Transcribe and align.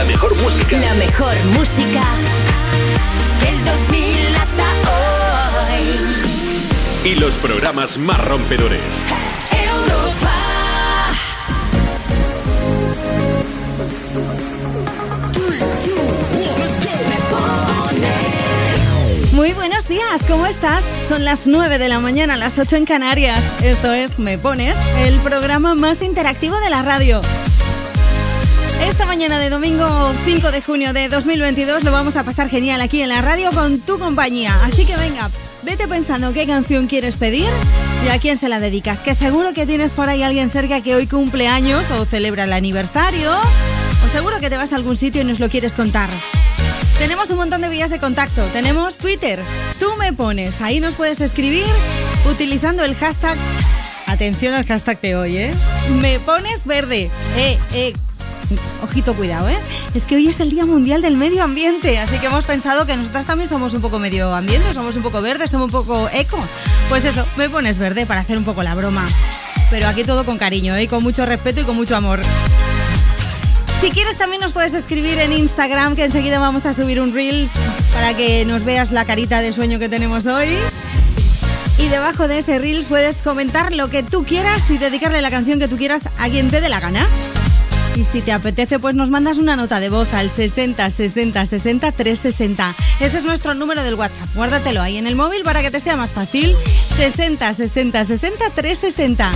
La 0.00 0.06
mejor 0.06 0.34
música. 0.36 0.78
La 0.78 0.94
mejor 0.94 1.34
música 1.52 2.02
del 3.42 3.64
2000 3.66 4.34
hasta 4.34 4.64
hoy. 5.74 5.84
Y 7.04 7.16
los 7.16 7.34
programas 7.34 7.98
más 7.98 8.24
rompedores. 8.24 8.80
Europa. 9.52 10.32
Muy 19.32 19.52
buenos 19.52 19.86
días, 19.86 20.22
¿cómo 20.26 20.46
estás? 20.46 20.86
Son 21.06 21.26
las 21.26 21.46
9 21.46 21.76
de 21.76 21.90
la 21.90 22.00
mañana, 22.00 22.38
las 22.38 22.58
8 22.58 22.76
en 22.76 22.86
Canarias. 22.86 23.44
Esto 23.62 23.92
es 23.92 24.18
Me 24.18 24.38
Pones, 24.38 24.78
el 25.04 25.18
programa 25.18 25.74
más 25.74 26.00
interactivo 26.00 26.56
de 26.56 26.70
la 26.70 26.80
radio. 26.80 27.20
Esta 28.88 29.04
mañana 29.06 29.38
de 29.38 29.50
domingo 29.50 30.12
5 30.24 30.50
de 30.50 30.62
junio 30.62 30.92
de 30.92 31.08
2022 31.08 31.84
lo 31.84 31.92
vamos 31.92 32.16
a 32.16 32.24
pasar 32.24 32.48
genial 32.48 32.80
aquí 32.80 33.02
en 33.02 33.10
la 33.10 33.20
radio 33.20 33.50
con 33.52 33.78
tu 33.80 33.98
compañía. 33.98 34.56
Así 34.64 34.86
que 34.86 34.96
venga, 34.96 35.30
vete 35.62 35.86
pensando 35.86 36.32
qué 36.32 36.46
canción 36.46 36.86
quieres 36.86 37.16
pedir 37.16 37.48
y 38.04 38.08
a 38.08 38.18
quién 38.18 38.36
se 38.36 38.48
la 38.48 38.58
dedicas. 38.58 39.00
Que 39.00 39.14
seguro 39.14 39.52
que 39.52 39.66
tienes 39.66 39.94
por 39.94 40.08
ahí 40.08 40.22
alguien 40.22 40.50
cerca 40.50 40.80
que 40.80 40.94
hoy 40.94 41.06
cumple 41.06 41.46
años 41.46 41.90
o 41.90 42.04
celebra 42.06 42.44
el 42.44 42.52
aniversario. 42.52 43.32
O 44.04 44.08
seguro 44.08 44.40
que 44.40 44.48
te 44.48 44.56
vas 44.56 44.72
a 44.72 44.76
algún 44.76 44.96
sitio 44.96 45.20
y 45.20 45.24
nos 45.24 45.40
lo 45.40 45.50
quieres 45.50 45.74
contar. 45.74 46.08
Tenemos 46.98 47.30
un 47.30 47.36
montón 47.36 47.60
de 47.60 47.68
vías 47.68 47.90
de 47.90 47.98
contacto. 47.98 48.44
Tenemos 48.46 48.96
Twitter. 48.96 49.40
Tú 49.78 49.94
me 49.98 50.12
pones. 50.12 50.60
Ahí 50.62 50.80
nos 50.80 50.94
puedes 50.94 51.20
escribir 51.20 51.66
utilizando 52.30 52.84
el 52.84 52.94
hashtag. 52.94 53.36
Atención 54.06 54.54
al 54.54 54.66
hashtag 54.66 55.00
de 55.00 55.16
hoy, 55.16 55.36
¿eh? 55.36 55.54
Me 56.00 56.18
pones 56.18 56.64
verde. 56.64 57.10
Eh, 57.36 57.58
eh. 57.72 57.92
Ojito, 58.82 59.14
cuidado, 59.14 59.48
¿eh? 59.48 59.58
Es 59.94 60.04
que 60.04 60.16
hoy 60.16 60.28
es 60.28 60.40
el 60.40 60.50
Día 60.50 60.66
Mundial 60.66 61.02
del 61.02 61.16
Medio 61.16 61.44
Ambiente, 61.44 61.98
así 61.98 62.18
que 62.18 62.26
hemos 62.26 62.44
pensado 62.44 62.86
que 62.86 62.96
nosotras 62.96 63.26
también 63.26 63.48
somos 63.48 63.74
un 63.74 63.80
poco 63.80 63.98
medio 63.98 64.34
ambiente, 64.34 64.72
somos 64.74 64.96
un 64.96 65.02
poco 65.02 65.20
verdes, 65.20 65.50
somos 65.50 65.66
un 65.66 65.72
poco 65.72 66.08
eco. 66.12 66.38
Pues 66.88 67.04
eso, 67.04 67.26
me 67.36 67.48
pones 67.48 67.78
verde 67.78 68.06
para 68.06 68.20
hacer 68.20 68.38
un 68.38 68.44
poco 68.44 68.62
la 68.62 68.74
broma. 68.74 69.06
Pero 69.70 69.86
aquí 69.86 70.04
todo 70.04 70.24
con 70.24 70.38
cariño, 70.38 70.74
¿eh? 70.76 70.88
Con 70.88 71.02
mucho 71.02 71.26
respeto 71.26 71.60
y 71.60 71.64
con 71.64 71.76
mucho 71.76 71.96
amor. 71.96 72.20
Si 73.80 73.90
quieres 73.90 74.18
también 74.18 74.42
nos 74.42 74.52
puedes 74.52 74.74
escribir 74.74 75.18
en 75.18 75.32
Instagram 75.32 75.96
que 75.96 76.04
enseguida 76.04 76.38
vamos 76.38 76.66
a 76.66 76.74
subir 76.74 77.00
un 77.00 77.14
Reels 77.14 77.54
para 77.94 78.14
que 78.14 78.44
nos 78.44 78.64
veas 78.64 78.90
la 78.90 79.06
carita 79.06 79.40
de 79.40 79.52
sueño 79.52 79.78
que 79.78 79.88
tenemos 79.88 80.26
hoy. 80.26 80.48
Y 81.78 81.88
debajo 81.88 82.28
de 82.28 82.38
ese 82.38 82.58
Reels 82.58 82.88
puedes 82.88 83.18
comentar 83.18 83.72
lo 83.72 83.88
que 83.88 84.02
tú 84.02 84.24
quieras 84.24 84.70
y 84.70 84.76
dedicarle 84.76 85.22
la 85.22 85.30
canción 85.30 85.58
que 85.58 85.66
tú 85.66 85.78
quieras 85.78 86.02
a 86.18 86.28
quien 86.28 86.50
te 86.50 86.60
dé 86.60 86.68
la 86.68 86.80
gana. 86.80 87.06
Y 87.96 88.04
si 88.04 88.20
te 88.20 88.32
apetece, 88.32 88.78
pues 88.78 88.94
nos 88.94 89.10
mandas 89.10 89.38
una 89.38 89.56
nota 89.56 89.80
de 89.80 89.88
voz 89.88 90.12
al 90.14 90.30
60 90.30 90.88
60 90.90 91.46
60 91.46 91.92
360. 91.92 92.74
Ese 93.00 93.18
es 93.18 93.24
nuestro 93.24 93.54
número 93.54 93.82
del 93.82 93.94
WhatsApp. 93.94 94.28
Guárdatelo 94.34 94.80
ahí 94.80 94.96
en 94.96 95.06
el 95.06 95.16
móvil 95.16 95.42
para 95.42 95.62
que 95.62 95.70
te 95.70 95.80
sea 95.80 95.96
más 95.96 96.12
fácil. 96.12 96.54
60 96.96 97.52
60 97.52 98.04
60 98.04 98.50
360. 98.50 99.30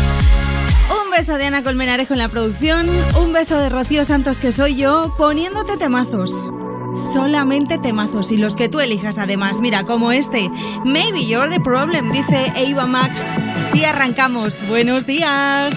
Un 0.91 1.11
beso 1.11 1.39
de 1.39 1.47
Ana 1.47 1.63
Colmenarejo 1.63 2.13
en 2.13 2.19
la 2.19 2.29
producción, 2.29 2.87
un 3.19 3.33
beso 3.33 3.59
de 3.59 3.69
Rocío 3.71 4.05
Santos 4.05 4.39
que 4.39 4.53
soy 4.53 4.77
yo, 4.77 5.15
poniéndote 5.17 5.77
temazos. 5.77 6.31
Solamente 7.13 7.79
temazos 7.79 8.31
y 8.31 8.37
los 8.37 8.55
que 8.55 8.69
tú 8.69 8.81
elijas 8.81 9.19
además. 9.19 9.59
Mira, 9.61 9.85
como 9.85 10.13
este. 10.13 10.49
Maybe 10.85 11.27
you're 11.27 11.51
the 11.51 11.61
problem, 11.61 12.11
dice 12.11 12.53
Eva 12.55 12.87
Max. 12.87 13.25
Sí, 13.73 13.85
arrancamos. 13.85 14.67
Buenos 14.69 15.07
días. 15.07 15.77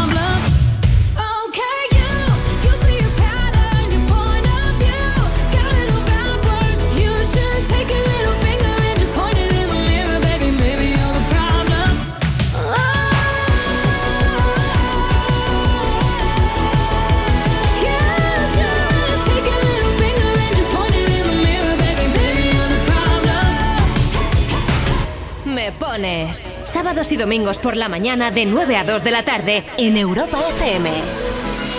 Sábados 27.01 27.13
y 27.13 27.17
domingos 27.17 27.57
por 27.57 27.77
la 27.77 27.89
mañana 27.89 28.29
de 28.29 28.45
9 28.45 28.77
a 28.77 28.83
2 28.83 29.03
de 29.03 29.09
la 29.09 29.25
tarde 29.25 29.63
en 29.75 29.97
Europa 29.97 30.37
FM. 30.51 30.87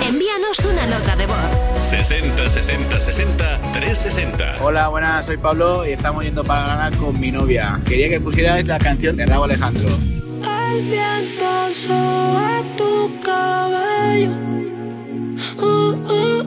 Envíanos 0.09 0.59
una 0.65 0.85
nota 0.87 1.15
de 1.15 1.27
voz. 1.27 1.37
60 1.79 2.49
60 2.49 2.99
60 2.99 3.61
360. 3.73 4.57
Hola, 4.61 4.89
buenas, 4.89 5.25
soy 5.27 5.37
Pablo 5.37 5.87
y 5.87 5.93
estamos 5.93 6.25
yendo 6.25 6.43
para 6.43 6.65
Granada 6.65 6.97
con 6.97 7.21
mi 7.21 7.31
novia. 7.31 7.81
Quería 7.87 8.09
que 8.09 8.21
pusierais 8.21 8.67
la 8.67 8.81
canción 8.81 9.17
de 9.17 9.25
Raúl 9.25 9.45
Alejandro. 9.45 9.91
El 9.91 10.83
viento 10.91 11.71
sobre 11.87 12.65
tu 12.77 13.21
cabello. 13.21 14.33
Uh, 15.57 15.95
uh, 16.03 16.43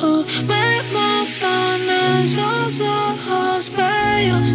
uh, 0.00 0.24
Me 0.48 0.80
matan 0.94 2.22
esos 2.22 2.80
ojos 2.80 3.70
bellos. 3.76 4.54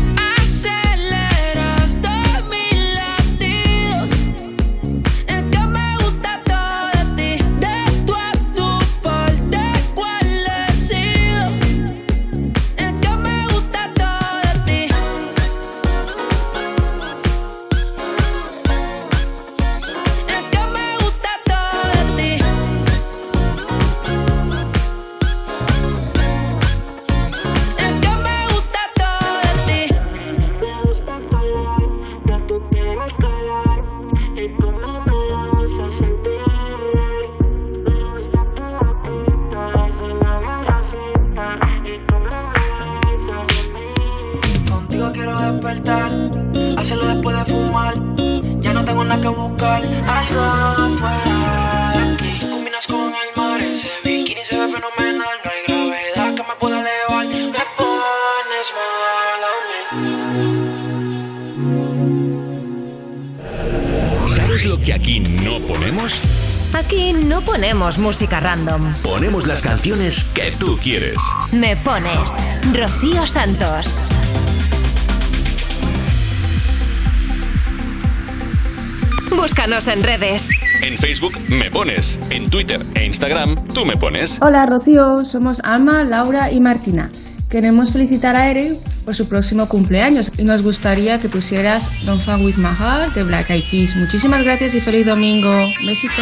Ponemos 67.81 67.97
música 67.97 68.39
random. 68.39 68.93
Ponemos 69.01 69.47
las 69.47 69.63
canciones 69.63 70.29
que 70.35 70.51
tú 70.59 70.77
quieres. 70.77 71.17
Me 71.51 71.75
pones 71.75 72.35
Rocío 72.71 73.25
Santos. 73.25 74.03
Búscanos 79.35 79.87
en 79.87 80.03
redes. 80.03 80.49
En 80.83 80.95
Facebook 80.95 81.39
me 81.49 81.71
pones, 81.71 82.19
en 82.29 82.51
Twitter 82.51 82.85
e 82.93 83.03
Instagram 83.03 83.55
tú 83.73 83.83
me 83.83 83.97
pones. 83.97 84.37
Hola 84.41 84.67
Rocío, 84.67 85.25
somos 85.25 85.59
Alma, 85.63 86.03
Laura 86.03 86.51
y 86.51 86.59
Martina. 86.59 87.09
Queremos 87.49 87.91
felicitar 87.93 88.35
a 88.35 88.51
Ere 88.51 88.75
por 89.03 89.15
su 89.15 89.27
próximo 89.27 89.67
cumpleaños 89.67 90.31
y 90.37 90.43
nos 90.43 90.61
gustaría 90.61 91.19
que 91.19 91.29
pusieras 91.29 91.89
Don't 92.05 92.21
Fun 92.21 92.45
With 92.45 92.57
My 92.57 92.75
Heart 92.75 93.15
de 93.15 93.23
Black 93.23 93.49
Eyed 93.49 93.63
Peas. 93.71 93.95
Muchísimas 93.95 94.43
gracias 94.43 94.75
y 94.75 94.81
feliz 94.81 95.07
domingo. 95.07 95.51
Besito. 95.83 96.21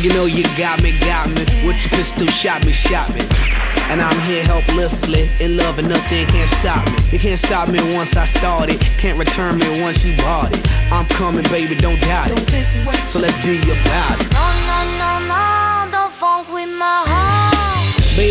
Shot 0.00 0.82
me, 0.82 0.98
got 0.98 1.28
me 1.28 1.44
with 1.66 1.80
your 1.80 1.90
pistol, 1.90 2.26
shot 2.26 2.64
me. 2.66 2.72
shot 2.72 3.08
me. 3.14 3.20
And 3.88 4.02
I'm 4.02 4.18
here 4.22 4.42
helplessly, 4.44 5.30
in 5.40 5.56
love 5.56 5.78
and 5.78 5.88
nothing 5.88 6.26
can't 6.26 6.48
stop 6.48 6.86
me. 6.86 7.16
It 7.16 7.20
can't 7.20 7.38
stop 7.38 7.68
me 7.68 7.78
once 7.94 8.16
I 8.16 8.24
started, 8.24 8.80
can't 8.98 9.18
return 9.18 9.58
me 9.58 9.80
once 9.80 10.04
you 10.04 10.16
bought 10.16 10.52
it. 10.52 10.92
I'm 10.92 11.06
coming, 11.06 11.44
baby, 11.44 11.76
don't 11.76 12.00
doubt 12.00 12.30
it. 12.32 13.08
So 13.08 13.20
let's 13.20 13.36
be 13.44 13.58
about 13.70 14.20
it. 14.20 14.75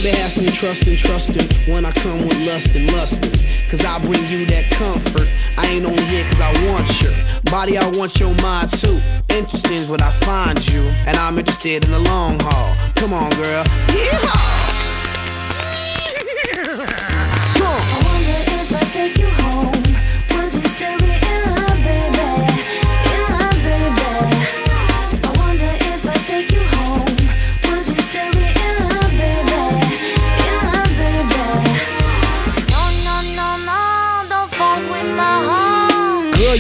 Baby, 0.06 0.18
have 0.18 0.32
some 0.32 0.46
trust 0.46 0.86
and 0.86 0.96
trusting 0.96 1.74
when 1.74 1.84
I 1.84 1.92
come 1.92 2.20
with 2.28 2.38
lust 2.46 2.76
and 2.76 2.94
lusting. 2.94 3.32
Cause 3.68 3.84
I 3.84 3.98
bring 3.98 4.24
you 4.28 4.46
that 4.46 4.70
comfort. 4.70 5.28
I 5.58 5.66
ain't 5.66 5.84
only 5.84 6.04
here 6.04 6.24
cause 6.30 6.42
I 6.42 6.52
want 6.70 7.02
your 7.02 7.12
body, 7.46 7.76
I 7.80 7.90
want 7.90 8.20
your 8.20 8.36
mind 8.36 8.70
too. 8.70 9.02
Interesting 9.30 9.78
is 9.78 9.90
what 9.90 10.04
I 10.04 10.12
find 10.12 10.64
you, 10.68 10.82
and 11.08 11.18
I'm 11.18 11.40
interested 11.40 11.86
in 11.86 11.92
the 11.92 12.02
long 12.02 12.40
haul. 12.40 12.76
Come 12.94 13.14
on, 13.14 13.32
girl. 13.32 13.64
Yeehaw! 13.64 14.65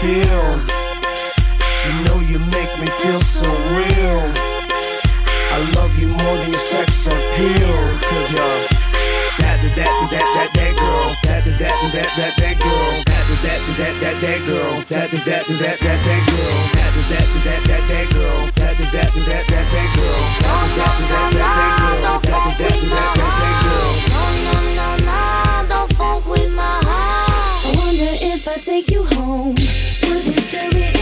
feel. 0.00 0.46
You 1.86 1.94
know 2.04 2.18
you 2.30 2.38
make 2.54 2.72
me 2.78 2.86
feel 3.02 3.20
so 3.20 3.50
real. 3.74 4.22
I 5.50 5.58
love 5.74 5.98
you 5.98 6.08
more 6.08 6.36
than 6.38 6.50
your 6.50 6.58
sex 6.58 7.06
appeal. 7.06 7.74
Cause 8.06 8.30
you're 8.30 8.88
that, 9.38 9.58
that, 9.62 9.74
that, 9.76 9.94
that, 10.10 10.26
that, 10.34 10.50
that 10.54 10.72
girl. 10.78 11.16
That, 11.24 11.44
that, 11.44 11.58
that, 11.58 11.76
that, 11.94 12.10
that, 12.16 12.32
that 12.38 12.56
girl. 12.62 13.02
That, 13.06 13.26
that, 13.42 13.62
that, 13.78 13.94
that, 14.00 14.16
that 14.22 14.40
girl. 14.46 14.72
That, 14.86 15.10
that, 15.10 15.24
that, 15.26 15.44
that, 15.48 15.78
that, 15.82 15.98
that 16.06 16.22
girl. 16.28 16.58
That, 16.74 16.90
that, 16.90 17.18
that, 17.18 17.62
that, 17.66 17.82
that 17.88 18.06
girl. 18.14 18.40
That, 18.54 18.78
that, 18.78 18.92
that, 18.92 19.10
that, 19.14 19.46
that, 19.48 19.66
that 19.68 19.86
girl. 19.98 20.22
That, 20.28 20.74
that, 20.78 20.88
that, 20.88 20.88
that, 20.88 21.02
that 21.02 21.02
girl. 21.08 22.22
That, 22.22 22.46
that, 22.46 22.60
that, 22.60 22.78
that, 22.78 23.18
that 23.18 23.54
girl. 23.66 23.94
No, 24.14 24.24
no, 24.46 24.58
no, 24.78 24.90
no, 25.06 25.18
don't 25.68 25.90
fuck 25.96 26.22
with 26.28 26.54
my 26.54 26.62
heart. 26.62 27.27
Wonder 27.98 28.14
if 28.22 28.46
I 28.46 28.54
take 28.58 28.92
you 28.92 29.02
home. 29.02 29.48
Would 29.48 30.26
you 30.26 30.32
still 30.34 30.70
be 30.70 30.97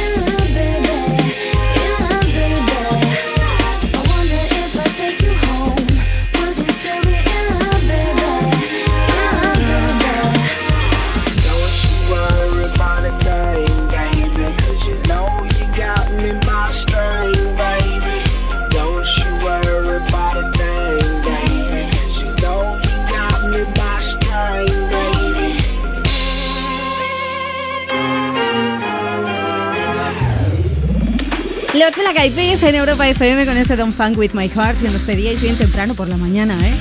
Black 32.12 32.25
Eyed 32.25 32.62
en 32.62 32.75
Europa 32.76 33.08
FM 33.08 33.46
con 33.46 33.56
este 33.56 33.75
Don't 33.75 33.92
Funk 33.92 34.16
With 34.16 34.30
My 34.32 34.48
Heart 34.48 34.80
que 34.80 34.88
nos 34.90 35.02
pedíais 35.02 35.42
bien 35.42 35.56
temprano 35.56 35.96
por 35.96 36.06
la 36.06 36.16
mañana, 36.16 36.56
¿eh? 36.64 36.72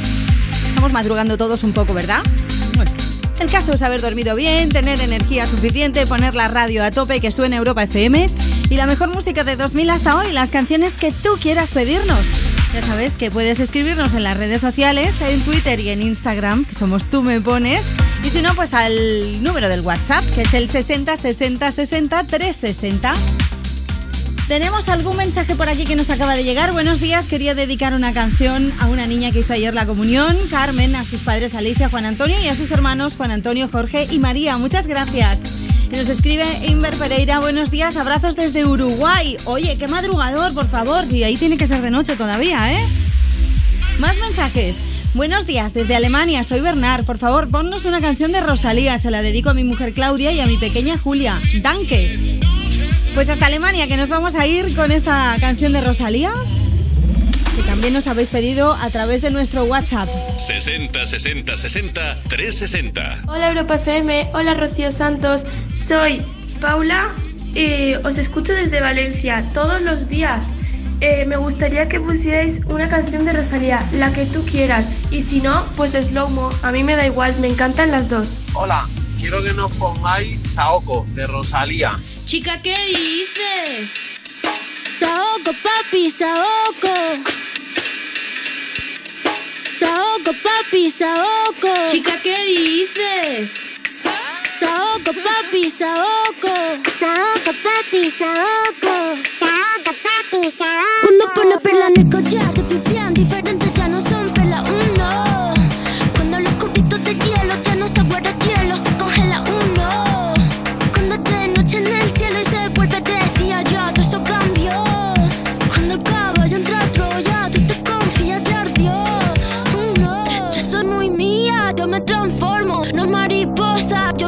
Estamos 0.52 0.94
madrugando 0.94 1.36
todos 1.36 1.64
un 1.64 1.74
poco, 1.74 1.96
¿verdad? 1.96 2.22
El 3.40 3.50
caso 3.50 3.74
es 3.74 3.82
haber 3.82 4.02
dormido 4.02 4.36
bien, 4.36 4.70
tener 4.70 5.02
energía 5.02 5.48
suficiente, 5.48 6.06
poner 6.06 6.36
la 6.36 6.48
radio 6.48 6.84
a 6.84 6.92
tope, 6.92 7.22
que 7.22 7.32
suene 7.32 7.56
Europa 7.56 7.82
FM 7.82 8.28
y 8.70 8.76
la 8.76 8.86
mejor 8.86 9.10
música 9.10 9.44
de 9.44 9.56
2000 9.56 9.90
hasta 9.90 10.16
hoy, 10.16 10.32
las 10.32 10.52
canciones 10.52 10.94
que 10.94 11.12
tú 11.12 11.30
quieras 11.42 11.72
pedirnos. 11.72 12.24
Ya 12.76 12.84
sabes 12.84 13.14
que 13.14 13.32
puedes 13.32 13.60
escribirnos 13.60 14.14
en 14.14 14.24
las 14.24 14.38
redes 14.38 14.62
sociales, 14.62 15.22
en 15.22 15.42
Twitter 15.42 15.80
y 15.80 15.90
en 15.90 16.04
Instagram, 16.04 16.66
que 16.66 16.76
somos 16.76 17.06
tú 17.06 17.24
me 17.24 17.42
pones, 17.42 17.88
y 18.24 18.30
si 18.30 18.44
no, 18.44 18.54
pues 18.54 18.76
al 18.76 19.42
número 19.42 19.70
del 19.70 19.82
WhatsApp, 19.82 20.24
que 20.36 20.44
es 20.44 20.54
el 20.54 20.70
60 20.70 21.16
60 21.16 21.72
60 21.72 22.24
360. 22.26 23.14
Tenemos 24.48 24.88
algún 24.90 25.18
mensaje 25.18 25.56
por 25.56 25.70
aquí 25.70 25.86
que 25.86 25.96
nos 25.96 26.12
acaba 26.12 26.36
de 26.36 26.44
llegar. 26.44 26.72
Buenos 26.72 27.00
días, 27.00 27.28
quería 27.28 27.56
dedicar 27.56 27.96
una 27.96 28.14
canción 28.14 28.72
a 28.80 28.86
una 28.86 29.08
niña 29.08 29.32
que 29.32 29.40
hizo 29.40 29.54
ayer 29.54 29.74
la 29.74 29.88
comunión, 29.88 30.38
Carmen, 30.52 30.96
a 30.96 31.04
sus 31.04 31.22
padres 31.22 31.56
Alicia, 31.56 31.90
Juan 31.90 32.06
Antonio 32.06 32.40
y 32.40 32.48
a 32.48 32.56
sus 32.56 32.70
hermanos 32.70 33.16
Juan 33.16 33.32
Antonio, 33.32 33.68
Jorge 33.72 34.08
y 34.12 34.20
María. 34.20 34.58
Muchas 34.58 34.86
gracias. 34.86 35.42
Nos 35.92 36.10
escribe 36.10 36.46
Inver 36.68 36.96
Pereira, 36.96 37.40
buenos 37.40 37.72
días, 37.72 37.98
abrazos 37.98 38.36
desde 38.36 38.66
Uruguay. 38.66 39.36
Oye, 39.46 39.78
qué 39.80 39.88
madrugador, 39.88 40.54
por 40.54 40.68
favor, 40.68 41.08
si 41.08 41.24
ahí 41.24 41.38
tiene 41.38 41.58
que 41.58 41.66
ser 41.66 41.82
de 41.82 41.90
noche 41.90 42.16
todavía, 42.16 42.72
¿eh? 42.72 42.86
Más 43.98 44.16
mensajes. 44.18 44.78
Buenos 45.16 45.48
días, 45.48 45.74
desde 45.74 45.96
Alemania, 45.96 46.44
soy 46.44 46.62
Bernard. 46.62 47.04
Por 47.04 47.18
favor, 47.18 47.50
ponnos 47.50 47.86
una 47.86 48.00
canción 48.00 48.32
de 48.32 48.42
Rosalía. 48.42 49.00
Se 49.00 49.10
la 49.10 49.24
dedico 49.24 49.50
a 49.50 49.54
mi 49.56 49.64
mujer 49.64 49.94
Claudia 49.94 50.32
y 50.32 50.40
a 50.40 50.46
mi 50.46 50.58
pequeña 50.58 51.00
Julia. 51.00 51.40
Danke. 51.62 52.40
Pues 53.16 53.30
hasta 53.30 53.46
Alemania, 53.46 53.88
que 53.88 53.96
nos 53.96 54.10
vamos 54.10 54.36
a 54.36 54.46
ir 54.46 54.76
con 54.76 54.92
esta 54.92 55.38
canción 55.40 55.72
de 55.72 55.80
Rosalía, 55.80 56.34
que 57.56 57.64
también 57.64 57.94
nos 57.94 58.08
habéis 58.08 58.30
pedido 58.30 58.74
a 58.74 58.90
través 58.90 59.22
de 59.22 59.32
nuestro 59.32 59.64
WhatsApp. 59.64 60.10
60 60.36 61.06
60 61.06 61.56
60 61.56 62.20
360. 62.28 63.24
Hola 63.30 63.48
Europa 63.48 63.76
FM, 63.76 64.32
hola 64.34 64.54
Rocío 64.56 64.92
Santos, 64.92 65.46
soy 65.78 66.24
Paula 66.60 67.16
y 67.54 67.94
os 67.94 68.18
escucho 68.18 68.52
desde 68.52 68.82
Valencia 68.82 69.50
todos 69.54 69.82
los 69.82 70.10
días. 70.10 70.48
Eh, 71.00 71.24
me 71.24 71.38
gustaría 71.38 71.88
que 71.88 72.02
pusierais 72.02 72.60
una 72.66 72.90
canción 72.90 73.24
de 73.24 73.32
Rosalía, 73.32 73.82
la 73.94 74.12
que 74.12 74.26
tú 74.26 74.44
quieras, 74.44 74.90
y 75.10 75.22
si 75.22 75.40
no, 75.40 75.66
pues 75.78 75.94
Slow 75.94 76.28
Mo, 76.32 76.50
a 76.64 76.72
mí 76.74 76.84
me 76.84 76.98
da 76.98 77.06
igual, 77.06 77.34
me 77.40 77.48
encantan 77.48 77.92
las 77.92 78.10
dos. 78.10 78.40
Hola, 78.54 78.90
quiero 79.18 79.42
que 79.42 79.54
nos 79.54 79.72
pongáis 79.72 80.42
Saoko 80.42 81.06
de 81.14 81.28
Rosalía. 81.28 81.98
Chica, 82.26 82.60
¿qué 82.60 82.74
dices? 82.74 83.92
Saoko, 84.98 85.52
papi, 85.62 86.10
Saoko. 86.10 86.94
Saoko, 89.72 90.32
papi, 90.42 90.90
Saoko. 90.90 91.92
Chica, 91.92 92.14
¿qué 92.24 92.36
dices? 92.46 93.52
Saoko, 94.60 95.14
papi, 95.14 95.70
Saoko. 95.70 96.54
Saoko, 97.00 97.52
papi, 97.64 98.10
Saoko. 98.10 98.96
Saoko, 99.40 99.92
papi, 100.02 100.52
Saoko. 100.52 101.02
Cuando 101.04 101.34
pone 101.36 101.58
perla 101.60 101.88
en 101.90 102.00
el 102.00 102.10
collar, 102.10 102.52
te 102.56 102.62
pipián 102.64 103.14
diferentes 103.14 103.72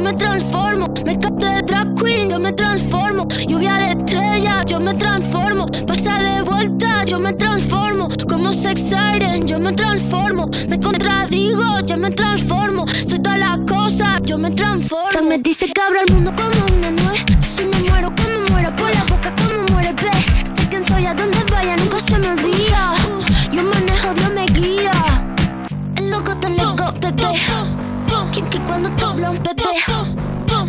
me 0.08 0.14
transformo. 0.14 0.88
Me 1.06 1.20
capto 1.20 1.48
de 1.48 1.62
drag 1.64 1.96
queen, 1.96 2.30
yo 2.30 2.40
me 2.40 2.54
transformo. 2.54 3.28
Lluvia 3.48 3.74
de 3.76 3.92
estrella, 4.00 4.64
yo 4.66 4.80
me 4.80 4.94
transformo. 4.94 5.68
Pasa 5.86 6.18
de 6.20 6.42
vuelta, 6.44 7.04
yo 7.06 7.20
me 7.20 7.34
transformo. 7.34 8.08
Como 8.30 8.54
sex 8.54 8.80
siren, 8.90 9.48
yo 9.48 9.60
me 9.60 9.74
transformo. 9.74 10.50
Me 10.70 10.80
contradigo, 10.80 11.80
yo 11.86 11.98
me 11.98 12.10
transformo. 12.10 12.86
Soy 12.88 13.20
todas 13.20 13.40
las 13.40 13.60
cosas, 13.70 14.22
yo 14.24 14.38
me 14.38 14.52
transformo. 14.52 15.12
Se 15.12 15.22
me 15.22 15.38
dice 15.40 15.66
que 15.74 15.82
abro 15.82 16.00
el 16.08 16.14
mundo 16.14 16.32
como 16.38 16.78
una 16.78 16.92
nuez. 16.92 17.26
Si 17.50 17.66
me 17.66 17.80
muero, 17.90 18.14
como 18.16 18.38
muero 18.52 18.70
por 18.78 18.90
la 18.96 19.04
boca, 19.10 19.34
como 19.36 19.64
muere, 19.74 19.94
ve. 19.94 20.12
Sé 20.56 20.70
quién 20.70 20.86
soy, 20.86 21.06
a 21.06 21.14
donde 21.14 21.40
vaya, 21.52 21.76
nunca 21.76 22.00
se 22.00 22.18
me 22.18 22.30
olvida. 22.32 22.94
Yo 23.52 23.62
manejo, 23.64 24.14
Dios 24.14 24.34
me 24.34 24.46
guía. 24.46 24.92
El 25.98 26.12
loco 26.12 26.36
te 26.38 26.50
loco, 26.50 26.94
bebé. 27.02 27.34
Kinky 28.32 28.60
cuando 28.60 28.90
corazón, 29.28 29.44
bebé. 29.44 29.64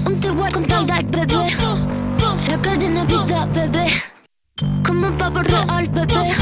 Un 0.07 0.21
te 0.21 0.31
voy 0.31 0.47
a 0.47 0.51
contar, 0.51 1.05
bebé. 1.07 1.57
La 2.49 2.61
cadena 2.61 3.05
vida, 3.05 3.47
bebé. 3.47 3.87
Como 4.85 5.07
un 5.09 5.17
pavo 5.17 5.43
real, 5.43 5.89
bebé. 5.91 6.35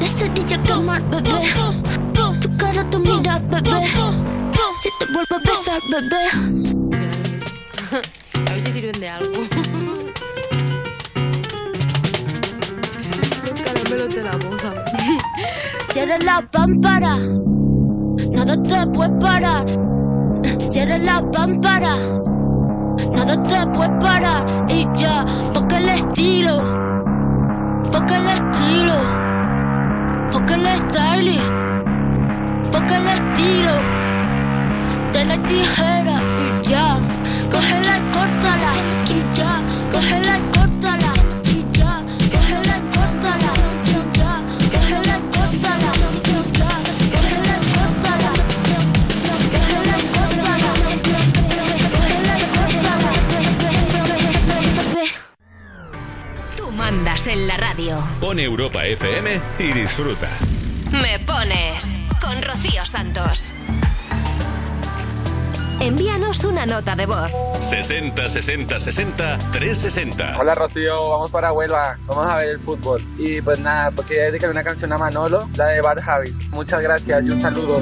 La 0.00 0.06
cerilla 0.06 0.62
calmar, 0.62 1.02
bebé. 1.10 1.52
Tu 2.40 2.56
cara, 2.56 2.88
tu 2.90 2.98
mira, 2.98 3.38
bebé. 3.38 3.86
Si 4.82 4.88
te 4.98 5.06
vuelvo 5.12 5.36
a 5.36 5.38
besar, 5.48 5.80
bebé. 5.90 6.24
A 8.34 8.52
ver 8.52 8.60
si 8.62 8.70
sirven 8.72 9.00
de 9.00 9.08
algo. 9.08 9.30
Los 13.44 13.62
caramelos 13.62 14.14
de 14.14 14.22
la 14.22 14.32
boda. 14.32 14.84
Cierra 15.92 16.18
la 16.18 16.46
pámpara. 16.50 17.18
Nada 18.32 18.62
te 18.62 18.86
puede 18.88 19.10
parar. 19.20 19.64
Cierra 20.68 20.98
la 20.98 21.22
pámpara, 21.30 21.96
nada 23.12 23.42
te 23.42 23.66
puede 23.72 23.98
parar. 24.00 24.66
Y 24.68 24.86
ya, 24.98 25.24
toca 25.52 25.78
el 25.78 25.88
estilo, 25.88 26.58
toca 27.90 28.16
el 28.16 28.26
estilo, 28.26 28.96
toca 30.30 30.54
el 30.54 30.66
stylist, 30.78 31.54
toca 32.70 32.96
el 32.96 33.06
estilo. 33.08 33.72
De 35.12 35.24
la 35.24 35.42
tijera 35.44 36.22
y 36.38 36.68
ya, 36.68 36.98
coge 37.50 37.80
la 37.84 38.10
córtala. 38.12 38.74
En 57.26 57.48
la 57.48 57.56
radio. 57.56 57.96
Pone 58.20 58.44
Europa 58.44 58.84
FM 58.84 59.40
y 59.58 59.72
disfruta. 59.72 60.28
Me 60.90 61.18
pones 61.20 62.02
con 62.20 62.42
Rocío 62.42 62.84
Santos. 62.84 63.54
Envíanos 65.80 66.44
una 66.44 66.66
nota 66.66 66.94
de 66.94 67.06
voz. 67.06 67.30
60 67.60 68.28
60 68.28 68.78
60 68.78 69.38
360. 69.52 70.38
Hola 70.38 70.54
Rocío, 70.54 71.08
vamos 71.08 71.30
para 71.30 71.52
Huelva, 71.52 71.96
vamos 72.06 72.28
a 72.28 72.36
ver 72.36 72.50
el 72.50 72.58
fútbol. 72.58 73.02
Y 73.16 73.40
pues 73.40 73.58
nada, 73.58 73.90
pues 73.90 74.06
quería 74.06 74.24
dedicar 74.24 74.50
una 74.50 74.62
canción 74.62 74.92
a 74.92 74.98
Manolo, 74.98 75.48
la 75.56 75.68
de 75.68 75.80
Bad 75.80 76.06
Habits. 76.06 76.50
Muchas 76.50 76.82
gracias 76.82 77.24
y 77.24 77.30
un 77.30 77.40
saludo. 77.40 77.80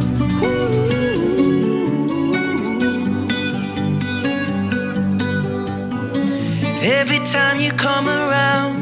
Every 6.81 7.21
time 7.25 7.61
you 7.61 7.73
come 7.77 8.09
around 8.09 8.82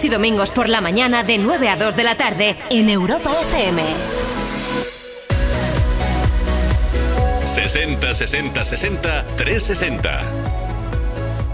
sábados 0.00 0.04
y 0.04 0.08
domingos 0.08 0.50
por 0.50 0.68
la 0.68 0.80
mañana 0.80 1.22
de 1.22 1.38
9 1.38 1.68
a 1.68 1.76
2 1.76 1.96
de 1.96 2.04
la 2.04 2.14
tarde 2.14 2.56
en 2.70 2.88
Europa 2.88 3.30
FM. 3.42 3.82
60 7.44 8.14
60 8.14 8.64
60 8.64 9.24
360. 9.36 10.20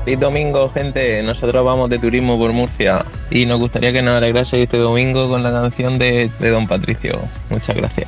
Feliz 0.04 0.20
domingo, 0.20 0.68
gente. 0.68 1.22
Nosotros 1.22 1.64
vamos 1.64 1.90
de 1.90 1.98
turismo 1.98 2.38
por 2.38 2.52
Murcia 2.52 3.04
y 3.30 3.46
nos 3.46 3.58
gustaría 3.58 3.92
que 3.92 4.02
nos 4.02 4.16
alegraseis 4.16 4.64
este 4.64 4.78
domingo 4.78 5.28
con 5.28 5.42
la 5.42 5.50
canción 5.50 5.98
de, 5.98 6.30
de 6.38 6.50
Don 6.50 6.66
Patricio. 6.66 7.18
Muchas 7.50 7.76
gracias. 7.76 8.05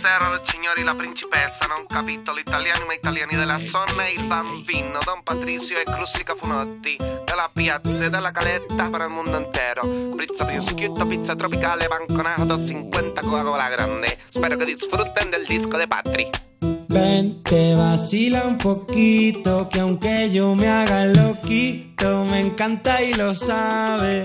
Buonasera, 0.00 0.40
signori, 0.44 0.82
la 0.82 0.94
principessa. 0.94 1.66
Non 1.66 1.84
capito 1.86 2.32
l'italiano, 2.32 2.86
ma 2.86 2.94
italiani 2.94 3.36
della 3.36 3.58
zona 3.58 4.06
e 4.06 4.14
il 4.16 4.24
bambino. 4.24 4.98
Don 5.04 5.22
Patrizio 5.22 5.76
e 5.76 5.84
Crustica 5.84 6.34
Funotti. 6.34 6.96
Dalla 6.96 7.50
piazza 7.52 8.06
e 8.06 8.08
dalla 8.08 8.30
caletta 8.30 8.88
per 8.88 9.02
il 9.02 9.08
mondo 9.08 9.36
intero. 9.36 9.82
Pizza 10.16 10.46
prosciutto, 10.46 11.06
pizza 11.06 11.36
tropicale, 11.36 11.86
banconato 11.86 12.58
50 12.58 13.20
Coca-Cola 13.20 13.68
grande. 13.68 14.16
Spero 14.30 14.56
che 14.56 14.64
disfruten 14.64 15.28
del 15.28 15.44
disco 15.46 15.76
de 15.76 15.86
Patri. 15.86 16.30
Ven, 16.88 17.42
te 17.42 17.74
vacila 17.74 18.46
un 18.46 18.56
poquito, 18.56 19.68
que 19.68 19.80
aunque 19.80 20.30
yo 20.30 20.54
me 20.54 20.66
haga 20.66 21.04
loquito, 21.04 22.24
me 22.24 22.40
encanta 22.40 23.02
y 23.02 23.12
lo 23.12 23.34
sabe. 23.34 24.24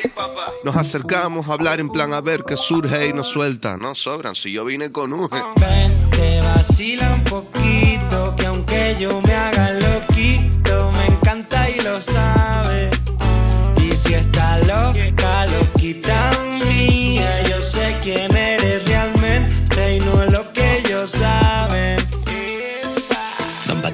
Nos 0.63 0.75
acercamos 0.75 1.47
a 1.49 1.53
hablar 1.53 1.79
en 1.79 1.89
plan 1.89 2.13
a 2.13 2.21
ver 2.21 2.43
qué 2.43 2.55
surge 2.55 3.07
y 3.07 3.13
nos 3.13 3.27
suelta. 3.27 3.77
No 3.77 3.95
sobran 3.95 4.35
si 4.35 4.51
yo 4.51 4.65
vine 4.65 4.91
con 4.91 5.13
un. 5.13 5.29
Ven, 5.29 6.09
te 6.11 6.39
vacila 6.41 7.13
un 7.13 7.23
poquito, 7.23 8.35
que 8.37 8.45
aunque 8.45 8.95
yo 8.99 9.21
me 9.21 9.33
haga 9.33 9.71
loquito, 9.73 10.91
me 10.91 11.05
encanta 11.07 11.69
y 11.69 11.79
lo 11.81 11.99
sabe. 11.99 12.89
Y 13.77 13.95
si 13.95 14.13
está 14.13 14.59
loca, 14.59 14.99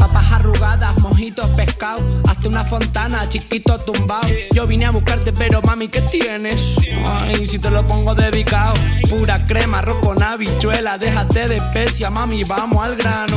Papas 0.00 0.32
arrugadas, 0.32 0.96
mojitos, 0.98 1.50
pescado. 1.50 2.00
Hasta 2.26 2.48
una 2.48 2.64
fontana, 2.64 3.28
chiquito 3.28 3.78
tumbado. 3.80 4.26
Yo 4.54 4.66
vine 4.66 4.86
a 4.86 4.90
buscarte, 4.90 5.30
pero 5.30 5.60
mami, 5.60 5.88
¿qué 5.88 6.00
tienes? 6.00 6.76
Ay, 7.04 7.44
si 7.44 7.58
te 7.58 7.70
lo 7.70 7.86
pongo 7.86 8.14
dedicado. 8.14 8.72
Pura 9.10 9.44
crema, 9.44 9.80
arroz 9.80 9.98
con 10.00 10.22
habichuela. 10.22 10.96
Déjate 10.96 11.48
de 11.48 11.58
especia, 11.58 12.08
mami, 12.08 12.44
vamos 12.44 12.82
al 12.82 12.96
grano. 12.96 13.36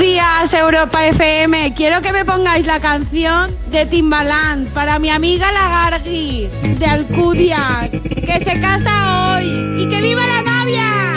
Días, 0.00 0.54
Europa 0.54 1.06
FM. 1.06 1.74
Quiero 1.74 2.00
que 2.00 2.12
me 2.12 2.24
pongáis 2.24 2.66
la 2.66 2.80
canción 2.80 3.54
de 3.70 3.84
Timbaland 3.84 4.66
para 4.72 4.98
mi 4.98 5.10
amiga 5.10 5.52
la 5.52 5.68
Gargi 5.68 6.48
de 6.78 6.86
Alcudia, 6.86 7.90
que 7.90 8.40
se 8.40 8.58
casa 8.58 9.36
hoy 9.36 9.82
y 9.82 9.86
que 9.86 10.00
viva 10.00 10.26
la 10.26 10.42
novia. 10.42 11.09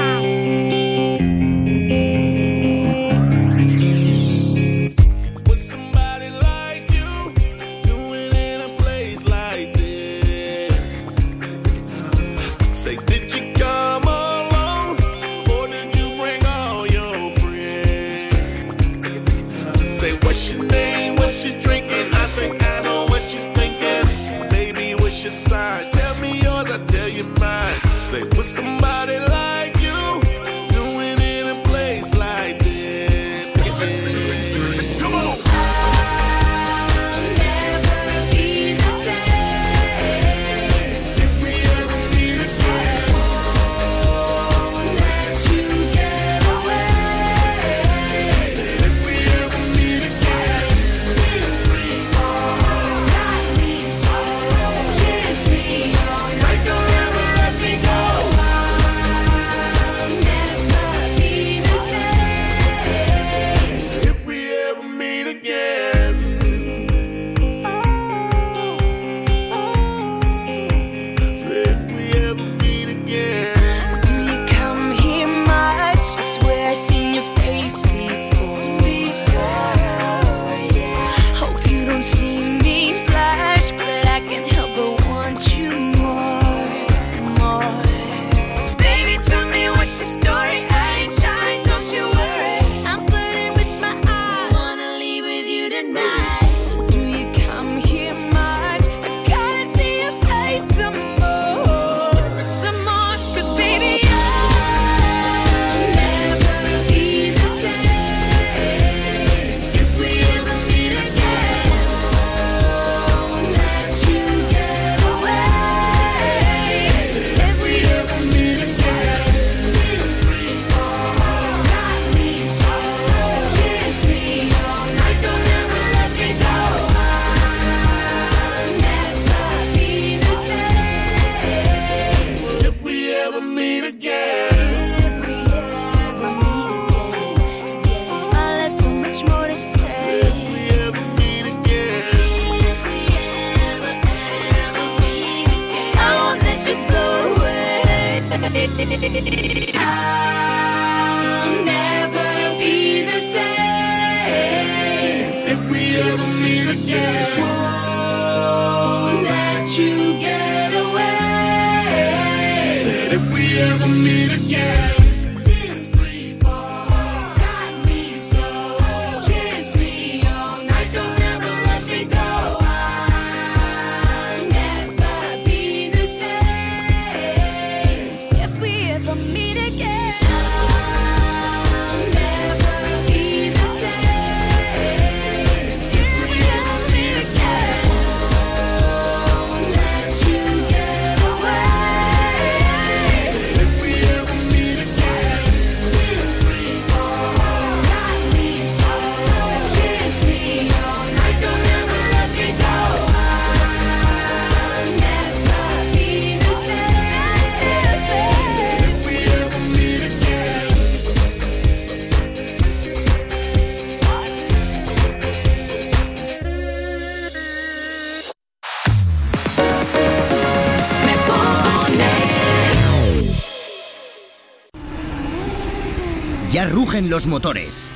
Ya 226.54 226.68
rugen 226.68 227.10
los 227.10 227.26
motores. 227.26 227.88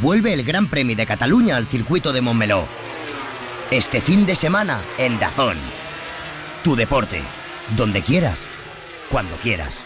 Vuelve 0.00 0.32
el 0.32 0.44
Gran 0.44 0.66
Premio 0.66 0.96
de 0.96 1.04
Cataluña 1.04 1.58
al 1.58 1.66
circuito 1.66 2.14
de 2.14 2.22
Montmeló. 2.22 2.66
Este 3.70 4.00
fin 4.00 4.24
de 4.24 4.34
semana 4.34 4.80
en 4.96 5.18
Dazón. 5.18 5.58
Tu 6.64 6.74
deporte, 6.74 7.20
donde 7.76 8.00
quieras, 8.00 8.46
cuando 9.10 9.36
quieras. 9.36 9.84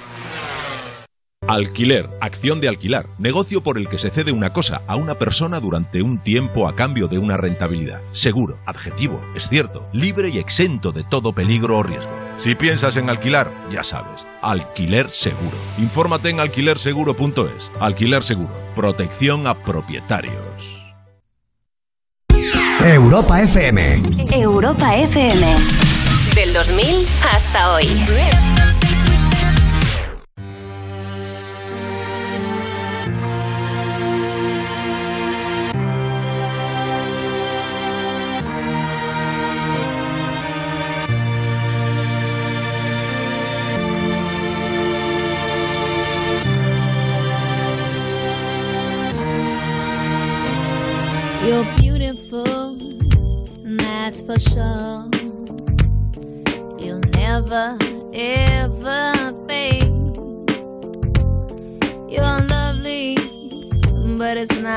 Alquiler, 1.50 2.08
acción 2.20 2.60
de 2.60 2.68
alquilar, 2.68 3.06
negocio 3.18 3.60
por 3.60 3.76
el 3.76 3.88
que 3.88 3.98
se 3.98 4.10
cede 4.10 4.30
una 4.30 4.52
cosa 4.52 4.82
a 4.86 4.94
una 4.94 5.16
persona 5.16 5.58
durante 5.58 6.00
un 6.00 6.18
tiempo 6.18 6.68
a 6.68 6.76
cambio 6.76 7.08
de 7.08 7.18
una 7.18 7.36
rentabilidad. 7.36 8.00
Seguro, 8.12 8.56
adjetivo, 8.66 9.20
es 9.34 9.48
cierto, 9.48 9.84
libre 9.92 10.28
y 10.28 10.38
exento 10.38 10.92
de 10.92 11.02
todo 11.02 11.32
peligro 11.32 11.78
o 11.78 11.82
riesgo. 11.82 12.12
Si 12.36 12.54
piensas 12.54 12.96
en 12.96 13.10
alquilar, 13.10 13.50
ya 13.68 13.82
sabes, 13.82 14.24
alquiler 14.42 15.10
seguro. 15.10 15.56
Infórmate 15.78 16.30
en 16.30 16.38
alquilerseguro.es. 16.38 17.72
Alquiler 17.80 18.22
seguro, 18.22 18.54
protección 18.76 19.48
a 19.48 19.54
propietarios. 19.54 20.36
Europa 22.84 23.42
FM. 23.42 24.02
Europa 24.30 24.94
FM. 24.94 25.46
Del 26.36 26.52
2000 26.52 27.06
hasta 27.34 27.72
hoy. 27.72 27.88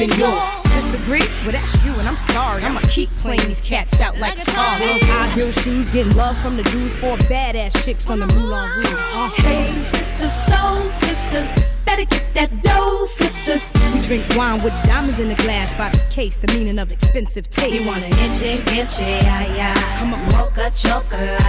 when 0.00 0.10
I 0.10 0.14
can 0.14 0.20
spend 0.20 0.64
yours? 0.64 0.70
Disagree? 0.92 1.26
Well, 1.44 1.52
that's 1.52 1.84
you, 1.84 1.92
and 1.94 2.08
I'm 2.08 2.16
sorry. 2.16 2.64
I'ma 2.64 2.80
keep 2.84 3.10
playing 3.22 3.46
these 3.46 3.60
cats 3.60 4.00
out 4.00 4.18
like 4.18 4.38
a 4.40 4.44
car. 4.44 4.78
High 4.78 5.28
heel 5.34 5.52
shoes, 5.52 5.88
getting 5.88 6.14
love 6.16 6.36
from 6.38 6.56
the 6.56 6.62
dudes, 6.64 6.96
four 6.96 7.16
badass 7.18 7.84
chicks 7.84 8.04
from 8.04 8.20
the 8.20 8.26
Moulin 8.28 8.70
Rouge. 8.76 8.92
Uh, 8.92 9.30
Hey, 9.36 9.70
sisters, 9.80 10.32
soul 10.32 10.90
sisters, 10.90 11.64
better 11.84 12.04
get 12.04 12.34
that 12.34 12.62
dough, 12.62 13.04
sisters. 13.06 13.72
we 13.94 14.00
drink 14.02 14.24
wine 14.36 14.62
with 14.62 14.72
diamonds 14.84 15.18
in 15.18 15.28
the 15.28 15.34
glass 15.36 15.72
by 15.74 15.90
the 15.90 16.00
case, 16.10 16.36
the 16.36 16.48
meaning 16.48 16.78
of 16.78 16.90
expensive 16.90 17.50
taste. 17.50 17.74
You 17.74 17.86
want 17.86 18.02
an 18.04 18.12
inche, 18.12 18.60
inche, 18.72 19.00
ay, 19.00 19.46
ay. 19.58 19.96
Come 19.98 20.14
on, 20.14 20.24
mocha 20.32 20.70
chocolate. 20.74 21.40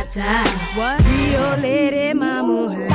What? 0.75 0.99
Rio 1.07 1.57
Lady 1.57 2.13
Mama. 2.13 2.90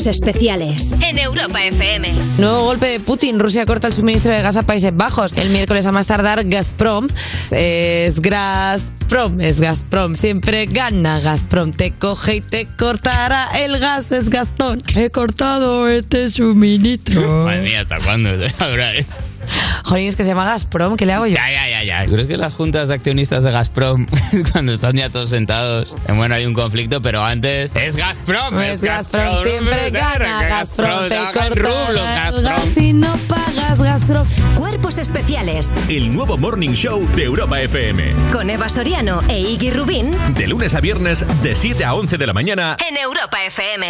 Cuerpos 0.00 0.06
especiales 0.06 0.92
en 1.02 1.18
Europa 1.18 1.62
FM. 1.62 2.12
Nuevo 2.38 2.62
golpe 2.62 2.86
de 2.86 3.00
Putin. 3.00 3.38
Rusia 3.38 3.66
corta 3.66 3.88
el 3.88 3.92
suministro 3.92 4.34
de 4.34 4.40
gas 4.40 4.56
a 4.56 4.62
Países 4.62 4.96
Bajos. 4.96 5.34
El 5.34 5.50
miércoles 5.50 5.86
a 5.86 5.92
más 5.92 6.06
tardar, 6.06 6.44
Gazprom 6.44 7.08
es 7.50 8.18
Gazprom, 8.18 9.40
es 9.42 9.60
Gazprom. 9.60 10.14
Siempre 10.16 10.64
gana 10.64 11.20
Gazprom. 11.20 11.72
Te 11.72 11.90
coge 11.90 12.36
y 12.36 12.40
te 12.40 12.66
cortará 12.78 13.50
el 13.58 13.78
gas. 13.78 14.10
Es 14.10 14.30
Gastón. 14.30 14.82
He 14.96 15.10
cortado 15.10 15.86
este 15.86 16.30
suministro. 16.30 17.44
Madre 17.44 17.60
mía, 17.60 17.82
¿hasta 17.82 17.98
cuándo 17.98 18.30
Jolín, 19.90 20.06
es 20.08 20.16
que 20.16 20.22
se 20.22 20.28
llama 20.30 20.44
Gazprom. 20.44 20.96
¿Qué 20.96 21.04
le 21.04 21.12
hago 21.14 21.26
yo? 21.26 21.34
Ya, 21.34 21.50
ya, 21.50 21.68
ya, 21.68 21.82
ya. 21.84 22.04
¿Tú 22.06 22.12
crees 22.12 22.28
que 22.28 22.36
las 22.36 22.54
juntas 22.54 22.88
de 22.88 22.94
accionistas 22.94 23.42
de 23.42 23.50
Gazprom, 23.50 24.06
cuando 24.52 24.72
están 24.72 24.94
ya 24.94 25.10
todos 25.10 25.30
sentados, 25.30 25.96
bueno, 26.14 26.34
hay 26.36 26.46
un 26.46 26.54
conflicto, 26.54 27.02
pero 27.02 27.22
antes 27.24 27.74
es 27.74 27.96
Gazprom. 27.96 28.60
Es 28.60 28.80
Gazprom, 28.80 29.42
siempre 29.44 29.90
gana 29.90 30.42
Gazprom. 30.44 31.08
Te 31.08 31.16
cortará 31.16 31.48
rublos, 31.54 32.04
Gazprom. 32.04 32.74
si 32.74 32.92
no 32.92 33.16
pagas 33.28 33.82
Gazprom. 33.82 34.26
Cuerpos 34.56 34.98
especiales 34.98 35.72
El 35.88 36.14
nuevo 36.14 36.36
Morning 36.36 36.70
Show 36.74 37.06
de 37.16 37.24
Europa 37.24 37.60
FM. 37.60 38.12
con 38.32 38.48
Eva 38.50 38.68
Soriano 38.68 39.20
e 39.28 39.40
Iggy 39.40 39.70
Rubín 39.70 40.14
De 40.34 40.46
lunes 40.46 40.74
a 40.74 40.80
viernes, 40.80 41.24
de 41.42 41.54
7 41.54 41.84
a 41.84 41.94
11 41.94 42.16
de 42.18 42.26
la 42.26 42.32
mañana. 42.32 42.76
en 42.88 42.96
Europa 42.96 43.42
FM. 43.44 43.88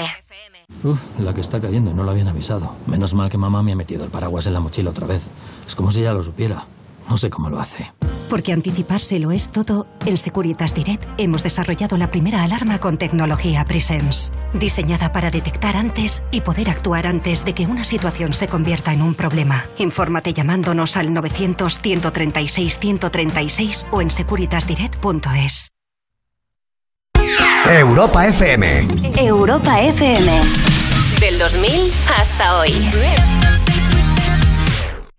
Uf, 0.82 0.98
la 1.18 1.34
que 1.34 1.40
está 1.40 1.60
cayendo, 1.60 1.92
no 1.92 2.04
lo 2.04 2.10
habían 2.10 2.28
avisado. 2.28 2.74
Menos 2.86 3.14
mal 3.14 3.28
que 3.28 3.38
mamá 3.38 3.62
me 3.62 3.72
ha 3.72 3.76
metido 3.76 4.04
el 4.04 4.10
paraguas 4.10 4.46
en 4.46 4.54
la 4.54 4.60
mochila 4.60 4.90
otra 4.90 5.06
vez. 5.06 5.22
Es 5.66 5.74
como 5.74 5.90
si 5.90 6.02
ya 6.02 6.12
lo 6.12 6.22
supiera. 6.22 6.64
No 7.08 7.16
sé 7.16 7.28
cómo 7.28 7.50
lo 7.50 7.60
hace. 7.60 7.92
Porque 8.28 8.52
anticiparse 8.52 9.18
lo 9.18 9.32
es 9.32 9.50
todo, 9.50 9.88
en 10.06 10.16
Securitas 10.16 10.72
Direct 10.72 11.04
hemos 11.18 11.42
desarrollado 11.42 11.96
la 11.96 12.12
primera 12.12 12.44
alarma 12.44 12.78
con 12.78 12.96
tecnología 12.96 13.64
Presence, 13.64 14.30
diseñada 14.54 15.12
para 15.12 15.32
detectar 15.32 15.76
antes 15.76 16.22
y 16.30 16.42
poder 16.42 16.70
actuar 16.70 17.08
antes 17.08 17.44
de 17.44 17.54
que 17.54 17.66
una 17.66 17.82
situación 17.82 18.32
se 18.32 18.46
convierta 18.46 18.92
en 18.92 19.02
un 19.02 19.14
problema. 19.14 19.64
Infórmate 19.78 20.32
llamándonos 20.32 20.96
al 20.96 21.10
900-136-136 21.10 23.86
o 23.90 24.00
en 24.00 24.12
securitasdirect.es. 24.12 25.72
Europa 27.78 28.26
FM. 28.26 28.88
Europa 29.16 29.80
FM. 29.80 30.26
Del 31.20 31.38
2000 31.38 31.92
hasta 32.08 32.58
hoy. 32.58 32.70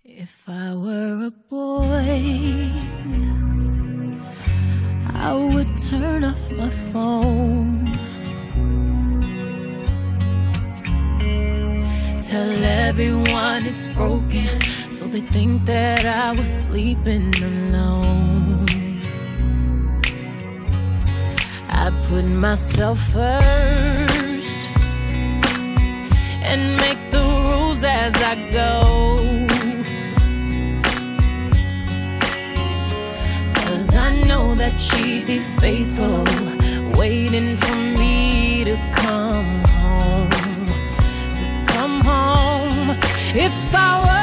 If 0.04 0.46
I 0.46 0.74
were 0.74 1.26
a 1.26 1.30
boy, 1.48 2.70
I 5.14 5.32
would 5.32 5.76
turn 5.90 6.24
off 6.24 6.52
my 6.52 6.68
phone. 6.92 7.90
Tell 12.28 12.64
everyone 12.64 13.64
it's 13.66 13.88
broken, 13.96 14.46
so 14.90 15.06
they 15.06 15.22
think 15.32 15.64
that 15.64 16.04
I 16.04 16.32
was 16.38 16.48
sleeping 16.48 17.32
alone. 17.42 18.71
I 21.74 21.90
put 22.08 22.24
myself 22.24 22.98
first 23.12 24.70
and 26.50 26.76
make 26.76 27.10
the 27.10 27.22
rules 27.22 27.82
as 27.82 28.14
I 28.22 28.34
go. 28.50 28.68
Cause 33.54 33.96
I 33.96 34.22
know 34.28 34.54
that 34.54 34.78
she'd 34.78 35.26
be 35.26 35.38
faithful, 35.60 36.22
waiting 36.96 37.56
for 37.56 37.76
me 37.98 38.64
to 38.64 38.76
come 38.92 39.64
home. 39.80 40.66
To 41.38 41.44
come 41.72 42.00
home. 42.02 42.90
If 43.34 43.74
I 43.74 43.90
were 44.06 44.21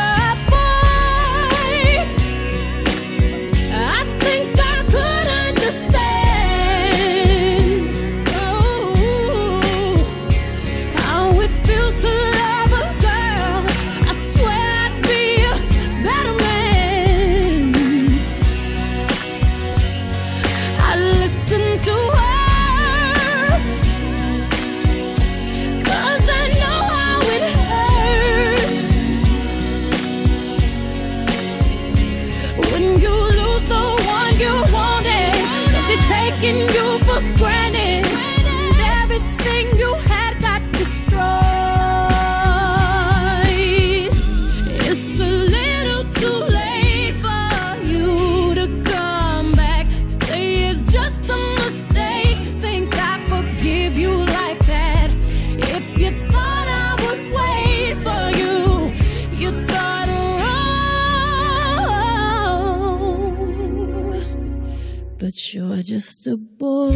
you're 65.54 65.82
just 65.82 66.28
a 66.28 66.36
boy. 66.36 66.96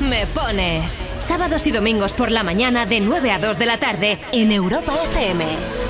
Me 0.00 0.26
pones. 0.34 1.10
Sábados 1.18 1.66
y 1.66 1.72
domingos 1.72 2.12
por 2.14 2.30
la 2.30 2.42
mañana 2.42 2.86
de 2.86 3.00
9 3.00 3.30
a 3.32 3.38
2 3.38 3.58
de 3.58 3.66
la 3.66 3.78
tarde 3.78 4.18
en 4.32 4.52
Europa 4.52 4.94
FM. 5.04 5.85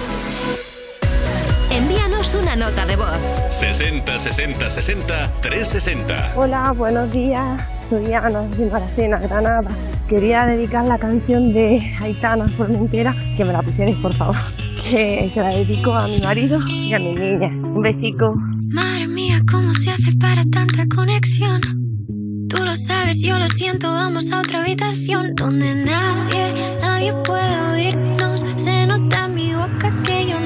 Envíanos 2.26 2.34
una 2.34 2.56
nota 2.56 2.86
de 2.86 2.96
voz. 2.96 3.16
60 3.50 4.18
60 4.18 4.68
60 4.70 5.32
360. 5.40 6.32
Hola, 6.36 6.72
buenos 6.72 7.12
días. 7.12 7.60
Soy 7.88 8.12
Ana 8.12 8.42
de 8.42 8.66
Maracena, 8.66 9.18
Granada. 9.18 9.68
Quería 10.08 10.44
dedicar 10.46 10.86
la 10.86 10.98
canción 10.98 11.52
de 11.52 11.80
Aitana 12.00 12.48
Formentera, 12.56 13.14
que 13.36 13.44
me 13.44 13.52
la 13.52 13.62
pusierais, 13.62 13.96
por 13.98 14.14
favor. 14.16 14.36
Que 14.90 15.28
se 15.30 15.40
la 15.40 15.48
dedico 15.48 15.92
a 15.92 16.06
mi 16.06 16.20
marido 16.20 16.60
y 16.68 16.94
a 16.94 16.98
mi 17.00 17.12
niña. 17.12 17.48
Un 17.48 17.82
besico. 17.82 18.34
Madre 18.72 19.08
mía, 19.08 19.38
¿cómo 19.50 19.72
se 19.72 19.90
hace 19.90 20.16
para 20.16 20.42
tanta 20.44 20.86
conexión? 20.94 21.60
Tú 22.48 22.64
lo 22.64 22.76
sabes, 22.76 23.20
yo 23.20 23.36
lo 23.36 23.48
siento, 23.48 23.90
vamos 23.90 24.30
a 24.30 24.40
otra 24.40 24.62
habitación 24.62 25.34
donde 25.34 25.74
nadie, 25.74 26.54
nadie 26.80 27.12
puede 27.24 27.60
oírnos. 27.72 28.46
Se 28.54 28.86
nota 28.86 29.24
en 29.24 29.34
mi 29.34 29.54
boca 29.54 29.92
que 30.04 30.28
yo 30.28 30.38
no 30.38 30.45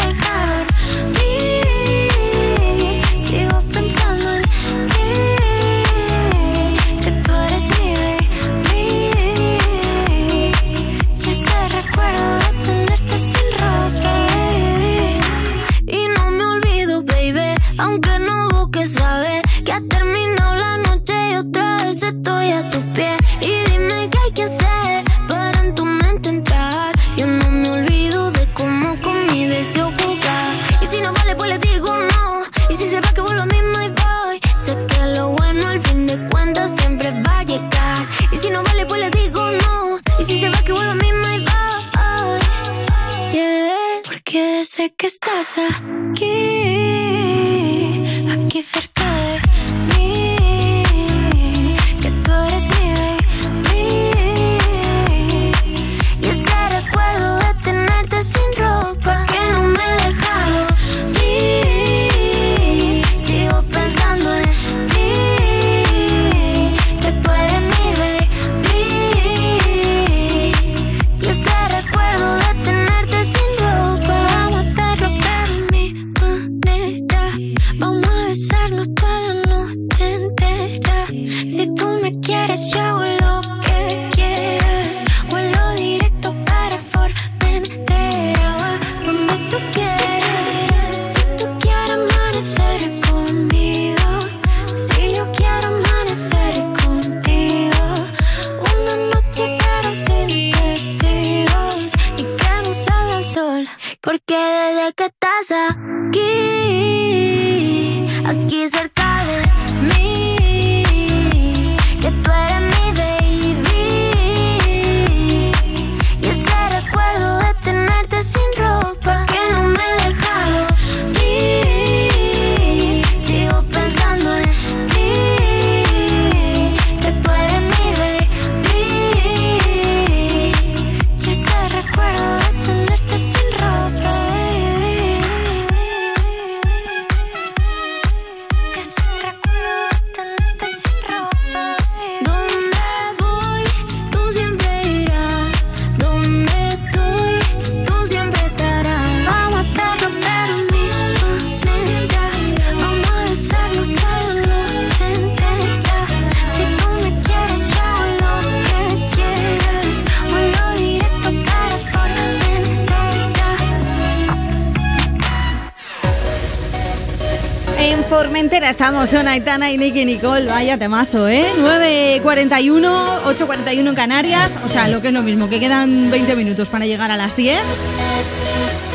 Estamos 169.03 169.23
con 169.23 169.27
Aitana 169.29 169.71
y 169.71 169.79
Nicky 169.79 170.05
Nicole. 170.05 170.45
Vaya 170.45 170.77
temazo, 170.77 171.27
¿eh? 171.27 171.43
9.41, 171.59 173.23
8.41 173.23 173.89
en 173.89 173.95
Canarias. 173.95 174.53
O 174.63 174.69
sea, 174.69 174.87
lo 174.89 175.01
que 175.01 175.07
es 175.07 175.13
lo 175.13 175.23
mismo, 175.23 175.49
que 175.49 175.59
quedan 175.59 176.11
20 176.11 176.35
minutos 176.35 176.69
para 176.69 176.85
llegar 176.85 177.09
a 177.09 177.17
las 177.17 177.35
10. 177.35 177.59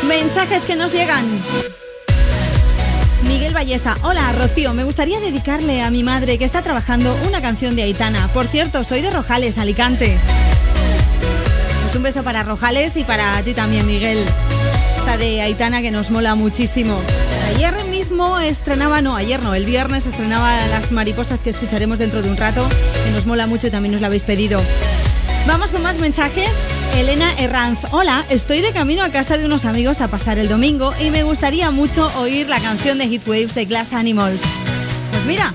Mensajes 0.07 0.63
que 0.63 0.77
nos 0.77 0.93
llegan. 0.93 1.25
Miguel 3.27 3.53
Ballesta, 3.53 3.97
hola 4.03 4.31
Rocío, 4.31 4.75
me 4.75 4.85
gustaría 4.85 5.19
dedicarle 5.19 5.83
a 5.83 5.91
mi 5.91 6.05
madre 6.05 6.39
que 6.39 6.45
está 6.45 6.63
trabajando 6.63 7.13
una 7.27 7.43
canción 7.43 7.75
de 7.75 7.83
Aitana. 7.83 8.29
Por 8.33 8.47
cierto, 8.47 8.85
soy 8.85 9.03
de 9.03 9.11
Rojales, 9.11 9.59
Alicante. 9.59 10.17
Pues 11.83 11.97
un 11.97 12.05
beso 12.05 12.23
para 12.23 12.45
Rojales 12.45 12.97
y 12.97 13.03
para 13.03 13.43
ti 13.43 13.55
también, 13.55 13.85
Miguel. 13.85 14.25
Esta 14.99 15.17
de 15.17 15.43
Aitana 15.43 15.83
que 15.83 15.91
nos 15.91 16.13
mola 16.13 16.37
muchísimo. 16.37 16.97
Ayer 17.49 17.75
estrenaba, 18.41 19.03
no, 19.03 19.15
ayer 19.15 19.43
no, 19.43 19.55
el 19.55 19.67
viernes 19.67 20.07
estrenaba 20.07 20.57
Las 20.69 20.91
Mariposas 20.91 21.39
que 21.39 21.51
escucharemos 21.51 21.99
dentro 21.99 22.23
de 22.23 22.31
un 22.31 22.37
rato, 22.37 22.67
que 23.05 23.11
nos 23.11 23.27
mola 23.27 23.47
mucho 23.47 23.67
y 23.67 23.71
también 23.71 23.93
nos 23.93 24.01
lo 24.01 24.07
habéis 24.07 24.25
pedido. 24.25 24.61
Vamos 25.47 25.71
con 25.71 25.83
más 25.83 25.99
mensajes. 25.99 26.51
Elena 26.97 27.31
Herranz, 27.39 27.81
hola, 27.91 28.25
estoy 28.31 28.63
de 28.63 28.73
camino 28.73 29.03
a 29.03 29.11
casa 29.11 29.37
de 29.37 29.45
unos 29.45 29.67
amigos 29.67 30.01
a 30.01 30.09
pasar 30.09 30.39
el 30.39 30.49
domingo 30.49 30.93
y 30.99 31.11
me 31.11 31.25
gustaría 31.25 31.71
mucho 31.71 32.11
oír 32.19 32.49
la 32.49 32.59
canción 32.59 32.97
de 32.99 33.07
Heatwaves 33.07 33.55
de 33.55 33.67
Glass 33.67 33.93
Animals. 33.93 34.43
Pues 35.11 35.25
mira, 35.27 35.53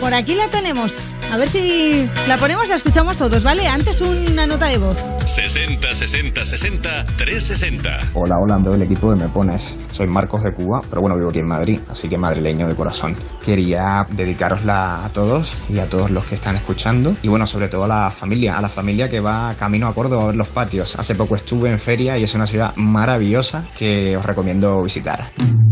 por 0.00 0.14
aquí 0.14 0.34
la 0.34 0.48
tenemos. 0.48 1.12
A 1.30 1.36
ver 1.36 1.48
si 1.50 2.08
la 2.26 2.38
ponemos, 2.38 2.68
la 2.68 2.76
escuchamos 2.76 3.18
todos, 3.18 3.42
¿vale? 3.42 3.68
Antes 3.68 4.00
una 4.00 4.46
nota 4.46 4.66
de 4.66 4.78
voz. 4.78 4.96
60 5.34 5.92
60 5.94 6.44
60 6.44 7.04
360. 7.16 7.90
Hola, 8.14 8.38
hola, 8.38 8.54
ando 8.54 8.70
del 8.70 8.82
equipo 8.82 9.10
de 9.10 9.16
Me 9.16 9.28
Pones. 9.28 9.76
Soy 9.90 10.06
Marcos 10.06 10.44
de 10.44 10.52
Cuba, 10.52 10.80
pero 10.88 11.00
bueno, 11.00 11.16
vivo 11.16 11.30
aquí 11.30 11.40
en 11.40 11.48
Madrid, 11.48 11.80
así 11.88 12.08
que 12.08 12.16
madrileño 12.16 12.68
de 12.68 12.76
corazón. 12.76 13.16
Quería 13.44 14.06
dedicarosla 14.10 15.04
a 15.04 15.12
todos 15.12 15.52
y 15.68 15.80
a 15.80 15.88
todos 15.88 16.12
los 16.12 16.24
que 16.26 16.36
están 16.36 16.54
escuchando. 16.54 17.14
Y 17.20 17.26
bueno, 17.26 17.48
sobre 17.48 17.66
todo 17.66 17.82
a 17.82 17.88
la 17.88 18.10
familia, 18.10 18.56
a 18.56 18.62
la 18.62 18.68
familia 18.68 19.10
que 19.10 19.18
va 19.18 19.56
camino 19.58 19.88
a 19.88 19.92
Córdoba 19.92 20.22
a 20.22 20.26
ver 20.26 20.36
los 20.36 20.46
patios. 20.46 20.96
Hace 20.96 21.16
poco 21.16 21.34
estuve 21.34 21.68
en 21.68 21.80
feria 21.80 22.16
y 22.16 22.22
es 22.22 22.32
una 22.36 22.46
ciudad 22.46 22.72
maravillosa 22.76 23.64
que 23.76 24.16
os 24.16 24.24
recomiendo 24.24 24.84
visitar. 24.84 25.32
Sometimes 25.38 25.63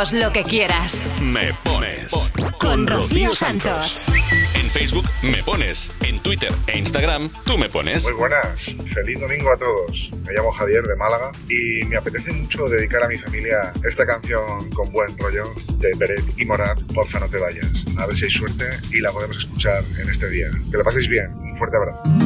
lo 0.00 0.32
que 0.32 0.44
quieras. 0.44 1.10
Me 1.20 1.52
pones 1.62 2.32
Con 2.58 2.86
Rocío 2.86 3.34
Santos. 3.34 4.06
En 4.54 4.70
Facebook 4.70 5.04
me 5.22 5.42
pones, 5.42 5.92
en 6.00 6.18
Twitter 6.20 6.50
e 6.68 6.78
Instagram 6.78 7.28
tú 7.44 7.58
me 7.58 7.68
pones. 7.68 8.04
Muy 8.04 8.14
buenas, 8.14 8.64
feliz 8.94 9.20
domingo 9.20 9.52
a 9.52 9.58
todos. 9.58 10.08
Me 10.24 10.32
llamo 10.32 10.52
Javier 10.52 10.84
de 10.84 10.96
Málaga 10.96 11.32
y 11.50 11.84
me 11.84 11.98
apetece 11.98 12.32
mucho 12.32 12.66
dedicar 12.66 13.04
a 13.04 13.08
mi 13.08 13.18
familia 13.18 13.74
esta 13.86 14.06
canción 14.06 14.70
con 14.70 14.90
buen 14.90 15.16
rollo 15.18 15.44
de 15.76 15.92
Beret 15.96 16.24
y 16.38 16.46
Morat, 16.46 16.80
Porfa 16.94 17.20
no 17.20 17.28
te 17.28 17.36
vayas. 17.36 17.84
A 17.98 18.06
ver 18.06 18.16
si 18.16 18.24
hay 18.24 18.30
suerte 18.30 18.64
y 18.92 19.00
la 19.00 19.12
podemos 19.12 19.36
escuchar 19.36 19.84
en 20.00 20.08
este 20.08 20.30
día. 20.30 20.48
Que 20.70 20.78
lo 20.78 20.84
paséis 20.84 21.08
bien, 21.08 21.30
un 21.34 21.54
fuerte 21.58 21.76
abrazo. 21.76 22.19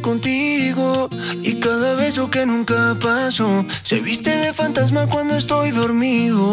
Contigo 0.00 1.10
y 1.42 1.60
cada 1.60 1.94
beso 1.94 2.30
que 2.30 2.46
nunca 2.46 2.96
pasó 2.98 3.66
se 3.82 4.00
viste 4.00 4.34
de 4.34 4.54
fantasma 4.54 5.06
cuando 5.06 5.36
estoy 5.36 5.72
dormido. 5.72 6.50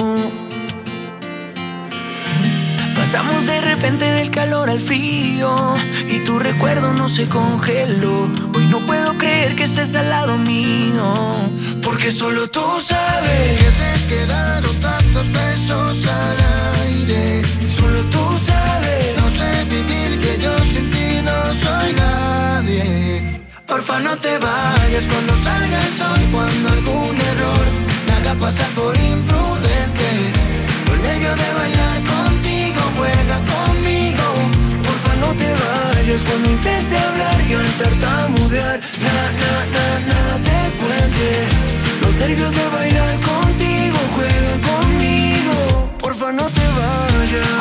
Pasamos 2.93 3.45
de 3.45 3.61
repente 3.61 4.03
del 4.03 4.31
calor 4.31 4.69
al 4.69 4.81
frío 4.81 5.55
y 6.09 6.19
tu 6.25 6.39
recuerdo 6.39 6.91
no 6.91 7.07
se 7.07 7.29
congeló. 7.29 8.29
Hoy 8.53 8.65
no 8.69 8.79
puedo 8.81 9.17
creer 9.17 9.55
que 9.55 9.63
estés 9.63 9.95
al 9.95 10.09
lado 10.09 10.37
mío, 10.37 11.13
porque 11.81 12.11
solo 12.11 12.49
tú 12.49 12.65
sabes 12.83 13.59
que 13.59 13.71
se 13.71 14.07
quedaron 14.07 14.75
tantos 14.81 15.31
besos 15.31 16.05
al 16.05 16.37
aire. 16.81 17.40
Porfa 23.71 24.01
no 24.01 24.17
te 24.17 24.37
vayas 24.37 25.05
cuando 25.05 25.33
salga 25.45 25.79
el 25.87 25.97
sol, 25.97 26.19
cuando 26.29 26.69
algún 26.71 27.15
error 27.31 27.65
me 28.05 28.11
haga 28.11 28.33
pasar 28.37 28.69
por 28.71 28.93
imprudente. 28.97 30.09
Por 30.85 30.99
nervio 30.99 31.33
de 31.33 31.53
bailar 31.59 31.97
contigo, 32.13 32.81
juega 32.97 33.37
conmigo. 33.53 34.25
Porfa 34.83 35.15
no 35.21 35.29
te 35.35 35.49
vayas 35.63 36.21
cuando 36.27 36.49
tartamudear. 37.79 38.81
Na, 39.03 39.15
na, 39.39 39.51
na, 39.73 39.85
nada 40.09 40.35
te 40.47 40.59
cuente. 40.77 41.29
Los 42.01 42.13
nervios 42.15 42.53
de 42.53 42.67
bailar 42.75 43.15
contigo 43.21 43.97
juegan 44.15 44.59
conmigo. 44.69 45.89
Porfa, 45.97 46.33
no 46.33 46.43
te 46.49 46.65
vayas. 46.77 47.60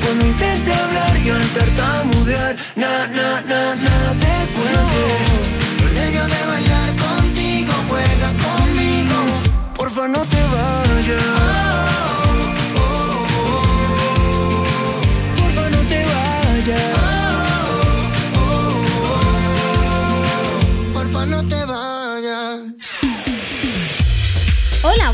Cuando 0.00 0.26
intente 0.26 0.72
hablar 0.72 1.16
yo 1.18 1.34
al 1.34 1.48
tartamudear. 1.48 2.56
Na, 2.76 3.06
na, 3.08 3.40
na, 3.42 3.74
nada 3.74 4.27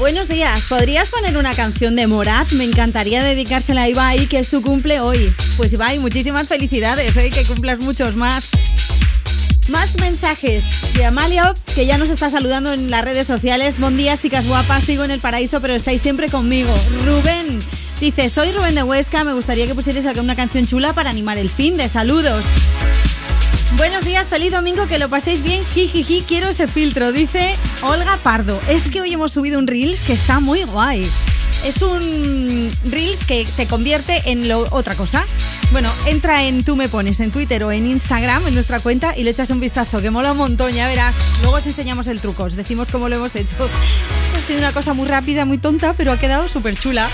buenos 0.04 0.28
días. 0.28 0.66
¿Podrías 0.68 1.08
poner 1.08 1.38
una 1.38 1.54
canción 1.54 1.96
de 1.96 2.06
Morat? 2.06 2.52
Me 2.52 2.64
encantaría 2.64 3.24
dedicársela 3.24 3.84
a 3.84 3.88
Ibai, 3.88 4.26
que 4.26 4.40
es 4.40 4.48
su 4.48 4.60
cumple 4.60 5.00
hoy. 5.00 5.34
Pues 5.56 5.72
Ibai, 5.72 5.98
muchísimas 5.98 6.46
felicidades, 6.46 7.16
¿eh? 7.16 7.30
que 7.30 7.42
cumplas 7.46 7.78
muchos 7.78 8.14
más. 8.14 8.50
Más 9.68 9.98
mensajes 9.98 10.66
de 10.92 11.06
Amalia, 11.06 11.54
que 11.74 11.86
ya 11.86 11.96
nos 11.96 12.10
está 12.10 12.28
saludando 12.28 12.74
en 12.74 12.90
las 12.90 13.02
redes 13.02 13.26
sociales. 13.26 13.80
Buen 13.80 13.96
día, 13.96 14.14
chicas 14.18 14.46
guapas. 14.46 14.84
Sigo 14.84 15.04
en 15.04 15.10
el 15.10 15.20
paraíso, 15.20 15.62
pero 15.62 15.72
estáis 15.72 16.02
siempre 16.02 16.28
conmigo. 16.28 16.74
Rubén 17.06 17.60
dice: 17.98 18.28
Soy 18.28 18.52
Rubén 18.52 18.74
de 18.74 18.82
Huesca. 18.82 19.24
Me 19.24 19.32
gustaría 19.32 19.66
que 19.66 19.74
pusierais 19.74 20.04
alguna 20.04 20.36
canción 20.36 20.66
chula 20.66 20.92
para 20.92 21.08
animar 21.08 21.38
el 21.38 21.48
fin 21.48 21.78
de 21.78 21.88
saludos. 21.88 22.44
Buenos 23.76 24.04
días, 24.04 24.28
feliz 24.28 24.52
domingo, 24.52 24.86
que 24.86 24.98
lo 24.98 25.08
paséis 25.08 25.42
bien. 25.42 25.64
Jijiji, 25.74 26.22
quiero 26.22 26.48
ese 26.48 26.68
filtro, 26.68 27.10
dice 27.10 27.56
Olga 27.82 28.18
Pardo. 28.22 28.60
Es 28.68 28.88
que 28.88 29.00
hoy 29.00 29.12
hemos 29.12 29.32
subido 29.32 29.58
un 29.58 29.66
Reels 29.66 30.04
que 30.04 30.12
está 30.12 30.38
muy 30.38 30.62
guay. 30.62 31.04
Es 31.64 31.82
un 31.82 32.70
Reels 32.84 33.24
que 33.24 33.44
te 33.56 33.66
convierte 33.66 34.22
en 34.26 34.46
lo, 34.46 34.68
otra 34.70 34.94
cosa. 34.94 35.24
Bueno, 35.72 35.90
entra 36.06 36.44
en 36.44 36.62
Tú 36.62 36.76
Me 36.76 36.88
Pones 36.88 37.18
en 37.18 37.32
Twitter 37.32 37.64
o 37.64 37.72
en 37.72 37.86
Instagram, 37.86 38.46
en 38.46 38.54
nuestra 38.54 38.78
cuenta, 38.78 39.16
y 39.16 39.24
le 39.24 39.30
echas 39.30 39.50
un 39.50 39.58
vistazo, 39.58 40.00
que 40.00 40.10
mola 40.10 40.32
un 40.32 40.38
montón, 40.38 40.70
ya 40.70 40.86
verás. 40.86 41.16
Luego 41.40 41.56
os 41.56 41.66
enseñamos 41.66 42.06
el 42.06 42.20
truco, 42.20 42.44
os 42.44 42.54
decimos 42.54 42.90
cómo 42.90 43.08
lo 43.08 43.16
hemos 43.16 43.34
hecho. 43.34 43.56
Ha 44.36 44.46
sido 44.46 44.60
una 44.60 44.72
cosa 44.72 44.94
muy 44.94 45.08
rápida, 45.08 45.46
muy 45.46 45.58
tonta, 45.58 45.94
pero 45.94 46.12
ha 46.12 46.18
quedado 46.18 46.48
súper 46.48 46.78
chula. 46.78 47.08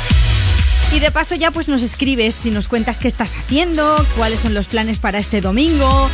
Y 0.92 0.98
de 0.98 1.10
paso 1.12 1.36
ya 1.36 1.52
pues 1.52 1.68
nos 1.68 1.82
escribes 1.82 2.44
y 2.46 2.50
nos 2.50 2.66
cuentas 2.66 2.98
qué 2.98 3.06
estás 3.06 3.34
haciendo, 3.36 4.04
cuáles 4.16 4.40
son 4.40 4.54
los 4.54 4.66
planes 4.66 4.98
para 4.98 5.18
este 5.18 5.40
domingo, 5.40 6.10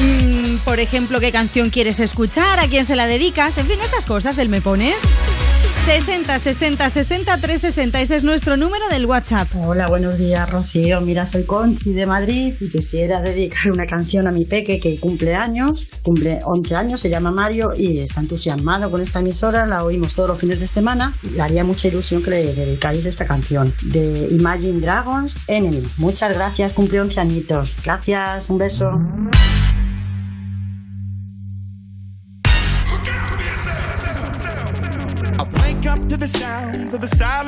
mm, 0.00 0.58
por 0.64 0.78
ejemplo, 0.78 1.18
qué 1.18 1.32
canción 1.32 1.70
quieres 1.70 1.98
escuchar, 1.98 2.60
a 2.60 2.68
quién 2.68 2.84
se 2.84 2.94
la 2.94 3.06
dedicas, 3.06 3.58
en 3.58 3.66
fin, 3.66 3.80
estas 3.80 4.06
cosas 4.06 4.36
del 4.36 4.48
Me 4.48 4.60
Pones. 4.60 5.02
60 5.84 6.38
60 6.38 6.90
60 6.90 7.38
360, 7.38 8.00
ese 8.00 8.14
es 8.14 8.22
nuestro 8.22 8.56
número 8.56 8.88
del 8.88 9.04
WhatsApp. 9.04 9.48
Hola, 9.56 9.88
buenos 9.88 10.16
días, 10.16 10.48
Rocío. 10.48 11.00
Mira, 11.00 11.26
soy 11.26 11.42
Conchi 11.42 11.92
de 11.92 12.06
Madrid 12.06 12.54
y 12.60 12.70
quisiera 12.70 13.20
dedicar 13.20 13.72
una 13.72 13.84
canción 13.86 14.28
a 14.28 14.30
mi 14.30 14.44
peque 14.44 14.78
que 14.78 15.00
cumple 15.00 15.34
años, 15.34 15.88
cumple 16.02 16.38
11 16.44 16.76
años, 16.76 17.00
se 17.00 17.10
llama 17.10 17.32
Mario 17.32 17.72
y 17.76 17.98
está 17.98 18.20
entusiasmado 18.20 18.92
con 18.92 19.00
esta 19.00 19.18
emisora, 19.18 19.66
la 19.66 19.82
oímos 19.82 20.14
todos 20.14 20.30
los 20.30 20.38
fines 20.38 20.60
de 20.60 20.68
semana. 20.68 21.14
Le 21.34 21.42
haría 21.42 21.64
mucha 21.64 21.88
ilusión 21.88 22.22
que 22.22 22.30
le 22.30 22.54
dedicáis 22.54 23.04
esta 23.04 23.26
canción 23.26 23.74
de 23.82 24.28
Imagine 24.30 24.80
Dragons, 24.80 25.36
Enemy. 25.48 25.82
Muchas 25.96 26.32
gracias, 26.32 26.74
cumple 26.74 27.00
11 27.00 27.20
añitos. 27.20 27.74
Gracias, 27.82 28.50
un 28.50 28.58
beso. 28.58 28.88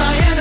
wants 0.00 0.34
to 0.34 0.39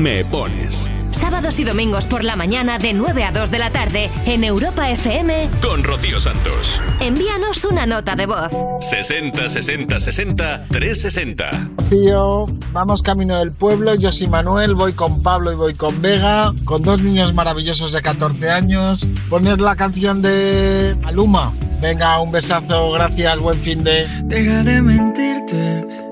Me 0.00 0.24
pones 0.24 0.88
Sábados 1.10 1.58
y 1.60 1.64
domingos 1.64 2.06
por 2.06 2.24
la 2.24 2.34
mañana 2.34 2.78
de 2.78 2.94
9 2.94 3.22
a 3.22 3.32
2 3.32 3.50
de 3.50 3.58
la 3.58 3.70
tarde 3.70 4.10
en 4.24 4.44
Europa 4.44 4.88
FM. 4.88 5.50
con 5.60 5.84
Rocío 5.84 6.18
Santos. 6.20 6.80
Envíanos 7.00 7.66
una 7.66 7.84
nota 7.84 8.16
de 8.16 8.24
voz. 8.24 8.50
60 8.80 9.48
60 9.48 10.00
60 10.00 10.66
360. 10.68 11.50
Tío, 11.90 12.46
vamos 12.72 13.02
camino 13.02 13.38
del 13.38 13.52
pueblo. 13.52 13.94
Yo 13.96 14.10
soy 14.10 14.28
Manuel, 14.28 14.74
voy 14.74 14.94
con 14.94 15.22
Pablo 15.22 15.52
y 15.52 15.56
voy 15.56 15.74
con 15.74 16.00
Vega, 16.00 16.54
con 16.64 16.82
dos 16.82 17.02
niños 17.02 17.34
maravillosos 17.34 17.92
de 17.92 18.00
14 18.00 18.48
años. 18.48 19.06
Poner 19.28 19.60
la 19.60 19.76
canción 19.76 20.22
de 20.22 20.96
Aluma. 21.04 21.52
Venga, 21.82 22.18
un 22.20 22.32
besazo, 22.32 22.92
gracias, 22.92 23.38
buen 23.38 23.58
fin 23.58 23.84
de. 23.84 24.06
Deja 24.24 24.62
de 24.62 24.80
mentirte. 24.80 26.09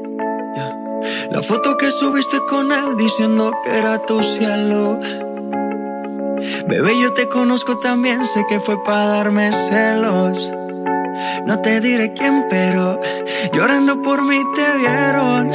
La 1.30 1.42
foto 1.42 1.76
que 1.76 1.90
subiste 1.90 2.38
con 2.46 2.72
él 2.72 2.96
diciendo 2.96 3.53
que 3.62 3.78
era 3.78 3.99
tu 3.99 4.22
cielo. 4.22 4.99
Bebé, 6.68 7.01
yo 7.01 7.12
te 7.12 7.28
conozco 7.28 7.78
también, 7.78 8.24
sé 8.26 8.44
que 8.49 8.61
fue 8.61 8.82
para 8.84 9.07
darme 9.07 9.51
celos. 9.53 10.53
No 11.46 11.61
te 11.61 11.80
diré 11.80 12.12
quién, 12.12 12.46
pero 12.49 13.01
llorando 13.53 14.03
por 14.03 14.22
mí 14.22 14.40
te 14.55 14.78
vieron. 14.78 15.51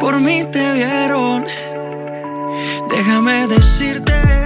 Por 0.00 0.20
mí 0.20 0.44
te 0.44 0.72
vieron. 0.74 1.44
Déjame 2.90 3.46
decirte. 3.48 4.45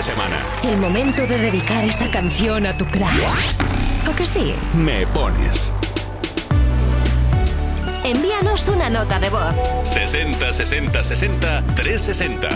De 0.00 0.04
semana. 0.04 0.38
el 0.64 0.78
momento 0.78 1.26
de 1.26 1.36
dedicar 1.36 1.84
esa 1.84 2.10
canción 2.10 2.64
a 2.64 2.74
tu 2.74 2.86
crush. 2.86 3.58
¿O 4.10 4.16
que 4.16 4.24
sí? 4.24 4.54
Me 4.74 5.06
pones. 5.08 5.70
Envíanos 8.02 8.66
una 8.68 8.88
nota 8.88 9.20
de 9.20 9.28
voz. 9.28 9.54
60 9.84 10.54
60 10.54 11.02
60 11.02 11.64
360. 11.74 12.48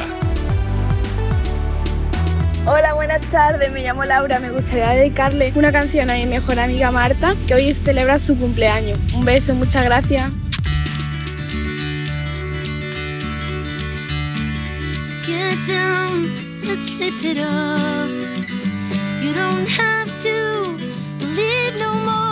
Hola, 2.66 2.95
buenas 2.95 3.20
tardes. 3.30 3.70
Me 3.72 3.82
llamo 3.82 4.05
Laura. 4.05 4.40
Me 4.40 4.51
gustaría 4.51 4.88
dedicarle 4.90 5.53
una 5.55 5.70
canción 5.70 6.09
a 6.09 6.14
mi 6.14 6.24
mejor 6.24 6.59
amiga 6.59 6.90
Marta, 6.90 7.36
que 7.47 7.55
hoy 7.55 7.74
celebra 7.74 8.18
su 8.18 8.38
cumpleaños. 8.38 8.99
Un 9.12 9.26
beso, 9.26 9.55
muchas 9.55 9.84
gracias. 9.84 10.32
Get 15.26 15.59
down 15.66 16.43
and 16.69 16.79
slip 16.79 17.25
it 17.25 17.39
up. 17.39 18.11
You 19.23 19.35
don't 19.35 19.67
have 19.67 20.09
to 20.23 20.62
believe 21.19 21.79
no 21.79 21.93
more. 22.07 22.24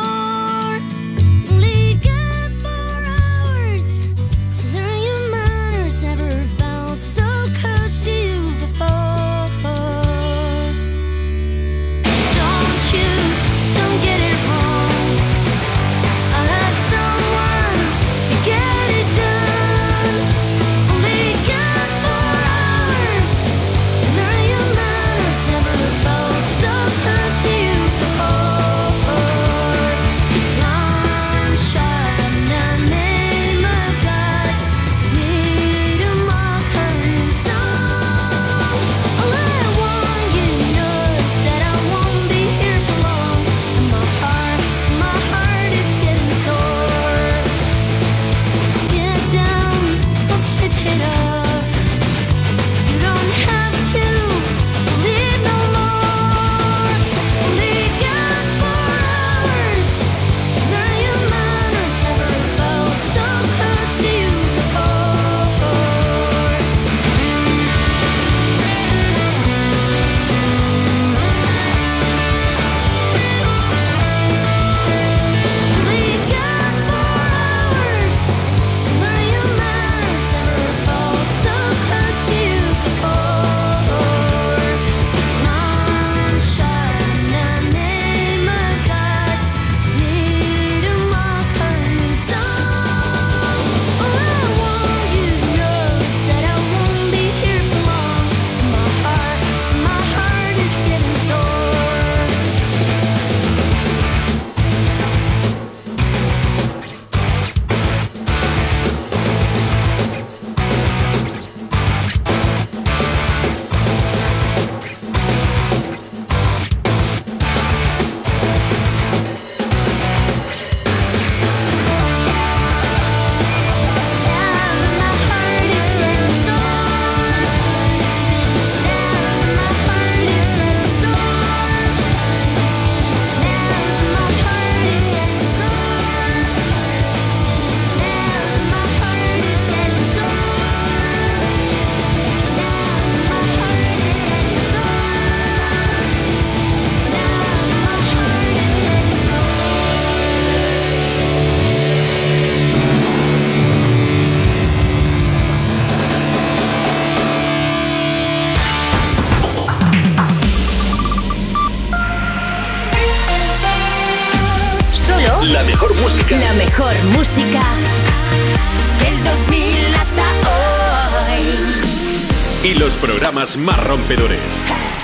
Más 173.43 173.85
rompedores. 173.85 174.39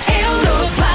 Europa. 0.07 0.87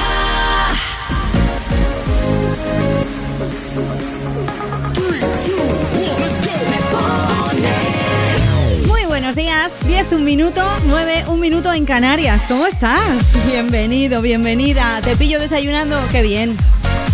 Muy 8.86 9.05
buenos 9.05 9.36
días, 9.36 9.76
10 9.86 10.12
un 10.12 10.24
minuto, 10.24 10.64
9 10.86 11.24
un 11.28 11.38
minuto 11.40 11.70
en 11.74 11.84
Canarias. 11.84 12.45
¿Cómo 12.49 12.64
estás? 12.66 13.36
Bienvenido, 13.47 14.22
bienvenida. 14.22 15.03
Te 15.03 15.14
pillo 15.14 15.38
desayunando, 15.38 16.01
qué 16.11 16.22
bien. 16.22 16.57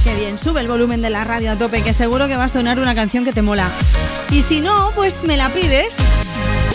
Qué 0.04 0.14
bien, 0.14 0.38
sube 0.38 0.60
el 0.60 0.68
volumen 0.68 1.02
de 1.02 1.10
la 1.10 1.24
radio 1.24 1.50
a 1.50 1.56
tope, 1.56 1.82
que 1.82 1.92
seguro 1.92 2.28
que 2.28 2.36
va 2.36 2.44
a 2.44 2.48
sonar 2.48 2.78
una 2.78 2.94
canción 2.94 3.24
que 3.24 3.32
te 3.32 3.42
mola. 3.42 3.68
Y 4.30 4.42
si 4.42 4.60
no, 4.60 4.92
pues 4.94 5.24
me 5.24 5.36
la 5.36 5.48
pides. 5.48 5.96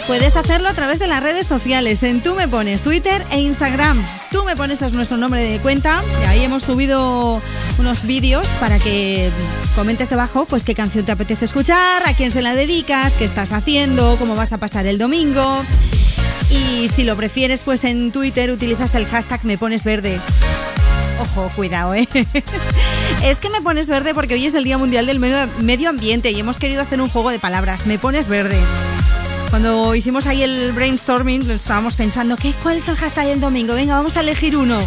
Puedes 0.07 0.35
hacerlo 0.35 0.69
a 0.69 0.73
través 0.73 0.99
de 0.99 1.07
las 1.07 1.23
redes 1.23 1.47
sociales. 1.47 2.03
En 2.03 2.21
Tú 2.21 2.35
me 2.35 2.47
pones 2.47 2.83
Twitter 2.83 3.25
e 3.31 3.39
Instagram. 3.39 4.05
Tú 4.31 4.43
me 4.43 4.55
pones 4.55 4.83
es 4.83 4.93
nuestro 4.93 5.17
nombre 5.17 5.41
de 5.41 5.57
cuenta. 5.57 6.01
Y 6.21 6.25
ahí 6.25 6.43
hemos 6.43 6.61
subido 6.61 7.41
unos 7.79 8.05
vídeos 8.05 8.45
para 8.59 8.77
que 8.77 9.31
comentes 9.75 10.09
debajo 10.09 10.45
pues 10.45 10.63
qué 10.63 10.75
canción 10.75 11.05
te 11.05 11.11
apetece 11.11 11.45
escuchar, 11.45 12.07
a 12.07 12.15
quién 12.15 12.29
se 12.29 12.43
la 12.43 12.53
dedicas, 12.53 13.15
qué 13.15 13.25
estás 13.25 13.51
haciendo, 13.51 14.15
cómo 14.19 14.35
vas 14.35 14.53
a 14.53 14.59
pasar 14.59 14.85
el 14.85 14.99
domingo. 14.99 15.63
Y 16.51 16.87
si 16.89 17.03
lo 17.03 17.15
prefieres, 17.15 17.63
pues 17.63 17.83
en 17.83 18.11
Twitter 18.11 18.51
utilizas 18.51 18.93
el 18.93 19.07
hashtag 19.07 19.43
me 19.43 19.57
pones 19.57 19.83
verde. 19.83 20.19
Ojo, 21.19 21.49
cuidado, 21.55 21.95
¿eh? 21.95 22.07
Es 23.23 23.39
que 23.39 23.49
me 23.49 23.61
pones 23.61 23.87
verde 23.87 24.13
porque 24.13 24.35
hoy 24.35 24.45
es 24.45 24.53
el 24.53 24.65
Día 24.65 24.77
Mundial 24.77 25.07
del 25.07 25.19
Medio 25.19 25.89
Ambiente 25.89 26.29
y 26.29 26.39
hemos 26.39 26.59
querido 26.59 26.83
hacer 26.83 27.01
un 27.01 27.09
juego 27.09 27.31
de 27.31 27.39
palabras. 27.39 27.87
Me 27.87 27.97
pones 27.97 28.27
verde. 28.27 28.59
Cuando 29.55 29.95
hicimos 29.95 30.25
ahí 30.25 30.43
el 30.43 30.73
brainstorming, 30.73 31.49
estábamos 31.49 31.95
pensando, 31.95 32.35
¿qué, 32.35 32.53
¿cuál 32.61 32.75
es 32.75 32.89
el 32.89 32.97
hashtag 32.97 33.27
del 33.27 33.39
domingo? 33.39 33.73
Venga, 33.73 33.95
vamos 33.95 34.17
a 34.17 34.19
elegir 34.19 34.57
uno. 34.57 34.79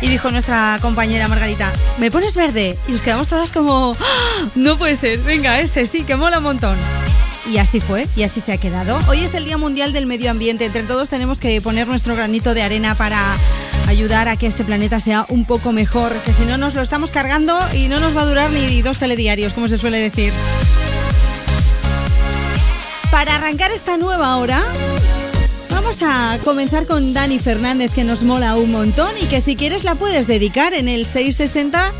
Y 0.00 0.08
dijo 0.08 0.30
nuestra 0.30 0.78
compañera 0.80 1.28
Margarita, 1.28 1.70
¿me 1.98 2.10
pones 2.10 2.34
verde? 2.34 2.78
Y 2.88 2.92
nos 2.92 3.02
quedamos 3.02 3.28
todas 3.28 3.52
como, 3.52 3.94
"¡Ah! 4.00 4.46
no 4.54 4.78
puede 4.78 4.96
ser, 4.96 5.18
venga, 5.18 5.60
ese 5.60 5.86
sí, 5.86 6.04
que 6.04 6.16
mola 6.16 6.38
un 6.38 6.44
montón. 6.44 6.78
Y 7.52 7.58
así 7.58 7.80
fue, 7.80 8.08
y 8.16 8.22
así 8.22 8.40
se 8.40 8.52
ha 8.52 8.56
quedado. 8.56 8.98
Hoy 9.08 9.24
es 9.24 9.34
el 9.34 9.44
Día 9.44 9.58
Mundial 9.58 9.92
del 9.92 10.06
Medio 10.06 10.30
Ambiente. 10.30 10.64
Entre 10.64 10.84
todos 10.84 11.10
tenemos 11.10 11.38
que 11.38 11.60
poner 11.60 11.86
nuestro 11.86 12.16
granito 12.16 12.54
de 12.54 12.62
arena 12.62 12.94
para 12.94 13.36
ayudar 13.88 14.28
a 14.28 14.36
que 14.36 14.46
este 14.46 14.64
planeta 14.64 15.00
sea 15.00 15.26
un 15.28 15.44
poco 15.44 15.72
mejor, 15.72 16.14
que 16.24 16.32
si 16.32 16.46
no 16.46 16.56
nos 16.56 16.74
lo 16.74 16.80
estamos 16.80 17.10
cargando 17.10 17.58
y 17.74 17.88
no 17.88 18.00
nos 18.00 18.16
va 18.16 18.22
a 18.22 18.26
durar 18.26 18.50
ni 18.52 18.80
dos 18.80 18.96
telediarios, 18.96 19.52
como 19.52 19.68
se 19.68 19.76
suele 19.76 19.98
decir. 19.98 20.32
Para 23.10 23.36
arrancar 23.36 23.70
esta 23.70 23.96
nueva 23.96 24.36
hora, 24.36 24.62
vamos 25.70 26.02
a 26.02 26.38
comenzar 26.44 26.86
con 26.86 27.14
Dani 27.14 27.38
Fernández, 27.38 27.90
que 27.90 28.04
nos 28.04 28.22
mola 28.22 28.54
un 28.56 28.70
montón 28.70 29.10
y 29.20 29.26
que 29.26 29.40
si 29.40 29.56
quieres 29.56 29.82
la 29.82 29.94
puedes 29.94 30.26
dedicar 30.26 30.74
en 30.74 30.88
el 30.88 31.06
660. 31.06 31.92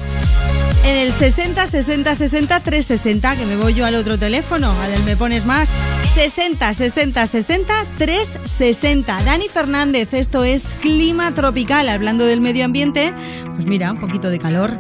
En 0.85 0.97
el 0.97 1.13
60 1.13 1.67
60 1.67 2.15
60 2.15 2.61
360, 2.61 3.37
que 3.37 3.47
me 3.47 3.57
voy 3.57 3.75
yo 3.75 3.87
al 3.87 3.95
otro 3.95 4.19
teléfono, 4.19 4.73
al 4.81 4.93
del 4.93 5.03
me 5.05 5.17
pones 5.17 5.47
más. 5.47 5.73
60 6.13 6.75
60 6.75 7.27
60 7.27 7.75
360. 7.97 9.23
Dani 9.25 9.49
Fernández, 9.49 10.13
esto 10.13 10.45
es 10.45 10.65
clima 10.81 11.33
tropical. 11.33 11.89
Hablando 11.89 12.27
del 12.27 12.41
medio 12.43 12.67
ambiente, 12.67 13.15
pues 13.55 13.67
mira, 13.67 13.93
un 13.93 13.99
poquito 13.99 14.29
de 14.29 14.39
calor. 14.39 14.79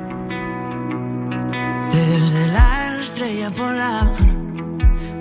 Desde 1.91 2.47
la 2.49 2.99
estrella 2.99 3.51
polar 3.51 4.28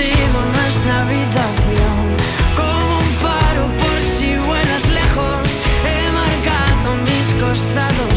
encendido 0.00 0.44
nuestra 0.46 1.00
habitación 1.02 2.16
como 2.56 2.96
un 2.96 3.10
faro 3.22 3.66
por 3.78 4.00
si 4.18 4.36
vuelas 4.36 4.88
lejos, 4.90 5.48
he 5.84 6.10
marcado 6.10 6.96
mis 7.04 7.42
costados 7.42 8.09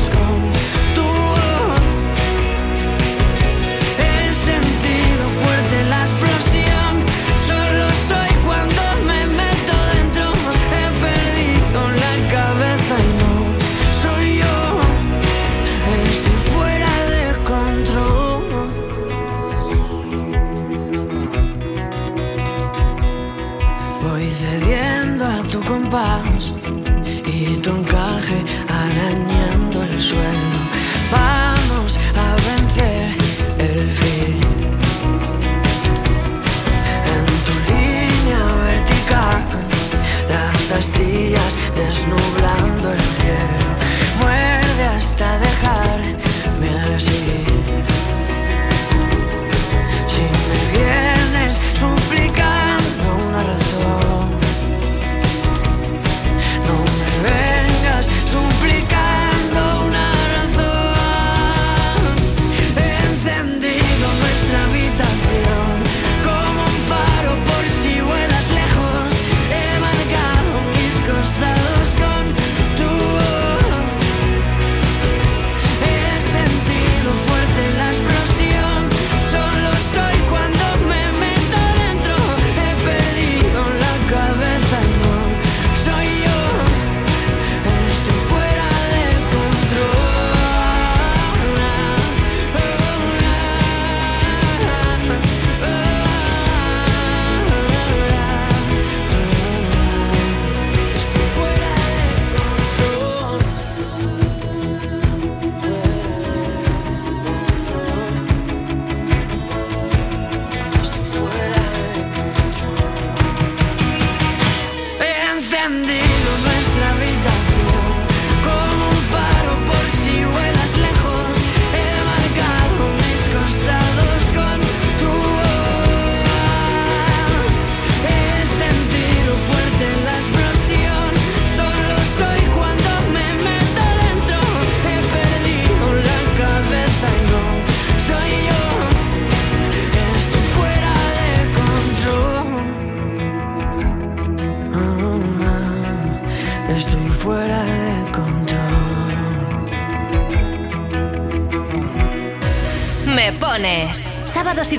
astillas 41.24 41.56
desnublando 41.76 42.92
el 42.92 43.00
cielo. 43.00 43.23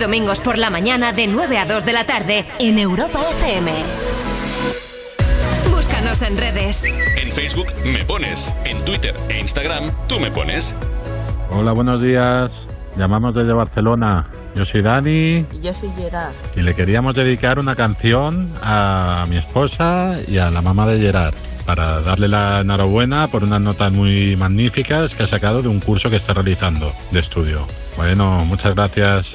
Domingos 0.04 0.40
por 0.40 0.58
la 0.58 0.68
mañana 0.68 1.14
de 1.14 1.26
9 1.26 1.56
a 1.56 1.64
2 1.64 1.86
de 1.86 1.92
la 1.94 2.04
tarde 2.04 2.44
en 2.58 2.78
Europa 2.78 3.20
FM. 3.30 3.72
Búscanos 5.70 6.20
en 6.20 6.36
redes. 6.36 6.84
En 7.16 7.32
Facebook 7.32 7.68
me 7.86 8.04
pones. 8.04 8.52
En 8.66 8.84
Twitter 8.84 9.14
e 9.30 9.40
Instagram 9.40 9.90
tú 10.06 10.20
me 10.20 10.30
pones. 10.30 10.76
Hola, 11.50 11.72
buenos 11.72 12.02
días. 12.02 12.50
Llamamos 12.98 13.34
desde 13.34 13.54
Barcelona. 13.54 14.28
Yo 14.54 14.66
soy 14.66 14.82
Dani 14.82 15.46
Y 15.50 15.60
yo 15.62 15.72
soy 15.72 15.90
Gerard. 15.96 16.34
y 16.54 16.60
le 16.60 16.74
queríamos 16.74 17.16
dedicar 17.16 17.58
una 17.58 17.74
canción 17.74 18.52
a 18.62 19.24
mi 19.30 19.38
esposa 19.38 20.18
y 20.28 20.36
a 20.36 20.50
la 20.50 20.60
mamá 20.60 20.86
de 20.86 21.00
Gerard 21.00 21.34
para 21.64 22.02
darle 22.02 22.28
la 22.28 22.60
enhorabuena 22.60 23.28
por 23.28 23.42
unas 23.42 23.62
notas 23.62 23.90
muy 23.90 24.36
magníficas 24.36 25.14
que 25.14 25.22
ha 25.22 25.26
sacado 25.26 25.62
de 25.62 25.68
un 25.68 25.80
curso 25.80 26.10
que 26.10 26.16
está 26.16 26.34
realizando 26.34 26.92
de 27.10 27.20
estudio. 27.20 27.66
Bueno, 27.96 28.44
muchas 28.44 28.74
gracias. 28.74 29.34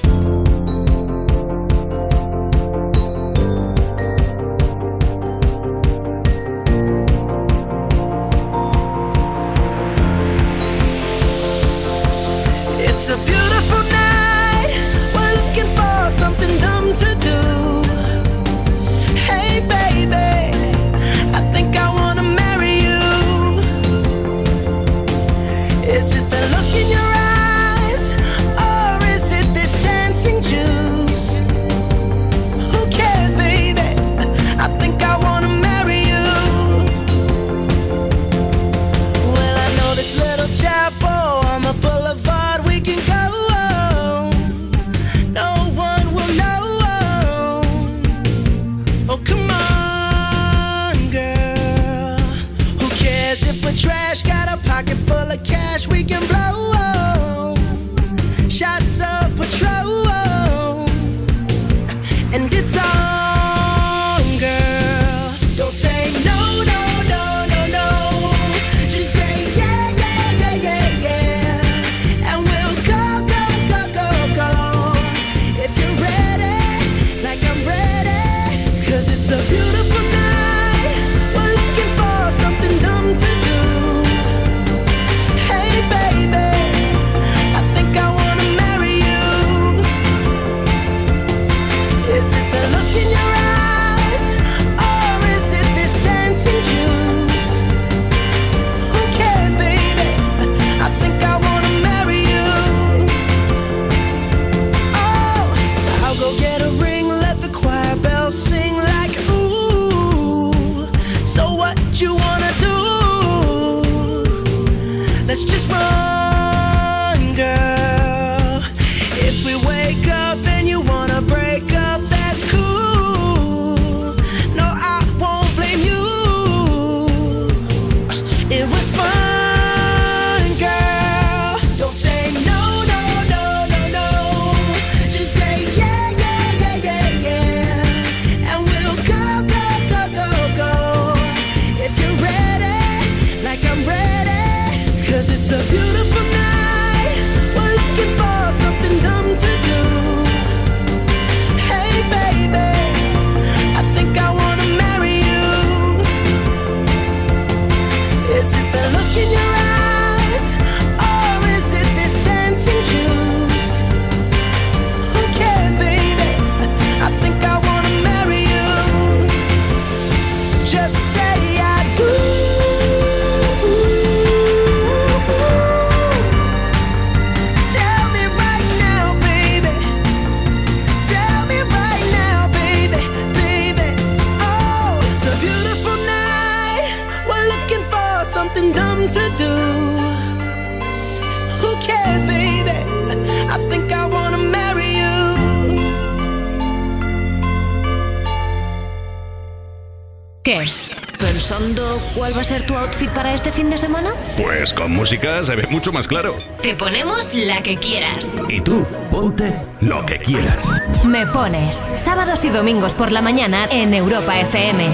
Música 205.19 205.43
se 205.43 205.55
ve 205.55 205.67
mucho 205.67 205.91
más 205.91 206.07
claro. 206.07 206.33
Te 206.61 206.75
ponemos 206.75 207.33
la 207.33 207.61
que 207.61 207.75
quieras. 207.75 208.41
Y 208.47 208.61
tú, 208.61 208.85
ponte 209.11 209.53
lo 209.81 210.05
que 210.05 210.17
quieras. 210.17 210.69
Me 211.03 211.25
pones 211.27 211.85
sábados 211.97 212.45
y 212.45 212.49
domingos 212.49 212.93
por 212.93 213.11
la 213.11 213.21
mañana 213.21 213.67
en 213.69 213.93
Europa 213.93 214.39
FM. 214.39 214.85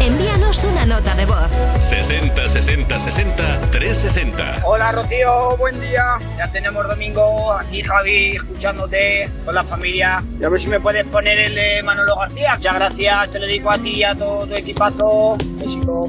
Envíanos 0.00 0.64
una 0.64 0.86
nota 0.86 1.14
de 1.14 1.26
voz. 1.26 1.50
60 1.78 2.48
60 2.48 2.98
60 2.98 3.60
360. 3.70 4.62
Hola 4.64 4.92
Rocío, 4.92 5.56
buen 5.58 5.78
día. 5.80 6.18
Ya 6.38 6.50
tenemos 6.50 6.86
domingo. 6.86 7.52
Aquí 7.52 7.82
Javi, 7.82 8.36
escuchándote 8.36 9.30
con 9.44 9.54
la 9.54 9.64
familia. 9.64 10.22
Y 10.40 10.44
a 10.44 10.48
ver 10.48 10.60
si 10.60 10.68
me 10.68 10.80
puedes 10.80 11.06
poner 11.06 11.38
el 11.38 11.54
de 11.54 11.82
Manolo 11.82 12.16
García. 12.16 12.54
Muchas 12.56 12.74
gracias, 12.74 13.30
te 13.30 13.38
lo 13.40 13.46
digo 13.46 13.70
a 13.70 13.78
ti 13.78 13.96
y 13.96 14.04
a 14.04 14.14
todo 14.14 14.46
tu 14.46 14.54
equipazo. 14.54 15.36
Besito. 15.58 16.08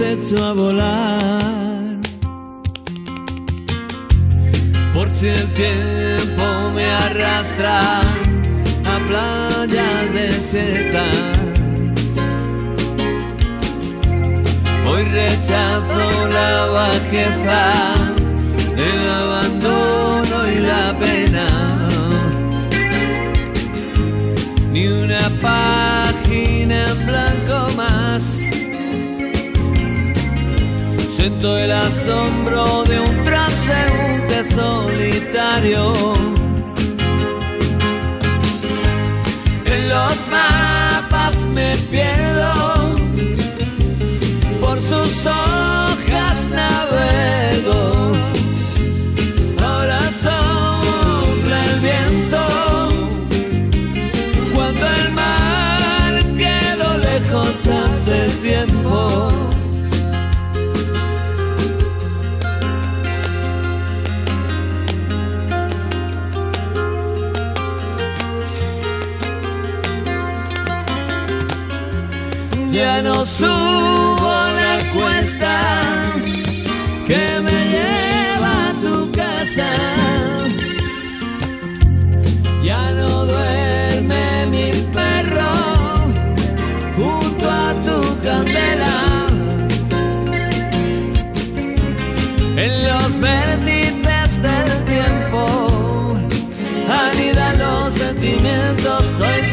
barro 0.00 0.10
y 0.10 0.16
los 0.16 0.32
echo 0.32 0.44
a 0.44 0.52
volar. 0.52 2.00
Por 4.94 5.08
si 5.08 5.28
el 5.28 5.52
tiempo 5.52 6.72
me 6.74 6.84
arrastra 6.84 8.00
a 8.00 8.98
playas 9.08 10.14
desiertas. 10.14 11.16
Hoy 14.86 15.04
rechazo 15.04 16.28
la 16.32 16.66
bajeza, 16.66 17.72
Siento 31.20 31.58
el 31.58 31.70
asombro 31.70 32.82
de 32.84 32.98
un 32.98 33.24
transeúnte 33.24 34.42
solitario. 34.54 35.92
En 39.66 39.88
los 39.90 40.16
mapas 40.30 41.44
me 41.54 41.76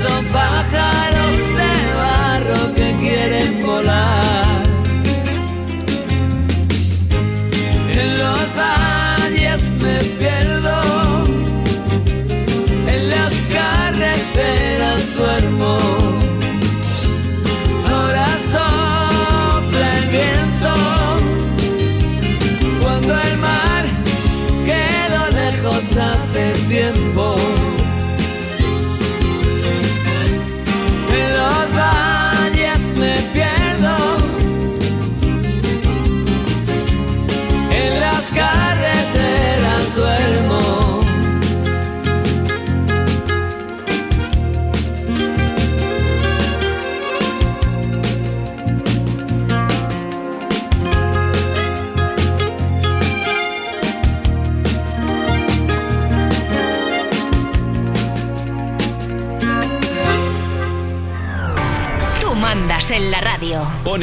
Hoy 0.08 0.14
son 0.14 0.67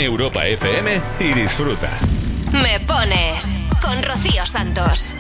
Europa 0.01 0.47
FM 0.47 1.01
y 1.21 1.33
disfruta. 1.33 1.91
Me 2.53 2.81
pones 2.81 3.63
con 3.83 4.03
Rocío 4.03 4.47
Santos. 4.47 5.15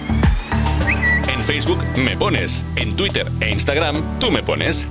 En 1.32 1.40
Facebook 1.40 1.82
me 1.96 2.16
pones. 2.16 2.64
En 2.76 2.94
Twitter 2.96 3.26
e 3.40 3.50
Instagram 3.50 3.96
tú 4.18 4.30
me 4.30 4.42
pones. 4.42 4.86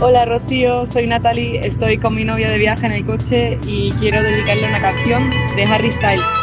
Hola 0.00 0.24
Rocío, 0.24 0.86
soy 0.86 1.06
Natalie, 1.06 1.60
estoy 1.60 1.98
con 1.98 2.14
mi 2.14 2.24
novia 2.24 2.50
de 2.50 2.58
viaje 2.58 2.86
en 2.86 2.92
el 2.92 3.04
coche 3.04 3.58
y 3.66 3.92
quiero 3.92 4.22
dedicarle 4.22 4.66
una 4.66 4.80
canción 4.80 5.30
de 5.56 5.64
Harry 5.64 5.90
Styles. 5.90 6.39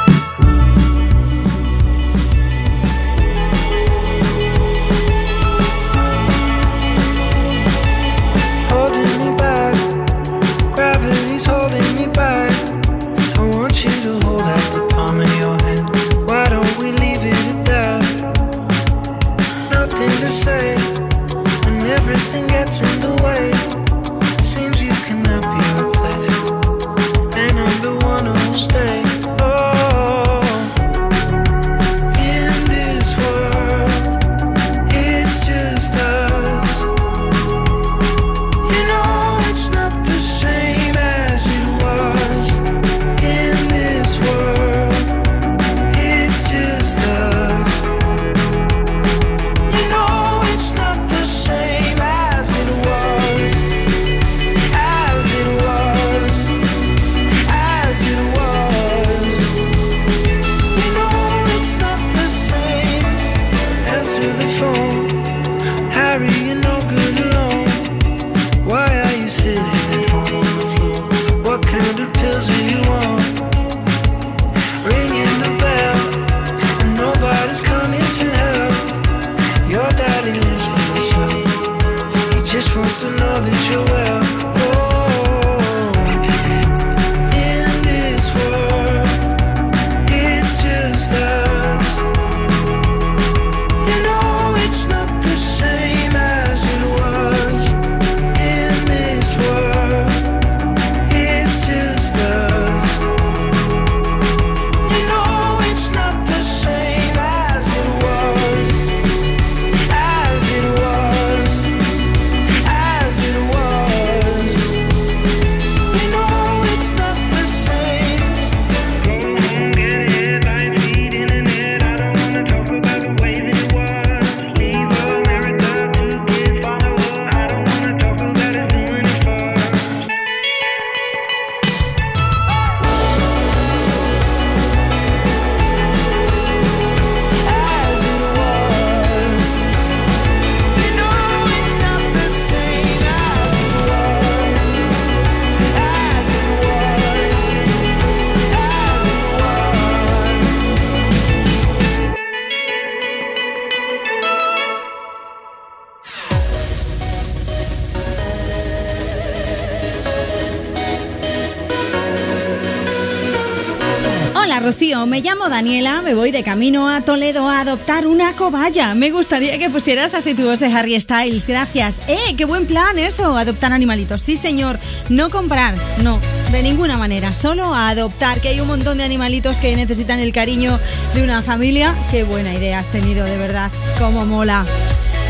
Me 165.78 166.16
voy 166.16 166.32
de 166.32 166.42
camino 166.42 166.90
a 166.90 167.02
Toledo 167.02 167.48
a 167.48 167.60
adoptar 167.60 168.08
una 168.08 168.34
cobaya. 168.34 168.96
Me 168.96 169.12
gustaría 169.12 169.60
que 169.60 169.70
pusieras 169.70 170.16
así 170.16 170.34
tu 170.34 170.48
de 170.48 170.66
Harry 170.74 171.00
Styles, 171.00 171.46
gracias. 171.46 172.00
¡Eh, 172.08 172.36
qué 172.36 172.46
buen 172.46 172.66
plan 172.66 172.98
eso! 172.98 173.38
Adoptar 173.38 173.74
animalitos. 173.74 174.24
Sí 174.24 174.38
señor, 174.38 174.80
no 175.10 175.30
comprar, 175.30 175.76
no, 176.02 176.20
de 176.52 176.64
ninguna 176.64 176.98
manera, 176.98 177.36
solo 177.36 177.76
a 177.76 177.90
adoptar, 177.90 178.42
que 178.42 178.48
hay 178.48 178.60
un 178.60 178.68
montón 178.68 178.98
de 178.98 179.04
animalitos 179.04 179.58
que 179.58 179.76
necesitan 179.76 180.20
el 180.20 180.34
cariño 180.34 180.80
de 181.14 181.22
una 181.22 181.44
familia. 181.44 181.94
Qué 182.10 182.24
buena 182.24 182.56
idea 182.56 182.80
has 182.80 182.88
tenido, 182.88 183.24
de 183.24 183.38
verdad, 183.38 183.72
cómo 184.00 184.26
mola. 184.26 184.66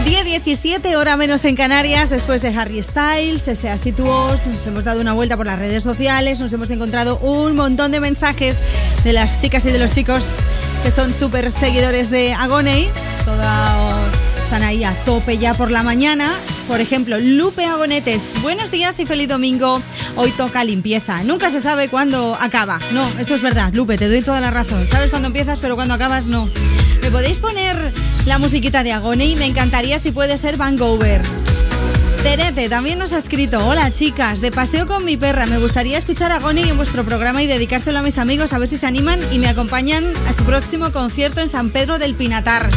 10-17, 0.05 0.95
hora 0.95 1.17
menos 1.17 1.43
en 1.43 1.55
Canarias, 1.55 2.09
después 2.09 2.41
de 2.41 2.49
Harry 2.49 2.81
Styles, 2.81 3.47
ese 3.47 3.69
así 3.69 3.91
tu 3.91 4.05
voz, 4.05 4.47
nos 4.47 4.65
hemos 4.65 4.85
dado 4.85 5.01
una 5.01 5.11
vuelta 5.11 5.35
por 5.35 5.47
las 5.47 5.59
redes 5.59 5.83
sociales, 5.83 6.39
nos 6.39 6.53
hemos 6.53 6.71
encontrado 6.71 7.17
un 7.17 7.55
montón 7.55 7.91
de 7.91 7.99
mensajes 7.99 8.57
de 9.07 9.13
las 9.13 9.39
chicas 9.39 9.63
y 9.63 9.71
de 9.71 9.79
los 9.79 9.91
chicos 9.91 10.39
que 10.83 10.91
son 10.91 11.13
súper 11.13 11.53
seguidores 11.53 12.09
de 12.11 12.33
Agoney, 12.33 12.89
Toda- 13.23 13.95
están 14.43 14.63
ahí 14.63 14.83
a 14.83 14.91
tope 15.05 15.37
ya 15.37 15.53
por 15.53 15.71
la 15.71 15.81
mañana. 15.81 16.29
Por 16.67 16.81
ejemplo, 16.81 17.17
Lupe 17.17 17.63
Agonetes, 17.63 18.33
buenos 18.41 18.69
días 18.69 18.99
y 18.99 19.05
feliz 19.05 19.29
domingo. 19.29 19.81
Hoy 20.17 20.31
toca 20.31 20.61
limpieza. 20.65 21.23
Nunca 21.23 21.49
se 21.51 21.61
sabe 21.61 21.87
cuándo 21.87 22.37
acaba. 22.39 22.79
No, 22.91 23.07
eso 23.17 23.35
es 23.35 23.41
verdad, 23.41 23.73
Lupe, 23.73 23.97
te 23.97 24.09
doy 24.09 24.21
toda 24.21 24.41
la 24.41 24.51
razón. 24.51 24.85
Sabes 24.91 25.09
cuándo 25.09 25.27
empiezas, 25.27 25.61
pero 25.61 25.75
cuando 25.75 25.93
acabas 25.93 26.25
no. 26.25 26.49
¿Me 27.01 27.09
podéis 27.09 27.37
poner 27.37 27.93
la 28.25 28.37
musiquita 28.39 28.83
de 28.83 28.91
Agoney? 28.91 29.37
Me 29.37 29.45
encantaría 29.45 29.99
si 29.99 30.11
puede 30.11 30.37
ser 30.37 30.57
Van 30.57 30.75
Gogh. 30.75 30.99
Terete 32.27 32.67
también 32.67 32.99
nos 32.99 33.13
ha 33.13 33.19
escrito, 33.19 33.65
hola 33.65 33.93
chicas, 33.93 34.41
de 34.41 34.51
paseo 34.51 34.85
con 34.85 35.05
mi 35.05 35.15
perra, 35.15 35.45
me 35.45 35.59
gustaría 35.59 35.97
escuchar 35.97 36.33
a 36.33 36.39
Goni 36.39 36.67
en 36.67 36.75
vuestro 36.75 37.05
programa 37.05 37.41
y 37.41 37.47
dedicárselo 37.47 37.99
a 37.99 38.01
mis 38.01 38.17
amigos 38.17 38.51
a 38.51 38.59
ver 38.59 38.67
si 38.67 38.75
se 38.75 38.85
animan 38.85 39.17
y 39.31 39.39
me 39.39 39.47
acompañan 39.47 40.03
a 40.27 40.33
su 40.33 40.43
próximo 40.43 40.91
concierto 40.91 41.39
en 41.39 41.47
San 41.47 41.69
Pedro 41.69 41.99
del 41.99 42.15
Pinatar. 42.15 42.69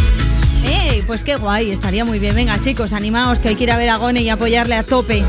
¡Eh! 0.64 1.02
Pues 1.04 1.24
qué 1.24 1.34
guay, 1.34 1.72
estaría 1.72 2.04
muy 2.04 2.20
bien. 2.20 2.36
Venga 2.36 2.60
chicos, 2.60 2.92
animaos 2.92 3.40
que 3.40 3.48
hay 3.48 3.56
que 3.56 3.66
ver 3.66 3.88
a 3.88 3.96
Goni 3.96 4.20
y 4.20 4.28
apoyarle 4.28 4.76
a 4.76 4.84
tope. 4.84 5.24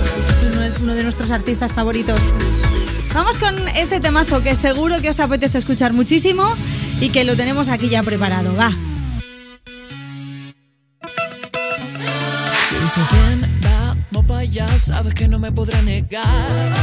Uno- 0.82 0.94
de 0.94 1.04
nuestros 1.04 1.32
artistas 1.32 1.74
favoritos. 1.74 2.20
Vamos 3.16 3.40
con 3.40 3.56
este 3.70 4.00
temazo 4.00 4.44
que 4.44 4.56
seguro 4.56 5.02
que 5.02 5.10
os 5.10 5.20
apetece 5.20 5.58
escuchar 5.58 5.94
muchísimo 5.94 6.44
y 7.00 7.10
que 7.10 7.24
lo 7.24 7.36
tenemos 7.36 7.70
aquí 7.70 7.90
ya 7.90 8.04
preparado. 8.04 8.56
Va. 8.56 8.72
Que 15.22 15.28
no 15.28 15.38
me 15.38 15.52
podré 15.52 15.80
negar. 15.84 16.74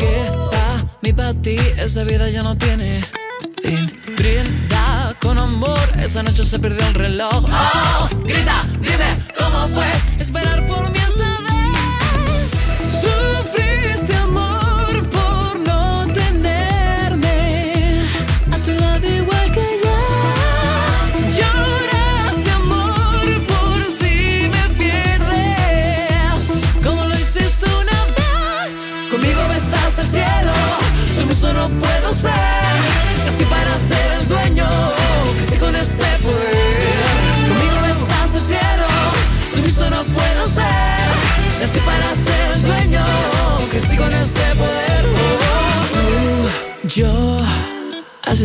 Que 0.00 0.28
pa' 0.50 0.84
mí, 1.00 1.12
pa' 1.12 1.32
ti, 1.34 1.56
esa 1.78 2.02
vida 2.02 2.28
ya 2.28 2.42
no 2.42 2.58
tiene 2.58 3.04
fin. 3.62 3.84
Brinda 4.16 5.14
con 5.22 5.38
amor, 5.38 5.78
esa 6.02 6.24
noche 6.24 6.44
se 6.44 6.58
perdió 6.58 6.84
el 6.88 6.94
reloj. 6.94 7.44
Oh, 7.44 8.08
grita, 8.24 8.64
dime 8.80 9.10
cómo 9.38 9.68
fue 9.68 9.86
esperar 10.18 10.53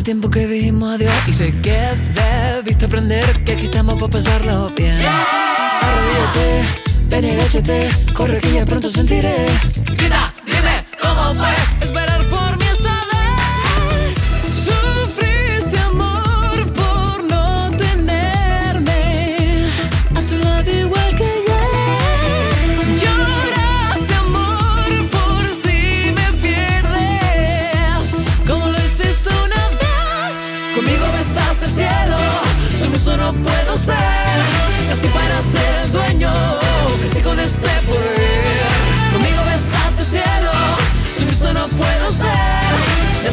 tiempo 0.10 0.31
que 0.31 0.48
dijimos 0.48 0.95
adiós 0.95 1.14
y 1.27 1.34
sé 1.34 1.53
que 1.61 1.77
debiste 2.15 2.86
aprender 2.86 3.44
que 3.44 3.52
aquí 3.52 3.65
estamos 3.65 3.94
para 3.99 4.11
pensarlo 4.11 4.72
bien. 4.76 4.98
Arrodíllate, 4.98 6.65
ven 7.10 7.26
y 7.26 7.30
agáchate, 7.30 7.90
corre 8.15 8.40
que 8.40 8.53
ya 8.53 8.65
pronto 8.65 8.90
sentiré. 8.90 9.45
Grita, 9.86 10.28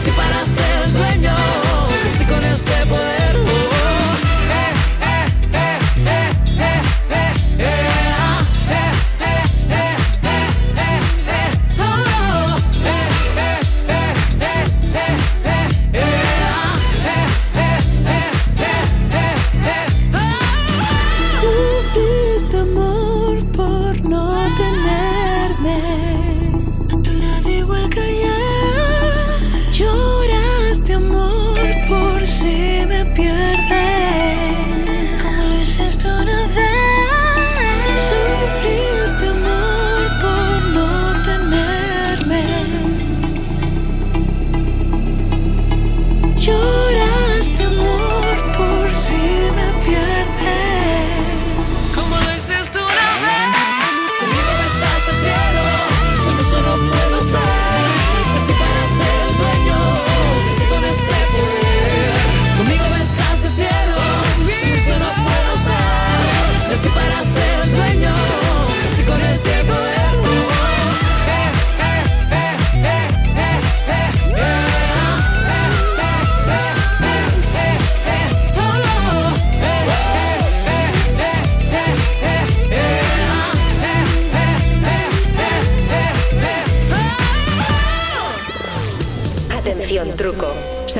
casi 0.06 0.16
para 0.16 0.44
ser 0.46 0.92
dueño, 0.92 1.34
casi 2.04 2.24
con 2.26 2.44
ese 2.44 2.86
poder. 2.86 3.15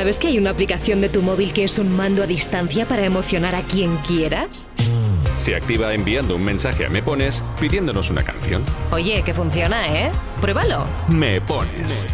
¿Sabes 0.07 0.21
que 0.21 0.29
hay 0.29 0.39
una 0.39 0.51
aplicación 0.51 1.01
de 1.01 1.09
tu 1.09 1.21
móvil 1.21 1.53
que 1.53 1.65
es 1.65 1.81
un 1.81 1.97
mando 1.97 2.23
a 2.23 2.29
distancia 2.29 2.87
para 2.87 3.05
emocionar 3.05 3.57
a 3.57 3.63
quien 3.63 3.97
quieras? 4.07 4.71
Se 5.37 5.57
activa 5.57 5.95
enviando 5.95 6.37
un 6.37 6.45
mensaje 6.45 6.87
a 6.87 6.89
Me 6.89 7.03
Pones 7.03 7.43
pidiéndonos 7.59 8.09
una 8.09 8.23
canción. 8.23 8.63
Oye, 8.93 9.23
que 9.25 9.35
funciona, 9.35 9.89
¿eh? 9.89 10.13
Pruébalo. 10.41 10.87
Me 11.09 11.41
Pones. 11.41 12.07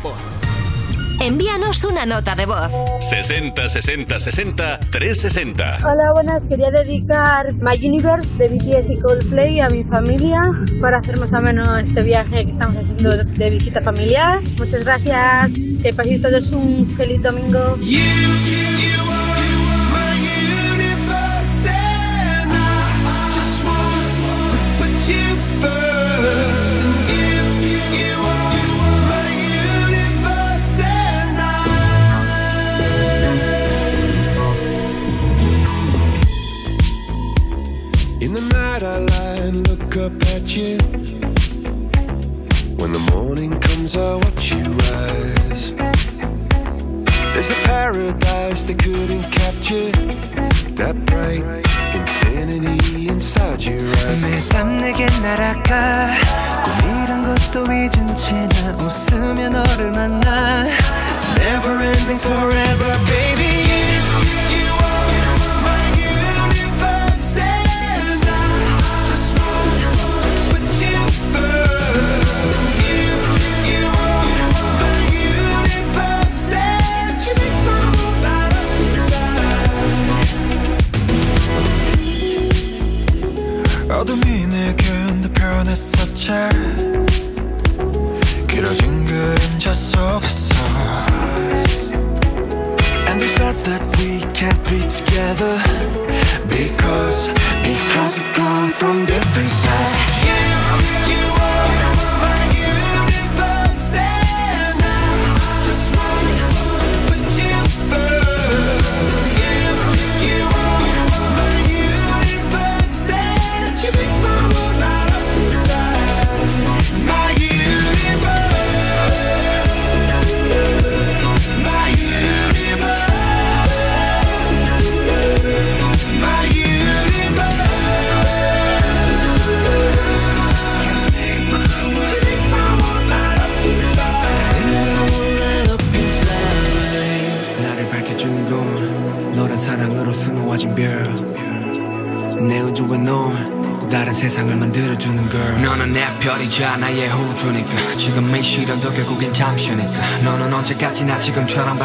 Envíanos 1.21 1.85
una 1.85 2.07
nota 2.07 2.35
de 2.35 2.47
voz. 2.47 2.73
60 3.01 3.69
60 3.69 4.19
60 4.19 4.81
360. 4.91 5.79
Hola, 5.87 6.13
buenas. 6.15 6.47
Quería 6.47 6.71
dedicar 6.71 7.53
My 7.57 7.77
Universe 7.87 8.35
de 8.37 8.49
BTS 8.49 8.89
y 8.89 9.01
Coldplay 9.01 9.61
a 9.61 9.69
mi 9.69 9.85
familia 9.85 10.41
para 10.81 10.97
hacer 10.97 11.21
más 11.21 11.35
o 11.35 11.43
menos 11.43 11.79
este 11.79 12.01
viaje 12.01 12.47
que 12.47 12.53
estamos 12.53 12.75
haciendo 12.75 13.19
de 13.19 13.51
visita 13.51 13.83
familiar. 13.83 14.41
Muchas 14.57 14.83
gracias. 14.83 15.62
Que 15.83 15.93
paséis 15.93 16.23
todos 16.23 16.53
un 16.53 16.87
feliz 16.97 17.21
domingo. 17.23 17.77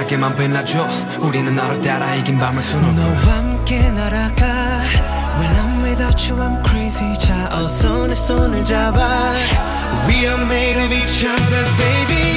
밝게만 0.08 0.36
빛나줘 0.36 0.88
우리는 1.20 1.54
너를 1.54 1.82
따라 1.82 2.16
이긴 2.16 2.40
밤을 2.40 2.64
수놓고 2.64 2.94
너와 2.94 3.38
함께 3.38 3.92
날아가 3.92 4.46
When 5.38 5.54
I'm 5.56 5.84
without 5.84 6.32
you 6.32 6.42
I'm 6.42 6.66
crazy 6.66 7.14
자 7.18 7.50
어서 7.52 8.08
내 8.08 8.14
손을 8.14 8.64
잡아 8.64 9.34
We 10.08 10.26
are 10.26 10.42
made 10.42 10.80
of 10.82 10.94
each 10.94 11.26
other, 11.26 11.66
baby. 11.78 12.37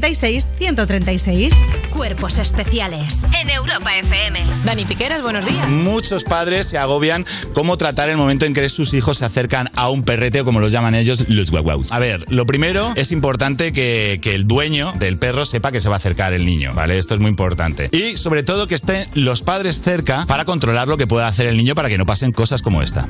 136 0.00 0.48
136. 0.56 1.54
Cuerpos 1.90 2.38
especiales 2.38 3.26
en 3.38 3.50
Europa 3.50 3.94
FM. 3.98 4.42
Dani 4.64 4.84
Piqueras, 4.86 5.22
buenos 5.22 5.44
días. 5.44 5.68
Muchos 5.68 6.24
padres 6.24 6.66
se 6.66 6.78
agobian 6.78 7.26
cómo 7.52 7.76
tratar 7.76 8.08
el 8.08 8.16
momento 8.16 8.46
en 8.46 8.54
que 8.54 8.66
sus 8.70 8.94
hijos 8.94 9.18
se 9.18 9.26
acercan 9.26 9.70
a 9.76 9.90
un 9.90 10.02
perrete, 10.02 10.40
o 10.40 10.44
como 10.46 10.60
los 10.60 10.72
llaman 10.72 10.94
ellos, 10.94 11.28
los 11.28 11.50
guaguaus. 11.50 11.92
A 11.92 11.98
ver, 11.98 12.24
lo 12.32 12.46
primero 12.46 12.92
es 12.96 13.12
importante 13.12 13.72
que, 13.72 14.20
que 14.22 14.34
el 14.34 14.46
dueño 14.46 14.92
del 14.98 15.18
perro 15.18 15.44
sepa 15.44 15.70
que 15.70 15.80
se 15.80 15.88
va 15.90 15.96
a 15.96 15.98
acercar 15.98 16.32
el 16.32 16.46
niño, 16.46 16.72
¿vale? 16.72 16.96
Esto 16.96 17.12
es 17.14 17.20
muy 17.20 17.28
importante. 17.28 17.90
Y 17.92 18.16
sobre 18.16 18.42
todo 18.42 18.66
que 18.66 18.76
estén 18.76 19.06
los 19.14 19.42
padres 19.42 19.82
cerca 19.82 20.24
para 20.26 20.46
controlar 20.46 20.88
lo 20.88 20.96
que 20.96 21.06
pueda 21.06 21.28
hacer 21.28 21.46
el 21.46 21.58
niño 21.58 21.74
para 21.74 21.90
que 21.90 21.98
no 21.98 22.06
pasen 22.06 22.32
cosas 22.32 22.62
como 22.62 22.82
esta. 22.82 23.06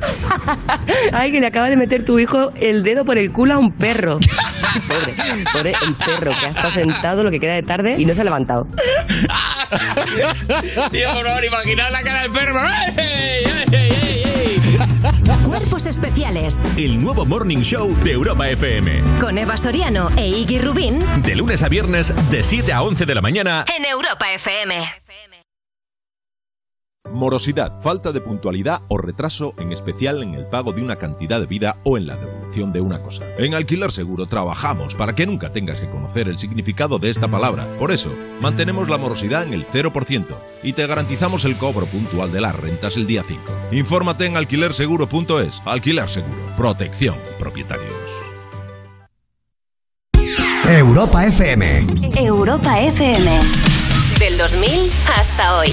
Ay, 1.12 1.30
que 1.30 1.38
le 1.38 1.46
acaba 1.46 1.70
de 1.70 1.76
meter 1.76 2.04
tu 2.04 2.18
hijo 2.18 2.50
el 2.60 2.82
dedo 2.82 3.04
por 3.04 3.16
el 3.16 3.30
culo 3.30 3.54
a 3.54 3.58
un 3.58 3.72
perro. 3.72 4.18
Pobre, 4.88 5.14
pobre 5.52 5.72
el 5.84 5.94
perro 5.94 6.32
que 6.38 6.46
ha 6.46 6.50
estado 6.50 6.70
sentado 6.70 7.24
lo 7.24 7.30
que 7.30 7.40
queda 7.40 7.54
de 7.54 7.62
tarde 7.62 7.94
y 7.98 8.04
no 8.04 8.14
se 8.14 8.20
ha 8.20 8.24
levantado. 8.24 8.66
Tío, 10.90 11.12
por 11.14 11.26
favor, 11.26 11.44
imaginad 11.44 11.90
la 11.90 12.02
cara 12.02 12.22
del 12.22 12.32
perro. 12.32 12.60
¡Ey, 12.96 13.44
ey, 13.72 13.90
ey, 13.92 14.60
Cuerpos 15.46 15.86
especiales. 15.86 16.60
El 16.76 17.02
nuevo 17.02 17.24
Morning 17.24 17.62
Show 17.62 17.94
de 18.02 18.12
Europa 18.12 18.48
FM. 18.48 19.02
Con 19.20 19.38
Eva 19.38 19.56
Soriano 19.56 20.08
e 20.16 20.28
Iggy 20.28 20.58
Rubín. 20.58 21.00
De 21.22 21.34
lunes 21.34 21.62
a 21.62 21.68
viernes, 21.68 22.12
de 22.30 22.42
7 22.42 22.72
a 22.72 22.82
11 22.82 23.06
de 23.06 23.14
la 23.14 23.20
mañana. 23.20 23.64
En 23.76 23.84
Europa 23.84 24.30
FM. 24.32 24.80
Morosidad, 27.12 27.80
falta 27.80 28.12
de 28.12 28.20
puntualidad 28.20 28.82
o 28.88 28.98
retraso, 28.98 29.54
en 29.58 29.72
especial 29.72 30.22
en 30.22 30.34
el 30.34 30.46
pago 30.46 30.72
de 30.72 30.82
una 30.82 30.96
cantidad 30.96 31.40
de 31.40 31.46
vida 31.46 31.76
o 31.84 31.96
en 31.96 32.06
la 32.06 32.16
devolución 32.16 32.72
de 32.72 32.80
una 32.80 33.02
cosa. 33.02 33.24
En 33.38 33.54
Alquiler 33.54 33.92
Seguro 33.92 34.26
trabajamos 34.26 34.94
para 34.94 35.14
que 35.14 35.26
nunca 35.26 35.52
tengas 35.52 35.80
que 35.80 35.90
conocer 35.90 36.28
el 36.28 36.38
significado 36.38 36.98
de 36.98 37.10
esta 37.10 37.28
palabra. 37.28 37.66
Por 37.78 37.92
eso, 37.92 38.10
mantenemos 38.40 38.88
la 38.88 38.98
morosidad 38.98 39.44
en 39.44 39.52
el 39.52 39.66
0% 39.66 40.26
y 40.62 40.72
te 40.72 40.86
garantizamos 40.86 41.44
el 41.44 41.56
cobro 41.56 41.86
puntual 41.86 42.32
de 42.32 42.40
las 42.40 42.54
rentas 42.54 42.96
el 42.96 43.06
día 43.06 43.24
5. 43.26 43.42
Infórmate 43.72 44.26
en 44.26 44.36
alquilerseguro.es. 44.36 45.62
Alquiler 45.64 46.08
Seguro, 46.08 46.42
protección 46.56 47.16
propietarios. 47.38 47.94
Europa 50.68 51.26
FM. 51.26 51.86
Europa 52.16 52.80
FM. 52.80 53.40
Del 54.20 54.38
2000 54.38 54.70
hasta 55.16 55.58
hoy. 55.58 55.72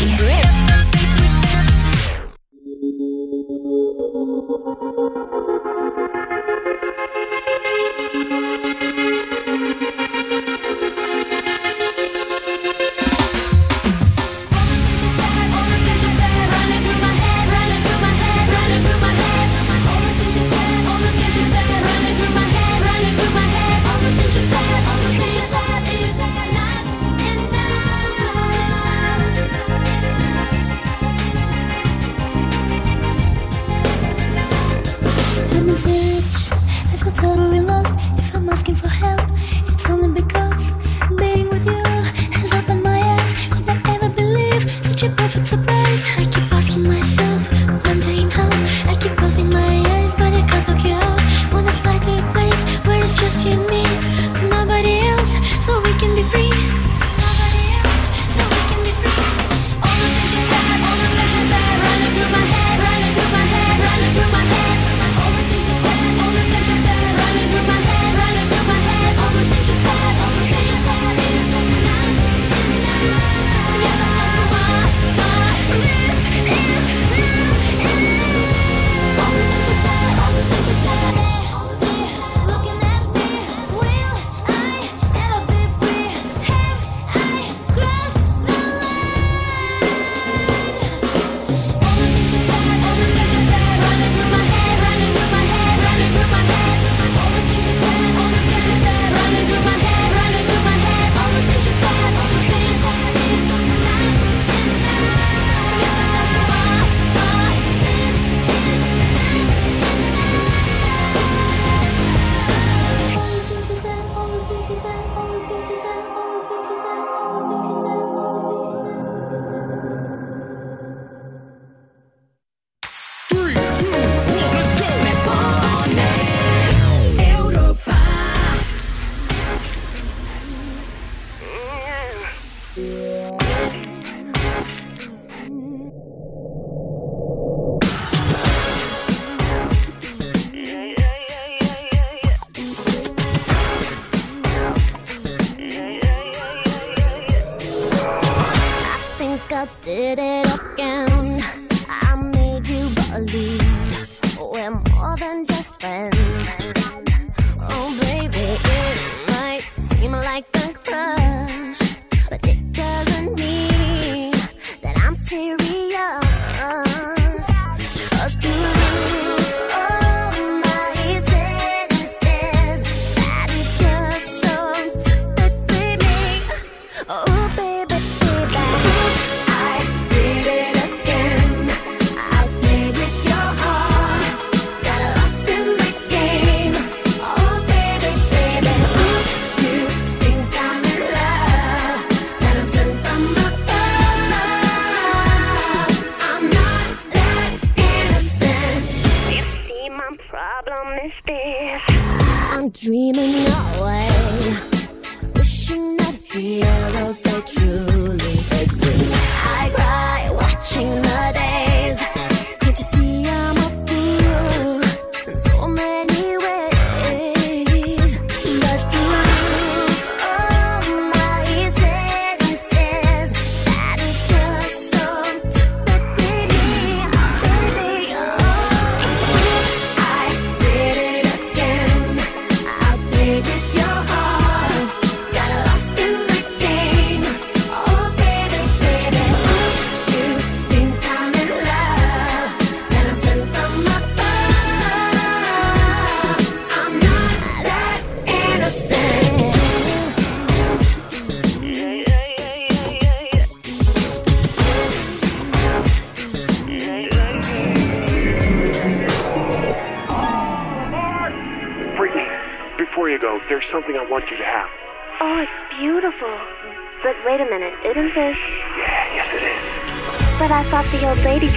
Thank 4.67 4.81
you. 4.81 6.16
totally 37.27 37.59
lost 37.59 37.93
if 38.17 38.33
I'm 38.33 38.47
asking 38.47 38.75
for 38.75 38.87
help. 38.87 39.16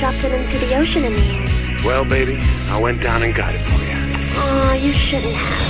Dropped 0.01 0.24
it 0.24 0.32
into 0.32 0.59
the 0.66 0.74
ocean 0.77 1.05
in 1.05 1.12
the 1.12 1.20
end. 1.20 1.85
Well, 1.85 2.06
baby, 2.06 2.39
I 2.70 2.81
went 2.81 3.02
down 3.02 3.22
and 3.22 3.35
got 3.35 3.55
it 3.55 3.59
for 3.59 3.85
you. 3.85 3.98
Oh, 4.35 4.81
you 4.82 4.94
shouldn't 4.94 5.35
have. 5.35 5.69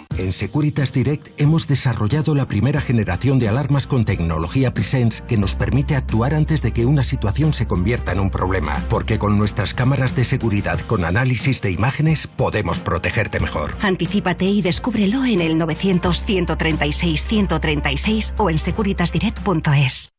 En 0.17 0.31
Securitas 0.31 0.93
Direct 0.93 1.29
hemos 1.39 1.67
desarrollado 1.67 2.33
la 2.35 2.47
primera 2.47 2.79
generación 2.81 3.39
de 3.39 3.47
alarmas 3.47 3.87
con 3.87 4.05
tecnología 4.05 4.71
Presence 4.73 5.23
que 5.27 5.37
nos 5.37 5.55
permite 5.55 5.95
actuar 5.95 6.35
antes 6.35 6.61
de 6.61 6.73
que 6.73 6.85
una 6.85 7.03
situación 7.03 7.53
se 7.53 7.65
convierta 7.67 8.11
en 8.11 8.19
un 8.19 8.29
problema, 8.29 8.83
porque 8.89 9.17
con 9.17 9.37
nuestras 9.37 9.73
cámaras 9.73 10.13
de 10.15 10.25
seguridad 10.25 10.81
con 10.81 11.05
análisis 11.05 11.61
de 11.61 11.71
imágenes 11.71 12.27
podemos 12.27 12.81
protegerte 12.81 13.39
mejor. 13.39 13.75
Anticípate 13.81 14.45
y 14.45 14.61
descúbrelo 14.61 15.23
en 15.25 15.41
el 15.41 15.55
900-136-136 15.55 18.33
o 18.37 18.49
en 18.49 18.59
securitasdirect.es. 18.59 20.11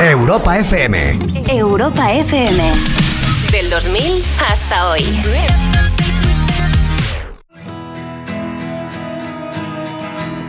Europa 0.00 0.58
FM. 0.58 1.18
Europa 1.50 2.14
FM. 2.14 2.72
Del 3.52 3.68
2000 3.68 4.22
hasta 4.48 4.90
hoy. 4.90 5.04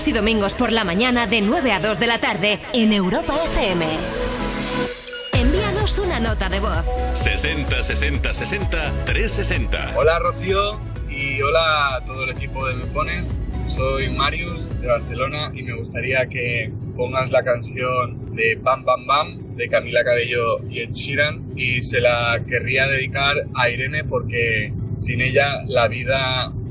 Sábados 0.00 0.08
y 0.08 0.12
domingos 0.12 0.54
por 0.54 0.72
la 0.72 0.82
mañana 0.82 1.26
de 1.26 1.42
9 1.42 1.72
a 1.72 1.80
2 1.80 2.00
de 2.00 2.06
la 2.06 2.18
tarde 2.18 2.58
en 2.72 2.94
Europa 2.94 3.34
FM. 3.52 3.84
Envíanos 5.34 5.98
una 5.98 6.18
nota 6.18 6.48
de 6.48 6.58
voz. 6.58 6.86
60 7.12 7.82
60 7.82 8.32
60 8.32 9.04
360. 9.04 9.92
Hola 9.98 10.18
Rocío 10.20 10.80
y 11.10 11.42
hola 11.42 11.96
a 11.96 12.04
todo 12.06 12.24
el 12.24 12.30
equipo 12.30 12.66
de 12.66 12.76
Me 12.76 12.86
Pones. 12.86 13.34
Soy 13.66 14.08
Marius 14.08 14.70
de 14.80 14.86
Barcelona 14.86 15.50
y 15.54 15.64
me 15.64 15.74
gustaría 15.74 16.26
que 16.30 16.72
pongas 16.96 17.30
la 17.30 17.42
canción 17.42 18.34
de 18.34 18.54
Bam 18.54 18.86
Bam 18.86 19.06
Bam 19.06 19.56
de 19.56 19.68
Camila 19.68 20.02
Cabello 20.02 20.64
y 20.70 20.80
Ed 20.80 20.92
Sheeran 20.92 21.44
y 21.56 21.82
se 21.82 22.00
la 22.00 22.42
querría 22.48 22.86
dedicar 22.86 23.36
a 23.54 23.68
Irene 23.68 24.04
porque 24.04 24.72
sin 24.92 25.20
ella 25.20 25.62
la 25.66 25.88
vida 25.88 26.54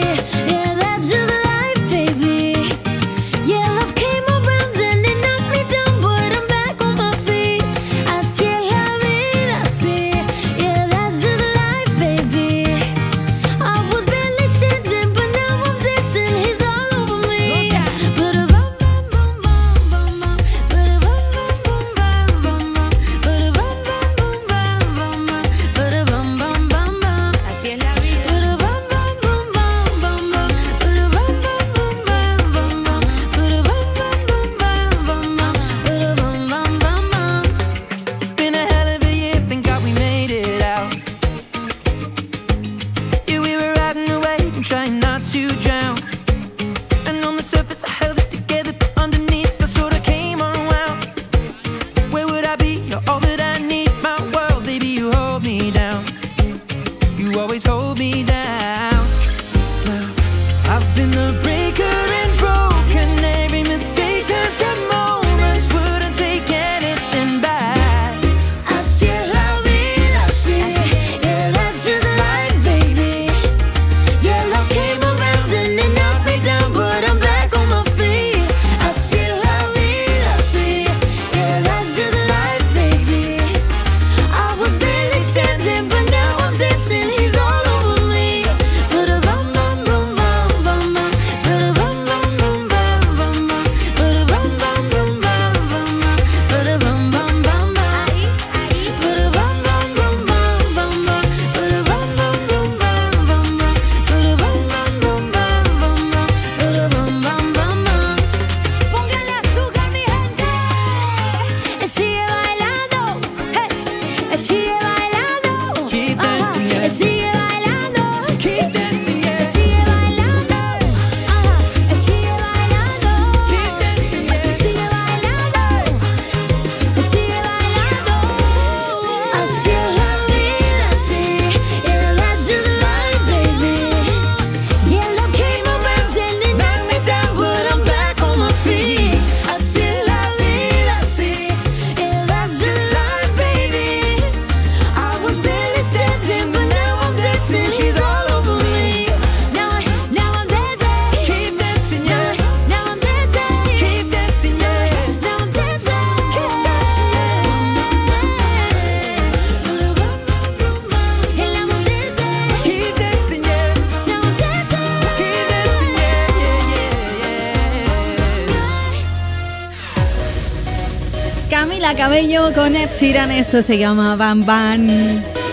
Sheeran, 173.00 173.30
esto 173.30 173.62
se 173.62 173.78
llama 173.78 174.14
Bam 174.14 174.44
Bam. 174.44 174.86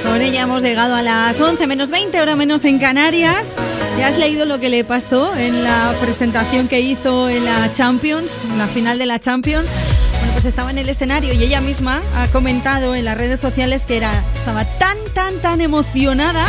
Con 0.04 0.22
ella 0.22 0.42
hemos 0.42 0.64
llegado 0.64 0.96
a 0.96 1.02
las 1.02 1.40
11 1.40 1.66
menos 1.66 1.92
20, 1.92 2.18
ahora 2.18 2.36
menos 2.36 2.66
en 2.66 2.78
Canarias. 2.78 3.52
¿Ya 3.98 4.10
has 4.10 4.18
leído 4.18 4.44
lo 4.44 4.60
que 4.60 4.68
le 4.68 4.84
pasó 4.84 5.34
en 5.34 5.64
la 5.64 5.96
presentación 6.02 6.68
que 6.68 6.82
hizo 6.82 7.30
en 7.30 7.46
la 7.46 7.72
Champions, 7.72 8.44
en 8.52 8.58
la 8.58 8.68
final 8.68 9.00
de 9.00 9.06
la 9.06 9.22
Champions? 9.22 9.72
Bueno, 10.18 10.34
pues 10.34 10.44
estaba 10.44 10.72
en 10.72 10.78
el 10.78 10.90
escenario 10.90 11.32
y 11.32 11.42
ella 11.42 11.62
misma 11.62 12.02
ha 12.18 12.28
comentado 12.34 12.96
en 12.96 13.06
las 13.06 13.18
redes 13.18 13.40
sociales 13.40 13.84
que 13.84 13.96
era, 13.96 14.12
estaba 14.36 14.66
tan, 14.66 14.98
tan, 15.14 15.40
tan 15.40 15.62
emocionada 15.62 16.44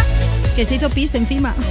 que 0.56 0.64
se 0.64 0.74
hizo 0.74 0.90
pis 0.90 1.14
encima. 1.14 1.54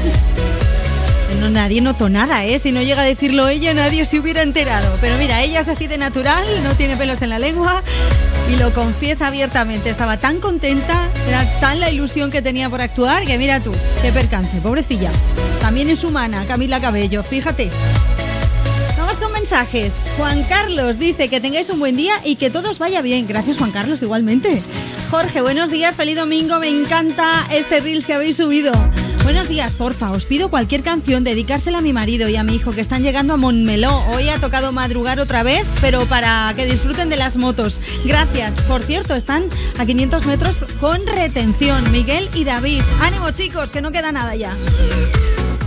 No, 1.41 1.51
nadie 1.51 1.81
notó 1.81 2.09
nada, 2.09 2.45
¿eh? 2.45 2.57
Si 2.57 2.71
no 2.71 2.81
llega 2.81 3.01
a 3.01 3.05
decirlo 3.05 3.47
ella, 3.47 3.71
nadie 3.75 4.05
se 4.05 4.17
hubiera 4.17 4.41
enterado. 4.41 4.97
Pero 4.99 5.17
mira, 5.17 5.43
ella 5.43 5.59
es 5.59 5.67
así 5.67 5.85
de 5.85 5.99
natural, 5.99 6.43
no 6.63 6.73
tiene 6.73 6.97
pelos 6.97 7.21
en 7.21 7.29
la 7.29 7.37
lengua 7.37 7.83
y 8.49 8.55
lo 8.55 8.73
confiesa 8.73 9.27
abiertamente. 9.27 9.89
Estaba 9.89 10.17
tan 10.17 10.39
contenta, 10.39 11.09
era 11.27 11.45
tan 11.59 11.79
la 11.79 11.91
ilusión 11.91 12.31
que 12.31 12.41
tenía 12.41 12.69
por 12.69 12.81
actuar, 12.81 13.25
que 13.25 13.37
mira 13.37 13.59
tú, 13.59 13.71
qué 14.01 14.11
percance, 14.11 14.59
pobrecilla. 14.61 15.11
También 15.61 15.89
es 15.89 16.03
humana, 16.03 16.45
Camila 16.47 16.79
Cabello, 16.79 17.23
fíjate. 17.23 17.69
Vamos 18.97 19.17
con 19.17 19.31
mensajes. 19.31 20.11
Juan 20.17 20.43
Carlos 20.43 20.99
dice 20.99 21.29
que 21.29 21.39
tengáis 21.39 21.69
un 21.69 21.79
buen 21.79 21.95
día 21.95 22.13
y 22.23 22.35
que 22.35 22.49
todos 22.49 22.79
vaya 22.79 23.01
bien. 23.01 23.27
Gracias, 23.27 23.57
Juan 23.57 23.71
Carlos, 23.71 24.01
igualmente. 24.01 24.61
Jorge, 25.09 25.41
buenos 25.41 25.71
días, 25.71 25.95
feliz 25.95 26.15
domingo. 26.17 26.59
Me 26.59 26.67
encanta 26.67 27.47
este 27.51 27.79
Reels 27.79 28.05
que 28.05 28.13
habéis 28.13 28.37
subido. 28.37 28.71
Buenos 29.27 29.49
días, 29.49 29.75
porfa. 29.75 30.11
Os 30.11 30.23
pido 30.23 30.47
cualquier 30.47 30.83
canción, 30.83 31.25
dedicársela 31.25 31.79
a 31.79 31.81
mi 31.81 31.91
marido 31.91 32.29
y 32.29 32.37
a 32.37 32.43
mi 32.43 32.55
hijo 32.55 32.71
que 32.71 32.79
están 32.79 33.03
llegando 33.03 33.33
a 33.33 33.37
Montmeló. 33.37 34.05
Hoy 34.13 34.29
ha 34.29 34.39
tocado 34.39 34.71
madrugar 34.71 35.19
otra 35.19 35.43
vez, 35.43 35.67
pero 35.81 36.05
para 36.05 36.53
que 36.55 36.65
disfruten 36.65 37.09
de 37.09 37.17
las 37.17 37.35
motos. 37.35 37.81
Gracias. 38.05 38.61
Por 38.61 38.83
cierto, 38.83 39.15
están 39.15 39.49
a 39.77 39.85
500 39.85 40.27
metros 40.27 40.55
con 40.79 41.05
retención. 41.05 41.91
Miguel 41.91 42.29
y 42.35 42.45
David. 42.45 42.81
Ánimo, 43.01 43.29
chicos, 43.31 43.69
que 43.69 43.81
no 43.81 43.91
queda 43.91 44.13
nada 44.13 44.33
ya. 44.37 44.55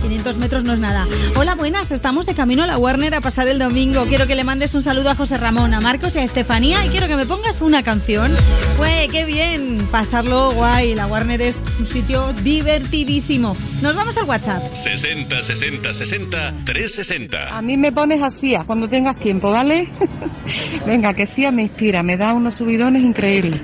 500 0.01 0.37
metros 0.37 0.63
no 0.63 0.73
es 0.73 0.79
nada. 0.79 1.07
Hola, 1.35 1.53
buenas. 1.53 1.91
Estamos 1.91 2.25
de 2.25 2.33
camino 2.33 2.63
a 2.63 2.67
la 2.67 2.79
Warner 2.79 3.13
a 3.13 3.21
pasar 3.21 3.47
el 3.47 3.59
domingo. 3.59 4.05
Quiero 4.05 4.25
que 4.25 4.33
le 4.33 4.43
mandes 4.43 4.73
un 4.73 4.81
saludo 4.81 5.11
a 5.11 5.15
José 5.15 5.37
Ramón, 5.37 5.75
a 5.75 5.81
Marcos 5.81 6.15
y 6.15 6.17
a 6.17 6.23
Estefanía 6.23 6.83
y 6.83 6.89
quiero 6.89 7.07
que 7.07 7.15
me 7.15 7.27
pongas 7.27 7.61
una 7.61 7.83
canción. 7.83 8.35
Pues 8.77 9.11
qué 9.11 9.23
bien. 9.23 9.87
Pasarlo 9.91 10.51
guay. 10.53 10.95
La 10.95 11.05
Warner 11.05 11.43
es 11.43 11.57
un 11.81 11.87
sitio 11.87 12.31
divertidísimo. 12.43 13.57
Nos 13.81 13.95
vamos 13.95 14.15
al 14.15 14.25
WhatsApp. 14.25 14.61
60 14.71 15.41
60 15.41 15.93
60 15.93 16.53
360. 16.63 17.57
A 17.57 17.61
mí 17.63 17.75
me 17.75 17.91
pones 17.91 18.21
así, 18.21 18.53
cuando 18.67 18.87
tengas 18.87 19.17
tiempo, 19.19 19.49
¿vale? 19.49 19.87
Venga, 20.85 21.15
que 21.15 21.25
sí, 21.25 21.49
me 21.51 21.63
inspira, 21.63 22.03
me 22.03 22.17
da 22.17 22.33
unos 22.33 22.53
subidones 22.53 23.01
increíbles. 23.01 23.61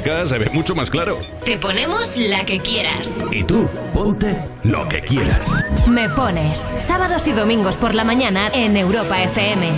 música 0.00 0.26
se 0.26 0.38
ve 0.38 0.50
mucho 0.52 0.74
más 0.74 0.90
claro. 0.90 1.16
Te 1.44 1.58
ponemos 1.58 2.16
la 2.16 2.44
que 2.44 2.58
quieras. 2.58 3.22
Y 3.30 3.44
tú, 3.44 3.68
ponte 3.92 4.36
lo 4.62 4.88
que 4.88 5.00
quieras. 5.00 5.52
Me 5.86 6.08
pones 6.08 6.70
sábados 6.78 7.26
y 7.26 7.32
domingos 7.32 7.76
por 7.76 7.94
la 7.94 8.04
mañana 8.04 8.50
en 8.52 8.76
Europa 8.76 9.22
FM. 9.22 9.68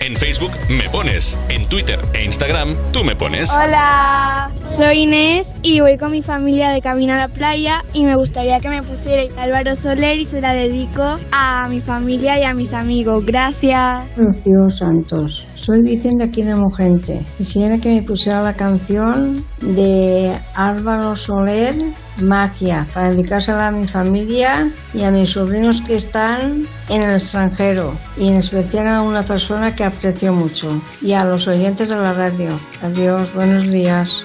En 0.00 0.16
Facebook 0.16 0.52
me 0.70 0.88
pones, 0.88 1.38
en 1.50 1.66
Twitter 1.68 2.00
e 2.14 2.24
Instagram 2.24 2.74
tú 2.90 3.04
me 3.04 3.14
pones. 3.14 3.50
Hola, 3.52 4.50
soy 4.76 5.00
Inés 5.00 5.54
y 5.62 5.80
voy 5.80 5.98
con 5.98 6.10
mi 6.10 6.22
familia 6.22 6.70
de 6.70 6.80
camino 6.80 7.12
a 7.12 7.18
la 7.18 7.28
playa 7.28 7.84
y 7.92 8.04
me 8.04 8.16
gustaría 8.16 8.58
que 8.60 8.70
me 8.70 8.82
pusierais 8.82 9.36
Álvaro 9.36 9.76
Soler 9.76 10.18
y 10.18 10.24
se 10.24 10.40
la 10.40 10.54
dedico 10.54 11.18
a 11.32 11.68
mi 11.68 11.80
familia 11.80 12.40
y 12.40 12.44
a 12.44 12.54
mis 12.54 12.72
amigos. 12.72 13.24
Gracias. 13.26 14.02
Rocío 14.16 14.70
Santos. 14.70 15.46
Soy 15.60 15.82
Vicente 15.82 16.22
aquí 16.22 16.42
de 16.42 16.54
Mugente. 16.54 17.22
Quisiera 17.36 17.76
que 17.76 17.90
me 17.90 18.02
pusiera 18.02 18.40
la 18.40 18.54
canción 18.54 19.44
de 19.60 20.34
Álvaro 20.54 21.14
Soler, 21.14 21.74
Magia, 22.22 22.86
para 22.94 23.10
dedicársela 23.10 23.66
a 23.66 23.70
mi 23.70 23.86
familia 23.86 24.72
y 24.94 25.02
a 25.02 25.10
mis 25.10 25.28
sobrinos 25.28 25.82
que 25.82 25.96
están 25.96 26.66
en 26.88 27.02
el 27.02 27.10
extranjero 27.10 27.94
y 28.16 28.28
en 28.28 28.36
especial 28.36 28.88
a 28.88 29.02
una 29.02 29.22
persona 29.22 29.76
que 29.76 29.84
aprecio 29.84 30.32
mucho 30.32 30.80
y 31.02 31.12
a 31.12 31.24
los 31.24 31.46
oyentes 31.46 31.90
de 31.90 31.96
la 31.96 32.14
radio. 32.14 32.58
Adiós, 32.82 33.34
buenos 33.34 33.66
días. 33.66 34.24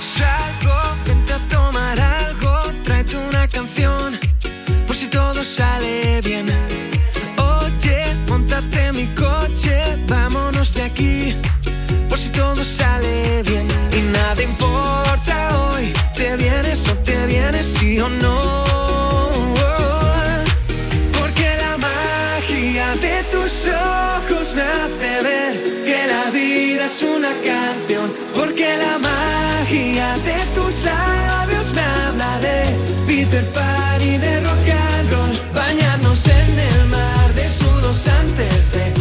Salgo, 0.00 0.96
vente 1.04 1.32
a 1.32 1.48
tomar 1.48 1.98
algo, 1.98 2.72
tráete 2.84 3.16
una 3.16 3.48
canción 3.48 4.16
por 4.86 4.94
si 4.94 5.08
todo 5.08 5.42
sale 5.42 6.20
bien 6.20 6.46
en 36.26 36.58
el 36.58 36.86
mar, 36.86 37.34
de 37.34 37.42
desnudos 37.42 38.08
antes 38.08 38.72
de 38.72 38.97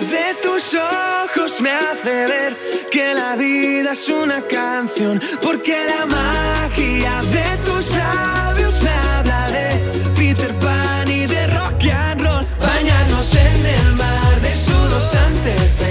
de 0.00 0.34
tus 0.42 0.74
ojos 0.74 1.60
me 1.60 1.70
hace 1.70 2.26
ver 2.26 2.56
que 2.90 3.14
la 3.14 3.34
vida 3.36 3.92
es 3.92 4.08
una 4.08 4.42
canción, 4.42 5.20
porque 5.42 5.76
la 5.86 6.04
magia 6.04 7.22
de 7.22 7.56
tus 7.64 7.86
sabios 7.86 8.82
me 8.82 8.90
habla 8.90 9.50
de 9.50 9.80
Peter 10.16 10.54
Pan 10.58 11.08
y 11.08 11.26
de 11.26 11.46
rock 11.46 11.84
and 11.90 12.20
roll. 12.20 12.46
Bañarnos 12.60 13.34
en 13.34 13.66
el 13.66 13.92
mar 13.94 14.40
de 14.42 14.50
desnudos 14.50 15.14
antes 15.14 15.78
de 15.78 15.85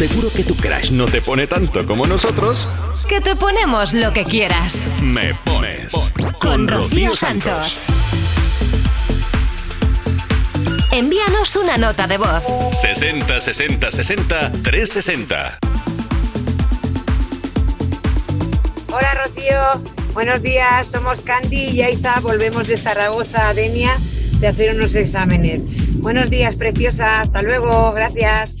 Seguro 0.00 0.30
que 0.30 0.44
tu 0.44 0.56
crush 0.56 0.92
no 0.92 1.04
te 1.04 1.20
pone 1.20 1.46
tanto 1.46 1.84
como 1.84 2.06
nosotros. 2.06 2.66
Que 3.06 3.20
te 3.20 3.36
ponemos 3.36 3.92
lo 3.92 4.14
que 4.14 4.24
quieras. 4.24 4.86
Me 5.02 5.34
pones. 5.44 5.92
Con 6.40 6.66
Rocío 6.66 7.14
Santos. 7.14 7.84
Envíanos 10.90 11.54
una 11.54 11.76
nota 11.76 12.06
de 12.06 12.16
voz. 12.16 12.42
60 12.80 13.40
60 13.40 13.90
60 13.90 14.52
360. 14.62 15.58
Hola 18.92 19.14
Rocío, 19.22 19.92
buenos 20.14 20.40
días, 20.40 20.90
somos 20.90 21.20
Candy 21.20 21.72
y 21.72 21.82
Aiza, 21.82 22.20
volvemos 22.20 22.66
de 22.68 22.78
Zaragoza 22.78 23.48
a 23.48 23.52
Denia 23.52 23.98
de 24.38 24.48
hacer 24.48 24.74
unos 24.74 24.94
exámenes. 24.94 25.66
Buenos 25.98 26.30
días, 26.30 26.56
preciosa, 26.56 27.20
hasta 27.20 27.42
luego, 27.42 27.92
gracias. 27.92 28.59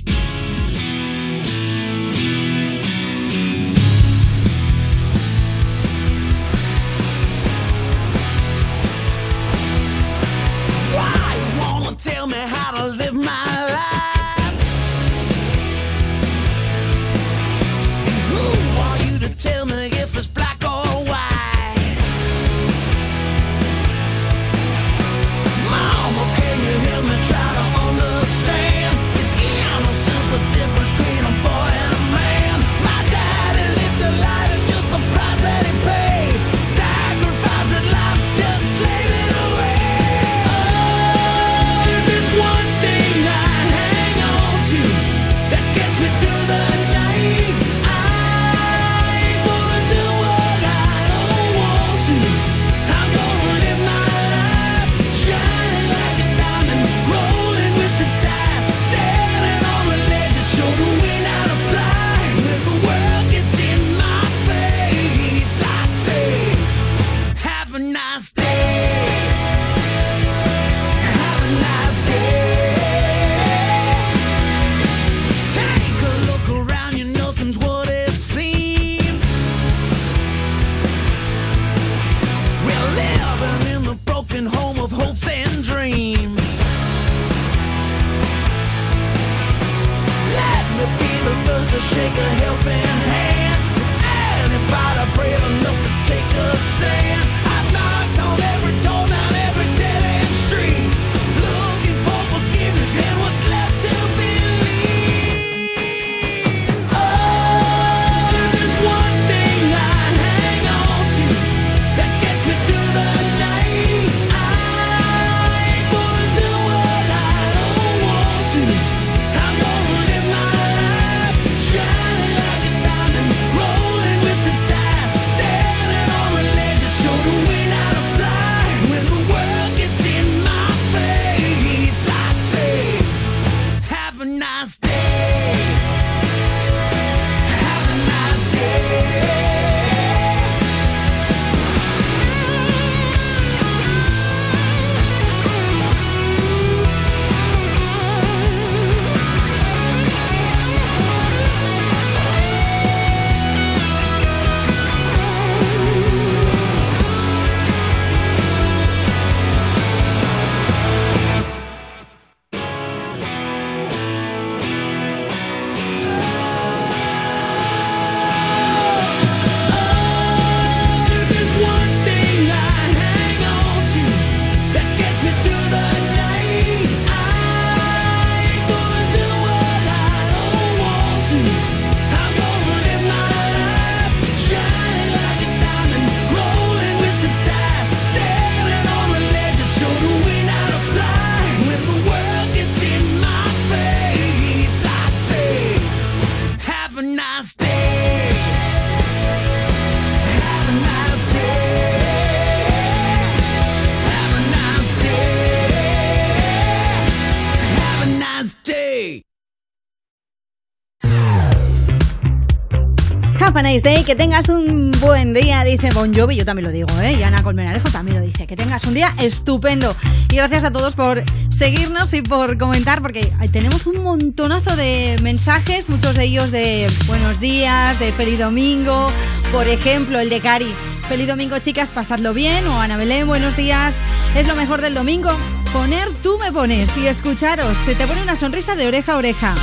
Que 213.78 214.16
tengas 214.16 214.48
un 214.48 214.90
buen 215.00 215.32
día, 215.32 215.62
dice 215.62 215.90
Bon 215.94 216.12
Jovi, 216.12 216.36
yo 216.36 216.44
también 216.44 216.64
lo 216.64 216.72
digo, 216.72 216.88
¿eh? 217.00 217.12
Y 217.12 217.22
Ana 217.22 217.40
Colmenarejo 217.40 217.88
también 217.88 218.18
lo 218.18 218.22
dice, 218.26 218.48
que 218.48 218.56
tengas 218.56 218.84
un 218.84 218.94
día 218.94 219.14
estupendo. 219.20 219.94
Y 220.32 220.36
gracias 220.36 220.64
a 220.64 220.72
todos 220.72 220.96
por 220.96 221.22
seguirnos 221.50 222.12
y 222.12 222.20
por 222.20 222.58
comentar, 222.58 223.00
porque 223.00 223.32
tenemos 223.52 223.86
un 223.86 224.02
montonazo 224.02 224.74
de 224.74 225.14
mensajes, 225.22 225.88
muchos 225.88 226.16
de 226.16 226.24
ellos 226.24 226.50
de 226.50 226.90
buenos 227.06 227.38
días, 227.38 227.96
de 228.00 228.10
feliz 228.10 228.40
domingo, 228.40 229.12
por 229.52 229.68
ejemplo, 229.68 230.18
el 230.18 230.30
de 230.30 230.40
Cari. 230.40 230.74
Feliz 231.08 231.28
domingo, 231.28 231.56
chicas, 231.60 231.92
pasadlo 231.92 232.34
bien. 232.34 232.66
O 232.66 232.80
Ana 232.80 232.96
Belén, 232.96 233.28
buenos 233.28 233.56
días. 233.56 234.02
Es 234.34 234.48
lo 234.48 234.56
mejor 234.56 234.80
del 234.80 234.94
domingo. 234.94 235.30
Poner 235.72 236.08
tú 236.24 236.38
me 236.38 236.50
pones 236.50 236.96
y 236.96 237.06
escucharos. 237.06 237.78
Se 237.78 237.94
te 237.94 238.04
pone 238.08 238.20
una 238.20 238.34
sonrisa 238.34 238.74
de 238.74 238.88
oreja 238.88 239.12
a 239.12 239.16
oreja. 239.16 239.54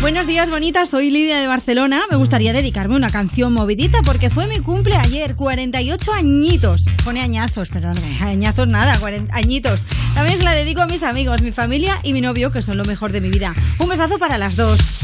Buenos 0.00 0.26
días, 0.26 0.50
bonitas. 0.50 0.90
Soy 0.90 1.10
Lidia 1.10 1.38
de 1.38 1.46
Barcelona. 1.46 2.02
Me 2.10 2.16
gustaría 2.16 2.52
dedicarme 2.52 2.96
una 2.96 3.10
canción 3.10 3.54
movidita 3.54 4.02
porque 4.04 4.28
fue 4.28 4.46
mi 4.46 4.58
cumple 4.58 4.94
ayer, 4.94 5.34
48 5.36 6.12
añitos. 6.12 6.84
Pone 7.02 7.22
añazos, 7.22 7.70
perdón, 7.70 7.96
añazos 8.20 8.68
nada, 8.68 8.98
40 8.98 9.34
añitos. 9.34 9.80
También 10.14 10.36
se 10.36 10.44
la 10.44 10.52
dedico 10.52 10.82
a 10.82 10.86
mis 10.86 11.02
amigos, 11.02 11.40
mi 11.42 11.50
familia 11.50 11.98
y 12.02 12.12
mi 12.12 12.20
novio, 12.20 12.52
que 12.52 12.60
son 12.60 12.76
lo 12.76 12.84
mejor 12.84 13.10
de 13.10 13.22
mi 13.22 13.30
vida. 13.30 13.54
Un 13.78 13.88
besazo 13.88 14.18
para 14.18 14.36
las 14.36 14.56
dos. 14.56 14.98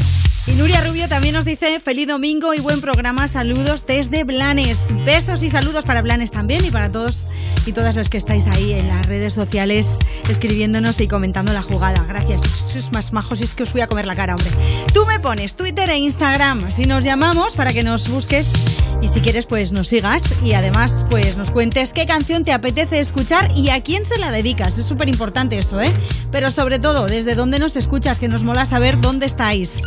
Y 0.45 0.51
Nuria 0.51 0.81
Rubio 0.81 1.07
también 1.07 1.35
nos 1.35 1.45
dice 1.45 1.79
feliz 1.79 2.05
domingo 2.05 2.53
y 2.53 2.59
buen 2.59 2.81
programa. 2.81 3.29
Saludos 3.29 3.85
desde 3.85 4.25
Blanes. 4.25 4.93
Besos 5.05 5.41
y 5.41 5.49
saludos 5.49 5.85
para 5.85 6.01
Blanes 6.01 6.31
también 6.31 6.65
y 6.65 6.71
para 6.71 6.91
todos 6.91 7.29
y 7.65 7.71
todas 7.71 7.95
las 7.95 8.09
que 8.09 8.17
estáis 8.17 8.47
ahí 8.47 8.73
en 8.73 8.89
las 8.89 9.05
redes 9.05 9.33
sociales 9.33 9.99
escribiéndonos 10.29 10.99
y 10.99 11.07
comentando 11.07 11.53
la 11.53 11.61
jugada. 11.61 12.03
Gracias, 12.07 12.41
sois 12.67 12.91
más 12.91 13.13
majos 13.13 13.39
y 13.39 13.45
es 13.45 13.53
que 13.53 13.63
os 13.63 13.71
voy 13.71 13.81
a 13.81 13.87
comer 13.87 14.05
la 14.05 14.15
cara, 14.15 14.35
hombre. 14.35 14.51
Tú 14.93 15.05
me 15.05 15.17
pones 15.21 15.55
Twitter 15.55 15.89
e 15.89 15.97
Instagram 15.97 16.73
si 16.73 16.83
nos 16.83 17.05
llamamos 17.05 17.55
para 17.55 17.71
que 17.71 17.83
nos 17.83 18.09
busques 18.09 18.53
y 19.01 19.07
si 19.07 19.21
quieres 19.21 19.45
pues 19.45 19.71
nos 19.71 19.87
sigas 19.87 20.23
y 20.43 20.53
además 20.53 21.05
pues 21.09 21.37
nos 21.37 21.51
cuentes 21.51 21.93
qué 21.93 22.05
canción 22.05 22.43
te 22.43 22.51
apetece 22.51 22.99
escuchar 22.99 23.49
y 23.55 23.69
a 23.69 23.81
quién 23.81 24.05
se 24.05 24.19
la 24.19 24.29
dedicas. 24.29 24.77
Es 24.77 24.85
súper 24.85 25.07
importante 25.07 25.57
eso, 25.57 25.79
¿eh? 25.79 25.91
Pero 26.31 26.51
sobre 26.51 26.79
todo, 26.79 27.05
desde 27.05 27.35
dónde 27.35 27.59
nos 27.59 27.77
escuchas, 27.77 28.19
que 28.19 28.27
nos 28.27 28.43
mola 28.43 28.65
saber 28.65 28.99
dónde 28.99 29.25
estáis. 29.25 29.77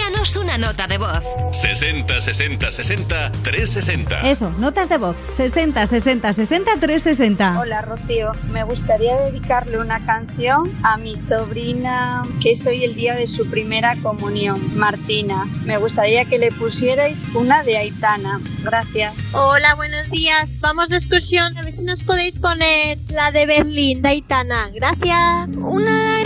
Envíanos 0.00 0.36
una 0.36 0.56
nota 0.56 0.86
de 0.86 0.96
voz. 0.98 1.22
60 1.50 2.20
60 2.20 2.70
60 2.70 3.32
360. 3.42 4.30
Eso, 4.30 4.50
notas 4.52 4.88
de 4.88 4.96
voz. 4.96 5.16
60 5.34 5.86
60 5.86 6.32
60 6.32 6.72
360. 6.80 7.60
Hola 7.60 7.82
Rocío, 7.82 8.32
me 8.50 8.64
gustaría 8.64 9.16
dedicarle 9.16 9.78
una 9.78 10.04
canción 10.06 10.72
a 10.82 10.96
mi 10.96 11.18
sobrina 11.18 12.22
que 12.40 12.52
es 12.52 12.66
hoy 12.66 12.84
el 12.84 12.94
día 12.94 13.14
de 13.14 13.26
su 13.26 13.50
primera 13.50 13.96
comunión, 14.02 14.76
Martina. 14.76 15.46
Me 15.64 15.76
gustaría 15.76 16.24
que 16.24 16.38
le 16.38 16.50
pusierais 16.50 17.26
una 17.34 17.62
de 17.62 17.76
Aitana. 17.76 18.40
Gracias. 18.62 19.14
Hola, 19.32 19.74
buenos 19.74 20.08
días. 20.10 20.60
Vamos 20.60 20.88
de 20.88 20.96
excursión. 20.96 21.56
A 21.58 21.62
ver 21.62 21.72
si 21.72 21.84
nos 21.84 22.02
podéis 22.02 22.38
poner 22.38 22.96
la 23.10 23.30
de 23.32 23.44
Berlín, 23.44 24.00
de 24.02 24.10
Aitana. 24.10 24.70
Gracias. 24.72 25.48
Una 25.56 26.20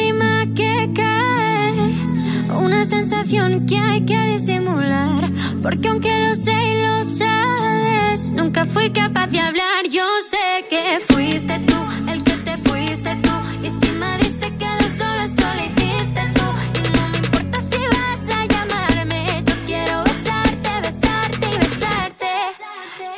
una 2.65 2.85
sensación 2.85 3.67
que 3.67 3.79
hay 3.79 4.01
que 4.05 4.19
disimular. 4.33 5.31
Porque 5.63 5.89
aunque 5.89 6.27
lo 6.27 6.35
sé 6.35 6.53
y 6.53 6.83
lo 6.83 7.05
sabes, 7.05 8.33
nunca 8.33 8.65
fui 8.65 8.91
capaz 8.91 9.27
de 9.29 9.41
hablar. 9.41 9.89
Yo 9.91 10.05
sé 10.29 10.65
que 10.71 11.01
fuiste 11.01 11.59
tú 11.61 11.77
el 12.11 12.23
que 12.25 12.37
te 12.39 12.57
fuiste 12.57 13.17
tú. 13.23 13.31
Y 13.63 13.71
si 13.71 13.93
me 13.93 14.19
dice 14.19 14.47
que 14.59 14.69
de 14.85 14.91
solo 14.91 15.29
solo 15.29 15.61
hiciste 15.69 16.23
tú. 16.35 16.47
Y 16.79 16.97
no 16.97 17.09
me 17.11 17.19
importa 17.19 17.61
si 17.61 17.79
vas 17.95 18.37
a 18.37 18.47
llamarme. 18.47 19.43
Yo 19.47 19.55
quiero 19.67 20.05
besarte, 20.05 20.71
besarte 20.83 21.47
y 21.55 21.59
besarte. 21.59 22.31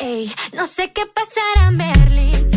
Ey, 0.01 0.33
no 0.55 0.67
sé 0.67 0.93
qué 0.93 1.03
pasará 1.07 1.69
en 1.69 1.79
Berlín. 1.79 2.56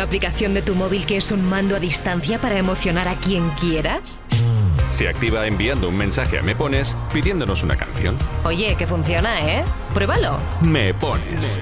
Una 0.00 0.06
aplicación 0.06 0.54
de 0.54 0.62
tu 0.62 0.74
móvil 0.74 1.04
que 1.04 1.18
es 1.18 1.30
un 1.30 1.46
mando 1.46 1.76
a 1.76 1.78
distancia 1.78 2.38
para 2.40 2.56
emocionar 2.56 3.06
a 3.06 3.16
quien 3.16 3.50
quieras? 3.50 4.22
Se 4.88 5.06
activa 5.06 5.46
enviando 5.46 5.90
un 5.90 5.98
mensaje 5.98 6.38
a 6.38 6.42
Me 6.42 6.54
Pones 6.54 6.96
pidiéndonos 7.12 7.62
una 7.62 7.76
canción. 7.76 8.16
Oye, 8.44 8.76
que 8.78 8.86
funciona, 8.86 9.46
¿eh? 9.46 9.62
Pruébalo. 9.92 10.38
Me 10.62 10.94
Pones. 10.94 11.58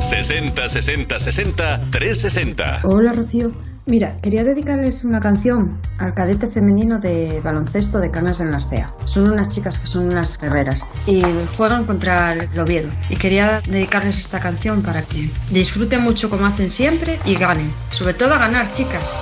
60 0.00 0.68
60 0.68 1.18
60 1.18 1.80
360. 1.90 2.80
Hola 2.84 3.14
Rocío. 3.14 3.69
Mira, 3.90 4.16
quería 4.22 4.44
dedicarles 4.44 5.02
una 5.02 5.18
canción 5.18 5.80
al 5.98 6.14
cadete 6.14 6.46
femenino 6.46 7.00
de 7.00 7.40
baloncesto 7.42 7.98
de 7.98 8.12
Canas 8.12 8.38
en 8.38 8.52
las 8.52 8.68
CEA. 8.68 8.94
Son 9.04 9.28
unas 9.28 9.48
chicas 9.48 9.80
que 9.80 9.88
son 9.88 10.06
unas 10.06 10.38
guerreras 10.38 10.84
y 11.08 11.24
juegan 11.56 11.84
contra 11.86 12.34
el 12.34 12.60
Oviedo. 12.60 12.88
Y 13.08 13.16
quería 13.16 13.60
dedicarles 13.68 14.20
esta 14.20 14.38
canción 14.38 14.80
para 14.82 15.02
que 15.02 15.28
disfruten 15.50 16.02
mucho 16.02 16.30
como 16.30 16.46
hacen 16.46 16.70
siempre 16.70 17.18
y 17.24 17.34
ganen. 17.34 17.72
Sobre 17.90 18.14
todo 18.14 18.34
a 18.34 18.38
ganar, 18.38 18.70
chicas. 18.70 19.12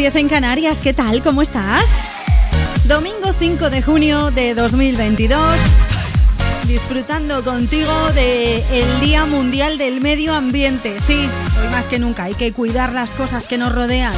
10 0.00 0.16
en 0.16 0.28
Canarias. 0.30 0.78
¿Qué 0.78 0.94
tal? 0.94 1.22
¿Cómo 1.22 1.42
estás? 1.42 2.08
Domingo 2.84 3.34
5 3.38 3.68
de 3.68 3.82
junio 3.82 4.30
de 4.30 4.54
2022. 4.54 5.38
Disfrutando 6.66 7.44
contigo 7.44 7.92
del 8.14 8.62
el 8.72 9.00
Día 9.02 9.26
Mundial 9.26 9.76
del 9.76 10.00
Medio 10.00 10.32
Ambiente. 10.32 10.96
Sí, 11.06 11.28
hoy 11.60 11.68
más 11.70 11.84
que 11.84 11.98
nunca 11.98 12.24
hay 12.24 12.32
que 12.32 12.50
cuidar 12.50 12.94
las 12.94 13.12
cosas 13.12 13.46
que 13.46 13.58
nos 13.58 13.74
rodean. 13.74 14.14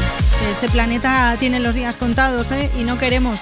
Este 0.52 0.68
planeta 0.68 1.36
tiene 1.40 1.58
los 1.58 1.74
días 1.74 1.96
contados 1.96 2.52
¿eh? 2.52 2.70
y 2.78 2.84
no 2.84 2.96
queremos. 2.96 3.40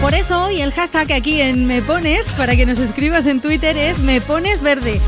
Por 0.00 0.14
eso 0.14 0.44
hoy 0.44 0.62
el 0.62 0.72
hashtag 0.72 1.12
aquí 1.12 1.42
en 1.42 1.66
Me 1.66 1.82
Pones, 1.82 2.28
para 2.28 2.56
que 2.56 2.64
nos 2.64 2.78
escribas 2.78 3.26
en 3.26 3.42
Twitter, 3.42 3.76
es 3.76 4.00
Me 4.00 4.22
Pones 4.22 4.62
Verde. 4.62 4.98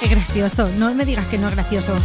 Qué 0.00 0.06
gracioso, 0.06 0.70
no 0.78 0.94
me 0.94 1.04
digas 1.04 1.26
que 1.26 1.38
no 1.38 1.48
es 1.48 1.56
gracioso. 1.56 1.96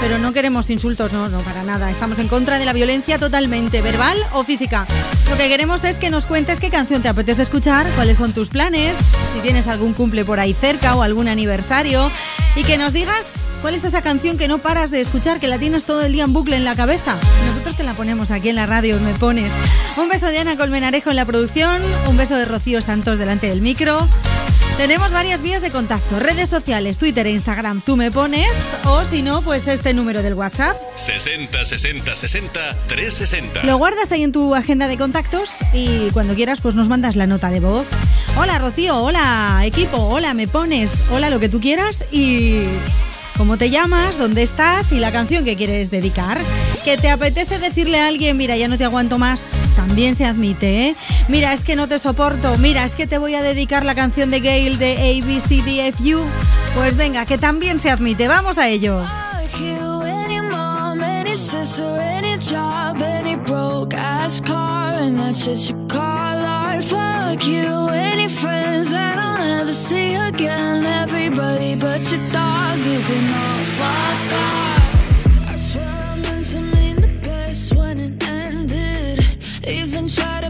Pero 0.00 0.18
no 0.18 0.32
queremos 0.32 0.70
insultos, 0.70 1.12
no, 1.12 1.28
no, 1.28 1.40
para 1.40 1.62
nada. 1.62 1.90
Estamos 1.90 2.18
en 2.18 2.28
contra 2.28 2.58
de 2.58 2.64
la 2.64 2.72
violencia 2.72 3.18
totalmente, 3.18 3.82
verbal 3.82 4.18
o 4.32 4.42
física. 4.42 4.86
Lo 5.28 5.36
que 5.36 5.48
queremos 5.48 5.84
es 5.84 5.98
que 5.98 6.10
nos 6.10 6.26
cuentes 6.26 6.58
qué 6.58 6.70
canción 6.70 7.02
te 7.02 7.08
apetece 7.08 7.42
escuchar, 7.42 7.86
cuáles 7.94 8.18
son 8.18 8.32
tus 8.32 8.48
planes, 8.48 8.98
si 9.34 9.40
tienes 9.40 9.68
algún 9.68 9.92
cumple 9.92 10.24
por 10.24 10.40
ahí 10.40 10.54
cerca 10.54 10.96
o 10.96 11.02
algún 11.02 11.28
aniversario. 11.28 12.10
Y 12.56 12.64
que 12.64 12.78
nos 12.78 12.92
digas 12.94 13.44
cuál 13.60 13.74
es 13.74 13.84
esa 13.84 14.02
canción 14.02 14.38
que 14.38 14.48
no 14.48 14.58
paras 14.58 14.90
de 14.90 15.00
escuchar, 15.00 15.38
que 15.38 15.48
la 15.48 15.58
tienes 15.58 15.84
todo 15.84 16.00
el 16.00 16.12
día 16.12 16.24
en 16.24 16.32
bucle 16.32 16.56
en 16.56 16.64
la 16.64 16.74
cabeza. 16.74 17.14
Nosotros 17.46 17.76
te 17.76 17.84
la 17.84 17.94
ponemos 17.94 18.30
aquí 18.30 18.48
en 18.48 18.56
la 18.56 18.66
radio, 18.66 18.98
me 19.00 19.12
pones. 19.14 19.52
Un 19.96 20.08
beso 20.08 20.26
de 20.26 20.38
Ana 20.38 20.56
Colmenarejo 20.56 21.10
en 21.10 21.16
la 21.16 21.26
producción, 21.26 21.80
un 22.08 22.16
beso 22.16 22.36
de 22.36 22.46
Rocío 22.46 22.80
Santos 22.80 23.18
delante 23.18 23.48
del 23.48 23.60
micro. 23.60 24.08
Tenemos 24.80 25.12
varias 25.12 25.42
vías 25.42 25.60
de 25.60 25.68
contacto, 25.70 26.18
redes 26.18 26.48
sociales, 26.48 26.96
Twitter 26.96 27.26
e 27.26 27.32
Instagram, 27.32 27.82
tú 27.82 27.98
me 27.98 28.10
pones, 28.10 28.48
o 28.86 29.04
si 29.04 29.20
no, 29.20 29.42
pues 29.42 29.68
este 29.68 29.92
número 29.92 30.22
del 30.22 30.32
WhatsApp. 30.32 30.74
60 30.94 31.66
60 31.66 32.16
60 32.16 32.60
360. 32.86 33.64
Lo 33.64 33.76
guardas 33.76 34.10
ahí 34.10 34.24
en 34.24 34.32
tu 34.32 34.54
agenda 34.54 34.88
de 34.88 34.96
contactos 34.96 35.50
y 35.74 36.08
cuando 36.12 36.34
quieras 36.34 36.62
pues 36.62 36.74
nos 36.76 36.88
mandas 36.88 37.14
la 37.14 37.26
nota 37.26 37.50
de 37.50 37.60
voz. 37.60 37.86
Hola 38.38 38.58
Rocío, 38.58 38.96
hola 38.96 39.60
equipo, 39.66 39.98
hola 39.98 40.32
me 40.32 40.48
pones, 40.48 40.94
hola 41.10 41.28
lo 41.28 41.38
que 41.40 41.50
tú 41.50 41.60
quieras 41.60 42.02
y 42.10 42.62
cómo 43.40 43.58
te 43.58 43.68
llamas, 43.68 44.16
dónde 44.16 44.42
estás 44.42 44.92
y 44.92 44.98
la 44.98 45.12
canción 45.12 45.44
que 45.44 45.56
quieres 45.56 45.90
dedicar. 45.90 46.38
Que 46.84 46.96
te 46.96 47.10
apetece 47.10 47.58
decirle 47.58 47.98
a 47.98 48.06
alguien, 48.06 48.36
mira, 48.38 48.56
ya 48.56 48.68
no 48.68 48.78
te 48.78 48.84
aguanto 48.84 49.18
más, 49.18 49.50
también 49.76 50.14
se 50.14 50.24
admite, 50.24 50.88
¿eh? 50.88 50.96
Mira, 51.28 51.52
es 51.52 51.62
que 51.62 51.76
no 51.76 51.86
te 51.88 51.98
soporto, 51.98 52.56
mira, 52.58 52.84
es 52.84 52.92
que 52.92 53.06
te 53.06 53.18
voy 53.18 53.34
a 53.34 53.42
dedicar 53.42 53.84
la 53.84 53.94
canción 53.94 54.30
de 54.30 54.40
Gail 54.40 54.78
de 54.78 55.20
ABCDFU. 55.22 56.24
Pues 56.74 56.96
venga, 56.96 57.26
que 57.26 57.38
también 57.38 57.78
se 57.78 57.90
admite, 57.90 58.28
vamos 58.28 58.58
a 58.58 58.68
ello. 58.68 59.00
Fuck 67.30 67.46
you, 67.46 67.88
any 67.90 68.26
friends 68.26 68.90
that 68.90 69.16
I'll 69.16 69.38
never 69.38 69.72
see 69.72 70.14
again. 70.14 70.84
Everybody 70.84 71.74
but 71.76 72.00
your 72.10 72.20
dog, 72.32 72.78
you 72.78 73.00
can 73.00 73.34
all 73.34 73.64
fuck 73.78 74.32
off. 74.32 75.48
I 75.48 75.56
swear 75.56 75.86
I 75.86 76.16
meant 76.16 76.46
to 76.46 76.60
mean 76.60 76.96
the 77.00 77.08
best 77.22 77.76
when 77.76 78.00
it 78.00 78.22
ended. 78.28 79.24
Even 79.64 80.08
tried 80.08 80.44
to 80.44 80.49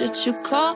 You 0.00 0.34
call. 0.42 0.74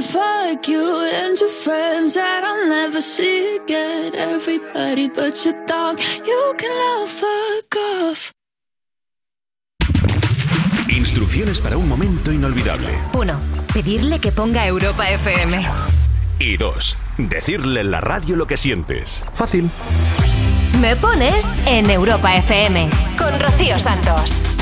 Fuck 0.00 0.68
you 0.68 1.08
and 1.12 1.38
your 1.38 1.50
friends 1.50 2.14
that 2.14 2.42
I'll 2.44 2.68
never 2.68 3.02
see 3.02 3.56
again. 3.56 4.14
Everybody 4.14 5.08
but 5.08 5.44
your 5.44 5.54
dog, 5.66 5.98
you 6.24 6.54
can 6.56 6.70
love 6.70 7.08
fuck 7.08 7.76
off. 7.76 8.32
Instrucciones 10.88 11.60
para 11.60 11.76
un 11.76 11.88
momento 11.88 12.32
inolvidable. 12.32 12.88
1. 13.12 13.40
Pedirle 13.74 14.18
que 14.20 14.32
ponga 14.32 14.66
Europa 14.66 15.08
FM. 15.08 15.64
Y 16.38 16.56
dos, 16.56 16.98
decirle 17.18 17.80
en 17.80 17.90
la 17.90 18.00
radio 18.00 18.36
lo 18.36 18.46
que 18.46 18.56
sientes. 18.56 19.22
Fácil. 19.32 19.70
Me 20.80 20.96
pones 20.96 21.60
en 21.66 21.90
Europa 21.90 22.36
FM 22.36 22.90
con 23.18 23.38
Rocío 23.40 23.78
Santos. 23.78 24.55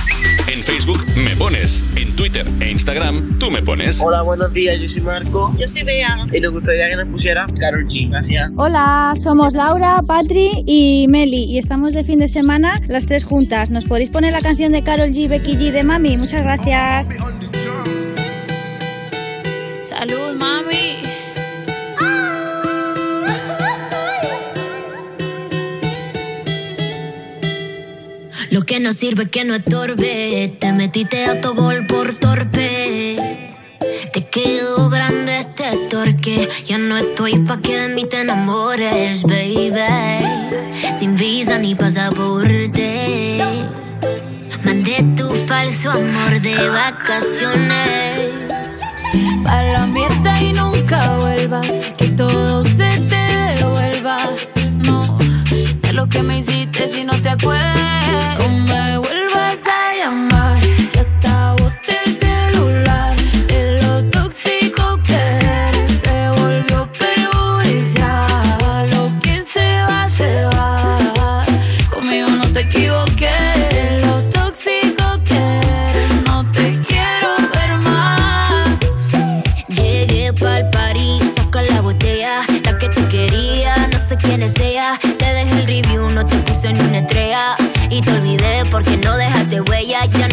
En 0.54 0.62
Facebook 0.62 1.04
me 1.16 1.34
pones. 1.34 1.82
En 1.96 2.14
Twitter 2.14 2.46
e 2.60 2.70
Instagram 2.70 3.40
tú 3.40 3.50
me 3.50 3.60
pones. 3.60 4.00
Hola, 4.00 4.22
buenos 4.22 4.52
días, 4.54 4.78
yo 4.78 4.88
soy 4.88 5.02
Marco. 5.02 5.52
Yo 5.58 5.66
soy 5.66 5.82
Bea. 5.82 6.28
Y 6.32 6.38
nos 6.38 6.52
gustaría 6.52 6.88
que 6.90 6.96
nos 6.96 7.08
pusiera 7.08 7.44
Carol 7.58 7.84
G. 7.88 8.08
Gracias. 8.08 8.52
Hola, 8.56 9.14
somos 9.20 9.52
Laura, 9.52 10.00
Patri 10.06 10.62
y 10.64 11.06
Meli 11.08 11.46
y 11.46 11.58
estamos 11.58 11.92
de 11.92 12.04
fin 12.04 12.20
de 12.20 12.28
semana 12.28 12.80
las 12.86 13.06
tres 13.06 13.24
juntas. 13.24 13.72
¿Nos 13.72 13.84
podéis 13.84 14.10
poner 14.10 14.32
la 14.32 14.42
canción 14.42 14.70
de 14.70 14.84
Carol 14.84 15.10
G, 15.10 15.28
Becky 15.28 15.56
G 15.56 15.72
de 15.72 15.82
Mami? 15.82 16.16
Muchas 16.18 16.42
gracias. 16.42 17.08
Salud, 19.82 20.36
mami. 20.38 20.98
Lo 28.54 28.62
que 28.62 28.78
no 28.78 28.92
sirve 28.92 29.28
que 29.28 29.44
no 29.44 29.56
estorbe. 29.56 30.56
Te 30.60 30.72
metiste 30.72 31.24
a 31.24 31.40
tu 31.40 31.54
gol 31.54 31.88
por 31.88 32.14
torpe. 32.14 33.16
Te 34.12 34.26
quedó 34.26 34.88
grande 34.88 35.38
este 35.38 35.64
torque. 35.90 36.48
Ya 36.64 36.78
no 36.78 36.96
estoy 36.96 37.40
pa' 37.40 37.60
que 37.60 37.76
de 37.76 37.88
mí 37.88 38.06
te 38.06 38.20
enamores, 38.20 39.24
baby. 39.24 39.72
Sin 40.96 41.16
visa 41.16 41.58
ni 41.58 41.74
pasaporte. 41.74 43.38
Mandé 44.64 45.04
tu 45.16 45.28
falso 45.48 45.90
amor 45.90 46.40
de 46.40 46.54
vacaciones. 46.68 48.30
Pa' 49.42 49.62
la 49.64 49.86
mierda 49.88 50.40
y 50.40 50.52
nunca 50.52 51.16
vuelvas. 51.18 51.72
Que 51.98 52.10
todo 52.10 52.62
se 52.62 53.00
te 53.10 53.23
que 56.08 56.22
me 56.22 56.38
hiciste 56.38 56.88
si 56.88 57.04
no 57.04 57.20
te 57.20 57.28
acuerdas. 57.30 59.13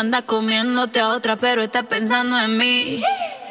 Anda 0.00 0.22
comiéndote 0.22 0.98
a 0.98 1.08
otra, 1.08 1.36
pero 1.36 1.60
estás 1.60 1.84
pensando 1.84 2.38
en 2.40 2.56
mí. 2.56 3.02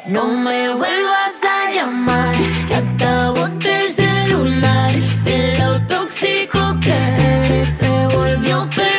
No 0.08 0.26
me 0.26 0.70
vuelvas 0.70 1.44
a 1.44 1.70
llamar, 1.70 2.34
que 2.66 3.04
boté 3.38 3.86
el 3.86 3.92
celular. 3.92 4.94
De 5.22 5.58
lo 5.60 5.86
tóxico 5.86 6.58
que 6.82 6.90
eres, 6.90 7.76
se 7.76 7.88
volvió 7.88 8.68
perjudicial. 8.68 8.89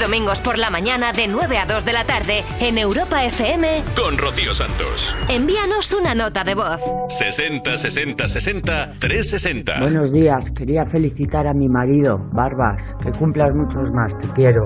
Domingos 0.00 0.40
por 0.40 0.58
la 0.58 0.70
mañana 0.70 1.12
de 1.12 1.28
9 1.28 1.58
a 1.58 1.66
2 1.66 1.84
de 1.84 1.92
la 1.92 2.04
tarde 2.04 2.42
en 2.58 2.78
Europa 2.78 3.22
FM. 3.24 3.82
Con 3.94 4.16
Rocío 4.18 4.54
Santos. 4.54 5.14
Envíanos 5.28 5.92
una 5.92 6.14
nota 6.14 6.42
de 6.42 6.54
voz. 6.54 6.80
60 7.08 7.76
60 7.76 8.26
60 8.26 8.90
360. 8.98 9.80
Buenos 9.80 10.12
días, 10.12 10.50
quería 10.50 10.86
felicitar 10.86 11.46
a 11.46 11.52
mi 11.52 11.68
marido, 11.68 12.18
Barbas. 12.32 12.82
Que 13.02 13.12
cumplas 13.12 13.54
muchos 13.54 13.92
más, 13.92 14.18
te 14.18 14.26
quiero. 14.32 14.64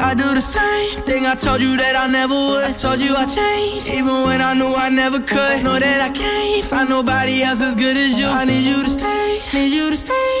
I 0.00 0.14
do 0.14 0.34
the 0.34 0.40
same 0.40 1.02
thing 1.06 1.26
I 1.26 1.34
told 1.34 1.60
you 1.60 1.76
that 1.76 1.96
I 1.96 2.06
never 2.10 2.34
would. 2.34 2.64
I 2.64 2.72
told 2.72 3.00
you 3.00 3.14
I 3.16 3.26
changed, 3.26 3.90
even 3.90 4.24
when 4.24 4.40
I 4.40 4.54
knew 4.54 4.74
I 4.74 4.90
never 4.90 5.18
could. 5.18 5.62
Know 5.62 5.78
that 5.78 6.00
I 6.02 6.10
can't 6.10 6.64
find 6.64 6.88
nobody 6.88 7.42
else 7.42 7.60
as 7.60 7.74
good 7.74 7.96
as 7.96 8.18
you. 8.18 8.26
I 8.26 8.44
need 8.44 8.64
you 8.64 8.82
to 8.84 8.90
stay, 8.90 9.40
need 9.52 9.72
you 9.72 9.90
to 9.90 9.96
stay. 9.96 10.38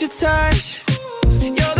Your 0.00 0.08
touch. 0.08 0.82
You're 1.42 1.79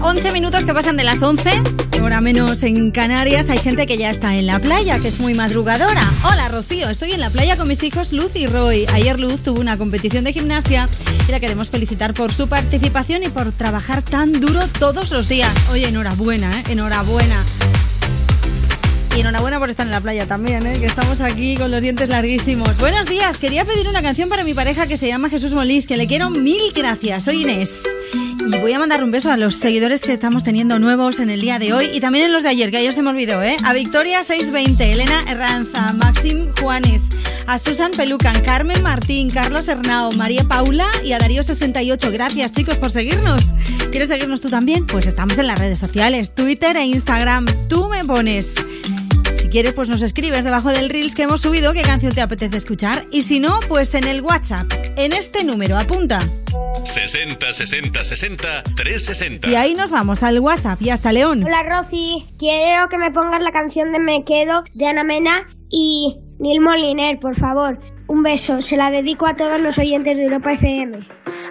11 0.00 0.32
minutos 0.32 0.64
que 0.66 0.72
pasan 0.72 0.96
de 0.96 1.04
las 1.04 1.22
11, 1.22 1.50
hora 2.02 2.20
menos 2.20 2.62
en 2.62 2.90
Canarias. 2.90 3.50
Hay 3.50 3.58
gente 3.58 3.86
que 3.86 3.98
ya 3.98 4.10
está 4.10 4.36
en 4.36 4.46
la 4.46 4.58
playa, 4.60 4.98
que 4.98 5.08
es 5.08 5.18
muy 5.18 5.34
madrugadora. 5.34 6.02
Hola, 6.24 6.48
Rocío. 6.48 6.88
Estoy 6.88 7.12
en 7.12 7.20
la 7.20 7.30
playa 7.30 7.56
con 7.56 7.66
mis 7.68 7.82
hijos 7.82 8.12
Luz 8.12 8.36
y 8.36 8.46
Roy. 8.46 8.86
Ayer 8.92 9.18
Luz 9.18 9.42
tuvo 9.42 9.60
una 9.60 9.76
competición 9.76 10.24
de 10.24 10.32
gimnasia 10.32 10.88
y 11.28 11.32
la 11.32 11.40
queremos 11.40 11.70
felicitar 11.70 12.14
por 12.14 12.32
su 12.32 12.48
participación 12.48 13.24
y 13.24 13.28
por 13.28 13.52
trabajar 13.52 14.02
tan 14.02 14.32
duro 14.40 14.60
todos 14.78 15.10
los 15.10 15.28
días. 15.28 15.52
Oye, 15.72 15.88
enhorabuena, 15.88 16.60
¿eh? 16.60 16.64
Enhorabuena. 16.68 17.44
Y 19.16 19.20
enhorabuena 19.20 19.58
por 19.58 19.70
estar 19.70 19.86
en 19.86 19.92
la 19.92 20.00
playa 20.02 20.26
también, 20.26 20.66
¿eh? 20.66 20.78
que 20.78 20.84
estamos 20.84 21.22
aquí 21.22 21.56
con 21.56 21.70
los 21.70 21.80
dientes 21.80 22.10
larguísimos. 22.10 22.76
Buenos 22.76 23.06
días, 23.06 23.38
quería 23.38 23.64
pedir 23.64 23.88
una 23.88 24.02
canción 24.02 24.28
para 24.28 24.44
mi 24.44 24.52
pareja 24.52 24.86
que 24.86 24.98
se 24.98 25.06
llama 25.06 25.30
Jesús 25.30 25.54
Molís, 25.54 25.86
que 25.86 25.96
le 25.96 26.06
quiero 26.06 26.28
mil 26.28 26.60
gracias. 26.74 27.24
Soy 27.24 27.44
Inés. 27.44 27.84
Y 28.46 28.58
voy 28.58 28.74
a 28.74 28.78
mandar 28.78 29.02
un 29.02 29.10
beso 29.10 29.32
a 29.32 29.38
los 29.38 29.54
seguidores 29.54 30.02
que 30.02 30.12
estamos 30.12 30.44
teniendo 30.44 30.78
nuevos 30.78 31.18
en 31.18 31.30
el 31.30 31.40
día 31.40 31.58
de 31.58 31.72
hoy 31.72 31.88
y 31.94 32.00
también 32.00 32.26
en 32.26 32.32
los 32.34 32.42
de 32.42 32.50
ayer, 32.50 32.70
que 32.70 32.76
ayer 32.76 32.92
se 32.92 33.00
me 33.00 33.08
olvidó, 33.08 33.42
¿eh? 33.42 33.56
A 33.64 33.72
Victoria 33.72 34.22
620, 34.22 34.92
Elena 34.92 35.24
Herranza, 35.26 35.94
Maxim 35.94 36.50
Juanes, 36.60 37.04
a 37.46 37.58
Susan 37.58 37.92
Pelucan, 37.92 38.38
Carmen 38.42 38.82
Martín, 38.82 39.30
Carlos 39.30 39.66
Hernao, 39.66 40.12
María 40.12 40.44
Paula 40.44 40.90
y 41.02 41.12
a 41.12 41.18
Darío 41.18 41.42
68. 41.42 42.10
Gracias, 42.12 42.52
chicos, 42.52 42.76
por 42.76 42.92
seguirnos. 42.92 43.40
¿Quieres 43.90 44.10
seguirnos 44.10 44.42
tú 44.42 44.50
también? 44.50 44.86
Pues 44.86 45.06
estamos 45.06 45.38
en 45.38 45.46
las 45.46 45.58
redes 45.58 45.78
sociales, 45.78 46.34
Twitter 46.34 46.76
e 46.76 46.84
Instagram. 46.84 47.46
Tú 47.68 47.88
me 47.88 48.04
pones. 48.04 48.56
Si 49.56 49.62
quieres, 49.62 49.72
pues 49.72 49.88
nos 49.88 50.02
escribes 50.02 50.44
debajo 50.44 50.68
del 50.68 50.90
Reels 50.90 51.14
que 51.14 51.22
hemos 51.22 51.40
subido 51.40 51.72
qué 51.72 51.80
canción 51.80 52.14
te 52.14 52.20
apetece 52.20 52.58
escuchar. 52.58 53.06
Y 53.10 53.22
si 53.22 53.40
no, 53.40 53.58
pues 53.68 53.94
en 53.94 54.06
el 54.06 54.20
WhatsApp, 54.20 54.70
en 54.98 55.14
este 55.14 55.44
número, 55.44 55.78
apunta. 55.78 56.18
60 56.84 57.54
60 57.54 58.04
60 58.04 58.62
360. 58.76 59.48
Y 59.48 59.54
ahí 59.54 59.72
nos 59.72 59.90
vamos 59.90 60.22
al 60.22 60.40
WhatsApp 60.40 60.82
y 60.82 60.90
hasta 60.90 61.10
León. 61.10 61.42
Hola 61.42 61.62
Rosy, 61.62 62.26
quiero 62.38 62.90
que 62.90 62.98
me 62.98 63.10
pongas 63.10 63.40
la 63.40 63.50
canción 63.50 63.92
de 63.92 63.98
Me 63.98 64.24
Quedo 64.26 64.62
de 64.74 64.88
Ana 64.88 65.04
Mena 65.04 65.48
y 65.70 66.18
Neil 66.38 66.60
Moliner, 66.60 67.18
por 67.18 67.34
favor. 67.34 67.80
Un 68.08 68.22
beso, 68.22 68.60
se 68.60 68.76
la 68.76 68.90
dedico 68.90 69.26
a 69.26 69.36
todos 69.36 69.58
los 69.58 69.78
oyentes 69.78 70.18
de 70.18 70.24
Europa 70.24 70.52
FM. 70.52 70.98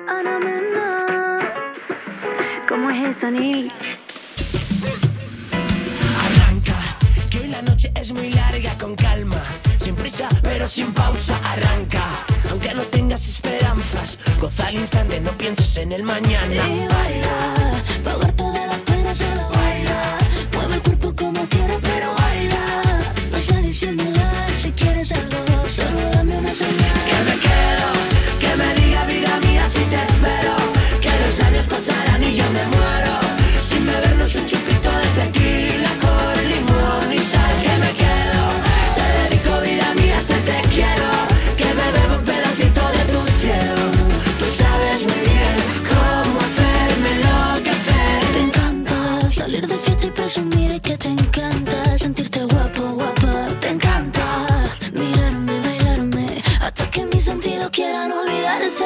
Ana 0.07 0.37
Mena, 0.37 1.39
¿cómo 2.69 2.91
es 2.91 3.17
eso, 3.17 3.31
Neil? 3.31 3.71
La 7.55 7.61
noche 7.61 7.89
es 7.95 8.11
muy 8.11 8.29
larga, 8.31 8.77
con 8.77 8.95
calma, 8.95 9.41
sin 9.79 9.95
prisa, 9.95 10.27
pero 10.41 10.67
sin 10.67 10.91
pausa, 10.93 11.37
arranca. 11.43 12.03
Aunque 12.49 12.73
no 12.73 12.81
tengas 12.83 13.27
esperanzas, 13.27 14.19
goza 14.41 14.67
al 14.67 14.75
instante, 14.75 15.21
no 15.21 15.31
pienses 15.37 15.77
en 15.77 15.93
el 15.93 16.03
mañana. 16.03 16.53
Y 16.53 16.87
baila, 16.95 17.37
pa' 18.03 18.11
ahogarte 18.11 18.43
de 18.43 18.67
la 18.71 18.77
pena 18.89 19.15
solo 19.15 19.43
baila. 19.57 20.17
Mueve 20.53 20.75
el 20.75 20.81
cuerpo 20.81 21.15
como 21.15 21.47
quieras, 21.47 21.79
pero 21.81 22.13
baila. 22.15 22.63
No 23.31 23.39
sé 23.39 23.61
disimular, 23.61 24.49
si 24.55 24.71
quieres 24.71 25.11
algo, 25.13 25.37
solo 25.69 26.01
dame 26.13 26.37
una 26.37 26.53
señal. 26.53 26.97
Que 27.09 27.17
me 27.27 27.35
quedo, 27.45 27.87
que 28.41 28.51
me 28.61 28.69
diga 28.79 29.05
vida 29.05 29.39
mía 29.45 29.69
si 29.69 29.83
te 29.91 29.99
espero. 30.09 30.55
Que 30.99 31.11
los 31.23 31.39
años 31.39 31.65
pasarán 31.67 32.21
y 32.23 32.35
yo 32.35 32.47
me 32.51 32.65
muero. 32.75 33.13
Sin 33.61 33.85
bebernos 33.85 34.35
un 34.35 34.45
chupito 34.45 34.74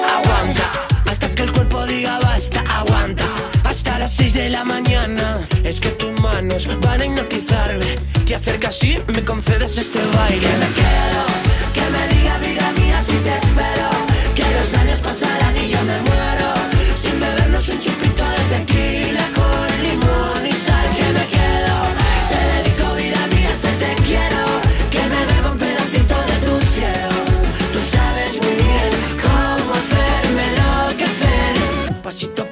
Aguanta, 0.07 0.71
hasta 1.05 1.33
que 1.33 1.43
el 1.43 1.51
cuerpo 1.51 1.85
diga 1.85 2.19
basta, 2.19 2.61
aguanta. 2.61 3.25
Hasta 3.63 3.99
las 3.99 4.13
6 4.13 4.33
de 4.33 4.49
la 4.49 4.63
mañana, 4.63 5.47
es 5.63 5.79
que 5.79 5.89
tus 5.89 6.19
manos 6.21 6.67
van 6.81 7.01
a 7.01 7.05
hipnotizarme. 7.05 7.95
Te 8.25 8.35
acercas 8.35 8.83
y 8.83 8.99
me 9.07 9.23
concedes 9.23 9.77
este 9.77 9.99
baile. 10.15 10.39
Que 10.39 10.57
me 10.57 10.69
quedo, 10.79 11.23
que 11.73 11.85
me 11.93 12.15
diga 12.15 12.37
vida 12.37 12.71
mía 12.77 13.03
si 13.03 13.17
te 13.17 13.35
espero. 13.35 13.89
Que 14.35 14.43
los 14.57 14.73
años 14.73 14.99
pasarán 14.99 15.57
y 15.57 15.69
yo 15.69 15.81
me 15.83 16.01
muero. 16.01 16.28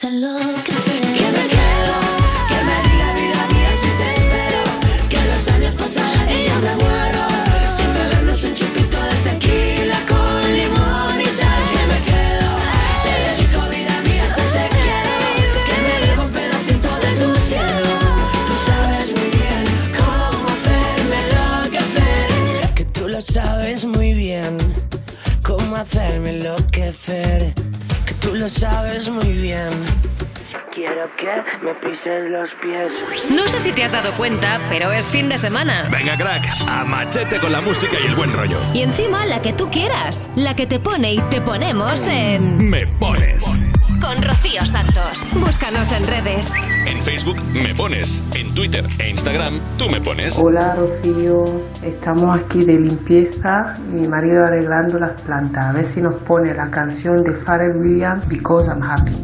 que 0.00 0.06
me 0.10 0.20
quedo, 0.20 1.96
que 2.48 2.58
me 2.68 2.76
diga 2.88 3.08
vida 3.14 3.42
mía 3.52 3.72
si 3.82 3.90
te 3.98 4.10
espero. 4.14 4.62
Que 5.08 5.18
los 5.26 5.48
años 5.48 5.74
pasan 5.74 6.30
y 6.30 6.46
yo 6.46 6.54
me 6.60 6.76
muero. 6.76 7.26
Sin 7.76 7.92
bebernos 7.92 8.44
un 8.44 8.54
chupito 8.54 8.96
de 8.96 9.14
tequila 9.28 9.98
con 10.06 10.54
limón 10.54 11.20
y 11.20 11.26
sal. 11.26 11.62
Que 11.72 11.82
me 11.90 11.98
quedo, 12.10 12.50
te 13.02 13.12
dedico 13.26 13.68
vida 13.70 14.00
mía 14.04 14.24
hasta 14.26 14.44
te 14.52 14.68
quiero. 14.76 15.14
Que 15.66 15.76
me 15.82 16.06
bebo 16.06 16.22
un 16.26 16.30
pedacito 16.30 16.90
de 17.00 17.10
tu 17.20 17.40
cielo. 17.40 17.98
Tú 18.46 18.54
sabes 18.68 19.10
muy 19.16 19.30
bien 19.36 19.64
cómo 19.98 20.46
hacerme 20.54 21.18
lo 21.34 21.70
que 21.72 21.78
hacer. 21.78 22.74
Que 22.74 22.84
tú 22.84 23.08
lo 23.08 23.20
sabes 23.20 23.84
muy 23.84 24.14
bien 24.14 24.58
cómo 25.42 25.74
hacerme 25.74 26.30
enloquecer 26.30 27.67
tú 28.28 28.34
lo 28.34 28.48
sabes 28.48 29.08
muy 29.08 29.32
bien. 29.32 29.70
Quiero 30.74 31.08
que 31.16 31.64
me 31.64 31.74
pises 31.76 32.30
los 32.30 32.50
pies. 32.54 33.30
No 33.30 33.42
sé 33.44 33.58
si 33.58 33.72
te 33.72 33.84
has 33.84 33.92
dado 33.92 34.12
cuenta, 34.12 34.60
pero 34.68 34.92
es 34.92 35.10
fin 35.10 35.28
de 35.28 35.38
semana. 35.38 35.88
Venga, 35.90 36.16
crack, 36.16 36.46
a 36.68 36.84
machete 36.84 37.38
con 37.38 37.52
la 37.52 37.60
música 37.60 37.96
y 38.02 38.06
el 38.06 38.14
buen 38.14 38.32
rollo. 38.32 38.58
Y 38.74 38.82
encima 38.82 39.24
la 39.26 39.40
que 39.40 39.52
tú 39.52 39.70
quieras, 39.70 40.30
la 40.36 40.54
que 40.54 40.66
te 40.66 40.78
pone 40.78 41.14
y 41.14 41.20
te 41.22 41.40
ponemos 41.40 42.02
en. 42.06 42.68
Me 42.68 42.86
pones 42.86 43.58
con 44.00 44.22
Rocío 44.22 44.64
Santos. 44.66 45.32
Búscanos 45.34 45.92
en 45.92 46.06
redes. 46.06 46.52
En 46.86 47.00
Facebook 47.00 47.36
me 47.52 47.74
pones, 47.74 48.22
en 48.34 48.54
Twitter 48.54 48.84
e 48.98 49.10
Instagram 49.10 49.58
tú 49.76 49.88
me 49.90 50.00
pones. 50.00 50.38
Hola 50.38 50.74
Rocío, 50.74 51.44
estamos 51.82 52.36
aquí 52.36 52.64
de 52.64 52.74
limpieza, 52.74 53.74
mi 53.90 54.06
marido 54.08 54.44
arreglando 54.44 54.98
las 54.98 55.20
plantas. 55.22 55.64
A 55.64 55.72
ver 55.72 55.86
si 55.86 56.00
nos 56.00 56.20
pone 56.22 56.54
la 56.54 56.70
canción 56.70 57.16
de 57.18 57.32
Pharrell 57.32 57.76
Williams, 57.76 58.26
Because 58.28 58.68
I'm 58.68 58.82
Happy. 58.82 59.16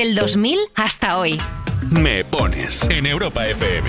del 0.00 0.14
2000 0.14 0.58
hasta 0.76 1.18
hoy. 1.18 1.38
Me 1.90 2.24
pones 2.24 2.88
en 2.88 3.04
Europa 3.04 3.46
FM. 3.46 3.86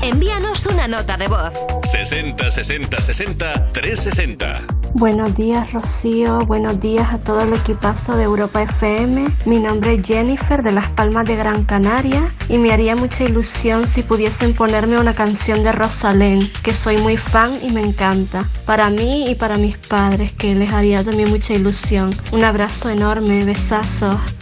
Envíanos 0.00 0.64
una 0.64 0.88
nota 0.88 1.18
de 1.18 1.28
voz. 1.28 1.52
60 1.82 2.50
60 2.50 2.98
60 2.98 3.64
360. 3.74 4.60
Buenos 4.94 5.36
días 5.36 5.70
Rocío, 5.74 6.38
buenos 6.46 6.80
días 6.80 7.12
a 7.12 7.18
todo 7.18 7.42
el 7.42 7.52
equipazo 7.52 8.16
de 8.16 8.24
Europa 8.24 8.62
FM. 8.62 9.28
Mi 9.44 9.58
nombre 9.58 9.96
es 9.96 10.02
Jennifer 10.02 10.62
de 10.62 10.72
Las 10.72 10.88
Palmas 10.88 11.28
de 11.28 11.36
Gran 11.36 11.64
Canaria 11.64 12.32
y 12.48 12.56
me 12.56 12.72
haría 12.72 12.96
mucha 12.96 13.24
ilusión 13.24 13.86
si 13.86 14.02
pudiesen 14.02 14.54
ponerme 14.54 14.98
una 14.98 15.12
canción 15.12 15.62
de 15.62 15.72
Rosalén, 15.72 16.40
que 16.62 16.72
soy 16.72 16.96
muy 16.96 17.18
fan 17.18 17.52
y 17.62 17.70
me 17.70 17.82
encanta. 17.82 18.46
Para 18.64 18.88
mí 18.88 19.30
y 19.30 19.34
para 19.34 19.58
mis 19.58 19.76
padres, 19.76 20.32
que 20.32 20.54
les 20.54 20.72
haría 20.72 21.04
también 21.04 21.28
mucha 21.28 21.52
ilusión. 21.52 22.12
Un 22.32 22.44
abrazo 22.44 22.88
enorme, 22.88 23.44
besazos 23.44 24.39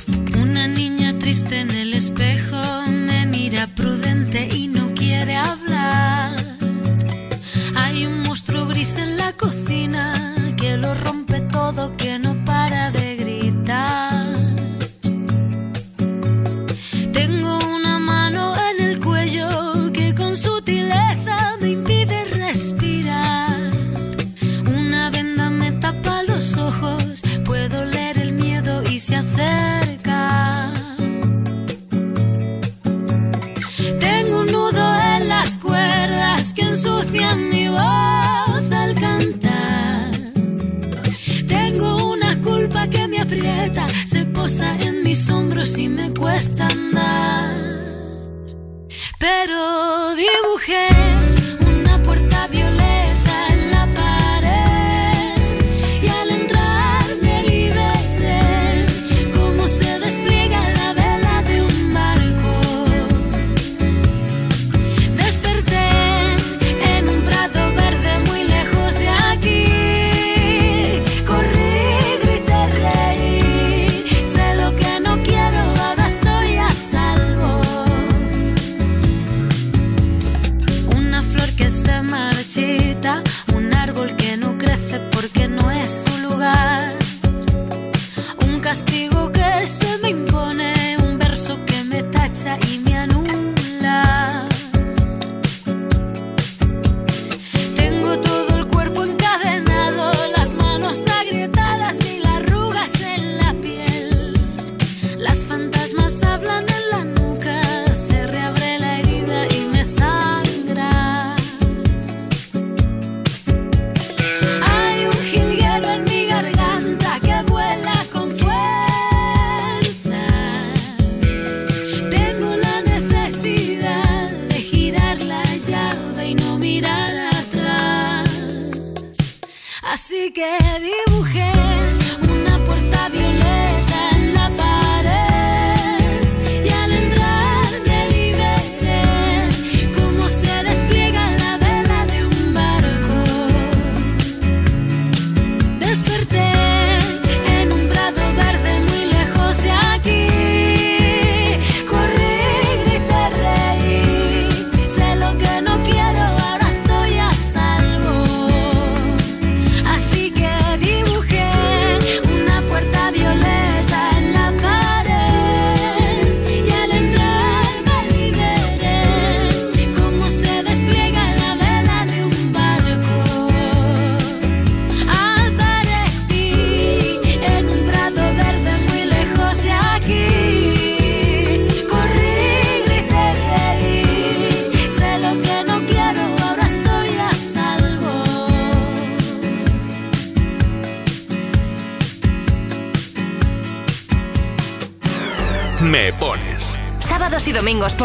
espejo 1.99 2.58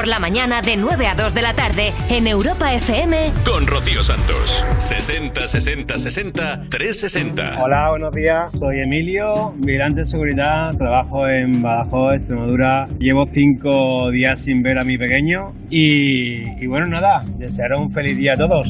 por 0.04 0.10
la 0.10 0.20
mañana 0.20 0.62
de 0.62 0.76
9 0.76 1.08
a 1.08 1.16
2 1.16 1.34
de 1.34 1.42
la 1.42 1.54
tarde 1.54 1.94
en 2.10 2.28
Europa 2.28 2.74
FM 2.74 3.32
con 3.46 3.66
Rocío 3.66 4.04
Santos. 4.04 4.66
60 4.78 5.48
60 5.48 5.98
60 5.98 6.60
360. 6.70 7.64
Hola, 7.64 7.90
buenos 7.92 8.14
días. 8.14 8.52
Soy 8.54 8.82
Emilio, 8.82 9.54
migrante 9.58 10.02
de 10.02 10.06
seguridad, 10.06 10.76
trabajo 10.78 11.26
en 11.30 11.62
Badajoz, 11.62 12.16
Extremadura. 12.16 12.86
Llevo 13.00 13.28
cinco 13.28 14.12
días 14.12 14.42
sin 14.42 14.62
ver 14.62 14.78
a 14.78 14.84
mi 14.84 14.98
pequeño 14.98 15.54
y, 15.70 16.62
y 16.62 16.68
bueno, 16.68 16.88
nada, 16.88 17.24
desearos 17.38 17.80
un 17.80 17.90
feliz 17.90 18.18
día 18.18 18.34
a 18.34 18.36
todos. 18.36 18.68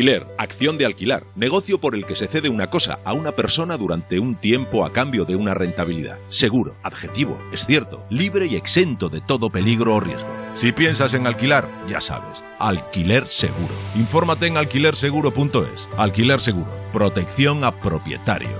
Alquiler, 0.00 0.26
acción 0.38 0.78
de 0.78 0.86
alquilar, 0.86 1.24
negocio 1.36 1.78
por 1.78 1.94
el 1.94 2.06
que 2.06 2.14
se 2.14 2.26
cede 2.26 2.48
una 2.48 2.70
cosa 2.70 3.00
a 3.04 3.12
una 3.12 3.32
persona 3.32 3.76
durante 3.76 4.18
un 4.18 4.34
tiempo 4.34 4.86
a 4.86 4.94
cambio 4.94 5.26
de 5.26 5.36
una 5.36 5.52
rentabilidad. 5.52 6.16
Seguro, 6.30 6.74
adjetivo, 6.82 7.38
es 7.52 7.66
cierto, 7.66 8.02
libre 8.08 8.46
y 8.46 8.56
exento 8.56 9.10
de 9.10 9.20
todo 9.20 9.50
peligro 9.50 9.96
o 9.96 10.00
riesgo. 10.00 10.26
Si 10.54 10.72
piensas 10.72 11.12
en 11.12 11.26
alquilar, 11.26 11.68
ya 11.86 12.00
sabes, 12.00 12.42
alquiler 12.58 13.28
seguro. 13.28 13.74
Infórmate 13.94 14.46
en 14.46 14.56
alquilerseguro.es. 14.56 15.86
Alquiler 15.98 16.40
seguro, 16.40 16.70
protección 16.94 17.62
a 17.62 17.70
propietarios. 17.70 18.54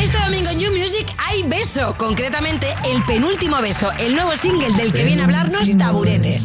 Este 0.00 0.16
domingo 0.18 0.48
en 0.48 0.60
You 0.60 0.70
Music 0.70 1.06
hay 1.28 1.42
beso, 1.42 1.94
concretamente 1.98 2.68
el 2.86 3.02
penúltimo 3.04 3.60
beso, 3.60 3.92
el 3.98 4.14
nuevo 4.14 4.34
single 4.34 4.72
del 4.78 4.94
que 4.94 5.04
viene 5.04 5.20
a 5.20 5.24
hablarnos 5.26 5.68
Taburete. 5.76 6.38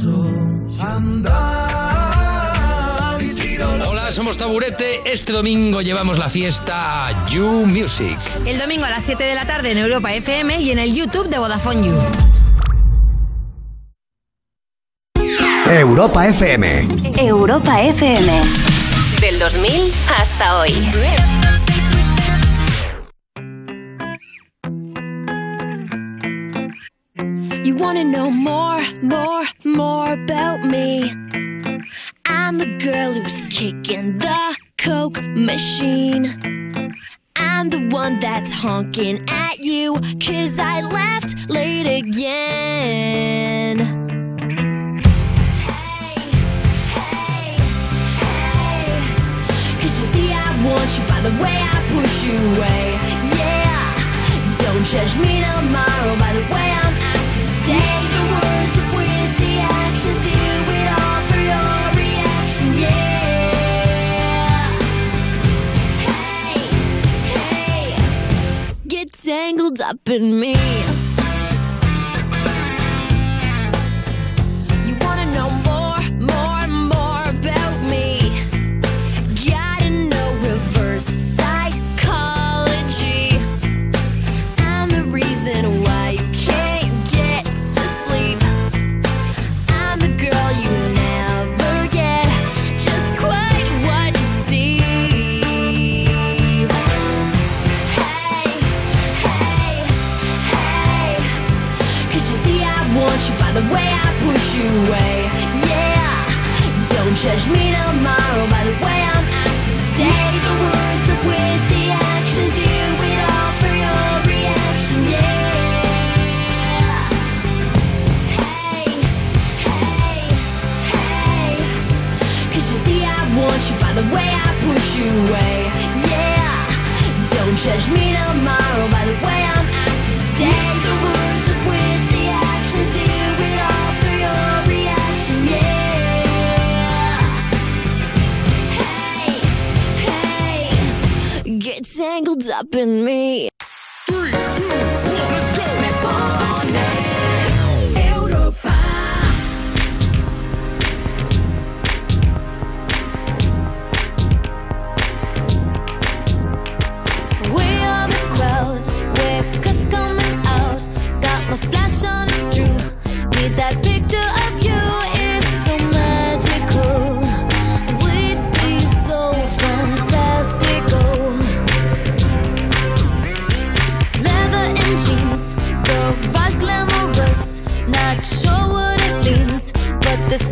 somos 4.22 4.38
Taburete. 4.38 5.02
Este 5.12 5.34
domingo 5.34 5.82
llevamos 5.82 6.20
la 6.20 6.30
fiesta 6.30 7.08
a 7.08 7.28
You 7.30 7.66
Music. 7.66 8.20
El 8.46 8.60
domingo 8.60 8.86
a 8.86 8.92
las 8.92 9.04
7 9.04 9.24
de 9.24 9.34
la 9.34 9.48
tarde 9.48 9.72
en 9.72 9.80
Europa 9.80 10.14
FM 10.14 10.62
y 10.62 10.70
en 10.70 10.78
el 10.78 10.94
YouTube 10.94 11.28
de 11.28 11.40
Vodafone 11.40 11.88
You. 11.88 11.96
Europa 15.72 16.28
FM. 16.28 16.88
Europa 17.18 17.82
FM. 17.82 18.44
Del 19.22 19.40
2000 19.40 19.92
hasta 20.20 20.60
hoy. 20.60 20.72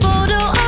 photo 0.02 0.59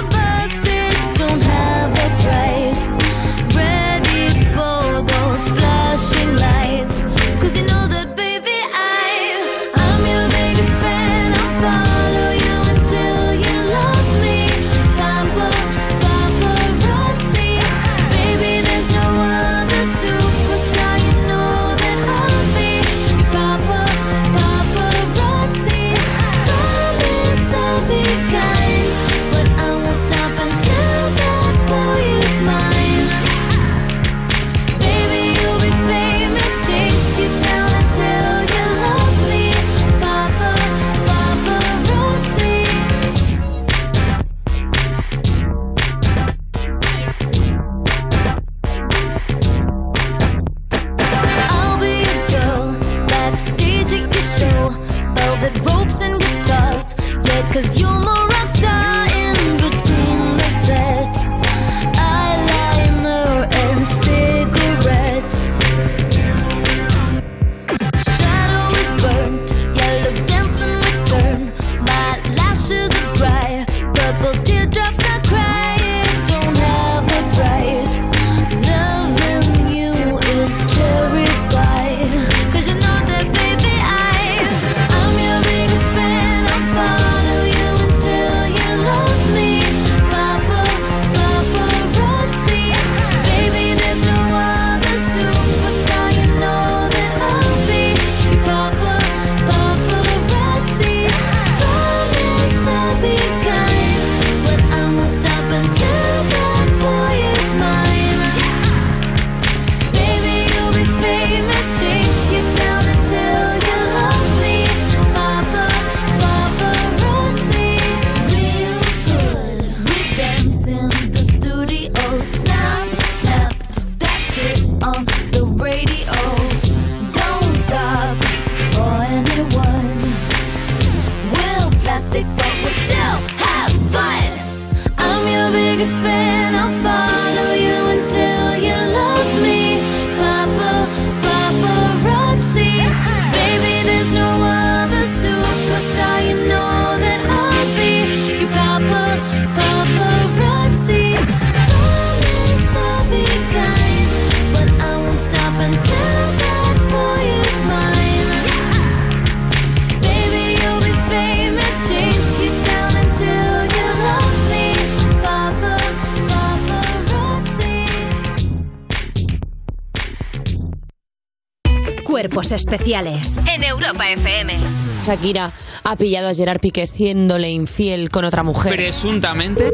Cuerpos 172.52 172.68
Especiales 172.68 173.40
en 173.48 173.64
Europa 173.64 174.10
FM. 174.10 174.58
Shakira 175.06 175.54
ha 175.86 175.96
pillado 175.96 176.28
a 176.28 176.34
Gerard 176.34 176.60
Piqué 176.60 176.86
siéndole 176.86 177.50
infiel 177.50 178.10
con 178.10 178.26
otra 178.26 178.44
mujer. 178.44 178.76
Presuntamente. 178.76 179.72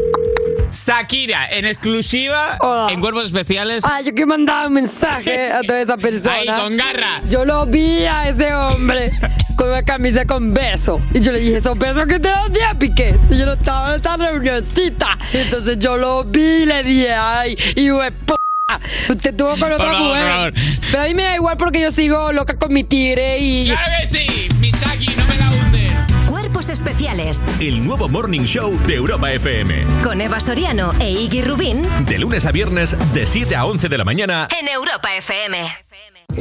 Shakira, 0.70 1.50
en 1.50 1.66
exclusiva, 1.66 2.56
en 2.90 3.00
Cuerpos 3.02 3.26
Especiales. 3.26 3.84
Ah, 3.84 4.02
yo 4.02 4.14
que 4.14 4.28
mandaba 4.28 4.68
un 4.68 4.74
mensaje 4.74 5.52
a 5.52 5.62
toda 5.62 5.82
esa 5.82 5.98
persona. 5.98 6.32
Ahí, 6.36 6.46
con 6.46 6.78
garra. 6.78 7.24
Yo 7.28 7.46
lo 7.46 7.66
vi 7.66 8.06
a 8.06 8.30
ese 8.30 8.54
hombre 8.54 9.12
con 9.56 9.70
una 9.70 9.82
camisa 9.82 10.26
con 10.26 10.54
beso. 10.54 11.02
Y 11.16 11.20
yo 11.20 11.32
le 11.32 11.40
dije, 11.40 11.58
esos 11.58 11.80
besos 11.80 12.06
que 12.06 12.20
te 12.20 12.30
los 12.30 12.54
di 12.54 12.60
a 12.60 12.76
Piqué. 12.78 13.16
Y 13.32 13.40
yo 13.40 13.48
no 13.48 13.54
estaba 13.54 13.90
en 13.90 13.96
esta 13.96 14.18
reunioncita. 14.18 15.18
Entonces 15.34 15.80
yo 15.80 15.98
lo 15.98 16.24
vi 16.26 16.42
y 16.42 16.66
le 16.68 16.84
dije, 16.84 17.12
ay, 17.12 17.58
y 17.76 17.90
hue 17.90 18.12
p***, 18.12 18.36
Usted 19.10 19.34
tuvo 19.34 19.56
con 19.56 19.72
otra 19.72 19.78
Por 19.78 19.94
favor, 19.94 20.08
mujer. 20.10 20.24
por 20.24 20.32
favor. 20.34 20.54
Pero 20.92 21.04
a 21.04 21.06
mí 21.08 21.14
me 21.14 21.24
da 21.24 21.36
igual 21.36 21.58
porque 21.58 21.82
yo 21.82 21.92
sigo 21.92 22.32
loca 22.32 22.58
con 22.58 22.74
mi 22.74 22.84
tigre 22.84 23.40
y. 23.40 23.66
¡Claro 23.66 23.92
que 24.02 24.08
sí! 24.08 24.50
Misaki, 24.60 25.08
no 25.18 25.26
me 25.26 25.36
la 25.38 25.52
hunde. 25.52 25.90
Cuerpos 26.30 26.70
Especiales 26.70 27.44
El 27.60 27.86
nuevo 27.86 28.08
Morning 28.10 28.42
Show 28.46 28.78
de 28.86 28.96
Europa 28.96 29.32
FM. 29.32 29.86
con 30.04 30.22
Eva 30.22 30.40
Soriano 30.40 30.92
e 31.00 31.12
Iggy 31.12 31.42
Rubín 31.42 31.86
De 32.06 32.18
lunes 32.20 32.46
a 32.46 32.52
viernes, 32.52 32.96
de 33.14 33.26
7 33.26 33.56
a 33.56 33.66
11 33.66 33.90
de 33.90 33.98
la 33.98 34.06
mañana. 34.06 34.48
en 34.60 34.68
Europa 34.68 35.14
FM. 35.16 35.68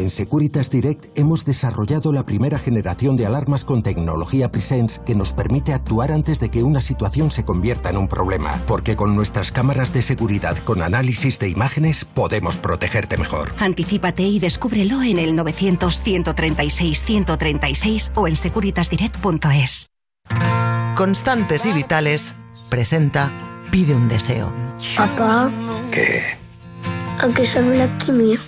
En 0.06 0.10
Securitas 0.10 0.70
Direct 0.70 1.18
hemos 1.18 1.44
desarrollado 1.44 2.12
la 2.12 2.24
primera 2.24 2.60
generación 2.60 3.16
de 3.16 3.26
alarmas 3.26 3.64
con 3.64 3.82
tecnología 3.82 4.52
Presence 4.52 5.00
que 5.04 5.16
nos 5.16 5.32
permite 5.32 5.72
actuar 5.72 6.12
antes 6.12 6.38
de 6.38 6.48
que 6.48 6.62
una 6.62 6.80
situación 6.80 7.32
se 7.32 7.44
convierta 7.44 7.90
en 7.90 7.96
un 7.96 8.06
problema, 8.06 8.62
porque 8.68 8.94
con 8.94 9.16
nuestras 9.16 9.50
cámaras 9.50 9.92
de 9.92 10.02
seguridad 10.02 10.58
con 10.58 10.80
análisis 10.80 11.40
de 11.40 11.48
imágenes 11.48 12.04
podemos 12.04 12.56
protegerte 12.56 13.16
mejor. 13.16 13.52
Anticípate 13.58 14.22
y 14.22 14.38
descúbrelo 14.38 15.02
en 15.02 15.18
el 15.18 15.32
900-136-136 15.32 18.12
o 18.14 18.28
en 18.28 18.36
securitasdirect.es. 18.36 19.90
Constantes 20.94 21.66
y 21.66 21.72
vitales 21.72 22.32
presenta 22.70 23.32
Pide 23.72 23.96
un 23.96 24.06
deseo. 24.06 24.54
Papá, 24.96 25.50
¿Qué? 25.90 26.45
¿A 27.18 27.28
qué 27.34 27.44
sabe 27.44 27.76
la 27.76 27.98
quimio? 27.98 28.38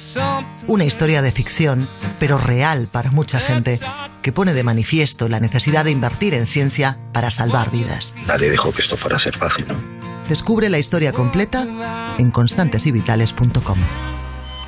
Una 0.66 0.84
historia 0.84 1.22
de 1.22 1.32
ficción, 1.32 1.88
pero 2.18 2.38
real 2.38 2.88
para 2.90 3.10
mucha 3.10 3.40
gente, 3.40 3.80
que 4.22 4.32
pone 4.32 4.54
de 4.54 4.62
manifiesto 4.62 5.28
la 5.28 5.40
necesidad 5.40 5.84
de 5.84 5.90
invertir 5.90 6.34
en 6.34 6.46
ciencia 6.46 6.98
para 7.12 7.30
salvar 7.30 7.70
vidas. 7.70 8.14
Nadie 8.26 8.50
dijo 8.50 8.72
que 8.72 8.82
esto 8.82 8.96
fuera 8.96 9.16
a 9.16 9.20
ser 9.20 9.36
fácil. 9.36 9.66
Descubre 10.28 10.68
la 10.68 10.78
historia 10.78 11.12
completa 11.12 12.14
en 12.18 12.30
constantesyvitales.com. 12.30 13.78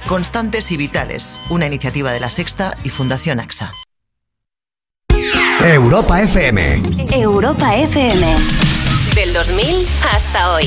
Constantes 0.06 0.72
y 0.72 0.76
Vitales, 0.76 1.40
una 1.50 1.66
iniciativa 1.66 2.12
de 2.12 2.20
la 2.20 2.30
Sexta 2.30 2.76
y 2.82 2.90
Fundación 2.90 3.38
AXA. 3.40 3.72
Europa 5.62 6.22
FM. 6.22 6.82
Europa 7.12 7.76
FM. 7.76 8.26
Del 9.14 9.32
2000 9.34 9.86
hasta 10.10 10.54
hoy. 10.54 10.66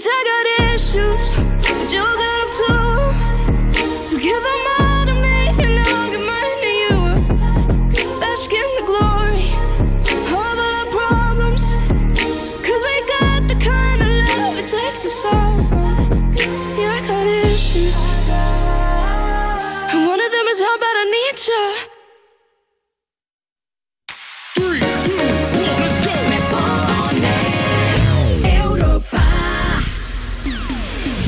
Cause 0.00 0.08
I 0.10 0.24
got 0.24 0.74
issues, 0.74 1.29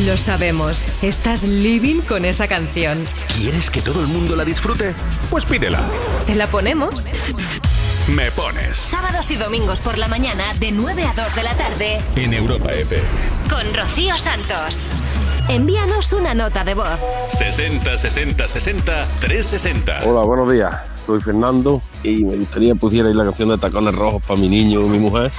Lo 0.07 0.17
sabemos, 0.17 0.87
estás 1.03 1.45
living 1.45 2.01
con 2.01 2.25
esa 2.25 2.49
canción. 2.49 3.07
¿Quieres 3.37 3.71
que 3.71 3.83
todo 3.83 4.01
el 4.01 4.07
mundo 4.07 4.35
la 4.35 4.45
disfrute? 4.45 4.95
Pues 5.31 5.45
pídela. 5.45 5.81
¿Te 6.27 6.35
la 6.35 6.49
ponemos? 6.49 7.09
Me 8.09 8.33
pones 8.33 8.79
Sábados 8.79 9.31
y 9.31 9.37
domingos 9.37 9.81
por 9.81 9.99
la 9.99 10.09
mañana 10.09 10.55
de 10.59 10.73
9 10.73 11.05
a 11.05 11.13
2 11.15 11.37
de 11.37 11.43
la 11.45 11.55
tarde 11.57 12.01
en 12.17 12.35
Europa 12.35 12.73
FM. 12.73 13.05
con 13.49 13.73
Rocío 13.75 14.19
Santos. 14.19 14.91
Envíanos 15.49 16.13
una 16.13 16.35
nota 16.35 16.65
de 16.65 16.75
voz. 16.75 16.99
60 17.29 17.97
60 17.97 18.49
60 18.49 19.09
360. 19.21 20.01
Hola, 20.05 20.23
buenos 20.23 20.51
días. 20.53 20.75
Soy 21.07 21.21
Fernando 21.21 21.83
y 22.03 22.25
me 22.25 22.37
gustaría 22.37 22.75
pusierais 22.75 23.15
la 23.15 23.25
canción 23.25 23.51
de 23.51 23.59
Tacones 23.59 23.95
Rojos 23.95 24.23
para 24.27 24.41
mi 24.41 24.49
niño 24.49 24.81
y 24.81 24.89
mi 24.89 24.99
mujer 24.99 25.31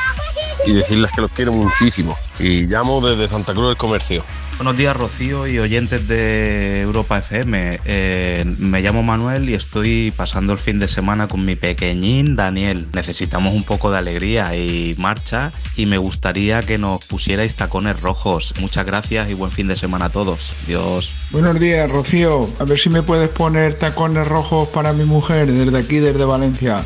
y 0.66 0.74
decirles 0.74 1.12
que 1.14 1.22
los 1.22 1.32
quiero 1.32 1.52
muchísimo. 1.52 2.16
Y 2.40 2.68
llamo 2.68 3.02
desde 3.02 3.28
Santa 3.28 3.54
Cruz 3.54 3.68
del 3.70 3.78
Comercio. 3.78 4.24
Buenos 4.58 4.78
días, 4.78 4.96
Rocío 4.96 5.48
y 5.48 5.60
oyentes 5.60 6.08
de 6.08 6.82
Europa 6.82 7.18
FM. 7.18 7.80
Eh, 7.86 8.46
me 8.60 8.82
llamo 8.82 9.04
Manuel 9.04 9.50
y 9.50 9.56
estoy 9.56 10.14
pasando 10.16 10.54
el 10.54 10.60
fin 10.60 10.80
de 10.80 10.88
semana 10.88 11.28
con 11.28 11.44
mi 11.44 11.56
pequeñín 11.56 12.36
Daniel. 12.36 12.88
Necesitamos 12.94 13.54
un 13.54 13.64
poco 13.64 13.92
de 13.92 13.98
alegría 13.98 14.56
y 14.56 14.96
marcha 14.98 15.52
y 15.76 15.88
me 15.88 15.98
gustaría 15.98 16.62
que 16.62 16.78
nos 16.78 17.06
pusierais 17.06 17.56
tacones 17.56 18.00
rojos. 18.00 18.54
Muchas 18.60 18.86
gracias 18.86 19.30
y 19.30 19.34
buen 19.34 19.52
fin 19.52 19.68
de 19.68 19.76
semana 19.76 20.06
a 20.06 20.10
todos. 20.10 20.54
Dios. 20.68 21.14
Buenos 21.32 21.60
días, 21.60 21.90
Rocío. 21.90 22.48
A 22.60 22.64
ver 22.64 22.78
si 22.78 22.90
me 22.90 23.02
puedes 23.02 23.30
poner 23.30 23.74
tacones 23.74 24.28
rojos 24.28 24.70
para 24.70 24.94
mi 24.94 25.04
mujer 25.04 25.52
desde 25.52 25.78
aquí, 25.78 25.98
desde 25.98 26.24
Valencia. 26.26 26.78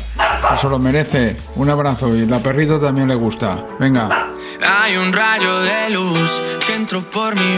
Eso 0.54 0.70
lo 0.70 0.78
merece. 0.78 1.36
Un 1.56 1.68
abrazo 1.68 2.08
y 2.14 2.24
la 2.24 2.42
perrito 2.42 2.80
también 2.80 3.08
le 3.08 3.14
gusta. 3.14 3.66
Venga. 3.78 4.30
Hay 4.66 4.96
un 4.96 5.12
rayo 5.12 5.60
de 5.60 5.90
luz 5.90 6.42
que 6.66 6.74
entró 6.74 7.02
por 7.02 7.34
mi 7.34 7.57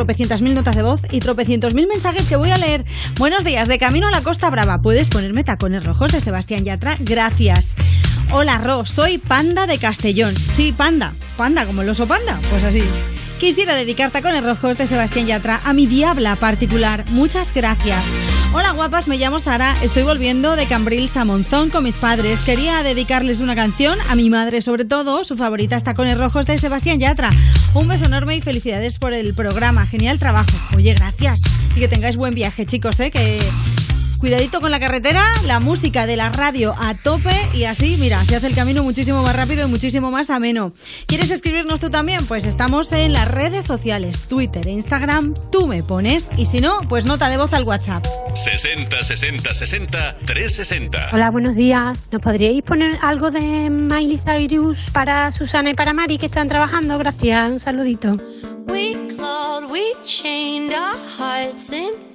tropecientas 0.00 0.40
mil 0.40 0.54
notas 0.54 0.76
de 0.76 0.82
voz 0.82 1.02
y 1.10 1.20
tropecientos 1.20 1.74
mil 1.74 1.86
mensajes 1.86 2.26
que 2.26 2.34
voy 2.34 2.50
a 2.50 2.56
leer. 2.56 2.86
Buenos 3.18 3.44
días, 3.44 3.68
de 3.68 3.78
camino 3.78 4.08
a 4.08 4.10
la 4.10 4.22
Costa 4.22 4.48
Brava, 4.48 4.80
¿puedes 4.80 5.10
ponerme 5.10 5.44
Tacones 5.44 5.84
Rojos 5.84 6.10
de 6.12 6.22
Sebastián 6.22 6.64
Yatra? 6.64 6.96
Gracias. 7.00 7.74
Hola, 8.32 8.56
Ro, 8.56 8.86
soy 8.86 9.18
Panda 9.18 9.66
de 9.66 9.76
Castellón. 9.76 10.34
Sí, 10.34 10.72
Panda, 10.72 11.12
Panda, 11.36 11.66
como 11.66 11.82
el 11.82 11.90
oso 11.90 12.06
Panda, 12.06 12.40
pues 12.48 12.64
así. 12.64 12.82
Quisiera 13.38 13.74
dedicar 13.74 14.10
Tacones 14.10 14.42
Rojos 14.42 14.78
de 14.78 14.86
Sebastián 14.86 15.26
Yatra 15.26 15.60
a 15.64 15.74
mi 15.74 15.86
diabla 15.86 16.34
particular. 16.36 17.04
Muchas 17.10 17.52
gracias. 17.52 18.02
Hola 18.52 18.72
guapas, 18.72 19.06
me 19.06 19.16
llamo 19.16 19.38
Sara, 19.38 19.76
estoy 19.80 20.02
volviendo 20.02 20.56
de 20.56 20.66
Cambrils 20.66 21.16
a 21.16 21.24
Monzón 21.24 21.70
con 21.70 21.84
mis 21.84 21.96
padres. 21.96 22.40
Quería 22.40 22.82
dedicarles 22.82 23.38
una 23.38 23.54
canción 23.54 23.96
a 24.08 24.16
mi 24.16 24.28
madre, 24.28 24.60
sobre 24.60 24.84
todo, 24.84 25.22
su 25.22 25.36
favorita 25.36 25.76
es 25.76 25.84
Tacones 25.84 26.18
Rojos 26.18 26.46
de 26.46 26.58
Sebastián 26.58 26.98
Yatra. 26.98 27.30
Un 27.74 27.86
beso 27.86 28.06
enorme 28.06 28.34
y 28.34 28.40
felicidades 28.40 28.98
por 28.98 29.12
el 29.12 29.34
programa, 29.34 29.86
genial 29.86 30.18
trabajo. 30.18 30.50
Oye, 30.76 30.94
gracias. 30.94 31.42
Y 31.76 31.78
que 31.80 31.86
tengáis 31.86 32.16
buen 32.16 32.34
viaje, 32.34 32.66
chicos, 32.66 32.98
¿eh? 32.98 33.12
Que 33.12 33.38
cuidadito 34.20 34.60
con 34.60 34.70
la 34.70 34.78
carretera, 34.78 35.24
la 35.46 35.60
música 35.60 36.06
de 36.06 36.14
la 36.14 36.28
radio 36.28 36.74
a 36.78 36.94
tope 36.94 37.34
y 37.54 37.64
así, 37.64 37.96
mira, 37.98 38.22
se 38.26 38.36
hace 38.36 38.46
el 38.46 38.54
camino 38.54 38.82
muchísimo 38.82 39.22
más 39.22 39.34
rápido 39.34 39.66
y 39.66 39.70
muchísimo 39.70 40.10
más 40.10 40.28
ameno. 40.28 40.74
¿Quieres 41.06 41.30
escribirnos 41.30 41.80
tú 41.80 41.88
también? 41.88 42.26
Pues 42.26 42.44
estamos 42.44 42.92
en 42.92 43.14
las 43.14 43.28
redes 43.28 43.64
sociales, 43.64 44.28
Twitter 44.28 44.66
e 44.68 44.72
Instagram, 44.72 45.34
tú 45.50 45.66
me 45.66 45.82
pones 45.82 46.28
y 46.36 46.46
si 46.46 46.58
no, 46.58 46.80
pues 46.88 47.06
nota 47.06 47.30
de 47.30 47.38
voz 47.38 47.54
al 47.54 47.64
WhatsApp. 47.64 48.06
60 48.34 49.02
60 49.02 49.54
60 49.54 50.16
360. 50.26 51.08
Hola, 51.12 51.30
buenos 51.30 51.56
días. 51.56 51.98
¿Nos 52.12 52.20
podríais 52.20 52.62
poner 52.62 52.98
algo 53.00 53.30
de 53.30 53.70
Miley 53.70 54.18
Cyrus 54.18 54.90
para 54.92 55.32
Susana 55.32 55.70
y 55.70 55.74
para 55.74 55.94
Mari 55.94 56.18
que 56.18 56.26
están 56.26 56.46
trabajando? 56.46 56.98
Gracias, 56.98 57.50
un 57.50 57.58
saludito. 57.58 58.18
We 58.66 58.96
clawed, 59.16 59.70
we 59.70 59.94
chained 60.04 60.72
our 60.72 60.96
hearts 61.18 61.72
in 61.72 62.09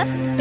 In 0.00 0.39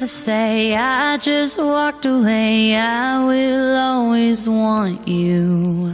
never 0.00 0.06
say 0.06 0.74
I 0.74 1.18
just 1.18 1.58
walked 1.58 2.06
away. 2.06 2.74
I 2.74 3.22
will 3.22 3.76
always 3.76 4.48
want 4.48 5.06
you. 5.06 5.92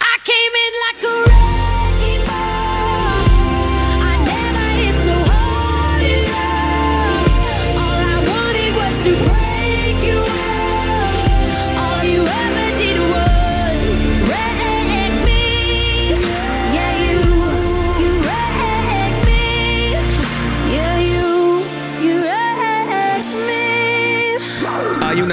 I 0.00 0.18
came 0.24 0.54
in 0.64 0.72
like 0.86 1.34
a 1.34 1.37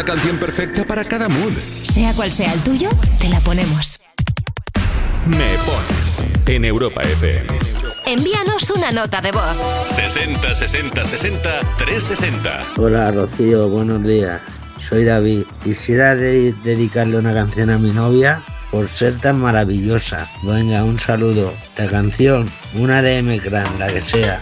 canción 0.06 0.38
perfecta 0.38 0.86
para 0.86 1.04
cada 1.04 1.28
mood. 1.28 1.54
Sea 1.58 2.14
cual 2.14 2.32
sea 2.32 2.54
el 2.54 2.62
tuyo, 2.62 2.90
te 3.20 3.28
la 3.28 3.40
ponemos. 3.40 4.00
Me 5.26 5.58
pones 5.66 6.22
en 6.46 6.66
Europa 6.66 7.02
FM. 7.02 7.48
Envíanos 8.06 8.70
una 8.70 8.92
nota 8.92 9.20
de 9.20 9.32
voz. 9.32 9.58
60 9.88 10.54
60 10.54 11.04
60 11.04 11.50
360. 11.78 12.64
Hola 12.78 13.12
Rocío, 13.12 13.68
buenos 13.68 14.04
días. 14.04 14.40
Soy 14.88 15.06
David. 15.06 15.46
Quisiera 15.64 16.16
dedicarle 16.16 17.18
una 17.18 17.34
canción 17.34 17.72
a 17.72 17.80
mi 17.80 17.92
novia 17.92 18.44
por 18.70 18.88
ser 18.88 19.20
tan 19.20 19.40
maravillosa. 19.40 20.30
Venga, 20.44 20.84
un 20.84 21.00
saludo. 21.00 21.52
La 21.78 21.88
canción, 21.88 22.48
una 22.76 23.02
de 23.02 23.18
M-Clan, 23.18 23.80
la 23.80 23.88
que 23.88 24.02
sea. 24.02 24.40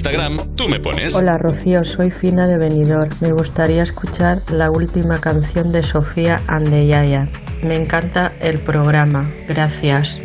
Instagram, 0.00 0.56
tú 0.56 0.66
me 0.66 0.80
pones. 0.80 1.14
Hola 1.14 1.36
Rocío, 1.36 1.84
soy 1.84 2.10
Fina 2.10 2.46
de 2.46 2.56
Benidorm. 2.56 3.10
Me 3.20 3.32
gustaría 3.32 3.82
escuchar 3.82 4.38
la 4.50 4.70
última 4.70 5.20
canción 5.20 5.72
de 5.72 5.82
Sofía 5.82 6.40
Andeyaya. 6.46 7.28
Me 7.62 7.76
encanta 7.76 8.32
el 8.40 8.60
programa. 8.60 9.30
Gracias. 9.46 10.18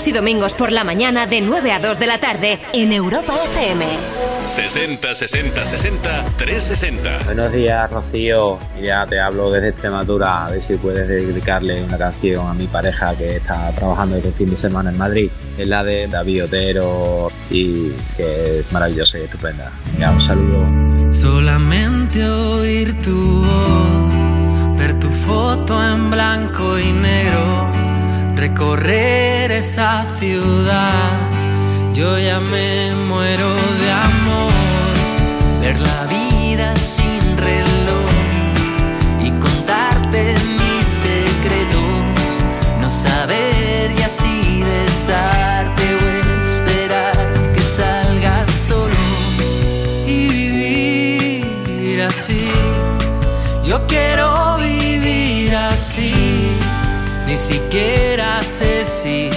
Sábados 0.00 0.08
y 0.08 0.12
domingos 0.12 0.54
por 0.54 0.72
la 0.72 0.82
mañana 0.82 1.26
de 1.26 1.42
9 1.42 1.72
a 1.72 1.78
2 1.78 1.98
de 1.98 2.06
la 2.06 2.18
tarde 2.18 2.58
en 2.72 2.90
Europa 2.90 3.34
FM. 3.44 3.84
60 4.46 5.14
60 5.14 5.64
60 5.66 6.24
360. 6.36 7.24
Buenos 7.26 7.52
días, 7.52 7.90
Rocío. 7.90 8.58
Ya 8.80 9.04
te 9.04 9.20
hablo 9.20 9.50
desde 9.50 9.68
Extremadura. 9.68 10.46
A 10.46 10.50
ver 10.52 10.62
si 10.62 10.76
puedes 10.76 11.06
dedicarle 11.06 11.84
una 11.84 11.98
canción 11.98 12.46
a 12.46 12.54
mi 12.54 12.66
pareja 12.66 13.14
que 13.14 13.36
está 13.36 13.70
trabajando 13.72 14.16
este 14.16 14.32
fin 14.32 14.48
de 14.48 14.56
semana 14.56 14.90
en 14.90 14.96
Madrid. 14.96 15.30
Es 15.58 15.68
la 15.68 15.84
de 15.84 16.06
David 16.06 16.44
Otero 16.44 17.30
y 17.50 17.90
que 18.16 18.60
es 18.60 18.72
maravillosa 18.72 19.18
y 19.18 19.22
estupenda. 19.24 19.70
Venga, 19.92 20.12
un 20.12 20.20
saludo. 20.22 21.12
Solamente 21.12 22.26
oír 22.26 23.02
tu 23.02 23.42
voz, 23.44 24.78
ver 24.78 24.98
tu 24.98 25.10
foto 25.10 25.84
en 25.84 26.10
blanco 26.10 26.78
y 26.78 26.90
negro, 26.90 27.70
recorrer 28.40 29.52
esa 29.52 30.06
ciudad. 30.18 31.30
Yo 31.92 32.18
ya 32.18 32.40
me 32.40 32.94
muero 33.06 33.50
de 33.82 33.90
amor, 33.90 34.52
ver 35.60 35.78
la 35.78 36.06
vida 36.06 36.74
sin 36.76 37.36
reloj 37.36 38.10
y 39.22 39.30
contarte 39.46 40.36
mis 40.58 40.86
secretos, 40.86 42.30
no 42.80 42.88
saber 42.88 43.92
y 43.98 44.00
así 44.00 44.64
besarte 44.64 45.84
o 45.96 46.40
esperar 46.40 47.16
que 47.54 47.60
salgas 47.60 48.50
solo 48.50 48.94
y 50.06 50.28
vivir 50.28 52.02
así. 52.04 52.50
Yo 53.62 53.86
quiero 53.86 54.39
ni 57.30 57.36
siquiera 57.36 58.42
sé 58.42 58.82
si 58.82 59.30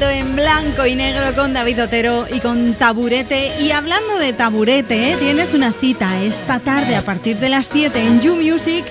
Foto 0.00 0.12
en 0.12 0.34
blanco 0.34 0.86
y 0.86 0.94
negro 0.94 1.34
con 1.34 1.52
David 1.52 1.82
Otero 1.82 2.26
y 2.32 2.40
con 2.40 2.72
Taburete. 2.72 3.52
Y 3.60 3.72
hablando 3.72 4.18
de 4.18 4.32
Taburete, 4.32 5.10
¿eh? 5.12 5.16
tienes 5.18 5.52
una 5.52 5.74
cita 5.74 6.22
esta 6.22 6.58
tarde 6.58 6.96
a 6.96 7.02
partir 7.02 7.36
de 7.36 7.50
las 7.50 7.66
7 7.66 8.06
en 8.06 8.18
You 8.22 8.34
Music 8.36 8.86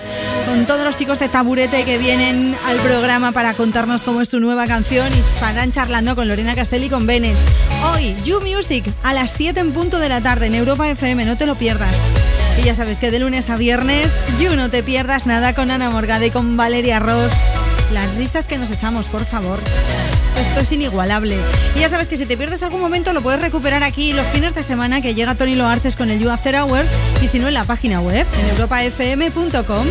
con 0.45 0.67
todos 0.67 0.85
los 0.85 0.95
chicos 0.95 1.17
de 1.17 1.27
Taburete 1.27 1.83
que 1.83 1.97
vienen 1.97 2.55
al 2.67 2.77
programa 2.77 3.31
para 3.31 3.55
contarnos 3.55 4.03
cómo 4.03 4.21
es 4.21 4.29
su 4.29 4.39
nueva 4.39 4.67
canción 4.67 5.07
y 5.11 5.19
estarán 5.19 5.71
charlando 5.71 6.15
con 6.15 6.27
Lorena 6.27 6.53
Castelli 6.53 6.85
y 6.85 6.89
con 6.89 7.07
Bennett. 7.07 7.37
Hoy, 7.91 8.15
You 8.23 8.39
Music 8.41 8.85
a 9.01 9.13
las 9.13 9.31
7 9.31 9.59
en 9.59 9.71
punto 9.71 9.97
de 9.97 10.09
la 10.09 10.21
tarde 10.21 10.45
en 10.45 10.53
Europa 10.53 10.87
FM, 10.91 11.25
no 11.25 11.37
te 11.37 11.47
lo 11.47 11.55
pierdas. 11.55 11.95
Y 12.59 12.65
ya 12.65 12.75
sabes 12.75 12.99
que 12.99 13.09
de 13.09 13.17
lunes 13.17 13.49
a 13.49 13.55
viernes, 13.55 14.21
You 14.39 14.55
no 14.55 14.69
te 14.69 14.83
pierdas 14.83 15.25
nada 15.25 15.55
con 15.55 15.71
Ana 15.71 15.89
Morgade 15.89 16.27
y 16.27 16.31
con 16.31 16.55
Valeria 16.55 16.99
Ross. 16.99 17.33
Las 17.91 18.13
risas 18.15 18.45
que 18.45 18.59
nos 18.59 18.69
echamos, 18.69 19.07
por 19.07 19.25
favor. 19.25 19.59
Esto 20.39 20.61
es 20.61 20.71
inigualable. 20.71 21.37
Y 21.75 21.79
ya 21.81 21.89
sabes 21.89 22.07
que 22.07 22.15
si 22.15 22.25
te 22.25 22.37
pierdes 22.37 22.63
algún 22.63 22.79
momento 22.79 23.11
lo 23.11 23.21
puedes 23.21 23.41
recuperar 23.41 23.83
aquí 23.83 24.13
los 24.13 24.25
fines 24.27 24.55
de 24.55 24.63
semana 24.63 25.01
que 25.01 25.13
llega 25.13 25.35
Tony 25.35 25.55
Loarces 25.55 25.97
con 25.97 26.09
el 26.09 26.19
You 26.19 26.29
After 26.29 26.55
Hours 26.55 26.93
y 27.21 27.27
si 27.27 27.39
no 27.39 27.49
en 27.49 27.55
la 27.55 27.65
página 27.65 27.99
web 27.99 28.25
en 28.39 28.49
europafm.com. 28.49 29.87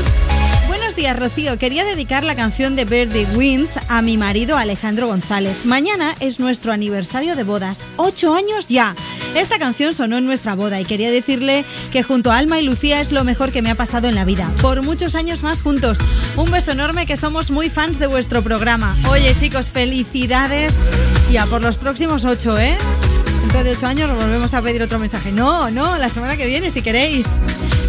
Buenos 0.68 0.97
días, 0.97 1.18
Rocío. 1.18 1.59
Quería 1.59 1.85
dedicar 1.85 2.25
la 2.25 2.35
canción 2.35 2.77
de 2.77 2.85
Birdie 2.85 3.27
Wins 3.35 3.78
a 3.89 4.01
mi 4.01 4.17
marido 4.17 4.57
Alejandro 4.57 5.07
González. 5.07 5.65
Mañana 5.65 6.15
es 6.20 6.41
nuestro 6.41 6.73
aniversario 6.73 7.36
de 7.36 7.43
bodas. 7.43 7.83
¡Ocho 7.97 8.35
años 8.35 8.68
ya! 8.68 8.94
Esta 9.35 9.59
canción 9.59 9.93
sonó 9.93 10.18
en 10.18 10.27
nuestra 10.27 10.55
boda 10.55 10.81
y 10.81 10.85
quería 10.85 11.10
decirle 11.10 11.65
que 11.93 12.02
junto 12.02 12.33
a 12.33 12.39
Alma 12.39 12.59
y 12.59 12.65
Lucía 12.65 13.01
es 13.01 13.12
lo 13.12 13.25
mejor 13.25 13.52
que 13.52 13.62
me 13.62 13.70
ha 13.70 13.75
pasado 13.75 14.09
en 14.09 14.15
la 14.15 14.25
vida. 14.25 14.51
Por 14.62 14.83
muchos 14.83 15.15
años 15.15 15.43
más 15.43 15.62
juntos. 15.62 15.99
Un 16.39 16.52
beso 16.52 16.70
enorme 16.70 17.05
que 17.05 17.17
somos 17.17 17.50
muy 17.50 17.68
fans 17.68 17.99
de 17.99 18.07
vuestro 18.07 18.42
programa. 18.42 18.97
Oye, 19.10 19.34
chicos, 19.34 19.73
felicidades. 19.73 20.78
Y 21.33 21.36
a 21.36 21.47
por 21.47 21.60
los 21.60 21.76
próximos 21.76 22.25
ocho, 22.25 22.57
¿eh? 22.57 22.76
Dentro 23.41 23.65
de 23.65 23.73
ocho 23.73 23.89
años 23.89 24.08
nos 24.08 24.23
volvemos 24.23 24.55
a 24.55 24.62
pedir 24.62 24.81
otro 24.81 25.00
mensaje. 25.00 25.33
No, 25.33 25.68
no, 25.68 25.99
la 25.99 26.08
semana 26.08 26.36
que 26.36 26.47
viene 26.47 26.70
si 26.70 26.81
queréis. 26.81 27.26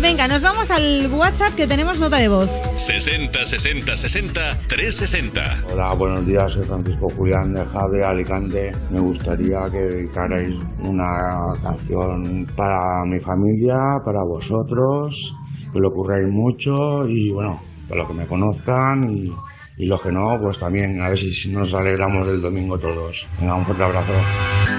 Venga, 0.01 0.27
nos 0.27 0.41
vamos 0.41 0.71
al 0.71 1.07
WhatsApp 1.11 1.53
que 1.53 1.67
tenemos 1.67 1.99
nota 1.99 2.17
de 2.17 2.27
voz. 2.27 2.49
60 2.75 3.45
60 3.45 3.95
60 3.95 4.41
360. 4.67 5.65
Hola, 5.71 5.93
buenos 5.93 6.25
días, 6.25 6.51
soy 6.51 6.65
Francisco 6.65 7.07
Julián 7.15 7.53
de 7.53 7.63
Jave, 7.63 8.03
Alicante. 8.03 8.75
Me 8.89 8.99
gustaría 8.99 9.69
que 9.69 9.77
dedicarais 9.77 10.55
una 10.79 11.53
canción 11.61 12.47
para 12.55 13.05
mi 13.05 13.19
familia, 13.19 13.75
para 14.03 14.23
vosotros, 14.27 15.35
que 15.71 15.79
lo 15.79 15.91
curráis 15.91 16.27
mucho 16.29 17.07
y 17.07 17.29
bueno, 17.29 17.68
para 17.89 18.01
los 18.01 18.07
que 18.07 18.13
me 18.13 18.27
conozcan 18.27 19.09
y, 19.09 19.33
y 19.77 19.85
los 19.87 20.01
que 20.01 20.11
no, 20.11 20.37
pues 20.41 20.59
también, 20.59 21.01
a 21.01 21.09
ver 21.09 21.17
si 21.17 21.49
nos 21.51 21.73
alegramos 21.73 22.27
del 22.27 22.41
domingo 22.41 22.77
todos. 22.77 23.27
Venga, 23.39 23.55
un 23.55 23.65
fuerte 23.65 23.83
abrazo. 23.83 24.13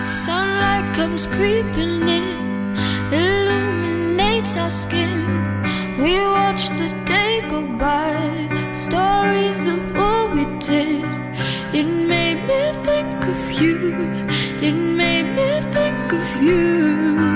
Sunlight 0.01 0.97
comes 0.97 1.27
creeping 1.29 2.09
in, 2.09 2.75
illuminates 3.13 4.57
our 4.57 4.71
skin. 4.71 5.27
We 6.01 6.19
watch 6.21 6.69
the 6.71 6.89
day 7.05 7.43
go 7.51 7.67
by, 7.77 8.73
stories 8.73 9.67
of 9.67 9.81
what 9.95 10.35
we 10.35 10.45
did. 10.61 11.05
It 11.75 11.87
made 11.87 12.43
me 12.47 12.73
think 12.85 13.25
of 13.27 13.61
you, 13.61 13.95
it 14.63 14.75
made 14.75 15.35
me 15.35 15.61
think 15.73 16.13
of 16.13 16.43
you. 16.43 17.30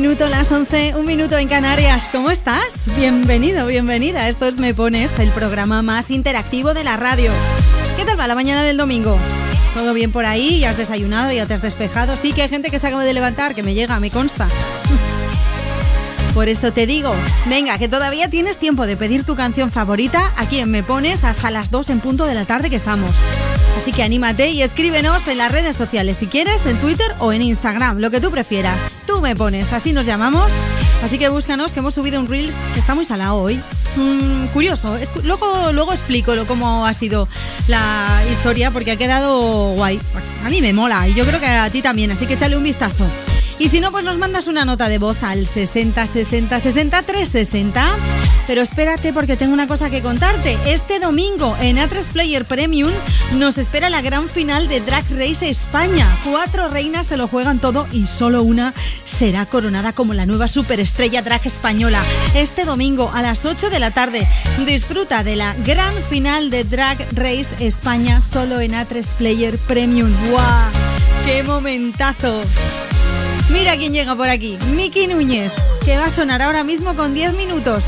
Minuto, 0.00 0.30
las 0.30 0.50
11, 0.50 0.94
un 0.94 1.04
minuto 1.04 1.36
en 1.36 1.46
Canarias. 1.46 2.08
¿Cómo 2.10 2.30
estás? 2.30 2.88
Bienvenido, 2.96 3.66
bienvenida. 3.66 4.30
Esto 4.30 4.46
es 4.46 4.56
Me 4.56 4.72
Pones, 4.72 5.18
el 5.18 5.28
programa 5.28 5.82
más 5.82 6.10
interactivo 6.10 6.72
de 6.72 6.84
la 6.84 6.96
radio. 6.96 7.30
¿Qué 7.98 8.06
tal 8.06 8.18
va 8.18 8.26
la 8.26 8.34
mañana 8.34 8.62
del 8.62 8.78
domingo? 8.78 9.18
¿Todo 9.74 9.92
bien 9.92 10.10
por 10.10 10.24
ahí? 10.24 10.60
¿Ya 10.60 10.70
has 10.70 10.78
desayunado? 10.78 11.32
¿Ya 11.32 11.44
te 11.44 11.52
has 11.52 11.60
despejado? 11.60 12.16
Sí 12.16 12.32
que 12.32 12.40
hay 12.40 12.48
gente 12.48 12.70
que 12.70 12.78
se 12.78 12.86
acaba 12.86 13.04
de 13.04 13.12
levantar, 13.12 13.54
que 13.54 13.62
me 13.62 13.74
llega, 13.74 14.00
me 14.00 14.10
consta. 14.10 14.48
Por 16.34 16.48
esto 16.48 16.72
te 16.72 16.86
digo, 16.86 17.12
venga, 17.46 17.76
que 17.76 17.88
todavía 17.88 18.30
tienes 18.30 18.56
tiempo 18.56 18.86
de 18.86 18.96
pedir 18.96 19.24
tu 19.24 19.36
canción 19.36 19.70
favorita 19.70 20.32
aquí 20.38 20.60
en 20.60 20.70
Me 20.70 20.82
Pones 20.82 21.24
hasta 21.24 21.50
las 21.50 21.70
2 21.70 21.90
en 21.90 22.00
punto 22.00 22.24
de 22.24 22.34
la 22.34 22.46
tarde 22.46 22.70
que 22.70 22.76
estamos. 22.76 23.10
Así 23.76 23.92
que 23.92 24.02
anímate 24.02 24.48
y 24.48 24.62
escríbenos 24.62 25.28
en 25.28 25.38
las 25.38 25.52
redes 25.52 25.76
sociales 25.76 26.18
si 26.18 26.26
quieres, 26.26 26.64
en 26.64 26.78
Twitter 26.78 27.14
o 27.18 27.32
en 27.32 27.42
Instagram, 27.42 27.98
lo 27.98 28.10
que 28.10 28.20
tú 28.20 28.30
prefieras. 28.30 28.99
Me 29.20 29.36
pones, 29.36 29.72
así 29.74 29.92
nos 29.92 30.06
llamamos. 30.06 30.50
Así 31.02 31.18
que 31.18 31.28
búscanos, 31.28 31.72
que 31.72 31.80
hemos 31.80 31.94
subido 31.94 32.18
un 32.18 32.26
Reels 32.26 32.56
que 32.72 32.80
está 32.80 32.94
muy 32.94 33.04
salado 33.04 33.36
hoy. 33.36 33.60
Mm, 33.96 34.46
curioso, 34.46 34.96
luego, 35.24 35.72
luego 35.72 35.92
explico 35.92 36.34
lo, 36.34 36.46
cómo 36.46 36.86
ha 36.86 36.94
sido 36.94 37.28
la 37.68 38.22
historia 38.30 38.70
porque 38.70 38.92
ha 38.92 38.96
quedado 38.96 39.72
guay. 39.74 40.00
A 40.44 40.48
mí 40.48 40.62
me 40.62 40.72
mola 40.72 41.06
y 41.06 41.14
yo 41.14 41.24
creo 41.26 41.38
que 41.38 41.46
a 41.46 41.68
ti 41.68 41.82
también, 41.82 42.10
así 42.10 42.26
que 42.26 42.34
échale 42.34 42.56
un 42.56 42.64
vistazo. 42.64 43.04
Y 43.60 43.68
si 43.68 43.78
no, 43.78 43.92
pues 43.92 44.04
nos 44.04 44.16
mandas 44.16 44.46
una 44.46 44.64
nota 44.64 44.88
de 44.88 44.96
voz 44.96 45.22
al 45.22 45.46
60 45.46 46.06
60 46.06 46.60
60 46.60 47.02
360. 47.02 47.96
Pero 48.46 48.62
espérate 48.62 49.12
porque 49.12 49.36
tengo 49.36 49.52
una 49.52 49.66
cosa 49.66 49.90
que 49.90 50.00
contarte. 50.00 50.56
Este 50.64 50.98
domingo 50.98 51.54
en 51.60 51.76
A3 51.76 52.08
Player 52.10 52.46
Premium 52.46 52.90
nos 53.36 53.58
espera 53.58 53.90
la 53.90 54.00
gran 54.00 54.30
final 54.30 54.66
de 54.66 54.80
Drag 54.80 55.04
Race 55.10 55.46
España. 55.46 56.06
Cuatro 56.24 56.70
reinas 56.70 57.08
se 57.08 57.18
lo 57.18 57.28
juegan 57.28 57.58
todo 57.58 57.86
y 57.92 58.06
solo 58.06 58.42
una 58.42 58.72
será 59.10 59.44
coronada 59.46 59.92
como 59.92 60.14
la 60.14 60.24
nueva 60.24 60.48
superestrella 60.48 61.22
drag 61.22 61.46
española. 61.46 62.02
Este 62.34 62.64
domingo 62.64 63.10
a 63.12 63.22
las 63.22 63.44
8 63.44 63.68
de 63.68 63.80
la 63.80 63.90
tarde 63.90 64.26
disfruta 64.64 65.24
de 65.24 65.36
la 65.36 65.54
gran 65.66 65.92
final 66.08 66.50
de 66.50 66.64
Drag 66.64 66.98
Race 67.12 67.48
España 67.60 68.22
solo 68.22 68.60
en 68.60 68.72
A3 68.72 69.14
Player 69.14 69.58
Premium. 69.58 70.10
¡Guau! 70.30 70.70
¡Qué 71.24 71.42
momentazo! 71.42 72.40
Mira 73.52 73.76
quién 73.76 73.92
llega 73.92 74.14
por 74.14 74.28
aquí, 74.28 74.56
Miki 74.76 75.08
Núñez, 75.08 75.52
que 75.84 75.96
va 75.96 76.06
a 76.06 76.10
sonar 76.10 76.40
ahora 76.40 76.62
mismo 76.62 76.94
con 76.94 77.14
10 77.14 77.34
minutos. 77.34 77.84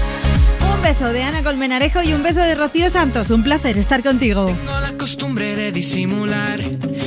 Un 0.75 0.83
beso 0.83 1.13
de 1.13 1.23
Ana 1.23 1.43
Colmenarejo 1.43 2.03
y 2.03 2.13
un 2.13 2.23
beso 2.23 2.41
de 2.41 2.57
Rocío 2.57 2.91
Santos. 2.91 3.31
Un 3.31 3.45
placer 3.45 3.79
estar 3.79 4.03
contigo. 4.03 4.47
Tengo 4.47 4.81
la 4.81 4.93
costumbre 4.93 5.55
de 5.55 5.71
disimular. 5.71 6.61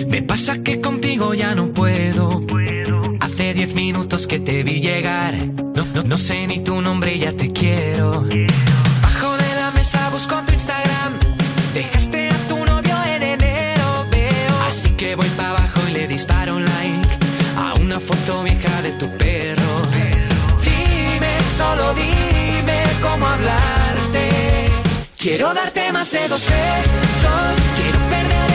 Me 0.08 0.22
pasa 0.22 0.60
que 0.64 0.80
contigo 0.80 1.34
ya 1.34 1.54
no 1.54 1.74
puedo. 1.74 2.42
Diez 3.56 3.74
minutos 3.74 4.28
que 4.28 4.40
te 4.40 4.64
vi 4.64 4.82
llegar. 4.82 5.34
No, 5.76 5.84
no- 5.94 6.04
no 6.04 6.18
sé 6.18 6.46
ni 6.48 6.60
tu 6.64 6.82
nombre 6.82 7.18
ya 7.18 7.32
te 7.32 7.52
quiero. 7.52 8.12
Bajo 9.02 9.38
de 9.38 9.56
la 9.56 9.72
mesa 9.76 10.10
busco 10.10 10.36
tu 10.46 10.54
Instagram. 10.54 11.14
Dejaste 11.74 12.28
a 12.30 12.38
tu 12.50 12.58
novio 12.66 12.96
en 13.16 13.24
enero, 13.24 14.06
veo. 14.12 14.56
Así 14.68 14.90
que 14.92 15.16
voy 15.16 15.30
para 15.38 15.50
abajo 15.52 15.80
y 15.90 15.94
le 15.94 16.08
disparo 16.08 16.58
un 16.58 16.66
like 16.66 17.10
a 17.58 17.74
una 17.80 18.00
foto 18.00 18.44
vieja 18.44 18.82
de 18.82 18.92
tu 19.00 19.08
perro. 19.18 19.74
Dime, 20.62 21.34
solo 21.58 21.94
dime 21.94 22.84
cómo 23.02 23.26
hablarte. 23.26 24.66
Quiero 25.18 25.54
darte 25.54 25.94
más 25.94 26.12
de 26.12 26.28
dos 26.28 26.44
besos. 26.46 27.56
Quiero 27.78 28.00
perder 28.10 28.55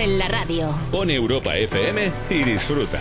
en 0.00 0.18
la 0.18 0.28
radio. 0.28 0.68
Pon 0.90 1.10
Europa 1.10 1.56
FM 1.56 2.10
y 2.30 2.42
disfruta. 2.44 2.98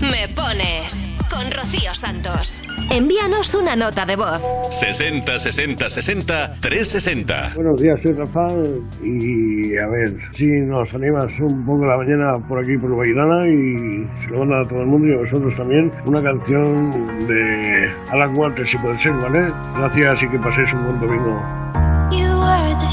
Me 0.00 0.28
pones 0.28 1.12
con 1.28 1.50
Rocío 1.50 1.92
Santos. 1.94 2.62
Envíanos 2.90 3.54
una 3.54 3.74
nota 3.74 4.06
de 4.06 4.14
voz. 4.14 4.40
60 4.70 5.38
60 5.38 5.88
60 5.88 6.52
360. 6.60 7.52
Buenos 7.56 7.82
días, 7.82 8.00
soy 8.00 8.12
Rafael 8.12 8.82
y 9.02 9.76
a 9.78 9.86
ver 9.88 10.16
si 10.32 10.46
nos 10.46 10.94
animas 10.94 11.40
un 11.40 11.66
poco 11.66 11.84
la 11.84 11.96
mañana 11.96 12.34
por 12.46 12.60
aquí 12.60 12.78
por 12.78 12.96
Bailana 12.96 13.48
y 13.48 14.22
se 14.22 14.30
lo 14.30 14.40
van 14.40 14.52
a 14.52 14.68
todo 14.68 14.80
el 14.80 14.86
mundo 14.86 15.08
y 15.08 15.14
a 15.14 15.18
vosotros 15.18 15.56
también 15.56 15.90
una 16.06 16.22
canción 16.22 16.90
de 17.26 17.90
Alan 18.12 18.38
Walker 18.38 18.64
si 18.64 18.78
puede 18.78 18.96
ser, 18.96 19.14
¿vale? 19.14 19.52
Gracias 19.76 20.22
y 20.22 20.28
que 20.28 20.38
paséis 20.38 20.72
un 20.72 20.84
buen 20.84 21.00
domingo. 21.00 21.68
You 22.12 22.30
were 22.40 22.74
the 22.78 22.90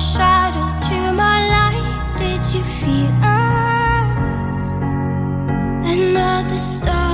Stop. 6.55 6.85
stars. 6.85 7.04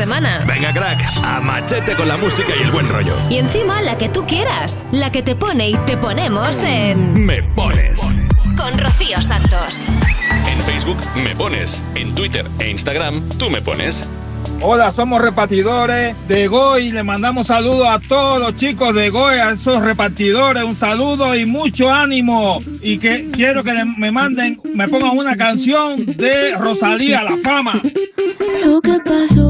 Semana. 0.00 0.42
Venga, 0.46 0.72
crack, 0.72 0.98
a 1.22 1.40
machete 1.40 1.92
con 1.92 2.08
la 2.08 2.16
música 2.16 2.48
y 2.58 2.62
el 2.62 2.70
buen 2.70 2.88
rollo. 2.88 3.14
Y 3.28 3.36
encima 3.36 3.82
la 3.82 3.98
que 3.98 4.08
tú 4.08 4.24
quieras, 4.26 4.86
la 4.92 5.12
que 5.12 5.22
te 5.22 5.36
pone 5.36 5.68
y 5.68 5.76
te 5.84 5.98
ponemos 5.98 6.58
en... 6.60 7.26
Me 7.26 7.42
pones. 7.42 8.00
Con 8.56 8.78
Rocío 8.78 9.20
Santos. 9.20 9.88
En 10.50 10.58
Facebook 10.60 10.96
me 11.22 11.36
pones. 11.36 11.82
En 11.96 12.14
Twitter 12.14 12.46
e 12.60 12.70
Instagram 12.70 13.20
tú 13.38 13.50
me 13.50 13.60
pones. 13.60 14.08
Hola, 14.62 14.90
somos 14.90 15.20
repartidores 15.20 16.14
de 16.28 16.48
Goy. 16.48 16.92
Le 16.92 17.02
mandamos 17.02 17.48
saludos 17.48 17.88
a 17.88 17.98
todos 17.98 18.40
los 18.40 18.56
chicos 18.56 18.94
de 18.94 19.10
Goy, 19.10 19.38
a 19.38 19.50
esos 19.50 19.82
repartidores. 19.82 20.64
Un 20.64 20.76
saludo 20.76 21.34
y 21.34 21.44
mucho 21.44 21.90
ánimo. 21.90 22.58
Y 22.80 22.98
que 22.98 23.30
quiero 23.30 23.62
que 23.62 23.72
me 23.98 24.10
manden, 24.10 24.60
me 24.74 24.88
pongan 24.88 25.16
una 25.16 25.36
canción 25.36 26.04
de 26.04 26.54
Rosalía, 26.56 27.22
La 27.22 27.36
Fama. 27.42 27.82
Lo 28.64 28.80
que 28.82 28.98
pasó, 29.04 29.49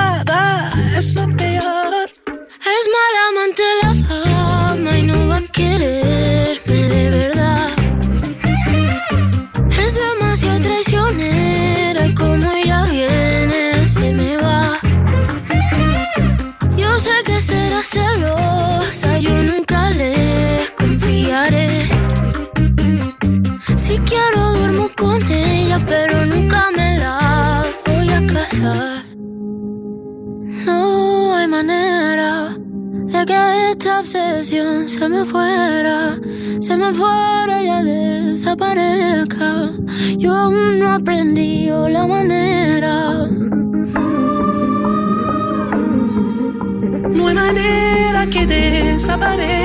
but 49.21 49.39
it 49.39 49.60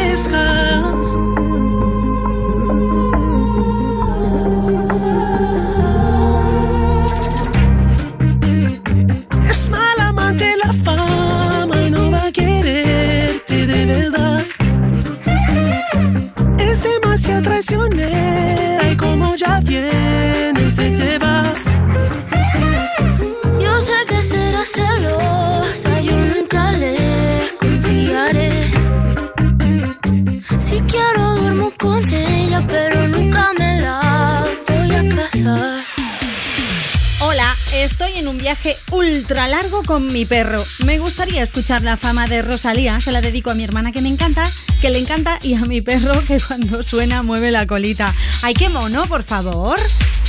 con 39.85 40.13
mi 40.13 40.25
perro. 40.25 40.65
Me 40.85 40.99
gustaría 40.99 41.43
escuchar 41.43 41.83
la 41.83 41.97
fama 41.97 42.27
de 42.27 42.43
Rosalía, 42.43 43.01
se 43.01 43.13
la 43.13 43.21
dedico 43.21 43.51
a 43.51 43.55
mi 43.55 43.65
hermana 43.65 43.93
que 43.93 44.01
me 44.01 44.09
encanta, 44.09 44.45
que 44.81 44.91
le 44.91 44.99
encanta, 44.99 45.39
y 45.43 45.55
a 45.55 45.63
mi 45.63 45.81
perro 45.81 46.23
que 46.25 46.39
cuando 46.41 46.83
suena 46.83 47.23
mueve 47.23 47.51
la 47.51 47.67
colita. 47.67 48.15
¡Ay, 48.43 48.55
qué 48.55 48.69
mono, 48.69 49.07
por 49.07 49.23
favor! 49.23 49.79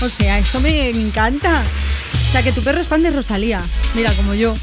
O 0.01 0.09
sea, 0.09 0.39
eso 0.39 0.59
me 0.59 0.89
encanta. 0.89 1.63
O 2.27 2.31
sea, 2.31 2.43
que 2.43 2.51
tu 2.51 2.61
perro 2.61 2.81
es 2.81 2.87
fan 2.87 3.03
de 3.03 3.11
Rosalía. 3.11 3.61
Mira, 3.95 4.11
como 4.13 4.33
yo. 4.33 4.53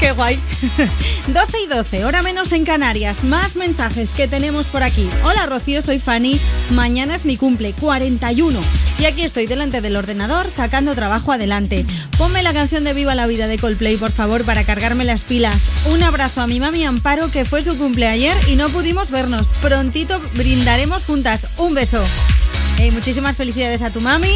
¡Qué 0.00 0.12
guay! 0.12 0.40
12 1.26 1.60
y 1.64 1.66
12, 1.66 2.04
hora 2.04 2.22
menos 2.22 2.52
en 2.52 2.64
Canarias. 2.64 3.24
Más 3.24 3.56
mensajes 3.56 4.10
que 4.10 4.28
tenemos 4.28 4.68
por 4.68 4.84
aquí. 4.84 5.08
Hola 5.24 5.46
Rocío, 5.46 5.82
soy 5.82 5.98
Fanny. 5.98 6.40
Mañana 6.70 7.16
es 7.16 7.24
mi 7.24 7.36
cumple, 7.36 7.72
41. 7.72 8.60
Y 9.00 9.04
aquí 9.06 9.22
estoy 9.22 9.46
delante 9.46 9.80
del 9.80 9.96
ordenador 9.96 10.50
sacando 10.50 10.94
trabajo 10.94 11.32
adelante. 11.32 11.84
Ponme 12.18 12.42
la 12.42 12.52
canción 12.52 12.82
de 12.82 12.94
Viva 12.94 13.14
la 13.14 13.28
Vida 13.28 13.46
de 13.46 13.58
Coldplay, 13.58 13.96
por 13.96 14.10
favor, 14.10 14.44
para 14.44 14.64
cargarme 14.64 15.04
las 15.04 15.22
pilas. 15.22 15.62
Un 15.92 16.02
abrazo 16.02 16.40
a 16.40 16.48
mi 16.48 16.58
mami 16.58 16.84
Amparo, 16.84 17.30
que 17.30 17.44
fue 17.44 17.62
su 17.62 17.78
cumple 17.78 18.08
ayer 18.08 18.36
y 18.48 18.56
no 18.56 18.68
pudimos 18.70 19.12
vernos. 19.12 19.52
Prontito 19.62 20.20
brindaremos 20.34 21.04
juntas. 21.04 21.46
Un 21.58 21.74
beso. 21.74 22.02
Hey, 22.76 22.90
muchísimas 22.90 23.36
felicidades 23.36 23.82
a 23.82 23.90
tu 23.90 24.00
mami. 24.00 24.34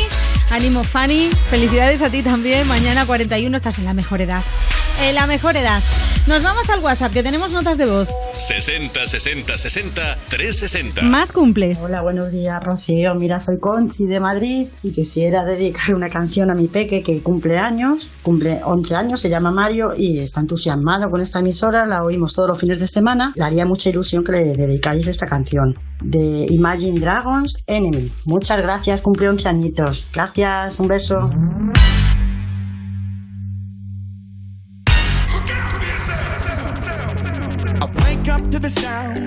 Ánimo, 0.50 0.84
Fanny. 0.84 1.30
Felicidades 1.50 2.02
a 2.02 2.10
ti 2.10 2.22
también. 2.22 2.68
Mañana 2.68 3.04
41 3.04 3.56
estás 3.56 3.80
en 3.80 3.84
la 3.84 3.94
mejor 3.94 4.20
edad. 4.20 4.44
En 5.02 5.16
la 5.16 5.26
mejor 5.26 5.56
edad. 5.56 5.82
Nos 6.28 6.44
vamos 6.44 6.70
al 6.70 6.78
WhatsApp, 6.78 7.12
que 7.12 7.24
tenemos 7.24 7.50
notas 7.50 7.78
de 7.78 7.86
voz. 7.86 8.08
60 8.52 9.06
60 9.06 9.56
60 9.56 10.02
360. 10.28 11.02
Más 11.02 11.32
cumples. 11.32 11.78
Hola, 11.80 12.02
buenos 12.02 12.30
días, 12.30 12.62
Rocío. 12.62 13.14
Mira, 13.14 13.40
soy 13.40 13.58
Conchi 13.58 14.04
de 14.04 14.20
Madrid 14.20 14.68
y 14.82 14.92
quisiera 14.92 15.42
dedicar 15.42 15.94
una 15.94 16.10
canción 16.10 16.50
a 16.50 16.54
mi 16.54 16.68
peque 16.68 17.02
que 17.02 17.22
cumple 17.22 17.56
años, 17.56 18.10
cumple 18.22 18.60
11 18.62 18.94
años, 18.94 19.20
se 19.20 19.30
llama 19.30 19.52
Mario 19.52 19.94
y 19.96 20.18
está 20.18 20.40
entusiasmado 20.40 21.08
con 21.08 21.22
esta 21.22 21.38
emisora, 21.38 21.86
la 21.86 22.04
oímos 22.04 22.34
todos 22.34 22.50
los 22.50 22.60
fines 22.60 22.78
de 22.78 22.88
semana. 22.88 23.32
Le 23.36 23.42
haría 23.42 23.64
mucha 23.64 23.88
ilusión 23.88 24.22
que 24.22 24.32
le 24.32 24.52
dedicáis 24.52 25.08
esta 25.08 25.26
canción 25.26 25.74
de 26.02 26.46
Imagine 26.50 27.00
Dragons 27.00 27.64
Enemy. 27.66 28.12
Muchas 28.26 28.60
gracias, 28.60 29.00
cumple 29.00 29.30
11 29.30 29.48
añitos. 29.48 30.06
Gracias, 30.12 30.78
un 30.78 30.88
beso. 30.88 31.30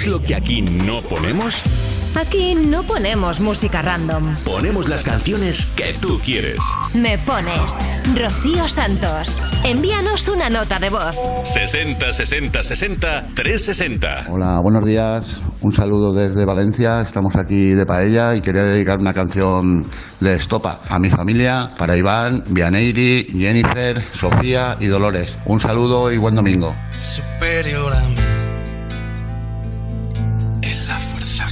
¿Sabes 0.00 0.14
lo 0.14 0.22
que 0.22 0.34
aquí 0.34 0.62
no 0.62 1.02
ponemos? 1.02 1.62
Aquí 2.18 2.54
no 2.54 2.84
ponemos 2.84 3.38
música 3.38 3.82
random. 3.82 4.34
Ponemos 4.46 4.88
las 4.88 5.04
canciones 5.04 5.70
que 5.76 5.92
tú 6.00 6.18
quieres. 6.24 6.58
Me 6.94 7.18
pones 7.18 7.78
Rocío 8.18 8.66
Santos. 8.66 9.46
Envíanos 9.62 10.26
una 10.28 10.48
nota 10.48 10.78
de 10.78 10.88
voz. 10.88 11.14
60 11.44 12.14
60 12.14 12.62
60 12.62 13.26
360. 13.34 14.24
Hola, 14.30 14.60
buenos 14.62 14.86
días. 14.86 15.26
Un 15.60 15.72
saludo 15.72 16.14
desde 16.14 16.46
Valencia. 16.46 17.02
Estamos 17.02 17.34
aquí 17.36 17.74
de 17.74 17.84
paella 17.84 18.34
y 18.34 18.40
quería 18.40 18.62
dedicar 18.62 18.98
una 19.00 19.12
canción 19.12 19.90
de 20.18 20.36
Estopa 20.36 20.80
a 20.88 20.98
mi 20.98 21.10
familia, 21.10 21.72
para 21.76 21.94
Iván, 21.94 22.44
Vianeiri, 22.48 23.26
Jennifer, 23.36 24.02
Sofía 24.14 24.78
y 24.80 24.86
Dolores. 24.86 25.36
Un 25.44 25.60
saludo 25.60 26.10
y 26.10 26.16
buen 26.16 26.36
domingo. 26.36 26.74
superior 26.98 27.92
a 27.92 28.00
mí. 28.00 28.59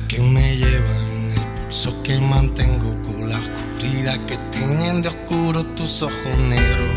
Que 0.09 0.23
me 0.23 0.57
lleva 0.57 0.97
en 1.15 1.33
el 1.33 1.61
pulso 1.61 2.03
que 2.03 2.19
mantengo 2.19 2.91
con 3.03 3.29
la 3.29 3.39
oscuridad 3.39 4.19
que 4.27 4.39
tienen 4.51 5.03
de 5.03 5.09
oscuro 5.09 5.65
tus 5.77 6.03
ojos 6.03 6.39
negros. 6.39 6.89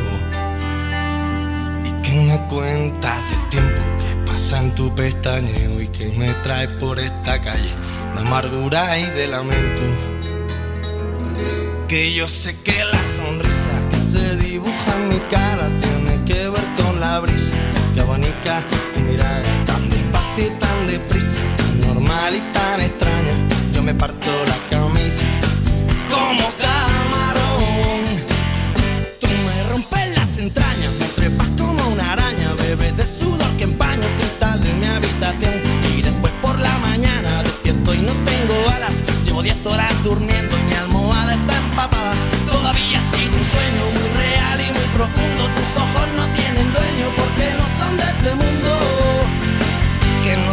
Y 1.84 1.92
que 2.02 2.14
me 2.16 2.48
cuentas 2.48 3.30
del 3.30 3.50
tiempo 3.50 3.82
que 4.00 4.16
pasa 4.32 4.64
en 4.64 4.74
tu 4.74 4.96
pestañeo 4.96 5.82
y 5.82 5.90
que 5.90 6.08
me 6.14 6.34
trae 6.36 6.70
por 6.80 7.00
esta 7.00 7.42
calle 7.42 7.74
de 8.16 8.22
amargura 8.22 8.98
y 8.98 9.06
de 9.10 9.28
lamento. 9.28 9.84
Que 11.90 12.14
yo 12.14 12.30
sé 12.30 12.56
que 12.64 12.82
la 12.86 13.04
sonrisa 13.04 13.90
que 13.90 13.98
se 13.98 14.38
dibuja 14.38 14.96
en 14.96 15.10
mi 15.10 15.20
cara 15.30 15.70
tiene 15.78 16.24
que 16.24 16.48
ver 16.48 16.74
con 16.76 17.02
la 17.02 17.20
brisa 17.20 17.56
que 17.94 18.00
abanica 18.00 18.66
tu 18.94 19.02
mirada 19.02 19.64
tan 19.66 19.90
despacio 19.90 20.46
y 20.48 20.50
tan 20.60 20.88
deprisa, 20.88 21.42
normal 21.82 22.36
y 22.36 22.42
tan 22.54 22.82
extraña. 22.82 23.48
Yo 23.74 23.84
me 23.84 23.94
parto 23.94 24.32
la 24.52 24.58
camisa 24.70 25.26
como 26.10 26.46
camarón. 26.66 28.04
Tú 29.20 29.28
me 29.48 29.64
rompes 29.70 30.18
las 30.18 30.38
entrañas, 30.38 30.92
me 31.00 31.08
trepas 31.08 31.50
como 31.58 31.88
una 31.90 32.14
araña, 32.14 32.54
bebes 32.54 32.98
de 32.98 33.06
sudor 33.06 33.52
que 33.58 33.64
empaña 33.64 34.06
el 34.08 34.16
cristal 34.18 34.62
de 34.62 34.74
mi 34.74 34.86
habitación. 34.86 35.56
Y 35.98 36.02
después 36.02 36.34
por 36.42 36.60
la 36.60 36.78
mañana 36.80 37.44
despierto 37.44 37.94
y 37.94 38.02
no 38.02 38.14
tengo 38.32 38.56
alas. 38.76 39.04
Llevo 39.26 39.42
10 39.42 39.66
horas 39.66 39.92
durmiendo 40.04 40.58
y 40.58 40.64
mi 40.64 40.74
almohada 40.74 41.34
está 41.34 41.58
empapada. 41.58 42.16
Todavía 42.46 43.00
ha 43.00 43.02
sido 43.02 43.34
un 43.36 43.46
sueño 43.56 43.84
muy 43.96 44.10
real 44.24 44.62
y 44.62 44.72
muy 44.78 44.88
profundo. 44.98 45.42
Tus 45.56 45.78
ojos 45.78 46.08
no 46.18 46.26
tienen 46.34 46.68
dueño 46.74 47.08
porque 47.18 47.46
no 47.60 47.66
son 47.80 47.98
de 47.98 48.04
este 48.04 48.36
mundo. 48.36 49.11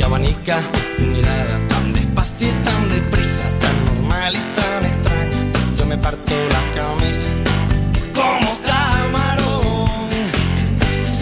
que 0.00 0.06
abanica 0.06 0.58
tu 0.96 1.04
mirada 1.04 1.56
tan 1.68 1.92
despacio 1.92 2.48
y 2.48 2.52
tan 2.62 2.88
deprisa, 2.88 3.44
tan 3.60 3.76
normal 3.84 4.32
y 4.34 4.42
tan 4.56 4.86
extraña. 4.92 5.40
Yo 5.76 5.84
me 5.84 5.98
parto 5.98 6.34
la 6.56 6.62
camisa 6.74 7.28
como 8.14 8.50
camarón. 8.70 10.08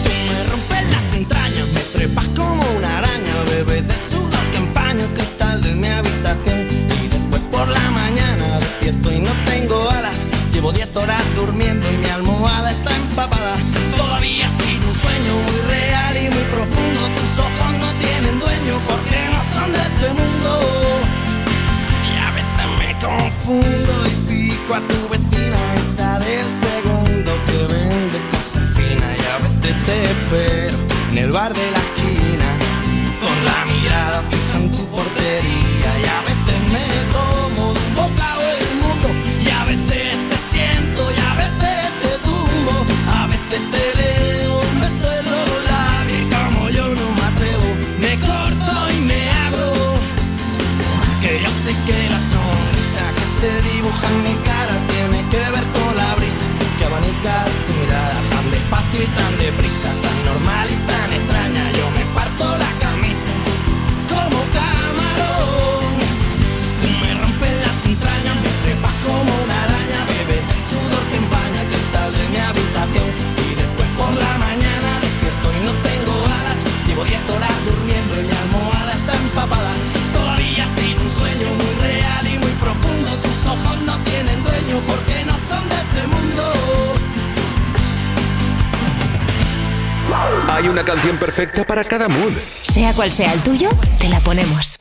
Tú 0.03 0.11
me 0.29 0.39
rompes 0.49 0.83
las 0.95 1.13
entrañas, 1.13 1.67
me 1.73 1.81
trepas 1.95 2.27
como 2.29 2.63
una 2.77 2.99
araña, 2.99 3.33
bebes 3.51 3.85
de 3.85 3.97
sudor 3.97 4.45
que 4.51 4.57
empaña 4.57 5.03
el 5.03 5.13
cristal 5.13 5.61
de 5.61 5.75
mi 5.75 5.87
habitación. 5.89 6.59
Y 7.03 7.07
después 7.09 7.41
por 7.51 7.67
la 7.67 7.85
mañana 7.91 8.59
despierto 8.59 9.11
y 9.11 9.19
no 9.19 9.33
tengo 9.51 9.89
alas. 9.89 10.25
Llevo 10.53 10.71
10 10.71 10.95
horas 10.95 11.21
durmiendo 11.35 11.85
y 11.91 11.97
mi 11.97 12.09
almohada 12.17 12.71
está 12.71 12.95
empapada. 12.95 13.55
Todavía 13.97 14.45
ha 14.45 14.49
sido 14.49 14.87
un 14.87 14.95
sueño 14.95 15.33
muy 15.47 15.68
ojos 17.47 17.71
no 17.79 17.89
tienen 17.97 18.39
dueño 18.39 18.75
porque 18.87 19.17
no 19.33 19.41
son 19.53 19.71
de 19.71 19.79
este 19.79 20.07
mundo. 20.19 20.51
Y 22.09 22.13
a 22.27 22.29
veces 22.37 22.65
me 22.79 22.89
confundo 23.05 23.93
y 24.07 24.15
pico 24.29 24.73
a 24.75 24.81
tu 24.91 25.09
vecina, 25.09 25.59
esa 25.75 26.19
del 26.19 26.49
segundo 26.67 27.31
que 27.47 27.59
vende 27.73 28.17
cosas 28.29 28.65
finas. 28.75 29.11
Y 29.17 29.25
a 29.33 29.37
veces 29.45 29.85
te 29.85 29.95
espero 30.11 30.77
en 31.11 31.17
el 31.17 31.31
bar 31.31 31.53
de 31.53 31.71
la 31.71 31.79
esquina, 31.87 32.49
con 33.23 33.45
la 33.45 33.65
mirada 33.65 34.23
fija 34.29 34.57
en 34.57 34.71
tu 34.71 34.85
portería. 34.87 35.58
Sangit 54.09 54.38
Hay 90.49 90.67
una 90.67 90.83
canción 90.83 91.17
perfecta 91.17 91.63
para 91.65 91.83
cada 91.83 92.07
mood. 92.07 92.33
Sea 92.33 92.93
cual 92.93 93.11
sea 93.11 93.33
el 93.33 93.41
tuyo, 93.41 93.69
te 93.99 94.09
la 94.09 94.19
ponemos. 94.19 94.79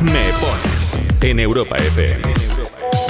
Me 0.00 0.30
pones 0.40 0.98
en 1.20 1.40
Europa 1.40 1.76
FM. 1.76 2.22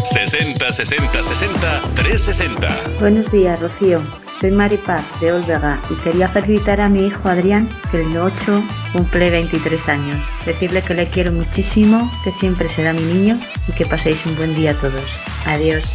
60 0.04 0.72
60 0.72 1.22
60 1.22 1.82
360. 1.94 2.68
Buenos 3.00 3.30
días, 3.30 3.60
Rocío. 3.60 4.00
Soy 4.40 4.50
Maripaz 4.50 5.04
de 5.20 5.32
Olvega 5.32 5.80
y 5.90 5.94
quería 6.02 6.28
felicitar 6.28 6.80
a 6.80 6.88
mi 6.88 7.06
hijo 7.06 7.28
Adrián, 7.28 7.68
que 7.90 8.00
el 8.00 8.16
8 8.16 8.62
cumple 8.92 9.30
23 9.30 9.88
años. 9.88 10.16
Decirle 10.44 10.82
que 10.82 10.94
le 10.94 11.08
quiero 11.08 11.32
muchísimo, 11.32 12.10
que 12.24 12.32
siempre 12.32 12.68
será 12.68 12.92
mi 12.92 13.02
niño 13.02 13.38
y 13.68 13.72
que 13.72 13.86
paséis 13.86 14.24
un 14.26 14.36
buen 14.36 14.54
día 14.54 14.72
a 14.72 14.74
todos. 14.74 15.04
Adiós. 15.46 15.92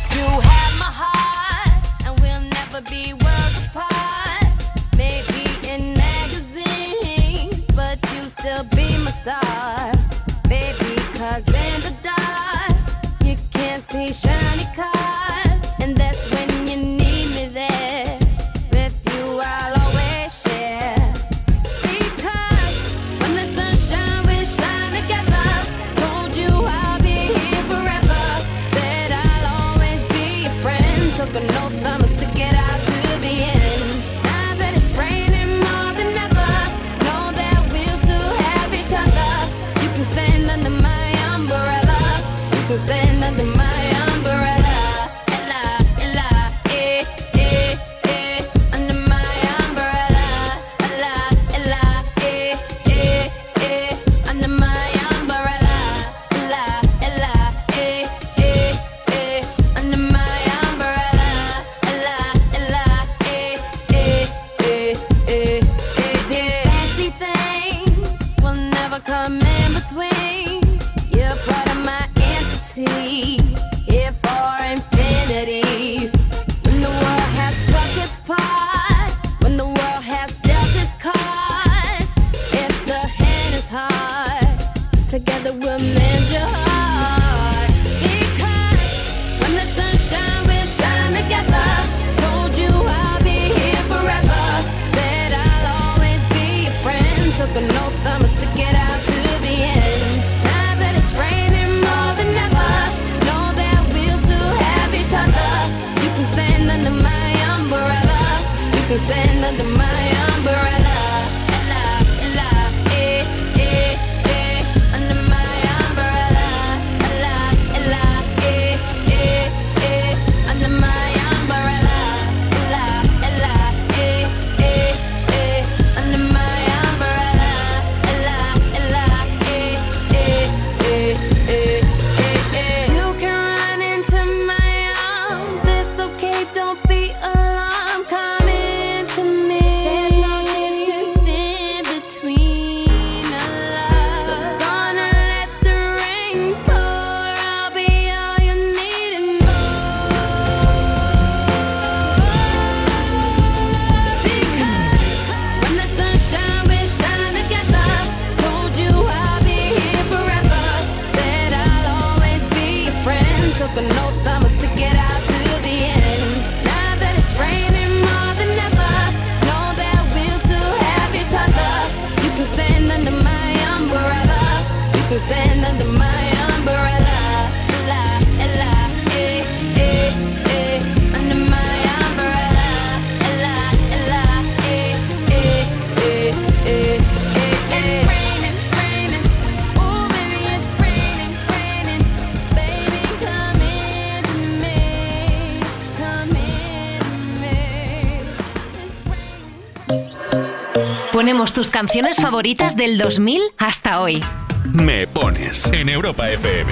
Canciones 201.79 202.17
favoritas 202.17 202.75
del 202.75 202.97
2000 202.97 203.41
hasta 203.57 204.01
hoy. 204.01 204.21
Me 204.65 205.07
pones 205.07 205.65
en 205.71 205.87
Europa 205.87 206.29
FM. 206.29 206.69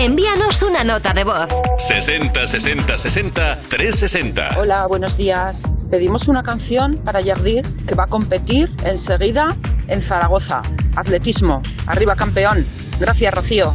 Envíanos 0.00 0.60
una 0.60 0.84
nota 0.84 1.14
de 1.14 1.24
voz. 1.24 1.48
60 1.78 2.46
60 2.46 2.98
60 2.98 3.58
360. 3.70 4.58
Hola, 4.58 4.86
buenos 4.86 5.16
días. 5.16 5.62
Pedimos 5.90 6.28
una 6.28 6.42
canción 6.42 6.98
para 6.98 7.22
Yardir 7.22 7.64
que 7.86 7.94
va 7.94 8.04
a 8.04 8.06
competir 8.06 8.70
enseguida 8.84 9.56
en 9.88 10.02
Zaragoza. 10.02 10.60
Atletismo. 10.96 11.62
Arriba 11.86 12.16
campeón. 12.16 12.66
Gracias, 12.98 13.32
Rocío. 13.32 13.74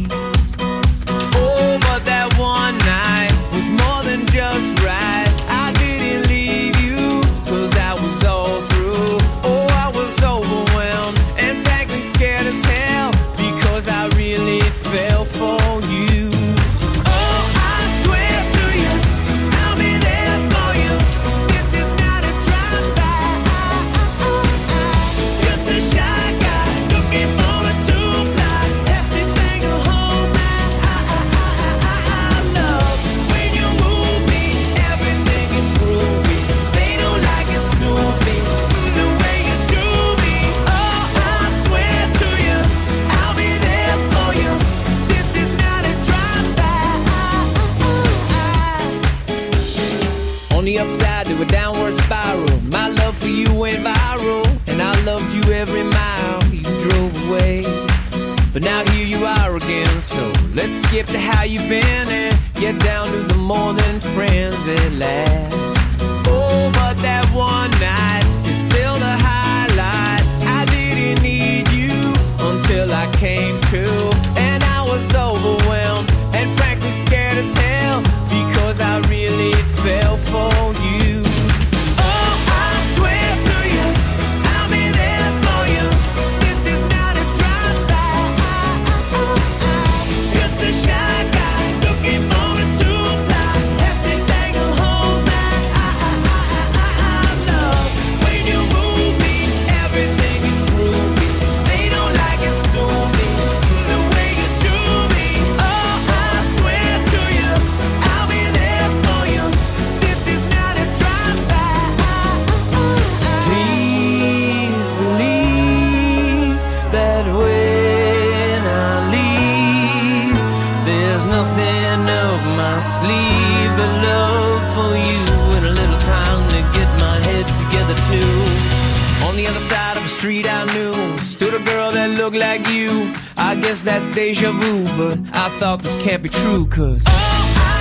that's 133.83 134.07
deja 134.15 134.51
vu, 134.51 134.83
but 134.97 135.17
I 135.35 135.49
thought 135.59 135.81
this 135.81 135.95
can't 136.03 136.21
be 136.21 136.29
true, 136.29 136.67
cause. 136.67 137.03
Just 137.03 137.80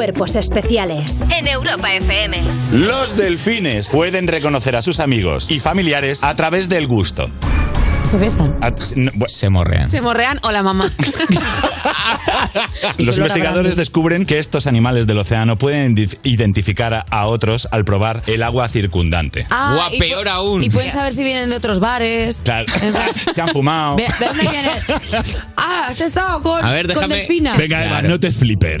Cuerpos 0.00 0.34
especiales 0.34 1.20
en 1.30 1.46
Europa 1.46 1.92
FM. 1.92 2.40
Los 2.72 3.18
delfines 3.18 3.90
pueden 3.90 4.28
reconocer 4.28 4.74
a 4.74 4.80
sus 4.80 4.98
amigos 4.98 5.50
y 5.50 5.60
familiares 5.60 6.20
a 6.22 6.34
través 6.36 6.70
del 6.70 6.86
gusto. 6.86 7.28
Se 8.10 8.16
besan. 8.16 8.58
Se 9.26 9.50
morrean. 9.50 9.90
Se 9.90 10.00
morrean. 10.00 10.40
Hola, 10.42 10.62
mamá. 10.62 10.90
Y 12.98 13.04
Los 13.04 13.16
a 13.16 13.20
investigadores 13.20 13.76
descubren 13.76 14.26
que 14.26 14.38
estos 14.38 14.66
animales 14.66 15.06
del 15.06 15.18
océano 15.18 15.56
pueden 15.56 15.94
identificar 16.24 16.92
a, 16.92 17.00
a 17.10 17.26
otros 17.26 17.68
al 17.70 17.84
probar 17.84 18.22
el 18.26 18.42
agua 18.42 18.68
circundante. 18.68 19.46
Ah, 19.50 19.88
y 19.92 19.98
pu- 19.98 20.64
Y 20.64 20.70
pueden 20.70 20.90
saber 20.90 21.12
si 21.14 21.22
vienen 21.24 21.50
de 21.50 21.56
otros 21.56 21.78
bares. 21.80 22.40
Claro. 22.42 22.66
En 22.82 22.92
plan, 22.92 23.10
Se 23.34 23.40
han 23.40 23.48
fumado. 23.48 23.96
¿De, 23.96 24.04
de 24.04 24.26
dónde 24.26 24.48
vienes? 24.48 24.82
Ah, 25.56 25.86
has 25.88 26.00
estado 26.00 26.40
con, 26.42 26.60
con 26.94 27.08
Delfina. 27.08 27.56
Venga, 27.56 27.84
Eva, 27.84 28.02
no 28.02 28.18
te 28.18 28.32
flipper. 28.32 28.80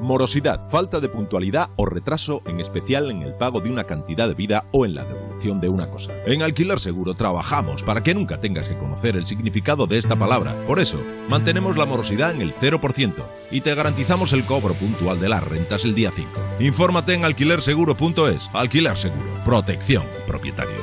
Morosidad, 0.00 0.68
falta 0.68 1.00
de 1.00 1.08
puntualidad 1.08 1.68
o 1.76 1.86
retraso, 1.86 2.42
en 2.46 2.60
especial 2.60 3.10
en 3.10 3.22
el 3.22 3.34
pago 3.34 3.60
de 3.60 3.70
una 3.70 3.84
cantidad 3.84 4.26
de 4.26 4.34
vida 4.34 4.64
o 4.72 4.84
en 4.84 4.94
la 4.94 5.04
devolución 5.04 5.60
de 5.60 5.68
una 5.68 5.90
cosa. 5.90 6.12
En 6.26 6.42
Alquiler 6.42 6.80
Seguro 6.80 7.14
trabajamos 7.14 7.82
para 7.82 8.02
que 8.02 8.14
nunca 8.14 8.40
tengas 8.40 8.68
que 8.68 8.76
conocer 8.76 9.16
el 9.16 9.26
significado 9.26 9.86
de 9.86 9.98
esta 9.98 10.16
palabra. 10.16 10.56
Por 10.66 10.80
eso, 10.80 10.98
mantenemos 11.28 11.76
la 11.76 11.86
morosidad 11.86 12.34
en 12.34 12.40
el 12.40 12.54
0% 12.54 13.12
y 13.50 13.60
te 13.60 13.74
garantizamos 13.74 14.32
el 14.32 14.44
cobro 14.44 14.74
puntual 14.74 15.20
de 15.20 15.28
las 15.28 15.44
rentas 15.44 15.84
el 15.84 15.94
día 15.94 16.10
5. 16.14 16.30
Infórmate 16.60 17.14
en 17.14 17.24
alquilerseguro.es. 17.24 18.50
Alquiler 18.54 18.96
Seguro, 18.96 19.30
protección, 19.44 20.04
propietarios. 20.26 20.82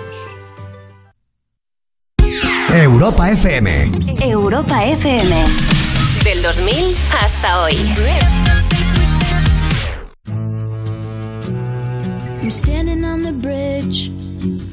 Europa 2.73 3.31
FM. 3.31 3.91
Europa 4.21 4.85
FM. 4.85 5.35
Del 6.23 6.41
2000 6.43 6.95
hasta 7.21 7.63
hoy. 7.63 7.75
I'm 12.49 12.53
standing 12.53 13.05
on 13.05 13.21
the 13.21 13.31
bridge. 13.31 14.07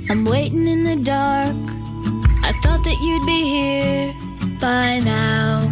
I'm 0.09 0.25
waiting 0.25 0.67
in 0.67 0.83
the 0.85 0.97
dark. 0.97 1.55
I 2.43 2.53
thought 2.63 2.83
that 2.85 2.99
you'd 3.03 3.27
be 3.27 3.43
here 3.45 4.15
by 4.59 5.01
now. 5.01 5.69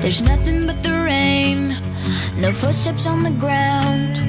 There's 0.00 0.22
nothing 0.22 0.66
but 0.66 0.82
the 0.82 0.94
rain, 0.94 1.76
no 2.38 2.50
footsteps 2.50 3.06
on 3.06 3.22
the 3.24 3.32
ground. 3.32 4.20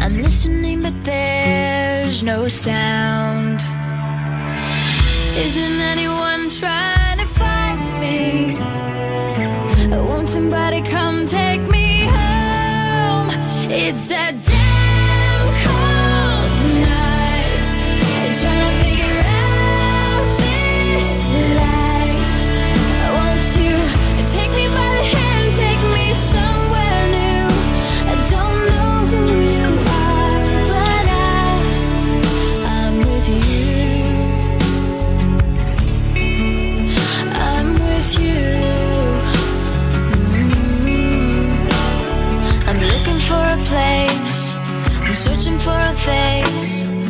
I'm 0.00 0.22
listening, 0.22 0.82
but 0.82 0.94
there's 1.02 2.22
no 2.22 2.46
sound. 2.46 3.58
Isn't 5.44 5.80
anyone 5.92 6.50
trying 6.50 7.18
to 7.18 7.26
find 7.26 7.80
me? 7.98 8.60
Won't 9.96 10.28
somebody 10.28 10.82
come 10.82 11.26
take 11.26 11.62
me 11.62 12.04
home? 12.04 13.28
It's 13.72 14.06
that 14.06 14.36
damn 14.46 14.59
searching 45.20 45.58
for 45.58 45.78
a 45.78 45.94
face. 45.94 47.09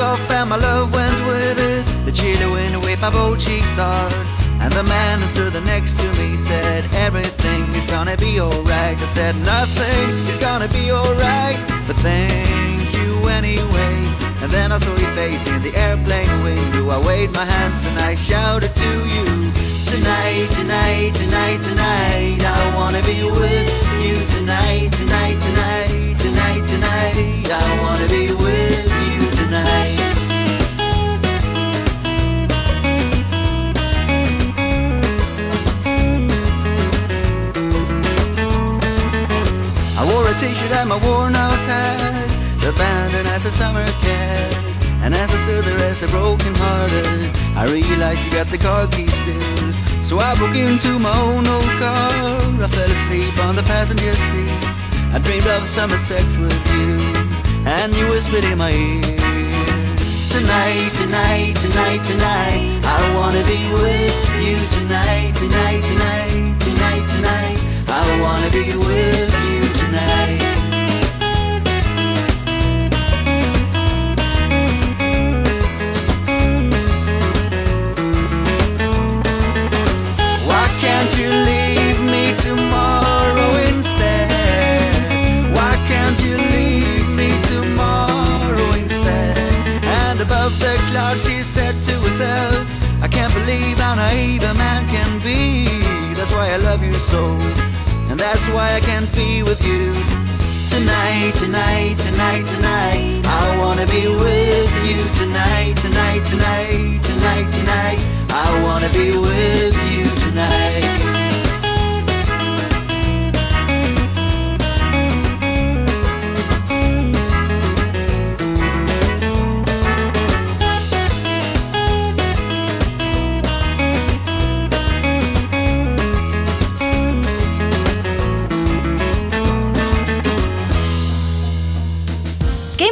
Off 0.00 0.30
and 0.30 0.50
my 0.50 0.56
love 0.56 0.92
went 0.92 1.26
with 1.26 1.58
it. 1.58 1.84
The 2.04 2.12
chilly 2.12 2.50
wind 2.50 2.84
waved 2.84 3.00
my 3.00 3.10
both 3.10 3.40
cheeks 3.40 3.76
hard. 3.76 4.12
And 4.60 4.72
the 4.72 4.82
man 4.82 5.20
who 5.20 5.28
stood 5.28 5.54
next 5.64 5.98
to 6.00 6.06
me 6.18 6.36
said, 6.36 6.84
Everything 6.94 7.64
is 7.74 7.86
gonna 7.86 8.16
be 8.16 8.40
alright. 8.40 8.98
I 8.98 9.08
said, 9.14 9.34
Nothing 9.44 10.08
is 10.26 10.38
gonna 10.38 10.68
be 10.68 10.90
alright. 10.90 11.58
But 11.86 11.96
thank 11.96 12.92
you 12.94 13.28
anyway. 13.28 13.96
And 14.42 14.50
then 14.50 14.72
I 14.72 14.78
saw 14.78 14.94
your 14.96 15.12
face 15.12 15.46
in 15.46 15.62
the 15.62 15.74
airplane 15.76 16.42
window. 16.42 16.90
I 16.90 16.98
waved 17.06 17.34
my 17.34 17.44
hands 17.44 17.84
and 17.84 17.98
I 17.98 18.14
shouted 18.14 18.74
to 18.74 18.90
you. 19.14 19.26
Tonight, 19.86 20.48
tonight, 20.50 21.14
tonight, 21.14 21.62
tonight. 21.62 22.40
I 22.42 22.76
wanna 22.76 23.02
be 23.02 23.22
with 23.24 23.68
you 24.02 24.16
tonight, 24.36 24.92
tonight, 24.92 25.40
tonight, 25.40 26.18
tonight, 26.18 26.64
tonight. 26.64 27.50
I 27.50 27.82
wanna 27.82 28.08
be 28.08 28.32
with 28.34 28.82
you. 28.82 28.87
I 39.96 40.04
wore 40.04 40.28
a 40.28 40.34
t-shirt 40.34 40.72
and 40.72 40.88
my 40.88 40.96
worn 41.04 41.34
out 41.34 41.58
hat 41.66 42.28
Abandoned 42.68 43.28
as 43.28 43.46
a 43.46 43.50
summer 43.50 43.86
cat. 44.02 44.54
And 45.02 45.14
as 45.14 45.30
I 45.30 45.36
stood 45.38 45.64
there 45.64 45.90
as 45.90 46.02
a 46.02 46.08
broken 46.08 46.54
hearted 46.56 47.34
I 47.56 47.64
realized 47.72 48.24
you 48.26 48.32
got 48.32 48.48
the 48.48 48.58
car 48.58 48.86
keys 48.88 49.14
still. 49.14 49.72
So 50.02 50.18
I 50.18 50.34
broke 50.36 50.54
into 50.54 50.98
my 50.98 51.16
own 51.20 51.46
old 51.46 51.72
car. 51.82 52.10
I 52.62 52.68
fell 52.68 52.90
asleep 52.90 53.38
on 53.46 53.56
the 53.56 53.62
passenger 53.62 54.12
seat. 54.12 54.78
I 55.14 55.18
dreamed 55.18 55.46
of 55.46 55.66
summer 55.66 55.96
sex 55.96 56.36
with 56.36 56.52
you 56.72 56.98
And 57.66 57.96
you 57.96 58.10
whispered 58.10 58.44
in 58.44 58.58
my 58.58 58.72
ears 58.72 59.47
Tonight, 60.38 60.92
tonight, 60.92 61.56
tonight, 61.56 62.04
tonight. 62.04 62.80
I 62.84 63.12
wanna 63.16 63.42
be 63.42 63.58
with 63.82 64.44
you 64.46 64.56
tonight, 64.68 65.34
tonight, 65.34 65.82
tonight, 65.82 66.60
tonight, 66.60 67.06
tonight. 67.08 67.58
I 67.88 68.20
wanna 68.22 68.48
be 68.50 68.70
with 68.76 69.34
you 69.50 69.68
tonight 69.80 70.47
so 97.18 97.24
And 98.10 98.18
that's 98.18 98.44
why 98.54 98.66
I 98.78 98.80
can't 98.80 99.10
be 99.20 99.42
with 99.42 99.60
you. 99.70 99.84
Tonight, 100.74 101.32
tonight, 101.42 101.96
tonight, 102.06 102.44
tonight. 102.54 103.20
I 103.42 103.44
wanna 103.60 103.86
be 103.96 104.04
with 104.24 104.72
you 104.88 105.00
tonight, 105.20 105.74
tonight, 105.84 106.22
tonight, 106.32 107.00
tonight, 107.10 107.48
tonight. 107.58 108.00
I 108.44 108.48
wanna 108.64 108.90
be 109.00 109.08
with 109.26 109.76
you 109.92 110.17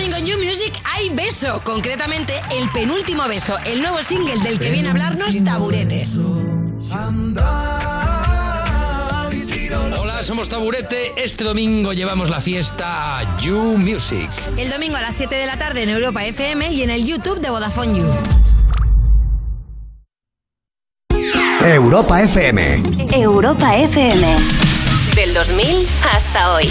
Domingo 0.00 0.16
en 0.16 0.24
You 0.24 0.38
Music 0.38 0.72
hay 0.94 1.10
beso, 1.10 1.60
concretamente 1.62 2.32
el 2.58 2.70
penúltimo 2.70 3.28
beso, 3.28 3.58
el 3.66 3.82
nuevo 3.82 4.02
single 4.02 4.38
del 4.38 4.58
que 4.58 4.70
viene 4.70 4.88
a 4.88 4.92
hablarnos 4.92 5.36
Taburete. 5.44 6.06
Hola, 9.98 10.22
somos 10.22 10.48
Taburete. 10.48 11.12
Este 11.22 11.44
domingo 11.44 11.92
llevamos 11.92 12.30
la 12.30 12.40
fiesta 12.40 13.20
You 13.42 13.76
Music. 13.76 14.30
El 14.56 14.70
domingo 14.70 14.96
a 14.96 15.02
las 15.02 15.16
7 15.16 15.34
de 15.34 15.44
la 15.44 15.58
tarde 15.58 15.82
en 15.82 15.90
Europa 15.90 16.24
FM 16.24 16.72
y 16.72 16.82
en 16.82 16.88
el 16.88 17.04
YouTube 17.04 17.38
de 17.40 17.50
Vodafone 17.50 17.98
You. 17.98 18.06
Europa 21.62 22.22
FM. 22.22 22.82
Europa 23.12 23.76
FM. 23.76 24.26
Del 25.14 25.34
2000 25.34 25.86
hasta 26.10 26.54
hoy. 26.54 26.70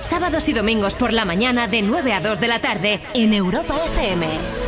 Sábados 0.00 0.48
y 0.48 0.54
domingos 0.54 0.94
por 0.94 1.12
la 1.12 1.26
mañana 1.26 1.68
de 1.68 1.82
9 1.82 2.12
a 2.14 2.20
2 2.20 2.40
de 2.40 2.48
la 2.48 2.60
tarde 2.60 3.00
en 3.12 3.34
Europa 3.34 3.74
FM. 3.94 4.65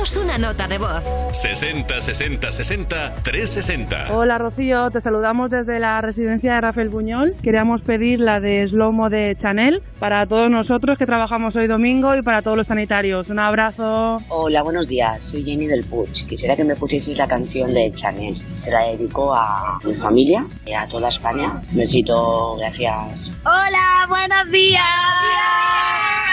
Envíanos 0.00 0.16
una 0.16 0.38
nota 0.38 0.66
de 0.66 0.78
voz. 0.78 1.04
60 1.32 2.00
60 2.00 2.50
60 2.50 3.14
360. 3.22 4.16
Hola 4.16 4.38
Rocío, 4.38 4.90
te 4.90 5.02
saludamos 5.02 5.50
desde 5.50 5.78
la 5.78 6.00
residencia 6.00 6.54
de 6.54 6.60
Rafael 6.62 6.88
Buñol. 6.88 7.34
Queríamos 7.42 7.82
pedir 7.82 8.18
la 8.18 8.40
de 8.40 8.66
Slomo 8.66 9.10
de 9.10 9.36
Chanel 9.38 9.82
para 9.98 10.26
todos 10.26 10.50
nosotros 10.50 10.96
que 10.96 11.04
trabajamos 11.04 11.54
hoy 11.56 11.66
domingo 11.66 12.14
y 12.14 12.22
para 12.22 12.40
todos 12.40 12.56
los 12.56 12.68
sanitarios. 12.68 13.28
Un 13.28 13.40
abrazo. 13.40 14.16
Hola, 14.28 14.62
buenos 14.62 14.88
días. 14.88 15.22
Soy 15.22 15.44
Jenny 15.44 15.66
del 15.66 15.84
Puig. 15.84 16.26
Quisiera 16.26 16.56
que 16.56 16.64
me 16.64 16.76
pusieseis 16.76 17.18
la 17.18 17.28
canción 17.28 17.74
de 17.74 17.92
Chanel. 17.92 18.36
Se 18.56 18.70
la 18.70 18.84
dedico 18.84 19.34
a 19.34 19.80
mi 19.84 19.92
familia 19.94 20.46
y 20.64 20.72
a 20.72 20.86
toda 20.88 21.08
España. 21.08 21.60
Besito, 21.74 22.56
gracias. 22.56 23.38
Hola, 23.44 24.06
buenos 24.08 24.50
días. 24.50 24.80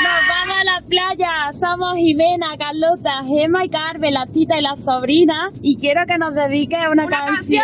Nos 0.03 0.27
vamos 0.29 0.57
a 0.57 0.63
la 0.63 0.81
playa. 0.87 1.51
Somos 1.51 1.95
Jimena, 1.95 2.55
Carlota, 2.57 3.23
Gema 3.25 3.56
y 3.63 3.69
Carmen, 3.69 4.13
la 4.13 4.25
tita 4.25 4.57
y 4.57 4.61
la 4.61 4.75
sobrina. 4.75 5.51
Y 5.61 5.77
quiero 5.77 6.01
que 6.05 6.17
nos 6.17 6.33
dediques 6.33 6.79
una, 6.91 7.07
canción. 7.07 7.63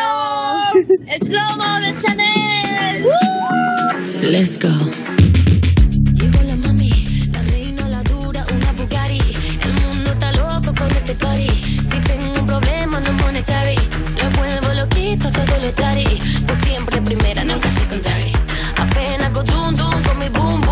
¡Es 1.07 1.23
Slomo 1.23 1.80
de 1.80 1.97
Chanel! 1.97 3.05
Let's 4.22 4.59
go. 4.59 4.69
Llegó 6.13 6.41
la 6.43 6.55
mami, 6.55 6.89
la 7.31 7.41
reina, 7.43 7.89
la 7.89 8.03
dura, 8.03 8.45
una 8.53 8.72
Bugatti. 8.73 9.19
El 9.63 9.73
mundo 9.73 10.11
está 10.11 10.31
loco 10.31 10.73
con 10.75 10.89
este 10.91 11.15
party. 11.15 11.49
Si 11.83 11.99
tengo 12.01 12.39
un 12.39 12.47
problema, 12.47 12.99
no 12.99 13.13
monetary. 13.13 13.75
Lo 14.22 14.30
vuelvo 14.38 14.73
loquito, 14.73 15.30
todo 15.31 15.57
lo 15.61 15.73
tari. 15.73 16.19
Pues 16.45 16.59
siempre 16.59 17.01
primera, 17.01 17.43
nunca 17.43 17.69
secondary. 17.69 18.31
Apenas 18.77 19.33
go 19.33 19.43
dum 19.43 19.75
dum 19.75 20.03
con 20.03 20.17
mi 20.19 20.30
boom 20.30 20.62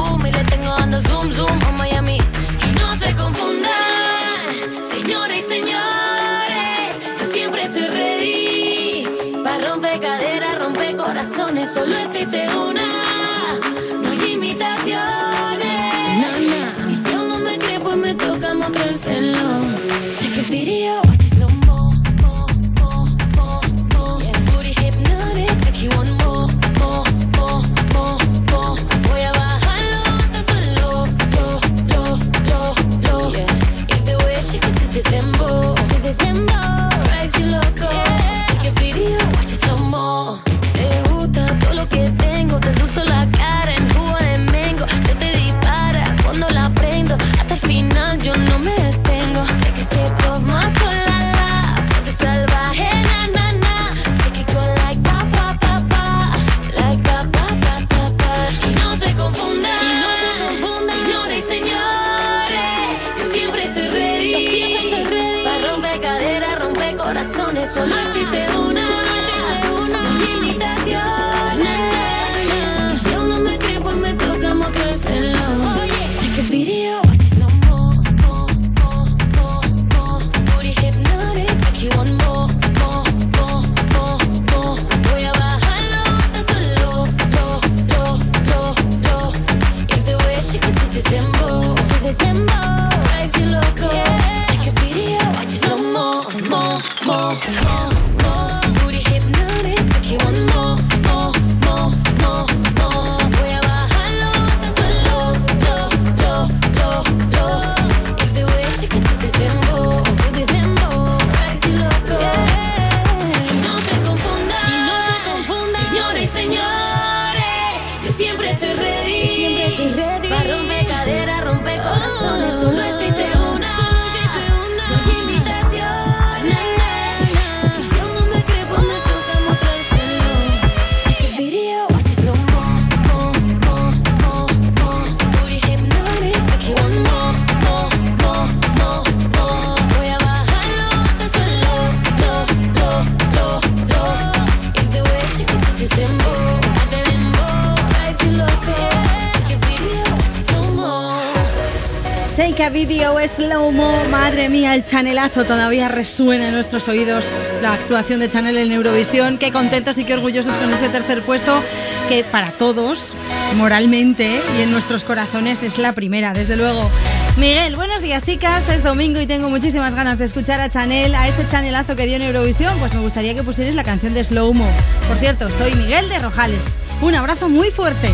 Take 152.61 152.67
a 152.67 152.85
video 152.85 153.17
slow 153.27 153.71
mo. 153.71 153.91
Madre 154.11 154.47
mía, 154.47 154.75
el 154.75 154.85
chanelazo 154.85 155.45
todavía 155.45 155.87
resuena 155.87 156.49
en 156.49 156.53
nuestros 156.53 156.87
oídos. 156.87 157.25
La 157.59 157.73
actuación 157.73 158.19
de 158.19 158.29
Chanel 158.29 158.55
en 158.55 158.71
Eurovisión. 158.71 159.39
Qué 159.39 159.51
contentos 159.51 159.97
y 159.97 160.05
qué 160.05 160.13
orgullosos 160.13 160.53
con 160.57 160.71
ese 160.71 160.87
tercer 160.89 161.23
puesto 161.23 161.59
que 162.07 162.23
para 162.23 162.51
todos, 162.51 163.15
moralmente 163.57 164.39
y 164.55 164.61
en 164.61 164.69
nuestros 164.69 165.03
corazones, 165.03 165.63
es 165.63 165.79
la 165.79 165.93
primera, 165.93 166.33
desde 166.33 166.55
luego. 166.55 166.87
Miguel, 167.35 167.75
buenos 167.75 168.03
días 168.03 168.21
chicas, 168.21 168.69
es 168.69 168.83
domingo 168.83 169.19
y 169.19 169.25
tengo 169.25 169.49
muchísimas 169.49 169.95
ganas 169.95 170.19
de 170.19 170.25
escuchar 170.25 170.61
a 170.61 170.69
Chanel, 170.69 171.15
a 171.15 171.27
ese 171.27 171.47
chanelazo 171.49 171.95
que 171.95 172.05
dio 172.05 172.17
en 172.17 172.21
Eurovisión, 172.21 172.77
pues 172.77 172.93
me 172.93 173.01
gustaría 173.01 173.33
que 173.33 173.41
pusierais 173.41 173.73
la 173.73 173.83
canción 173.83 174.13
de 174.13 174.23
Slow 174.23 174.53
Mo. 174.53 174.69
Por 175.07 175.17
cierto, 175.17 175.49
soy 175.49 175.73
Miguel 175.73 176.07
de 176.09 176.19
Rojales. 176.19 176.61
Un 177.01 177.15
abrazo 177.15 177.49
muy 177.49 177.71
fuerte. 177.71 178.09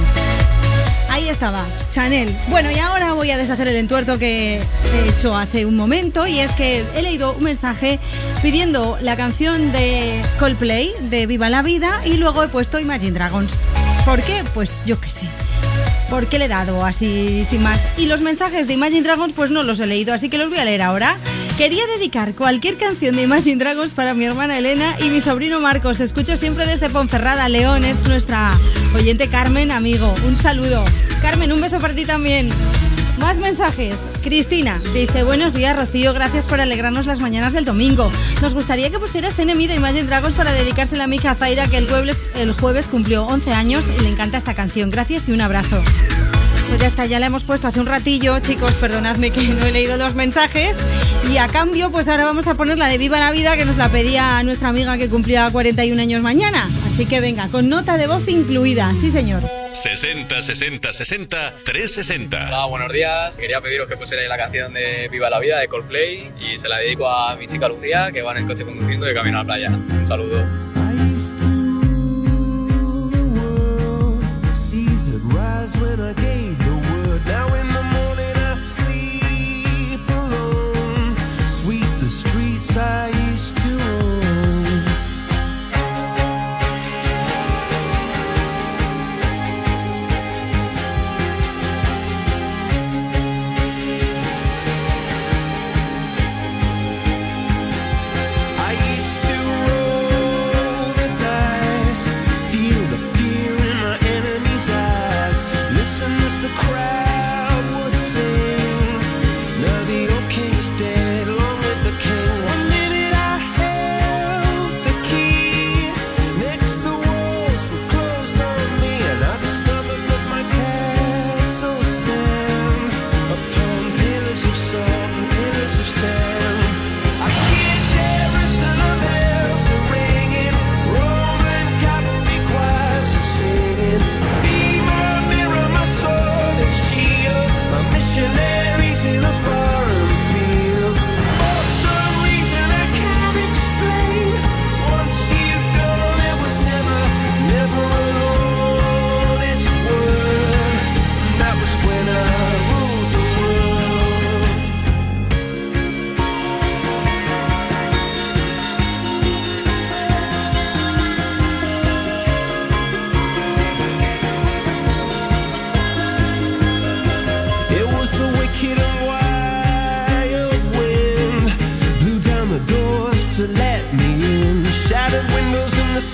Estaba, 1.30 1.66
Chanel. 1.90 2.34
Bueno, 2.48 2.72
y 2.72 2.80
ahora 2.80 3.12
voy 3.14 3.32
a 3.32 3.38
deshacer 3.38 3.68
el 3.68 3.76
entuerto 3.76 4.18
que 4.18 4.56
he 4.60 5.10
hecho 5.10 5.36
hace 5.36 5.66
un 5.66 5.76
momento 5.76 6.26
y 6.26 6.40
es 6.40 6.54
que 6.54 6.84
he 6.96 7.02
leído 7.02 7.34
un 7.34 7.44
mensaje 7.44 8.00
pidiendo 8.42 8.98
la 9.02 9.18
canción 9.18 9.72
de 9.74 10.22
Coldplay 10.40 10.94
de 11.02 11.28
Viva 11.28 11.50
la 11.50 11.62
Vida 11.62 12.02
y 12.06 12.14
luego 12.14 12.44
he 12.44 12.48
puesto 12.48 12.80
Imagine 12.80 13.12
Dragons. 13.12 13.60
¿Por 14.06 14.22
qué? 14.22 14.44
Pues 14.54 14.80
yo 14.86 15.00
qué 15.02 15.12
sé. 15.12 15.28
¿Por 16.10 16.28
qué 16.28 16.40
le 16.40 16.46
he 16.46 16.48
dado 16.48 16.86
así 16.86 17.46
sin 17.46 17.62
más? 17.62 17.86
Y 17.98 18.06
los 18.06 18.22
mensajes 18.22 18.68
de 18.68 18.74
Imagine 18.74 19.04
Dragons 19.04 19.34
pues 19.34 19.52
no 19.52 19.64
los 19.64 19.80
he 19.82 19.86
leído, 19.86 20.14
así 20.14 20.30
que 20.30 20.38
los 20.38 20.50
voy 20.50 20.60
a 20.60 20.66
leer 20.66 20.82
ahora. 20.82 21.18
Quería 21.58 21.88
dedicar 21.88 22.36
cualquier 22.36 22.77
canción 22.77 23.16
de 23.16 23.24
Imagine 23.24 23.58
Dragons 23.58 23.95
para 23.95 24.14
mi 24.14 24.26
hermana 24.26 24.60
Elena 24.60 24.95
y 25.00 25.10
mi 25.10 25.22
sobrino 25.22 25.60
Marcos. 25.60 26.00
Escucho 26.02 26.38
siempre 26.38 26.68
desde 26.68 26.88
Ponferrada, 26.88 27.50
León. 27.50 27.84
Es 27.84 28.08
nuestra 28.08 28.52
oyente 28.94 29.27
Carmen, 29.27 29.72
amigo. 29.72 30.14
Un 30.27 30.38
saludo. 30.38 30.84
Carmen, 31.19 31.52
un 31.52 31.60
beso 31.60 31.80
para 31.80 31.95
ti 31.95 32.06
también. 32.06 32.50
Más 33.18 33.40
mensajes. 33.40 33.95
Cristina 34.22 34.80
dice, 34.94 35.24
buenos 35.24 35.56
días 35.56 35.76
Rocío, 35.76 36.14
gracias 36.14 36.45
por 36.45 36.61
alegrarnos 36.61 37.08
las 37.08 37.22
mañanas 37.22 37.53
del 37.53 37.66
domingo. 37.66 38.11
Nos 38.44 38.53
gustaría 38.53 38.92
que 38.92 39.00
pusieras 39.00 39.40
Enemy 39.40 39.66
de 39.66 39.76
Imagine 39.76 40.03
Dragons 40.03 40.36
para 40.36 40.52
dedicársela 40.52 41.06
a 41.06 41.08
mi 41.08 41.16
hija 41.16 41.34
Zaira, 41.34 41.66
que 41.66 41.77
el 41.77 41.90
jueves, 41.90 42.22
el 42.36 42.53
jueves 42.53 42.86
cumplió 42.86 43.26
11 43.26 43.53
años 43.53 43.84
y 43.98 44.03
le 44.03 44.10
encanta 44.10 44.38
esta 44.38 44.53
canción. 44.53 44.92
Gracias 44.92 45.27
y 45.27 45.32
un 45.32 45.42
abrazo. 45.42 45.82
Pues 46.69 46.82
ya 46.82 46.88
está, 46.88 47.06
ya 47.06 47.19
la 47.19 47.27
hemos 47.27 47.44
puesto 47.44 47.68
hace 47.68 47.80
un 47.80 47.86
ratillo, 47.86 48.38
chicos, 48.40 48.74
perdonadme 48.74 49.32
que 49.32 49.42
no 49.42 49.66
he 49.66 49.72
leído 49.72 49.95
los 49.98 50.16
mensajes. 50.16 50.77
Y 51.30 51.38
a 51.40 51.48
cambio, 51.48 51.92
pues 51.92 52.08
ahora 52.08 52.24
vamos 52.24 52.48
a 52.48 52.56
poner 52.56 52.78
la 52.78 52.88
de 52.88 52.98
Viva 52.98 53.20
la 53.20 53.32
Vida, 53.32 53.58
que 53.58 53.66
nos 53.66 53.76
la 53.76 53.90
pedía 53.90 54.42
nuestra 54.44 54.70
amiga 54.70 54.98
que 54.98 55.10
cumplía 55.10 55.50
41 55.52 56.02
años 56.02 56.22
mañana. 56.22 56.70
Así 56.88 57.06
que 57.06 57.20
venga, 57.20 57.50
con 57.50 57.68
nota 57.68 57.98
de 57.98 58.08
voz 58.08 58.28
incluida, 58.30 58.94
sí 58.96 59.12
señor. 59.12 59.44
60 59.74 60.42
60 60.42 60.94
60 60.94 61.54
360. 61.66 62.48
Hola, 62.48 62.66
buenos 62.68 62.94
días. 62.94 63.38
Quería 63.38 63.60
pediros 63.60 63.90
que 63.90 63.98
pusierais 63.98 64.30
la 64.30 64.38
canción 64.38 64.74
de 64.74 65.10
Viva 65.12 65.30
la 65.30 65.40
Vida 65.40 65.60
de 65.60 65.68
Coldplay 65.68 66.32
y 66.40 66.58
se 66.58 66.70
la 66.70 66.78
dedico 66.78 67.10
a 67.10 67.36
mi 67.36 67.46
chica 67.46 67.68
Lucía, 67.68 68.10
que 68.14 68.22
va 68.22 68.32
en 68.32 68.38
el 68.38 68.48
coche 68.48 68.64
conduciendo 68.64 69.06
de 69.06 69.14
camino 69.14 69.40
a 69.40 69.44
la 69.44 69.46
playa. 69.46 69.70
Un 69.70 70.08
saludo. 70.08 70.68
I 76.20 76.57
side 82.78 83.17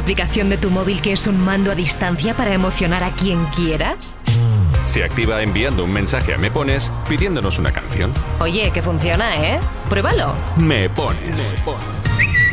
aplicación 0.00 0.48
de 0.48 0.58
tu 0.58 0.70
móvil 0.70 1.00
que 1.00 1.12
es 1.12 1.26
un 1.26 1.38
mando 1.42 1.70
a 1.70 1.74
distancia 1.74 2.34
para 2.34 2.52
emocionar 2.52 3.04
a 3.04 3.10
quien 3.10 3.44
quieras? 3.46 4.18
Se 4.86 5.04
activa 5.04 5.42
enviando 5.42 5.84
un 5.84 5.92
mensaje 5.92 6.34
a 6.34 6.38
Me 6.38 6.50
Pones 6.50 6.92
pidiéndonos 7.08 7.58
una 7.58 7.70
canción. 7.70 8.12
Oye, 8.40 8.70
que 8.72 8.82
funciona, 8.82 9.36
¿eh? 9.36 9.60
Pruébalo. 9.88 10.34
Me 10.56 10.90
Pones. 10.90 11.54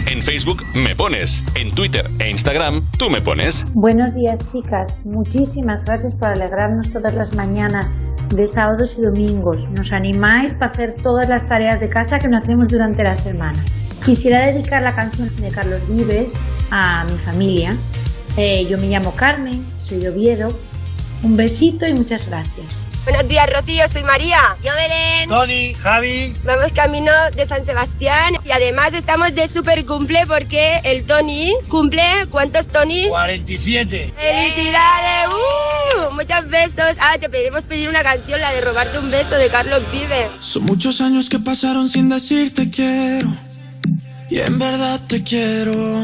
En 0.05 0.21
Facebook 0.21 0.63
Me 0.75 0.95
Pones. 0.95 1.43
En 1.55 1.73
Twitter 1.73 2.09
e 2.19 2.29
Instagram 2.29 2.81
Tú 2.97 3.09
Me 3.09 3.21
Pones. 3.21 3.65
Buenos 3.73 4.13
días, 4.13 4.39
chicas. 4.51 4.93
Muchísimas 5.03 5.83
gracias 5.83 6.15
por 6.15 6.29
alegrarnos 6.29 6.91
todas 6.91 7.15
las 7.15 7.33
mañanas 7.35 7.91
de 8.29 8.45
sábados 8.45 8.95
y 8.97 9.01
domingos. 9.01 9.67
Nos 9.71 9.91
animáis 9.91 10.53
para 10.53 10.71
hacer 10.71 10.95
todas 11.01 11.27
las 11.29 11.47
tareas 11.47 11.79
de 11.79 11.89
casa 11.89 12.19
que 12.19 12.27
no 12.27 12.37
hacemos 12.37 12.69
durante 12.69 13.03
la 13.03 13.15
semana. 13.15 13.59
Quisiera 14.05 14.45
dedicar 14.45 14.83
la 14.83 14.93
canción 14.93 15.29
de 15.41 15.49
Carlos 15.49 15.89
Vives 15.89 16.37
a 16.71 17.05
mi 17.09 17.17
familia. 17.17 17.75
Eh, 18.37 18.67
yo 18.69 18.77
me 18.77 18.87
llamo 18.87 19.15
Carmen, 19.15 19.65
soy 19.77 19.99
de 19.99 20.09
Oviedo. 20.09 20.49
Un 21.23 21.35
besito 21.35 21.87
y 21.87 21.93
muchas 21.93 22.27
gracias. 22.27 22.85
Buenos 23.03 23.27
días, 23.27 23.49
Rocío, 23.51 23.87
soy 23.89 24.03
María. 24.03 24.37
Yo, 24.63 24.71
Belén. 24.75 25.29
Tony, 25.29 25.73
Javi. 25.73 26.33
Vamos 26.43 26.71
camino 26.73 27.11
de 27.35 27.45
San 27.45 27.63
Sebastián 27.65 28.35
y 28.45 28.51
además 28.51 28.93
estamos 28.93 29.33
de 29.33 29.47
super 29.47 29.83
cumple 29.85 30.25
porque 30.27 30.79
el 30.83 31.05
Tony 31.05 31.53
cumple, 31.69 32.27
¿cuántos 32.29 32.67
Tony? 32.67 33.07
47. 33.07 34.13
¡Felicidades! 34.15 35.29
¡Uh! 35.29 36.13
Muchos 36.13 36.49
besos. 36.49 36.97
Ah, 36.99 37.17
te 37.19 37.29
pedimos 37.29 37.63
pedir 37.63 37.89
una 37.89 38.03
canción, 38.03 38.39
la 38.39 38.51
de 38.51 38.61
robarte 38.61 38.99
un 38.99 39.09
beso 39.09 39.35
de 39.35 39.47
Carlos 39.49 39.81
Vive. 39.91 40.27
Son 40.39 40.65
muchos 40.65 41.01
años 41.01 41.29
que 41.29 41.39
pasaron 41.39 41.89
sin 41.89 42.09
decirte 42.09 42.69
quiero. 42.69 43.33
Y 44.29 44.39
en 44.39 44.59
verdad 44.59 45.01
te 45.07 45.23
quiero. 45.23 46.03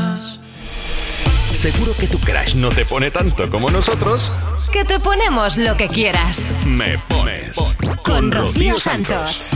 Seguro 1.61 1.93
que 1.93 2.07
tu 2.07 2.17
crush 2.17 2.55
no 2.55 2.69
te 2.69 2.85
pone 2.85 3.11
tanto 3.11 3.47
como 3.51 3.69
nosotros. 3.69 4.31
Que 4.73 4.83
te 4.83 4.99
ponemos 4.99 5.57
lo 5.57 5.77
que 5.77 5.87
quieras. 5.89 6.55
Me 6.65 6.97
pones. 7.07 7.77
Con 8.03 8.31
Rocío 8.31 8.79
Santos. 8.79 9.51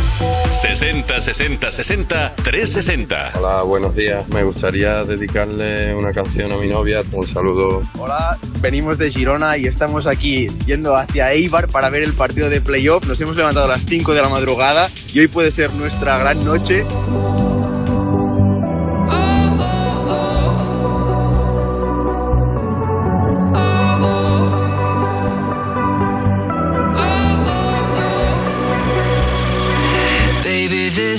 60 0.52 1.20
60 1.20 1.72
60 1.72 2.36
360. 2.36 3.32
Hola, 3.40 3.64
buenos 3.64 3.96
días. 3.96 4.28
Me 4.30 4.44
gustaría 4.44 5.04
dedicarle 5.04 5.96
una 5.96 6.14
canción 6.14 6.52
a 6.52 6.58
mi 6.58 6.68
novia. 6.68 7.02
Un 7.12 7.26
saludo. 7.26 7.82
Hola, 7.98 8.38
venimos 8.62 9.00
de 9.00 9.10
Girona 9.10 9.58
y 9.58 9.66
estamos 9.66 10.06
aquí 10.06 10.48
yendo 10.68 10.96
hacia 10.96 11.34
Eibar 11.34 11.70
para 11.70 11.90
ver 11.90 12.04
el 12.04 12.14
partido 12.14 12.52
de 12.52 12.62
playoff. 12.62 13.08
Nos 13.08 13.20
hemos 13.20 13.36
levantado 13.36 13.66
a 13.66 13.70
las 13.70 13.82
5 13.84 14.14
de 14.14 14.22
la 14.22 14.30
madrugada 14.30 14.92
y 15.12 15.22
hoy 15.22 15.28
puede 15.28 15.50
ser 15.50 15.74
nuestra 15.74 16.20
gran 16.20 16.46
noche. 16.46 16.86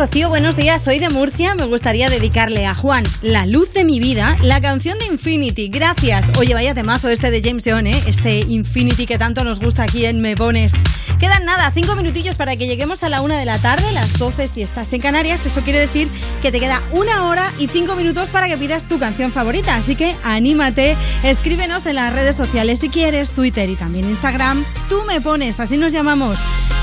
Rocío, 0.00 0.30
buenos 0.30 0.56
días. 0.56 0.82
Soy 0.82 0.98
de 0.98 1.10
Murcia. 1.10 1.54
Me 1.54 1.66
gustaría 1.66 2.08
dedicarle 2.08 2.64
a 2.64 2.74
Juan, 2.74 3.04
la 3.20 3.44
luz 3.44 3.74
de 3.74 3.84
mi 3.84 4.00
vida, 4.00 4.38
la 4.40 4.58
canción 4.58 4.98
de 4.98 5.04
Infinity. 5.04 5.68
Gracias. 5.68 6.26
Oye, 6.38 6.54
vaya 6.54 6.72
temazo 6.72 7.10
este 7.10 7.30
de 7.30 7.42
James 7.42 7.66
Young, 7.66 7.86
¿eh? 7.86 8.02
Este 8.06 8.40
Infinity 8.48 9.04
que 9.04 9.18
tanto 9.18 9.44
nos 9.44 9.60
gusta 9.60 9.82
aquí 9.82 10.06
en 10.06 10.22
Me 10.22 10.36
Pones. 10.36 10.72
Quedan 11.18 11.44
nada, 11.44 11.70
cinco 11.74 11.96
minutillos 11.96 12.36
para 12.36 12.56
que 12.56 12.66
lleguemos 12.66 13.02
a 13.02 13.10
la 13.10 13.20
una 13.20 13.38
de 13.38 13.44
la 13.44 13.58
tarde, 13.58 13.92
las 13.92 14.18
12 14.18 14.48
si 14.48 14.62
estás 14.62 14.90
en 14.94 15.02
Canarias. 15.02 15.44
Eso 15.44 15.60
quiere 15.60 15.80
decir 15.80 16.08
que 16.40 16.50
te 16.50 16.60
queda 16.60 16.80
una 16.92 17.26
hora 17.26 17.52
y 17.58 17.68
cinco 17.68 17.94
minutos 17.94 18.30
para 18.30 18.48
que 18.48 18.56
pidas 18.56 18.84
tu 18.84 18.98
canción 18.98 19.32
favorita. 19.32 19.74
Así 19.74 19.96
que 19.96 20.16
anímate, 20.24 20.96
escríbenos 21.24 21.84
en 21.84 21.96
las 21.96 22.10
redes 22.10 22.36
sociales 22.36 22.78
si 22.78 22.88
quieres, 22.88 23.32
Twitter 23.32 23.68
y 23.68 23.76
también 23.76 24.06
Instagram. 24.06 24.64
Tú 24.88 25.02
me 25.06 25.20
pones, 25.20 25.60
así 25.60 25.76
nos 25.76 25.92
llamamos. 25.92 26.38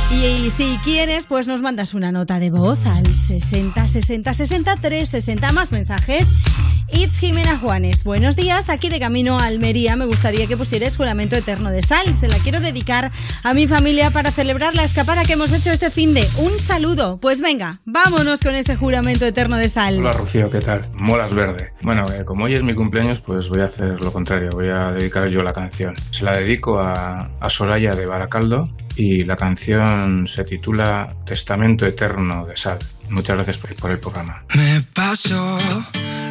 Y, 0.09 0.51
si 0.51 0.79
quieres, 0.85 1.25
pues 1.25 1.47
nos 1.47 1.61
mandas 1.61 1.93
una 1.93 2.13
nota 2.13 2.39
de 2.39 2.49
voz 2.49 2.79
al 2.85 3.05
60 3.05 3.87
60 3.87 4.33
60 4.33 4.75
360 4.77 5.51
más 5.51 5.73
mensajes. 5.73 6.29
It's 6.93 7.19
Jimena 7.19 7.57
Juanes. 7.57 8.05
Buenos 8.05 8.37
días, 8.37 8.69
aquí 8.69 8.87
de 8.87 9.01
camino 9.01 9.37
a 9.37 9.45
Almería. 9.45 9.97
Me 9.97 10.05
gustaría 10.05 10.47
que 10.47 10.55
pusieras 10.55 10.95
juramento 10.95 11.35
eterno 11.35 11.71
de 11.71 11.83
sal. 11.83 12.15
Se 12.15 12.29
la 12.29 12.37
quiero 12.37 12.61
dedicar 12.61 13.11
a 13.43 13.53
mi 13.53 13.67
familia 13.67 14.09
para 14.09 14.31
celebrar 14.31 14.75
la 14.75 14.85
escapada 14.85 15.23
que 15.25 15.33
hemos 15.33 15.51
hecho 15.51 15.71
este 15.71 15.91
fin 15.91 16.13
de. 16.13 16.25
Un 16.37 16.57
saludo. 16.57 17.17
Pues 17.17 17.41
venga, 17.41 17.81
vámonos 17.83 18.39
con 18.39 18.55
ese 18.55 18.77
juramento 18.77 19.25
eterno 19.25 19.57
de 19.57 19.67
sal. 19.67 19.99
Hola 19.99 20.13
Rocío, 20.13 20.49
¿qué 20.49 20.59
tal? 20.59 20.83
Molas 20.93 21.33
verde. 21.33 21.73
Bueno, 21.81 22.05
eh, 22.13 22.23
como 22.23 22.45
hoy 22.45 22.53
es 22.53 22.63
mi 22.63 22.73
cumpleaños, 22.73 23.19
pues 23.19 23.49
voy 23.49 23.61
a 23.61 23.65
hacer 23.65 23.99
lo 23.99 24.13
contrario. 24.13 24.49
Voy 24.53 24.69
a 24.69 24.93
dedicar 24.93 25.27
yo 25.27 25.43
la 25.43 25.51
canción. 25.51 25.95
Se 26.11 26.23
la 26.23 26.37
dedico 26.37 26.79
a, 26.79 27.29
a 27.41 27.49
Soraya 27.49 27.93
de 27.93 28.05
Baracaldo 28.05 28.69
y 28.97 29.23
la 29.23 29.35
canción 29.35 30.25
se 30.25 30.43
titula 30.43 31.15
Testamento 31.25 31.85
Eterno 31.85 32.45
de 32.45 32.57
Sal. 32.57 32.79
Muchas 33.09 33.35
gracias 33.35 33.57
por, 33.57 33.91
el 33.91 33.99
programa. 33.99 34.43
Me 34.55 34.81
paso 34.93 35.57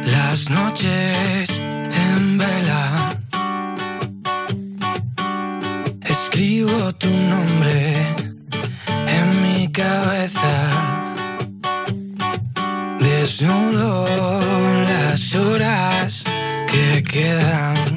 las 0.05 0.49
noches 0.49 1.59
en 1.59 2.37
vela. 2.37 3.09
Escribo 6.01 6.93
tu 6.95 7.09
nombre 7.09 8.15
en 9.07 9.41
mi 9.43 9.71
cabeza. 9.71 10.69
Desnudo 12.99 14.05
las 14.83 15.35
horas 15.35 16.23
que 16.69 17.03
quedan. 17.03 17.96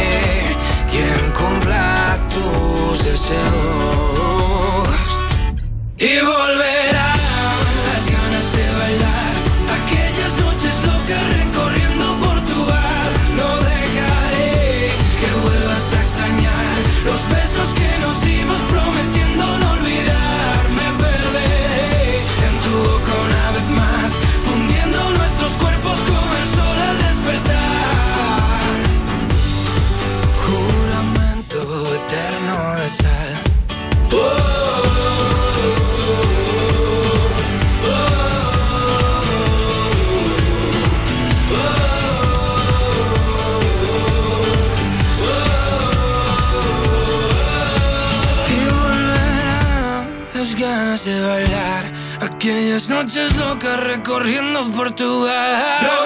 Y 5.97 6.19
volverán 6.19 6.90
noches 53.21 53.37
locas 53.37 53.79
recorriendo 53.79 54.71
Portugal 54.71 56.00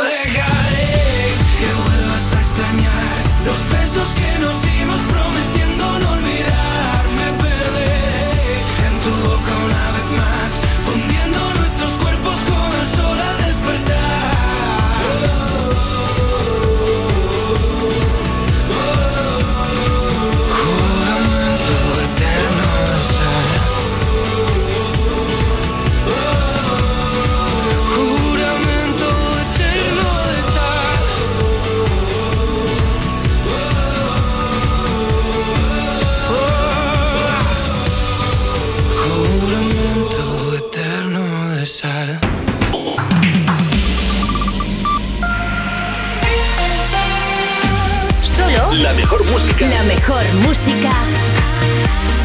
música. 49.55 49.69
la 49.69 49.83
mejor 49.83 50.23
música 50.45 50.91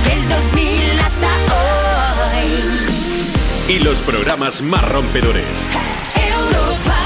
del 0.05 0.29
2000 0.29 0.99
hasta 1.01 1.29
hoy. 2.35 3.75
Y 3.75 3.79
los 3.81 4.01
programas 4.01 4.63
más 4.63 4.89
rompedores. 4.89 5.45
Europa. 6.15 6.97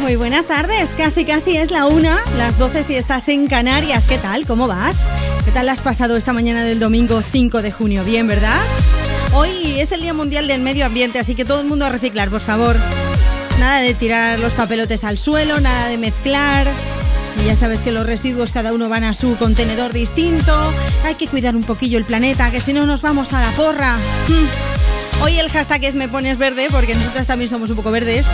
Muy 0.00 0.16
buenas 0.16 0.46
tardes, 0.46 0.90
casi 0.96 1.24
casi 1.24 1.56
es 1.56 1.70
la 1.70 1.86
una, 1.86 2.22
las 2.38 2.58
12 2.58 2.82
si 2.82 2.94
estás 2.94 3.28
en 3.28 3.46
Canarias. 3.46 4.04
¿Qué 4.08 4.18
tal? 4.18 4.46
¿Cómo 4.46 4.68
vas? 4.68 5.00
¿Qué 5.44 5.50
tal 5.50 5.68
has 5.68 5.82
pasado 5.82 6.16
esta 6.16 6.32
mañana 6.32 6.64
del 6.64 6.78
domingo 6.78 7.20
5 7.20 7.62
de 7.62 7.72
junio? 7.72 8.04
Bien, 8.04 8.26
¿verdad? 8.26 8.60
Es 9.80 9.92
el 9.92 10.00
Día 10.00 10.14
Mundial 10.14 10.46
del 10.46 10.62
Medio 10.62 10.86
Ambiente, 10.86 11.18
así 11.18 11.34
que 11.34 11.44
todo 11.44 11.60
el 11.60 11.66
mundo 11.66 11.84
a 11.84 11.90
reciclar, 11.90 12.30
por 12.30 12.40
favor. 12.40 12.76
Nada 13.58 13.80
de 13.80 13.92
tirar 13.92 14.38
los 14.38 14.52
papelotes 14.54 15.04
al 15.04 15.18
suelo, 15.18 15.60
nada 15.60 15.88
de 15.88 15.98
mezclar. 15.98 16.66
Y 17.42 17.46
ya 17.46 17.56
sabes 17.56 17.80
que 17.80 17.92
los 17.92 18.06
residuos 18.06 18.50
cada 18.50 18.72
uno 18.72 18.88
van 18.88 19.04
a 19.04 19.12
su 19.14 19.36
contenedor 19.36 19.92
distinto. 19.92 20.72
Hay 21.04 21.16
que 21.16 21.26
cuidar 21.26 21.54
un 21.54 21.64
poquillo 21.64 21.98
el 21.98 22.04
planeta, 22.04 22.50
que 22.50 22.60
si 22.60 22.72
no 22.72 22.86
nos 22.86 23.02
vamos 23.02 23.32
a 23.32 23.42
la 23.42 23.50
porra. 23.50 23.96
Hmm. 24.28 25.22
Hoy 25.22 25.38
el 25.38 25.50
hashtag 25.50 25.84
es 25.84 25.96
me 25.96 26.08
pones 26.08 26.38
verde, 26.38 26.68
porque 26.70 26.94
nosotras 26.94 27.26
también 27.26 27.50
somos 27.50 27.68
un 27.68 27.76
poco 27.76 27.90
verdes. 27.90 28.26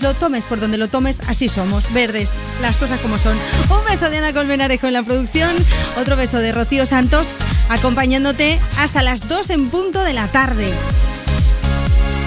Lo 0.00 0.14
tomes 0.14 0.46
por 0.46 0.58
donde 0.58 0.78
lo 0.78 0.88
tomes, 0.88 1.18
así 1.28 1.48
somos, 1.48 1.92
verdes, 1.92 2.32
las 2.62 2.78
cosas 2.78 2.98
como 3.00 3.18
son. 3.18 3.36
Un 3.68 3.84
beso 3.88 4.08
de 4.08 4.16
Ana 4.16 4.32
Colmenarejo 4.32 4.86
en 4.86 4.94
la 4.94 5.02
producción, 5.02 5.54
otro 6.00 6.16
beso 6.16 6.38
de 6.38 6.52
Rocío 6.52 6.86
Santos, 6.86 7.28
acompañándote 7.70 8.60
hasta 8.78 9.02
las 9.02 9.28
2 9.28 9.50
en 9.50 9.70
punto 9.70 10.02
de 10.02 10.12
la 10.12 10.26
tarde. 10.28 10.70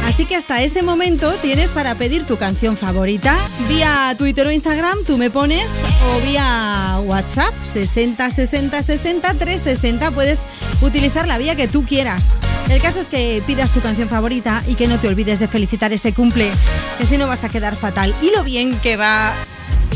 Así 0.05 0.25
que 0.25 0.35
hasta 0.35 0.61
ese 0.61 0.83
momento 0.83 1.31
tienes 1.41 1.71
para 1.71 1.95
pedir 1.95 2.25
tu 2.25 2.37
canción 2.37 2.75
favorita 2.75 3.37
vía 3.69 4.13
Twitter 4.17 4.45
o 4.45 4.51
Instagram, 4.51 4.97
tú 5.05 5.17
me 5.17 5.29
pones, 5.29 5.71
o 6.13 6.19
vía 6.21 6.99
WhatsApp 7.05 7.53
60 7.63 8.29
60 8.29 8.81
60 8.81 9.33
360. 9.33 10.11
Puedes 10.11 10.39
utilizar 10.81 11.27
la 11.27 11.37
vía 11.37 11.55
que 11.55 11.67
tú 11.67 11.85
quieras. 11.85 12.39
El 12.69 12.81
caso 12.81 12.99
es 12.99 13.07
que 13.07 13.41
pidas 13.47 13.71
tu 13.71 13.81
canción 13.81 14.09
favorita 14.09 14.63
y 14.67 14.75
que 14.75 14.87
no 14.87 14.99
te 14.99 15.07
olvides 15.07 15.39
de 15.39 15.47
felicitar 15.47 15.93
ese 15.93 16.13
cumple, 16.13 16.51
que 16.97 17.05
si 17.05 17.17
no 17.17 17.27
vas 17.27 17.43
a 17.43 17.49
quedar 17.49 17.75
fatal. 17.75 18.13
Y 18.21 18.31
lo 18.35 18.43
bien 18.43 18.77
que 18.79 18.97
va 18.97 19.33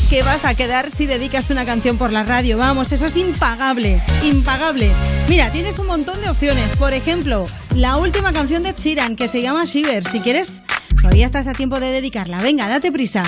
que 0.10 0.24
vas 0.24 0.45
a 0.45 0.56
quedar 0.56 0.90
si 0.90 1.06
dedicas 1.06 1.50
una 1.50 1.66
canción 1.66 1.98
por 1.98 2.11
la 2.11 2.24
radio. 2.24 2.58
Vamos, 2.58 2.92
eso 2.92 3.08
es 3.08 3.18
impagable, 3.18 4.02
impagable. 4.24 4.90
Mira, 5.27 5.52
tienes 5.52 5.80
un 5.80 5.88
montón 5.88 6.22
de 6.22 6.30
opciones. 6.30 6.76
Por 6.77 6.94
ejemplo, 6.94 7.45
la 7.76 7.98
última 7.98 8.32
canción 8.32 8.64
de 8.64 8.74
Chiran 8.74 9.16
que 9.16 9.27
se 9.27 9.42
llama 9.42 9.66
Shiver. 9.66 10.06
Si 10.06 10.22
quieres, 10.22 10.64
todavía 11.02 11.26
estás 11.26 11.48
a 11.48 11.53
tiempo 11.53 11.80
de 11.80 11.92
dedicarla. 11.92 12.42
Venga, 12.42 12.68
date 12.68 12.92
prisa. 12.92 13.24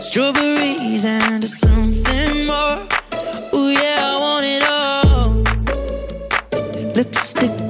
Strawberries 0.00 1.04
and 1.04 1.44
something 1.44 2.46
more. 2.46 2.95
Ooh 3.54 3.70
yeah, 3.70 4.12
I 4.12 4.20
want 4.20 4.44
it 4.44 4.62
all. 4.68 5.42
Lipstick 6.94 7.65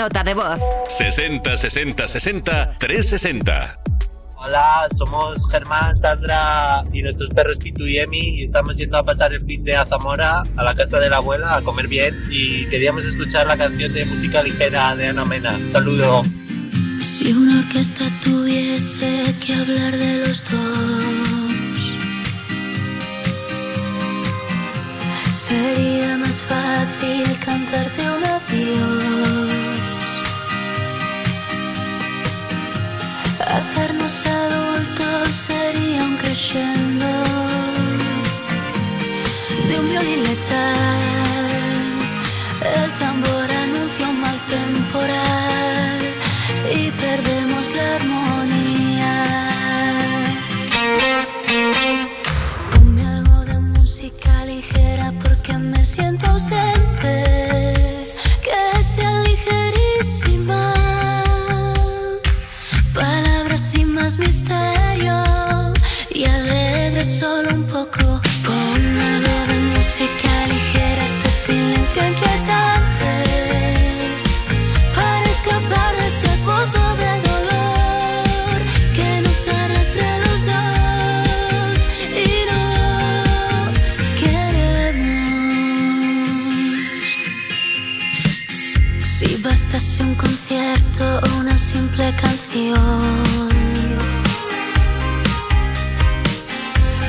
Nota 0.00 0.24
de 0.24 0.32
voz. 0.32 0.58
60 0.88 1.58
60 1.58 2.08
60 2.08 2.70
360. 2.78 3.80
Hola, 4.34 4.88
somos 4.96 5.46
Germán, 5.50 5.98
Sandra 5.98 6.82
y 6.90 7.02
nuestros 7.02 7.28
perros 7.28 7.58
Pitu 7.58 7.84
y 7.84 7.98
Emi 7.98 8.18
y 8.18 8.44
estamos 8.44 8.76
yendo 8.76 8.96
a 8.96 9.04
pasar 9.04 9.34
el 9.34 9.44
fin 9.44 9.62
de 9.62 9.76
a 9.76 9.82
a 9.82 10.64
la 10.64 10.74
casa 10.74 10.98
de 11.00 11.10
la 11.10 11.18
abuela, 11.18 11.54
a 11.54 11.60
comer 11.60 11.86
bien 11.86 12.18
y 12.30 12.64
queríamos 12.70 13.04
escuchar 13.04 13.46
la 13.46 13.58
canción 13.58 13.92
de 13.92 14.06
música 14.06 14.42
ligera 14.42 14.96
de 14.96 15.08
Ana 15.08 15.26
Mena. 15.26 15.58
Saludo. 15.68 16.24
Si 17.02 17.34
una 17.34 17.58
orquesta 17.58 18.06
tuviese 18.24 19.22
que 19.44 19.52
hablar 19.52 19.98
de 19.98 20.16
los 20.26 20.42
dos, 20.50 21.10
sería 25.30 26.16
más 26.16 26.36
fácil 26.48 27.38
cantarte 27.44 28.00
un 28.00 28.24
adiós. 28.24 29.49
Hacernos 33.52 34.26
adultos 34.26 35.28
sería 35.28 36.04
un 36.04 36.16
creyendo 36.18 37.06
de 39.68 39.80
un 39.80 39.90
violín 39.90 40.22
letal. 40.22 41.09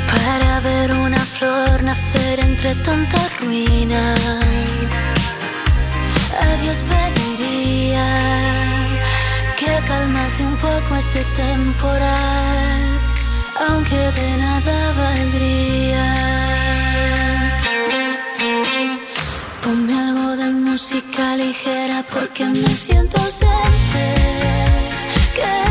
para 0.08 0.60
ver 0.60 0.94
una 0.94 1.18
flor 1.18 1.82
nacer 1.84 2.40
entre 2.40 2.76
tanta 2.76 3.18
ruina. 3.40 4.14
A 6.40 6.62
Dios 6.62 6.78
pediría 6.92 8.08
que 9.58 9.72
calmase 9.88 10.44
un 10.44 10.56
poco 10.58 10.96
este 11.00 11.24
temporal, 11.36 12.82
aunque 13.68 13.98
de 13.98 14.38
nada 14.38 14.94
valdría. 15.02 16.06
Ponme 19.64 19.94
algo 20.00 20.36
de 20.36 20.50
música 20.52 21.36
ligera 21.36 22.06
porque 22.14 22.46
me 22.46 22.68
siento 22.68 23.20
ausente. 23.20 24.61
good. 25.36 25.71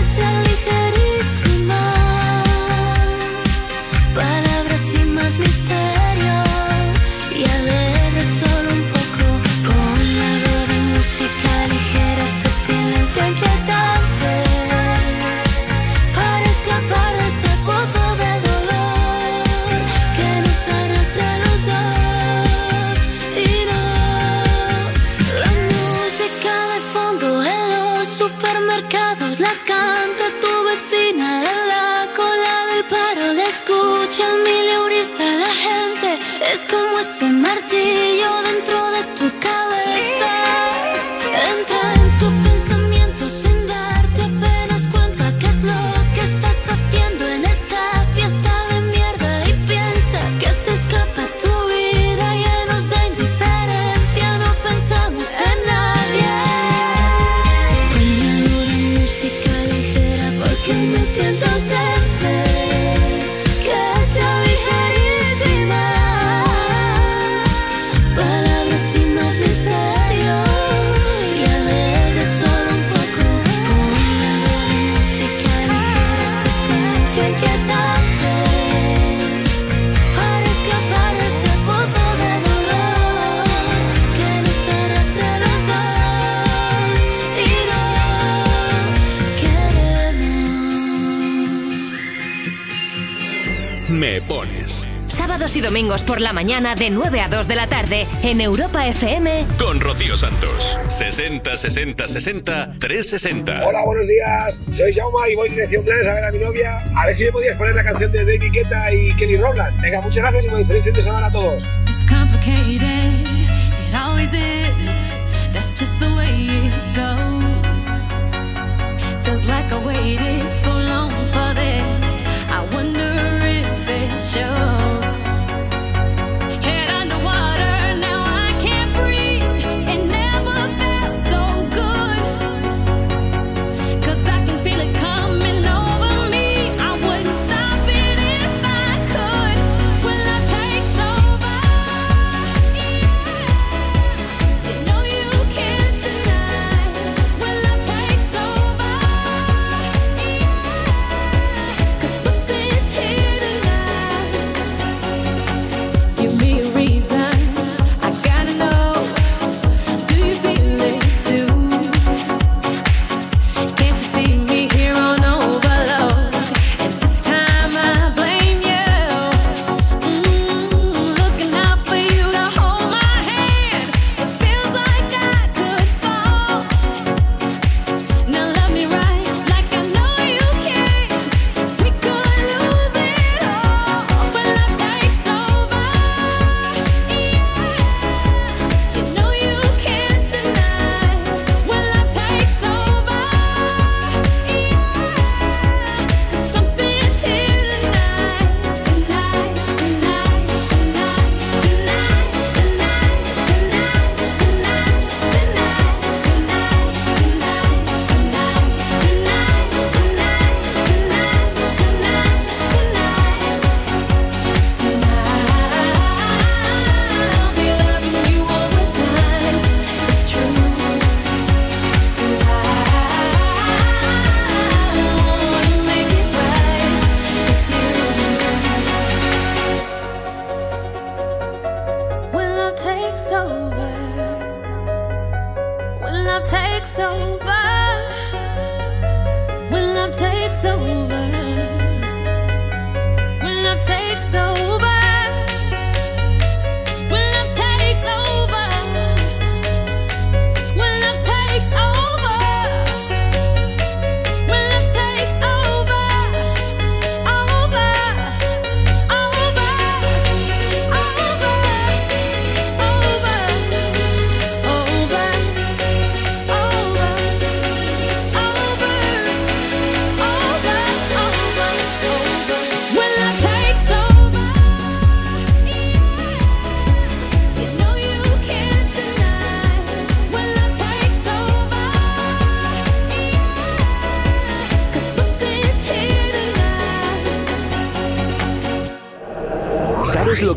y 95.61 95.63
domingos 95.63 96.03
por 96.03 96.21
la 96.21 96.33
mañana 96.33 96.75
de 96.75 96.91
9 96.91 97.21
a 97.21 97.29
2 97.29 97.47
de 97.47 97.55
la 97.55 97.67
tarde 97.67 98.07
en 98.23 98.41
Europa 98.41 98.87
FM 98.87 99.47
con 99.59 99.81
Rocío 99.81 100.17
Santos. 100.17 100.79
60 100.89 101.57
60 101.57 102.09
60 102.09 102.71
360. 102.79 103.67
Hola, 103.67 103.85
buenos 103.85 104.07
días. 104.07 104.59
Soy 104.73 104.93
Jauma 104.93 105.29
y 105.29 105.35
voy 105.35 105.49
en 105.49 105.55
dirección 105.55 105.85
planes 105.85 106.07
a 106.07 106.15
ver 106.15 106.25
a 106.25 106.33
mi 106.33 106.39
novia. 106.39 106.83
A 106.97 107.07
ver 107.07 107.15
si 107.15 107.25
me 107.25 107.33
podías 107.33 107.57
poner 107.57 107.75
la 107.75 107.85
canción 107.85 108.11
de 108.11 108.25
David 108.25 108.53
Guetta 108.53 108.93
y 108.93 109.15
Kelly 109.17 109.37
Rowland. 109.37 109.81
Venga, 109.81 110.01
muchas 110.01 110.23
gracias 110.23 110.45
y 110.45 110.49
muy 110.49 110.65
feliz 110.65 110.85
fin 110.85 110.95
de 110.95 111.01
semana 111.01 111.27
a 111.27 111.31
todos. 111.31 111.65
It's 111.87 113.00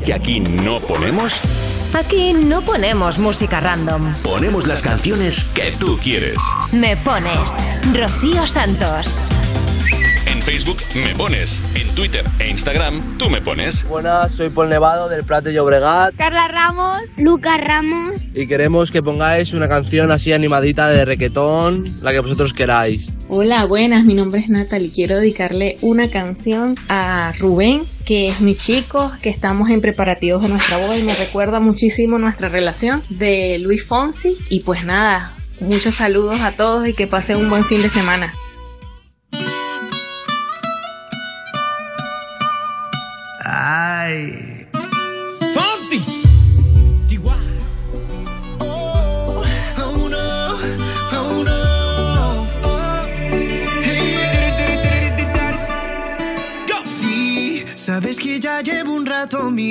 que 0.03 0.13
aquí 0.13 0.39
no 0.39 0.79
ponemos? 0.81 1.41
Aquí 1.93 2.33
no 2.33 2.61
ponemos 2.61 3.19
música 3.19 3.59
random. 3.59 4.13
Ponemos 4.23 4.67
las 4.67 4.81
canciones 4.81 5.49
que 5.49 5.71
tú 5.79 5.97
quieres. 5.97 6.37
Me 6.71 6.97
pones 6.97 7.55
Rocío 7.93 8.45
Santos. 8.47 9.23
En 10.25 10.41
Facebook 10.41 10.77
me 10.95 11.13
pones. 11.15 11.61
En 11.75 11.87
Twitter 11.95 12.25
e 12.39 12.49
Instagram 12.49 13.17
tú 13.17 13.29
me 13.29 13.41
pones. 13.41 13.87
Buenas, 13.87 14.31
soy 14.33 14.49
Paul 14.49 14.69
Nevado 14.69 15.07
del 15.07 15.23
Prat 15.23 15.43
de 15.43 15.53
Llobregat 15.53 16.15
Carla 16.15 16.47
Ramos, 16.47 17.01
Lucas 17.17 17.59
Ramos. 17.63 18.13
y 18.33 18.47
queremos 18.47 18.89
que 18.91 19.01
pongáis 19.01 19.53
una 19.53 19.69
canción 19.69 20.11
así 20.11 20.33
animadita 20.33 20.89
de 20.89 21.05
requetón, 21.05 21.83
la 22.01 22.11
que 22.11 22.19
vosotros 22.19 22.53
queráis. 22.53 23.09
Hola, 23.29 23.65
buenas, 23.65 24.03
mi 24.05 24.15
nombre 24.15 24.41
es 24.41 24.49
Natalie. 24.49 24.91
Quiero 24.91 25.17
dedicarle 25.17 25.77
una 25.81 26.09
canción 26.09 26.75
a 26.89 27.31
Rubén, 27.39 27.85
que 28.05 28.27
es 28.27 28.41
mi 28.41 28.55
chico, 28.55 29.11
que 29.21 29.29
estamos 29.29 29.69
en 29.69 29.81
preparativos 29.81 30.43
de 30.43 30.49
nuestra 30.49 30.77
boda 30.77 30.97
y 30.97 31.03
me 31.03 31.13
recuerda 31.15 31.59
muchísimo 31.59 32.17
nuestra 32.17 32.49
relación 32.49 33.03
de 33.09 33.57
Luis 33.59 33.85
Fonsi. 33.85 34.37
Y 34.49 34.61
pues 34.61 34.83
nada, 34.83 35.35
muchos 35.59 35.95
saludos 35.95 36.41
a 36.41 36.51
todos 36.51 36.87
y 36.87 36.93
que 36.93 37.07
pasen 37.07 37.37
un 37.37 37.49
buen 37.49 37.63
fin 37.63 37.81
de 37.81 37.89
semana. 37.89 38.33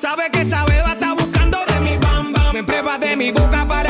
Sabe 0.00 0.30
que 0.30 0.40
esa 0.40 0.64
beba 0.64 0.92
está 0.94 1.12
buscando 1.12 1.58
de 1.66 1.80
mi 1.80 1.98
bam 1.98 2.32
bam. 2.32 2.54
Me 2.54 2.64
pruebas 2.64 2.98
de 3.00 3.16
mi 3.16 3.30
boca 3.32 3.66
para 3.68 3.89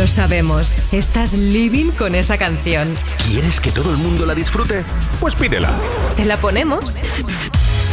Lo 0.00 0.08
sabemos, 0.08 0.78
estás 0.92 1.34
living 1.34 1.90
con 1.90 2.14
esa 2.14 2.38
canción. 2.38 2.96
¿Quieres 3.28 3.60
que 3.60 3.70
todo 3.70 3.90
el 3.90 3.98
mundo 3.98 4.24
la 4.24 4.34
disfrute? 4.34 4.82
Pues 5.20 5.34
pídela. 5.34 5.68
¿Te 6.16 6.24
la 6.24 6.40
ponemos? 6.40 6.96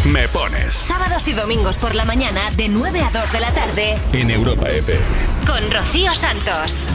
Me 0.06 0.30
pones 0.30 0.74
Sábados 0.74 1.28
y 1.28 1.34
domingos 1.34 1.78
por 1.78 1.96
la 1.96 2.06
mañana 2.06 2.50
de 2.56 2.70
9 2.70 3.02
a 3.02 3.10
2 3.12 3.34
de 3.34 3.40
la 3.42 3.54
tarde 3.54 3.98
en 4.14 4.32
Europa 4.32 4.70
FM. 4.70 5.02
con 5.46 5.70
Rocío 5.70 6.16
Santos. 6.16 6.88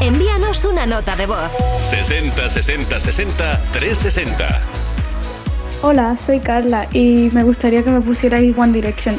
Envíanos 0.00 0.66
una 0.66 0.84
nota 0.84 1.16
de 1.16 1.24
voz. 1.24 1.50
60 1.80 2.50
60 2.50 3.00
60 3.00 3.62
360. 3.72 4.60
Hola, 5.80 6.14
soy 6.14 6.40
Carla 6.40 6.88
y 6.92 7.30
me 7.32 7.42
gustaría 7.42 7.82
que 7.82 7.88
me 7.88 8.02
pusierais 8.02 8.54
One 8.54 8.74
Direction. 8.74 9.18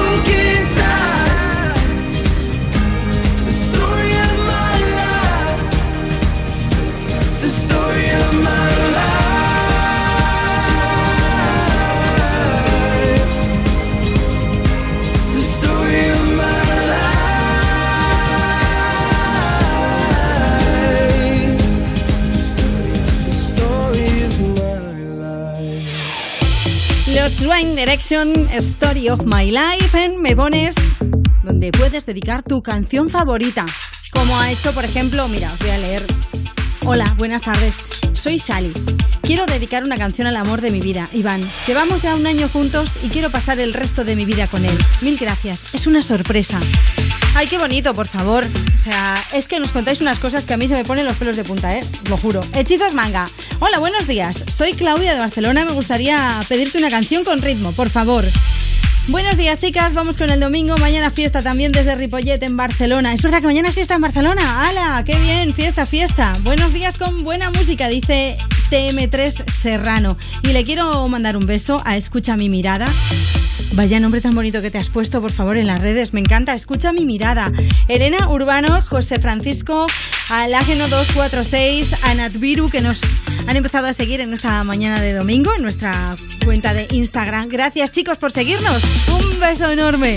One 27.47 27.75
Direction, 27.75 28.49
Story 28.59 29.09
of 29.09 29.25
My 29.25 29.49
Life 29.49 29.97
en 29.97 30.21
Me 30.21 30.35
Pones, 30.35 30.75
donde 31.43 31.71
puedes 31.71 32.05
dedicar 32.05 32.43
tu 32.43 32.61
canción 32.61 33.09
favorita. 33.09 33.65
Como 34.11 34.39
ha 34.39 34.51
hecho, 34.51 34.73
por 34.73 34.85
ejemplo, 34.85 35.27
mira, 35.27 35.51
os 35.51 35.59
voy 35.59 35.69
a 35.71 35.77
leer. 35.79 36.03
Hola, 36.85 37.15
buenas 37.17 37.41
tardes. 37.41 37.75
Soy 38.13 38.37
Sally. 38.37 38.71
Quiero 39.21 39.45
dedicar 39.47 39.83
una 39.83 39.97
canción 39.97 40.27
al 40.27 40.35
amor 40.35 40.61
de 40.61 40.69
mi 40.69 40.81
vida, 40.81 41.07
Iván. 41.13 41.41
Llevamos 41.65 42.01
ya 42.03 42.15
un 42.15 42.27
año 42.27 42.47
juntos 42.47 42.91
y 43.03 43.07
quiero 43.07 43.31
pasar 43.31 43.59
el 43.59 43.73
resto 43.73 44.03
de 44.03 44.15
mi 44.15 44.25
vida 44.25 44.45
con 44.47 44.63
él. 44.63 44.77
Mil 45.01 45.17
gracias. 45.17 45.73
Es 45.73 45.87
una 45.87 46.03
sorpresa. 46.03 46.59
Ay, 47.33 47.47
qué 47.47 47.57
bonito, 47.57 47.93
por 47.93 48.07
favor. 48.07 48.45
O 48.75 48.77
sea, 48.77 49.15
es 49.33 49.47
que 49.47 49.59
nos 49.59 49.71
contáis 49.71 50.01
unas 50.01 50.19
cosas 50.19 50.45
que 50.45 50.53
a 50.53 50.57
mí 50.57 50.67
se 50.67 50.73
me 50.73 50.83
ponen 50.83 51.05
los 51.05 51.15
pelos 51.15 51.37
de 51.37 51.43
punta, 51.43 51.75
¿eh? 51.77 51.81
Lo 52.09 52.17
juro. 52.17 52.43
Hechizos 52.53 52.93
manga. 52.93 53.27
Hola, 53.59 53.79
buenos 53.79 54.05
días. 54.05 54.43
Soy 54.51 54.73
Claudia 54.73 55.13
de 55.13 55.19
Barcelona. 55.19 55.65
Me 55.65 55.71
gustaría 55.71 56.39
pedirte 56.49 56.77
una 56.77 56.89
canción 56.89 57.23
con 57.23 57.41
ritmo, 57.41 57.71
por 57.71 57.89
favor. 57.89 58.25
Buenos 59.11 59.35
días, 59.35 59.59
chicas. 59.59 59.93
Vamos 59.93 60.15
con 60.15 60.29
el 60.29 60.39
domingo. 60.39 60.77
Mañana 60.77 61.09
fiesta 61.09 61.43
también 61.43 61.73
desde 61.73 61.97
Ripollet 61.97 62.41
en 62.43 62.55
Barcelona. 62.55 63.13
¿Es 63.13 63.21
verdad 63.21 63.41
que 63.41 63.47
mañana 63.47 63.67
es 63.67 63.75
fiesta 63.75 63.95
en 63.95 64.01
Barcelona? 64.01 64.69
¡Hala! 64.69 65.03
¡Qué 65.03 65.19
bien! 65.19 65.53
Fiesta, 65.53 65.85
fiesta. 65.85 66.31
Buenos 66.43 66.71
días 66.71 66.95
con 66.95 67.21
buena 67.21 67.51
música, 67.51 67.89
dice 67.89 68.37
TM3 68.69 69.51
Serrano. 69.51 70.17
Y 70.43 70.53
le 70.53 70.63
quiero 70.63 71.05
mandar 71.09 71.35
un 71.35 71.45
beso 71.45 71.81
a 71.83 71.97
Escucha 71.97 72.37
mi 72.37 72.47
mirada. 72.47 72.87
Vaya 73.73 73.99
nombre 73.99 74.21
tan 74.21 74.33
bonito 74.33 74.61
que 74.61 74.71
te 74.71 74.77
has 74.77 74.89
puesto, 74.89 75.21
por 75.21 75.33
favor, 75.33 75.57
en 75.57 75.67
las 75.67 75.81
redes. 75.81 76.13
Me 76.13 76.21
encanta. 76.21 76.53
Escucha 76.53 76.93
mi 76.93 77.05
mirada. 77.05 77.51
Elena 77.89 78.29
Urbano, 78.29 78.81
José 78.81 79.19
Francisco, 79.19 79.87
Alágeno 80.31 80.87
246, 80.87 81.93
Anatviru, 82.03 82.69
que 82.69 82.79
nos 82.79 83.01
han 83.47 83.57
empezado 83.57 83.87
a 83.87 83.93
seguir 83.93 84.21
en 84.21 84.31
esta 84.31 84.63
mañana 84.63 85.01
de 85.01 85.11
domingo, 85.11 85.53
en 85.53 85.61
nuestra 85.61 86.15
cuenta 86.45 86.73
de 86.73 86.87
Instagram. 86.89 87.49
Gracias, 87.49 87.91
chicos, 87.91 88.17
por 88.17 88.31
seguirnos. 88.31 88.81
Un 89.09 89.41
beso 89.41 89.69
enorme. 89.69 90.15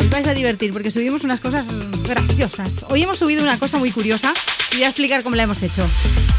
Os 0.00 0.10
vais 0.10 0.26
a 0.26 0.34
divertir 0.34 0.72
porque 0.72 0.90
subimos 0.90 1.22
unas 1.22 1.38
cosas 1.38 1.66
graciosas. 2.02 2.84
Hoy 2.88 3.04
hemos 3.04 3.18
subido 3.18 3.44
una 3.44 3.56
cosa 3.56 3.78
muy 3.78 3.92
curiosa 3.92 4.34
y 4.72 4.78
voy 4.78 4.84
a 4.86 4.88
explicar 4.88 5.22
cómo 5.22 5.36
la 5.36 5.44
hemos 5.44 5.62
hecho. 5.62 5.86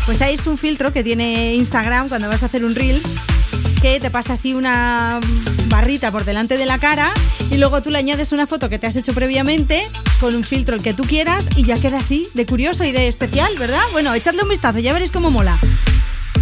Pues 0.05 0.21
ahí 0.21 0.33
es 0.33 0.45
un 0.45 0.57
filtro 0.57 0.91
que 0.91 1.01
tiene 1.01 1.55
Instagram 1.55 2.09
cuando 2.09 2.27
vas 2.27 2.43
a 2.43 2.47
hacer 2.47 2.65
un 2.65 2.75
Reels 2.75 3.11
que 3.81 3.99
te 3.99 4.09
pasa 4.09 4.33
así 4.33 4.53
una 4.53 5.19
barrita 5.67 6.11
por 6.11 6.25
delante 6.25 6.57
de 6.57 6.65
la 6.65 6.79
cara 6.79 7.11
y 7.51 7.57
luego 7.57 7.81
tú 7.81 7.89
le 7.89 7.97
añades 7.97 8.31
una 8.31 8.47
foto 8.47 8.69
que 8.69 8.79
te 8.79 8.87
has 8.87 8.95
hecho 8.95 9.13
previamente 9.13 9.81
con 10.19 10.35
un 10.35 10.43
filtro 10.43 10.75
el 10.75 10.81
que 10.81 10.93
tú 10.93 11.03
quieras 11.03 11.49
y 11.55 11.63
ya 11.63 11.79
queda 11.79 11.99
así 11.99 12.27
de 12.33 12.45
curioso 12.45 12.83
y 12.83 12.91
de 12.91 13.07
especial, 13.07 13.53
¿verdad? 13.57 13.81
Bueno, 13.91 14.13
echadle 14.13 14.43
un 14.43 14.49
vistazo, 14.49 14.79
ya 14.79 14.93
veréis 14.93 15.11
cómo 15.11 15.31
mola. 15.31 15.57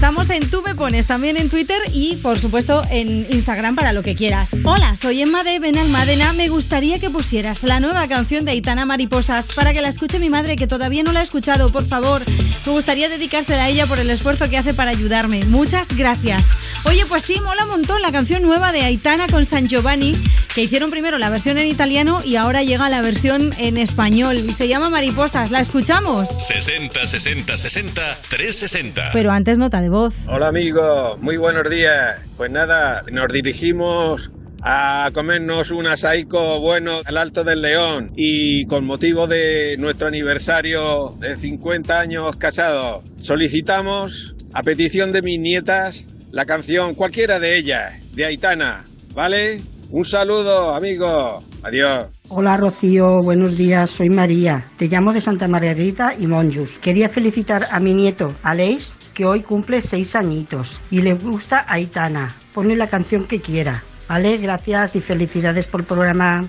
Estamos 0.03 0.29
en 0.31 0.49
Tú 0.49 0.61
me 0.61 0.75
pones 0.75 1.07
también 1.07 1.37
en 1.37 1.47
Twitter 1.47 1.81
y 1.93 2.17
por 2.17 2.37
supuesto 2.37 2.81
en 2.89 3.25
Instagram 3.31 3.73
para 3.73 3.93
lo 3.93 4.03
que 4.03 4.15
quieras. 4.15 4.51
Hola, 4.65 4.97
soy 4.97 5.21
Emma 5.21 5.45
de 5.45 5.59
Benalmádena. 5.59 6.33
Me 6.33 6.49
gustaría 6.49 6.99
que 6.99 7.09
pusieras 7.09 7.63
la 7.63 7.79
nueva 7.79 8.05
canción 8.09 8.43
de 8.43 8.51
Aitana 8.51 8.85
Mariposas 8.85 9.55
para 9.55 9.71
que 9.71 9.81
la 9.81 9.87
escuche 9.87 10.19
mi 10.19 10.29
madre 10.29 10.57
que 10.57 10.67
todavía 10.67 11.03
no 11.03 11.13
la 11.13 11.21
ha 11.21 11.23
escuchado, 11.23 11.69
por 11.69 11.85
favor. 11.85 12.21
Me 12.65 12.73
gustaría 12.73 13.07
dedicársela 13.07 13.63
a 13.63 13.69
ella 13.69 13.87
por 13.87 13.97
el 13.97 14.09
esfuerzo 14.09 14.49
que 14.49 14.57
hace 14.57 14.73
para 14.73 14.91
ayudarme. 14.91 15.45
Muchas 15.45 15.95
gracias. 15.95 16.49
Oye, 16.85 17.05
pues 17.05 17.23
sí, 17.23 17.39
mola 17.39 17.63
un 17.63 17.69
montón 17.69 18.01
la 18.01 18.11
canción 18.11 18.41
nueva 18.41 18.73
de 18.73 18.81
Aitana 18.81 19.27
con 19.27 19.45
San 19.45 19.69
Giovanni, 19.69 20.17
que 20.53 20.63
hicieron 20.63 20.89
primero 20.91 21.17
la 21.17 21.29
versión 21.29 21.57
en 21.57 21.67
italiano 21.67 22.21
y 22.25 22.35
ahora 22.35 22.61
llega 22.61 22.89
la 22.89 23.01
versión 23.01 23.53
en 23.57 23.77
español. 23.77 24.35
Y 24.35 24.51
se 24.51 24.67
llama 24.67 24.89
Mariposas. 24.89 25.49
¿La 25.49 25.61
escuchamos? 25.61 26.29
60 26.29 27.07
60 27.07 27.55
60 27.55 28.01
360. 28.27 29.11
Pero 29.13 29.31
antes 29.31 29.57
nota 29.57 29.79
de 29.79 29.92
voz. 29.93 30.15
Hola 30.27 30.47
amigos, 30.47 31.21
muy 31.21 31.37
buenos 31.37 31.69
días. 31.69 32.19
Pues 32.35 32.51
nada, 32.51 33.03
nos 33.11 33.27
dirigimos 33.31 34.31
a 34.61 35.11
comernos 35.13 35.71
un 35.71 35.85
asaico 35.87 36.59
bueno 36.59 37.01
al 37.05 37.17
Alto 37.17 37.43
del 37.43 37.61
León 37.61 38.11
y 38.15 38.65
con 38.65 38.85
motivo 38.85 39.27
de 39.27 39.75
nuestro 39.77 40.07
aniversario 40.07 41.09
de 41.19 41.35
50 41.35 41.99
años 41.99 42.37
casados 42.37 43.03
solicitamos 43.19 44.35
a 44.53 44.63
petición 44.63 45.11
de 45.11 45.21
mis 45.21 45.39
nietas 45.39 46.05
la 46.31 46.45
canción 46.45 46.95
cualquiera 46.95 47.39
de 47.39 47.57
ellas 47.57 47.93
de 48.13 48.25
Aitana, 48.25 48.85
¿vale? 49.13 49.61
Un 49.91 50.05
saludo 50.05 50.73
amigos, 50.73 51.43
adiós. 51.61 52.07
Hola 52.29 52.57
Rocío, 52.57 53.21
buenos 53.21 53.57
días, 53.57 53.91
soy 53.91 54.09
María. 54.09 54.65
Te 54.77 54.87
llamo 54.87 55.13
de 55.13 55.21
Santa 55.21 55.47
Margarita 55.47 56.15
y 56.17 56.25
Monjus. 56.25 56.79
Quería 56.79 57.09
felicitar 57.09 57.67
a 57.69 57.79
mi 57.79 57.93
nieto, 57.93 58.33
Aleix, 58.41 58.95
que 59.13 59.25
hoy 59.25 59.41
cumple 59.41 59.81
seis 59.81 60.15
añitos 60.15 60.79
y 60.89 61.01
le 61.01 61.13
gusta 61.13 61.65
Aitana. 61.67 62.35
Ponle 62.53 62.75
la 62.75 62.87
canción 62.87 63.25
que 63.25 63.41
quiera. 63.41 63.83
Vale, 64.07 64.37
gracias 64.37 64.95
y 64.95 65.01
felicidades 65.01 65.67
por 65.67 65.81
el 65.81 65.87
programa. 65.87 66.45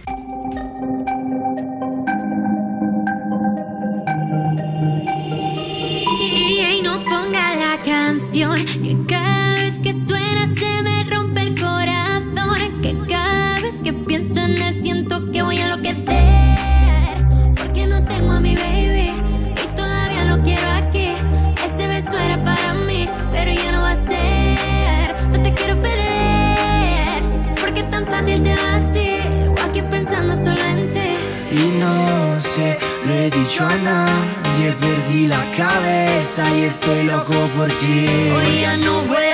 Y 6.34 6.82
no 6.82 7.04
ponga 7.04 7.54
la 7.56 7.80
canción 7.82 8.56
que 8.82 8.96
cada 9.08 9.54
vez 9.54 9.78
que 9.78 9.92
suena 9.92 10.46
se 10.46 10.82
me 10.82 11.04
rompe 11.04 11.40
el 11.42 11.54
corazón. 11.54 12.82
Que 12.82 12.96
cada 13.08 13.60
vez 13.60 13.74
que 13.82 13.92
pienso 13.92 14.40
en 14.40 14.60
él 14.60 14.74
siento 14.74 15.30
que 15.32 15.42
voy 15.42 15.58
a 15.58 15.66
enloquecer. 15.66 16.43
Dicho 33.30 33.64
a 33.64 33.74
nadie, 33.76 34.72
perdí 34.80 35.26
la 35.26 35.44
cabeza 35.56 36.42
y 36.56 36.64
estoy 36.64 37.04
loco 37.04 37.34
por 37.56 37.68
ti. 37.68 38.06
Hoy 38.34 38.60
ya 38.60 38.76
no 38.76 39.00
vuelan 39.02 39.33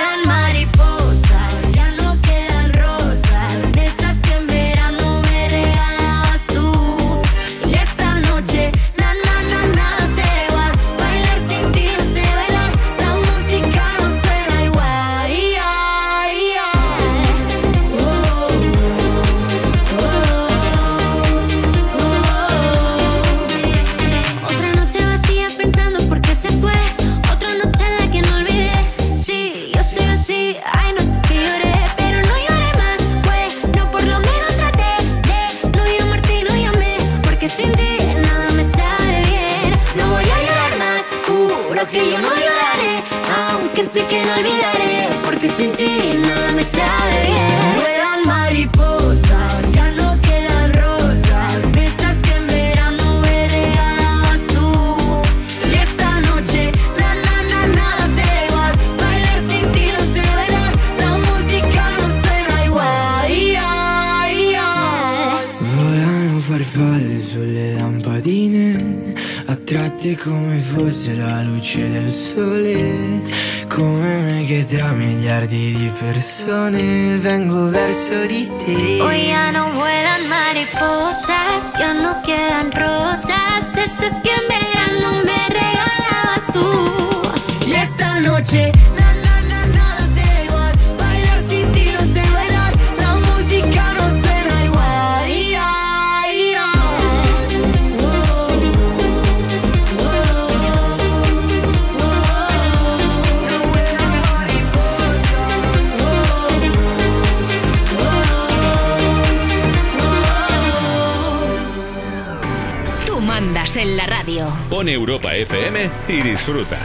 Europa 115.31 115.35
FM 115.35 115.89
y 116.07 116.21
disfruta. 116.21 116.77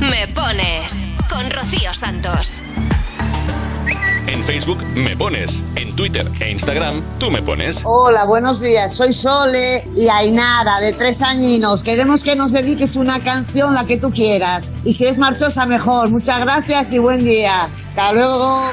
Me 0.00 0.28
pones 0.28 1.10
con 1.28 1.50
Rocío 1.50 1.92
Santos. 1.92 2.62
En 4.26 4.44
Facebook 4.44 4.82
me 4.94 5.16
pones, 5.16 5.64
en 5.74 5.94
Twitter 5.96 6.26
e 6.40 6.50
Instagram 6.50 7.02
tú 7.18 7.30
me 7.30 7.42
pones. 7.42 7.82
Hola, 7.84 8.24
buenos 8.24 8.60
días. 8.60 8.94
Soy 8.94 9.12
Sole 9.12 9.86
y 9.96 10.08
Ainara, 10.08 10.78
de 10.80 10.92
tres 10.92 11.20
añinos. 11.22 11.82
Queremos 11.82 12.22
que 12.22 12.36
nos 12.36 12.52
dediques 12.52 12.96
una 12.96 13.18
canción, 13.18 13.74
la 13.74 13.84
que 13.84 13.96
tú 13.96 14.10
quieras. 14.12 14.72
Y 14.84 14.92
si 14.92 15.06
es 15.06 15.18
marchosa, 15.18 15.66
mejor. 15.66 16.10
Muchas 16.10 16.38
gracias 16.40 16.92
y 16.92 16.98
buen 16.98 17.24
día. 17.24 17.68
Hasta 17.90 18.12
luego. 18.12 18.72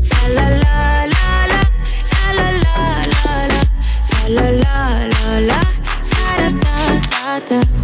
da 0.27 0.49
da 6.29 6.99
da 7.09 7.39
da 7.49 7.80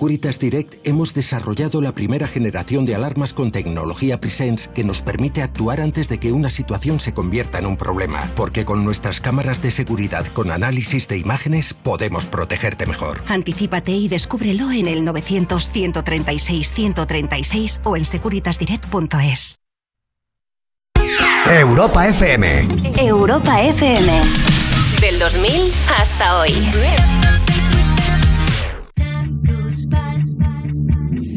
Securitas 0.00 0.38
Direct 0.38 0.76
hemos 0.88 1.12
desarrollado 1.12 1.82
la 1.82 1.92
primera 1.92 2.26
generación 2.26 2.86
de 2.86 2.94
alarmas 2.94 3.34
con 3.34 3.52
tecnología 3.52 4.18
Presence 4.18 4.70
que 4.72 4.82
nos 4.82 5.02
permite 5.02 5.42
actuar 5.42 5.78
antes 5.78 6.08
de 6.08 6.18
que 6.18 6.32
una 6.32 6.48
situación 6.48 7.00
se 7.00 7.12
convierta 7.12 7.58
en 7.58 7.66
un 7.66 7.76
problema, 7.76 8.26
porque 8.34 8.64
con 8.64 8.82
nuestras 8.82 9.20
cámaras 9.20 9.60
de 9.60 9.70
seguridad 9.70 10.24
con 10.28 10.52
análisis 10.52 11.06
de 11.06 11.18
imágenes 11.18 11.74
podemos 11.74 12.24
protegerte 12.24 12.86
mejor. 12.86 13.20
Anticípate 13.28 13.92
y 13.92 14.08
descúbrelo 14.08 14.70
en 14.70 14.88
el 14.88 15.04
900 15.04 15.68
136 15.68 16.72
136 16.72 17.82
o 17.84 17.94
en 17.94 18.06
securitasdirect.es. 18.06 19.58
Europa 21.44 22.08
FM. 22.08 22.68
Europa 22.96 23.62
FM. 23.64 24.12
Del 25.02 25.18
2000 25.18 25.50
hasta 25.98 26.38
hoy. 26.38 26.54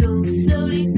so 0.03 0.22
slowly. 0.25 0.92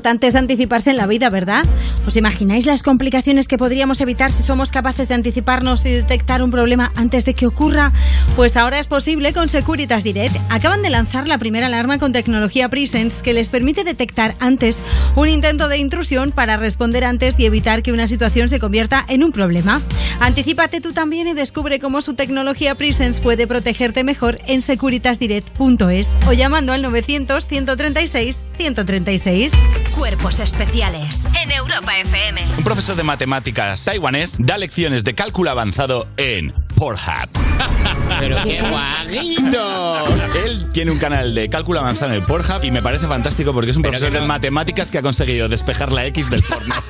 Importante 0.00 0.28
es 0.28 0.34
anticiparse 0.34 0.88
en 0.88 0.96
la 0.96 1.06
vida, 1.06 1.28
¿verdad? 1.28 1.62
¿Os 2.06 2.16
imagináis 2.16 2.64
las 2.64 2.82
complicaciones 2.82 3.46
que 3.46 3.58
podríamos 3.58 4.00
evitar 4.00 4.32
si 4.32 4.42
somos 4.42 4.70
capaces 4.70 5.08
de 5.08 5.14
anticiparnos 5.14 5.84
y 5.84 5.90
detectar 5.90 6.42
un 6.42 6.50
problema 6.50 6.90
antes 6.96 7.26
de 7.26 7.34
que 7.34 7.46
ocurra? 7.46 7.92
Pues 8.34 8.56
ahora 8.56 8.78
es 8.78 8.86
posible 8.86 9.34
con 9.34 9.50
Securitas 9.50 10.02
Direct. 10.02 10.34
Acaban 10.48 10.80
de 10.80 10.88
lanzar 10.88 11.28
la 11.28 11.36
primera 11.36 11.66
alarma 11.66 11.98
con 11.98 12.14
tecnología 12.14 12.70
Presence 12.70 13.22
que 13.22 13.34
les 13.34 13.50
permite 13.50 13.84
detectar 13.84 14.36
antes 14.40 14.80
un 15.16 15.28
intento 15.28 15.68
de 15.68 15.76
intrusión 15.76 16.32
para 16.32 16.56
responder 16.56 17.04
antes 17.04 17.38
y 17.38 17.44
evitar 17.44 17.82
que 17.82 17.92
una 17.92 18.08
situación 18.08 18.48
se 18.48 18.58
convierta 18.58 19.04
en 19.06 19.22
un 19.22 19.32
problema. 19.32 19.82
Anticípate 20.18 20.80
tú 20.80 20.94
también 20.94 21.28
y 21.28 21.34
descubre 21.34 21.78
cómo 21.78 22.00
su 22.00 22.14
tecnología 22.14 22.74
Presence 22.74 23.20
puede 23.20 23.46
protegerte 23.46 24.02
mejor 24.02 24.38
en 24.46 24.62
securitasdirect.es 24.62 26.12
o 26.26 26.32
llamando 26.32 26.72
al 26.72 26.80
900 26.80 27.46
136 27.46 28.40
136. 28.56 29.52
Cuerpos 29.90 30.40
especiales 30.40 31.26
en 31.40 31.50
Europa 31.50 31.98
FM. 31.98 32.44
Un 32.58 32.64
profesor 32.64 32.96
de 32.96 33.02
matemáticas 33.02 33.84
taiwanés 33.84 34.34
da 34.38 34.58
lecciones 34.58 35.04
de 35.04 35.14
cálculo 35.14 35.50
avanzado 35.50 36.06
en 36.16 36.52
Pornhub. 36.76 37.28
Pero 38.18 38.36
qué 38.44 38.60
guaguito. 38.68 40.06
Él 40.46 40.66
tiene 40.72 40.90
un 40.90 40.98
canal 40.98 41.34
de 41.34 41.48
cálculo 41.48 41.80
avanzado 41.80 42.12
en 42.12 42.18
el 42.18 42.24
Pornhub 42.26 42.62
y 42.64 42.70
me 42.70 42.82
parece 42.82 43.06
fantástico 43.06 43.52
porque 43.52 43.70
es 43.70 43.76
un 43.76 43.82
Pero 43.82 43.92
profesor 43.92 44.12
no- 44.14 44.20
de 44.20 44.26
matemáticas 44.26 44.90
que 44.90 44.98
ha 44.98 45.02
conseguido 45.02 45.48
despejar 45.48 45.92
la 45.92 46.04
X 46.06 46.28
del 46.30 46.42
porno. 46.42 46.74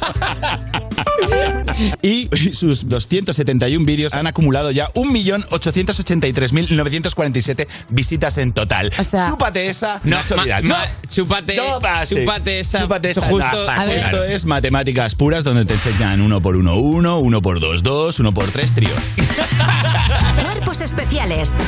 y 2.03 2.29
sus 2.53 2.89
271 2.89 3.85
vídeos 3.87 4.13
han 4.15 4.27
acumulado 4.27 4.71
ya 4.71 4.89
1.883.947 4.95 7.67
visitas 7.91 8.39
en 8.39 8.53
total. 8.53 8.91
chúpate 9.31 9.69
esa, 9.69 10.01
No, 10.05 10.17
Nacho 10.17 10.37
ma- 10.37 10.45
No, 10.63 10.75
chúpate- 11.09 11.57
no 11.57 11.81
chúpate 12.09 12.61
esa- 12.61 12.81
Chúpate 12.83 13.11
esa. 13.11 13.27
justo- 13.29 13.65
No, 13.65 13.71
a 13.71 13.85
ver. 13.85 13.99
esto 13.99 14.25
es 14.25 14.45
matemáticas 14.45 15.15
puras 15.15 15.45
donde 15.45 15.65
te 15.65 15.75
enseñan 15.75 16.21
uno 16.21 16.41
por 16.43 16.57
uno 16.57 16.75
uno, 16.77 17.19
uno 17.19 17.41
por 17.43 17.61
dos 17.61 17.83
dos, 17.83 18.19
uno 18.21 18.33
por 18.33 18.51
tres 18.51 18.73
trío. 18.75 18.91
Cuerpos 20.43 20.81
especiales 20.81 21.10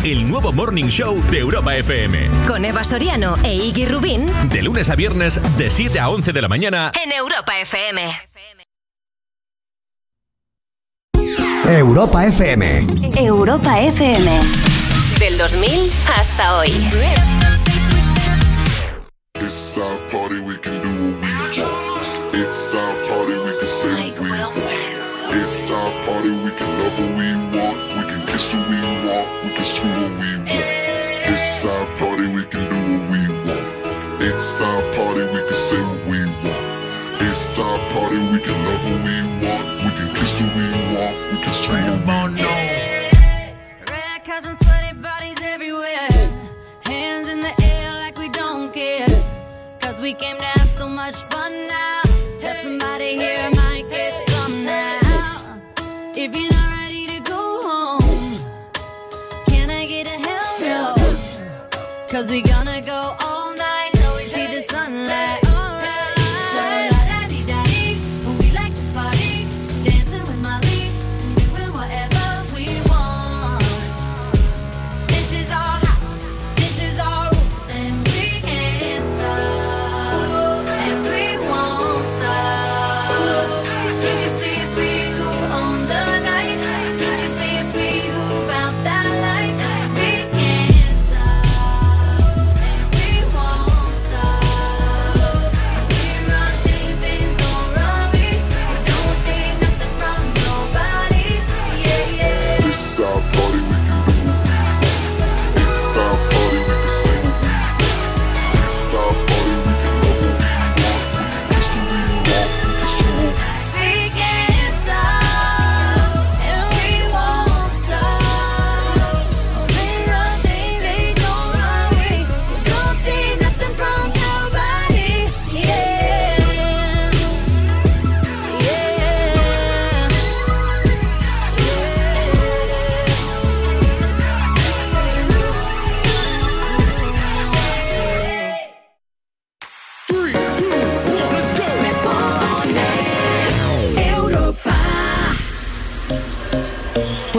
El 0.04 0.28
nuevo 0.30 0.52
Morning 0.52 0.84
Show 0.86 1.20
de 1.30 1.40
Europa 1.40 1.74
FM. 1.74 2.28
con 2.46 2.64
Eva 2.64 2.84
Soriano 2.84 3.34
e 3.42 3.52
Iggy 3.56 3.86
Rubín 3.86 4.30
De 4.50 4.62
lunes 4.62 4.88
a 4.88 4.94
viernes, 4.94 5.40
de 5.58 5.68
7 5.68 5.98
a 5.98 6.08
11 6.10 6.32
de 6.32 6.40
la 6.42 6.46
mañana. 6.48 6.92
en 7.02 7.10
Europa 7.10 7.58
FM. 7.58 8.08
Europa 11.66 12.24
FM. 12.26 12.86
Europa 13.16 13.80
FM. 13.80 14.30
Del 15.18 15.36
2000 15.36 15.90
hasta 16.16 16.58
hoy. 16.58 16.68
It's 19.40 19.76
our 19.76 19.98
party, 20.12 20.38
we 20.40 20.56
can 20.60 20.80
do 20.82 20.88
what 20.88 21.20
we 21.20 21.62
want. 21.62 22.34
It's 22.34 22.74
our 22.74 22.94
party, 23.08 23.34
we 23.44 23.58
can 23.58 23.66
say 23.66 24.10
what 24.12 24.20
we 24.20 24.30
want. 24.30 24.56
It's 25.34 25.70
our 25.70 25.90
party, 26.06 26.30
we 26.44 26.50
can 26.52 26.68
love 26.78 27.00
what 27.00 27.18
we 27.18 27.34
want. 27.34 27.51
Kiss 28.32 28.50
who 28.50 28.58
we 28.70 28.80
want. 29.04 29.28
We 29.44 29.50
can 29.56 29.64
screw 29.64 29.90
what 29.90 30.12
we 30.20 30.30
want. 30.48 30.68
It's 31.32 31.64
our 31.66 31.86
party, 31.98 32.26
we 32.32 32.42
can 32.46 32.64
do 32.72 32.78
what 32.88 33.04
we 33.12 33.20
want. 33.44 33.66
It's 34.22 34.60
our 34.60 34.80
party, 34.96 35.24
we 35.34 35.40
can 35.48 35.58
say 35.68 35.82
what 35.84 36.02
we 36.10 36.20
want. 36.40 36.64
It's 37.28 37.58
our 37.58 37.78
party, 37.92 38.16
we 38.32 38.38
can 38.40 38.56
love 38.64 38.84
what 38.88 39.00
we 39.04 39.16
want. 39.44 39.64
We 39.84 39.90
can 39.98 40.08
kiss 40.16 40.32
who 40.38 40.46
we 40.56 40.64
want. 40.96 41.14
We 41.30 41.36
can 41.44 41.52
screw 41.52 41.76
what 41.76 42.30
we 42.30 42.42
want. 42.42 42.72
Bodies 45.02 45.40
everywhere. 45.42 46.30
Hands 46.84 47.28
in 47.28 47.40
the 47.40 47.54
air 47.62 47.92
like 48.04 48.16
we 48.18 48.28
don't 48.28 48.72
care. 48.72 49.08
Cause 49.80 49.98
we 50.00 50.14
came 50.14 50.36
to 50.36 50.44
have 50.44 50.70
so 50.70 50.88
much 50.88 51.16
fun 51.30 51.52
now. 51.66 52.01
Cause 62.12 62.30
we 62.30 62.42
gonna 62.42 62.82
go 62.82 63.16
all 63.20 63.31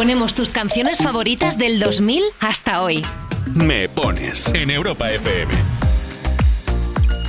Ponemos 0.03 0.36
tus 0.36 0.50
canciones 0.50 0.98
favoritas 0.98 1.58
del 1.58 1.80
2000 1.80 2.22
hasta 2.42 2.82
hoy. 2.82 3.06
Me 3.53 3.88
pones 3.88 4.53
en 4.53 4.69
Europa 4.69 5.10
FM. 5.10 5.53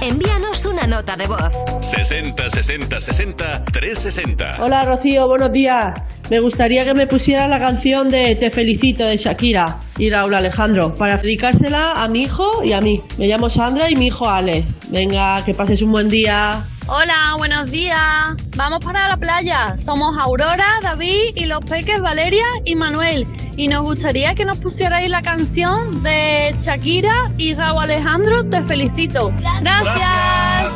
Envíanos 0.01 0.65
una 0.65 0.85
nota 0.89 1.15
de 1.15 1.28
voz. 1.28 1.53
60 1.83 2.51
60 2.51 3.01
60 3.01 3.65
360. 3.67 4.57
Hola 4.58 4.85
Rocío, 4.87 5.28
buenos 5.28 5.53
días. 5.53 5.97
Me 6.31 6.40
gustaría 6.40 6.85
que 6.85 6.94
me 6.94 7.07
pusiera 7.07 7.47
la 7.47 7.60
canción 7.60 8.10
de 8.10 8.35
Te 8.35 8.51
felicito 8.51 9.07
de 9.07 9.19
Shakira 9.19 9.78
y 9.97 10.10
Raúl 10.10 10.35
Alejandro 10.35 10.97
para 10.97 11.17
dedicársela 11.17 12.03
a 12.03 12.08
mi 12.08 12.23
hijo 12.23 12.65
y 12.65 12.73
a 12.73 12.81
mí. 12.81 13.01
Me 13.19 13.28
llamo 13.28 13.51
Sandra 13.51 13.89
y 13.89 13.94
mi 13.94 14.08
hijo 14.08 14.28
Ale. 14.28 14.67
Venga, 14.89 15.40
que 15.44 15.55
pases 15.55 15.81
un 15.81 15.92
buen 15.92 16.10
día. 16.10 16.65
Hola, 16.86 17.34
buenos 17.38 17.70
días. 17.70 18.36
Vamos 18.56 18.84
para 18.84 19.08
la 19.08 19.17
playa. 19.17 19.74
Somos 19.78 20.18
Aurora, 20.18 20.67
David 20.83 21.34
y 21.34 21.47
los 21.47 21.65
peques 21.65 22.02
Valeria 22.02 22.44
y 22.67 22.74
Manuel. 22.74 23.26
Y 23.56 23.68
nos 23.68 23.83
gustaría 23.84 24.34
que 24.34 24.44
nos 24.44 24.58
pusierais 24.58 25.08
la 25.08 25.22
canción 25.22 26.02
de 26.02 26.54
Shakira 26.60 27.31
y 27.38 27.54
Raúl 27.54 27.84
Alejandro. 27.84 28.44
Te 28.44 28.62
felicito. 28.62 29.33
Gracias. 29.62 30.72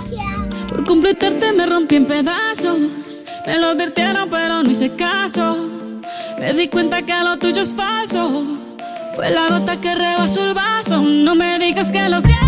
Por 0.71 0.85
completarte 0.85 1.53
me 1.53 1.67
rompí 1.67 1.97
en 1.97 2.07
pedazos. 2.07 2.79
Me 3.47 3.59
lo 3.59 3.69
advirtieron, 3.69 4.31
pero 4.31 4.63
no 4.63 4.71
hice 4.71 4.95
caso. 4.95 5.59
Me 6.39 6.55
di 6.55 6.69
cuenta 6.69 7.03
que 7.03 7.23
lo 7.23 7.39
tuyo 7.39 7.61
es 7.61 7.75
falso. 7.75 8.45
Fue 9.15 9.31
la 9.31 9.49
gota 9.51 9.79
que 9.79 9.95
rebasó 9.95 10.47
el 10.47 10.55
vaso. 10.55 11.03
No 11.03 11.35
me 11.35 11.59
digas 11.59 11.93
que 11.93 12.09
lo 12.09 12.19
sientes. 12.21 12.48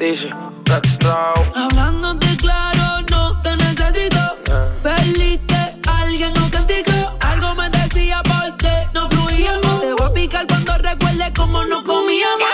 Dice, 0.00 0.30
Hablándote 1.54 2.34
claro, 2.38 3.04
no 3.10 3.38
te 3.42 3.54
necesito. 3.54 4.38
Perdiste 4.82 5.76
alguien 5.86 6.32
auténtico. 6.38 7.18
Algo 7.20 7.54
me 7.54 7.68
decía 7.68 8.22
porque 8.22 8.88
no 8.94 9.10
fluíamos. 9.10 9.80
Te 9.82 9.92
voy 9.92 10.06
a 10.08 10.14
picar 10.14 10.46
cuando 10.46 10.78
recuerde 10.78 11.30
cómo 11.36 11.64
no 11.66 11.84
comíamos. 11.84 12.49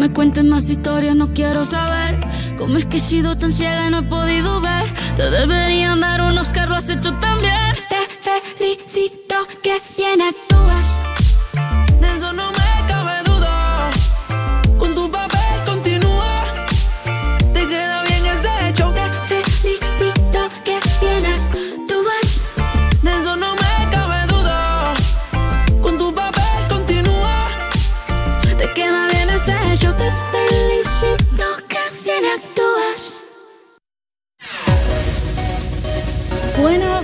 Me 0.00 0.10
cuentes 0.14 0.42
más 0.44 0.70
historias, 0.70 1.14
no 1.14 1.34
quiero 1.34 1.66
saber. 1.66 2.18
¿Cómo 2.56 2.78
es 2.78 2.86
que 2.86 2.96
he 2.96 3.00
sido 3.00 3.36
tan 3.36 3.52
ciega 3.52 3.86
y 3.86 3.90
no 3.90 3.98
he 3.98 4.02
podido 4.02 4.58
ver? 4.58 4.94
Te 5.14 5.28
deberían 5.28 6.00
dar 6.00 6.22
unos 6.22 6.50
carros 6.50 6.78
has 6.78 6.88
hecho 6.88 7.12
también. 7.20 7.74
Te 7.90 8.56
felicito 8.56 9.34
que 9.62 9.78
bien 9.98 10.22
actúas. 10.22 10.49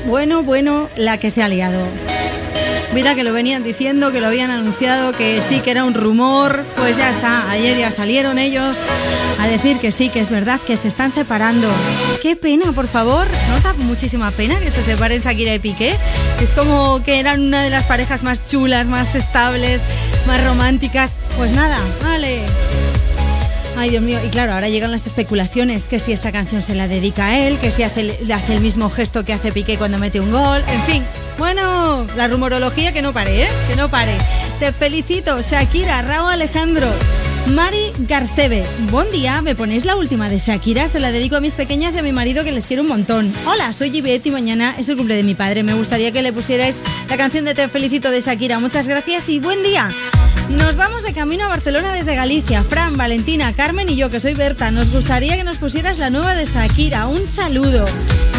Bueno, 0.06 0.42
bueno, 0.42 0.89
la 0.97 1.19
que 1.19 1.31
se 1.31 1.42
ha 1.42 1.49
liado. 1.49 1.81
Mira 2.94 3.15
que 3.15 3.24
lo 3.24 3.33
venían 3.33 3.65
diciendo, 3.65 4.12
que 4.12 4.21
lo 4.21 4.28
habían 4.28 4.51
anunciado, 4.51 5.12
que 5.12 5.42
sí 5.42 5.60
que 5.60 5.72
era 5.72 5.85
un 5.85 5.94
rumor. 5.94 6.65
Pues 6.76 6.97
ya 6.97 7.10
está, 7.10 7.51
ayer 7.51 7.76
ya 7.76 7.90
salieron 7.90 8.39
ellos 8.39 8.78
a 9.40 9.49
decir 9.49 9.78
que 9.78 9.92
sí, 9.92 10.08
que 10.08 10.21
es 10.21 10.31
verdad, 10.31 10.60
que 10.65 10.76
se 10.76 10.89
están 10.89 11.10
separando. 11.10 11.69
Qué 12.22 12.37
pena, 12.37 12.72
por 12.72 12.87
favor. 12.87 13.26
¿No 13.49 13.60
da 13.60 13.74
muchísima 13.74 14.31
pena 14.31 14.58
que 14.60 14.71
se 14.71 14.83
separen 14.83 15.21
Shakira 15.21 15.55
y 15.55 15.58
Piqué? 15.58 15.94
Es 16.40 16.53
como 16.53 17.03
que 17.05 17.19
eran 17.19 17.42
una 17.42 17.62
de 17.62 17.71
las 17.71 17.85
parejas 17.85 18.22
más 18.22 18.47
chulas, 18.47 18.87
más 18.87 19.15
estables, 19.15 19.83
más 20.26 20.42
románticas. 20.44 21.15
Pues 21.37 21.51
nada, 21.51 21.78
vale. 22.03 22.40
Ay, 23.78 23.91
Dios 23.91 24.03
mío, 24.03 24.19
y 24.25 24.31
claro, 24.31 24.55
ahora 24.55 24.71
llegan 24.71 24.91
las 24.91 25.07
especulaciones, 25.07 25.85
que 25.85 26.01
si 26.01 26.12
esta 26.12 26.33
canción 26.33 26.62
se 26.62 26.75
la 26.75 26.89
dedica 26.89 27.26
a 27.26 27.39
él, 27.39 27.59
que 27.59 27.71
si 27.71 27.83
hace, 27.83 28.19
le 28.25 28.33
hace 28.33 28.55
el 28.55 28.60
mismo 28.60 28.89
gesto 28.89 29.23
que 29.25 29.35
hace 29.35 29.53
Piqué 29.53 29.76
cuando 29.76 29.99
mete 29.99 30.19
un 30.19 30.31
gol, 30.31 30.62
en 30.73 30.83
fin. 30.83 31.03
Bueno, 31.39 32.07
la 32.17 32.26
rumorología 32.26 32.92
que 32.92 33.03
no 33.03 33.12
pare, 33.12 33.42
¿eh? 33.42 33.49
Que 33.69 33.76
no 33.76 33.91
pare. 33.91 34.17
Te 34.59 34.73
felicito, 34.73 35.42
Shakira, 35.42 36.01
Raúl 36.01 36.33
Alejandro. 36.33 36.89
Mari 37.55 37.92
Garstebe, 38.09 38.65
buen 38.91 39.10
día, 39.10 39.42
me 39.42 39.55
ponéis 39.55 39.85
la 39.85 39.94
última 39.94 40.31
de 40.31 40.39
Shakira, 40.39 40.89
se 40.89 40.99
la 40.99 41.12
dedico 41.12 41.37
a 41.37 41.41
mis 41.41 41.55
pequeñas 41.55 41.94
y 41.94 41.99
a 41.99 42.03
mi 42.03 42.12
marido 42.12 42.44
que 42.44 42.53
les 42.53 42.67
quiero 42.67 42.83
un 42.83 42.89
montón. 42.89 43.31
Hola, 43.47 43.73
soy 43.75 43.91
Gibet 43.91 44.25
y 44.26 44.31
mañana 44.31 44.75
es 44.78 44.89
el 44.89 44.97
cumple 44.97 45.15
de 45.17 45.23
mi 45.23 45.35
padre, 45.35 45.62
me 45.62 45.75
gustaría 45.75 46.10
que 46.10 46.23
le 46.23 46.33
pusierais 46.33 46.78
la 47.09 47.17
canción 47.17 47.44
de 47.44 47.55
Te 47.55 47.69
felicito 47.69 48.10
de 48.10 48.23
Shakira, 48.23 48.59
muchas 48.59 48.89
gracias 48.89 49.28
y 49.28 49.39
buen 49.39 49.62
día. 49.62 49.89
Nos 50.49 50.77
vamos 50.77 51.03
de 51.03 51.12
camino 51.12 51.45
a 51.45 51.49
Barcelona 51.49 51.93
desde 51.93 52.15
Galicia. 52.15 52.62
Fran, 52.62 52.97
Valentina, 52.97 53.53
Carmen 53.53 53.89
y 53.89 53.97
yo, 53.97 54.11
que 54.11 54.21
soy 54.21 54.35
Berta, 54.35 54.71
nos 54.71 54.91
gustaría 54.91 55.37
que 55.37 55.43
nos 55.43 55.57
pusieras 55.57 55.99
la 55.99 56.09
nueva 56.09 56.35
de 56.37 56.45
Shakira. 56.45 57.09
Un 57.09 57.29
saludo. 57.29 57.85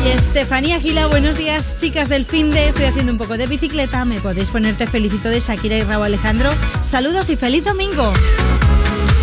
Y 0.05 0.09
Estefanía 0.09 0.79
Gila, 0.79 1.07
buenos 1.07 1.37
días, 1.37 1.75
chicas 1.79 2.07
del 2.07 2.25
fin 2.25 2.49
de. 2.49 2.69
Estoy 2.69 2.85
haciendo 2.85 3.11
un 3.11 3.17
poco 3.17 3.37
de 3.37 3.47
bicicleta. 3.47 4.05
Me 4.05 4.21
podéis 4.21 4.49
ponerte 4.51 4.87
felicito 4.87 5.29
de 5.29 5.41
Shakira 5.41 5.77
y 5.77 5.83
Raúl 5.83 6.05
Alejandro. 6.05 6.49
Saludos 6.81 7.29
y 7.29 7.35
feliz 7.35 7.65
domingo. 7.65 8.13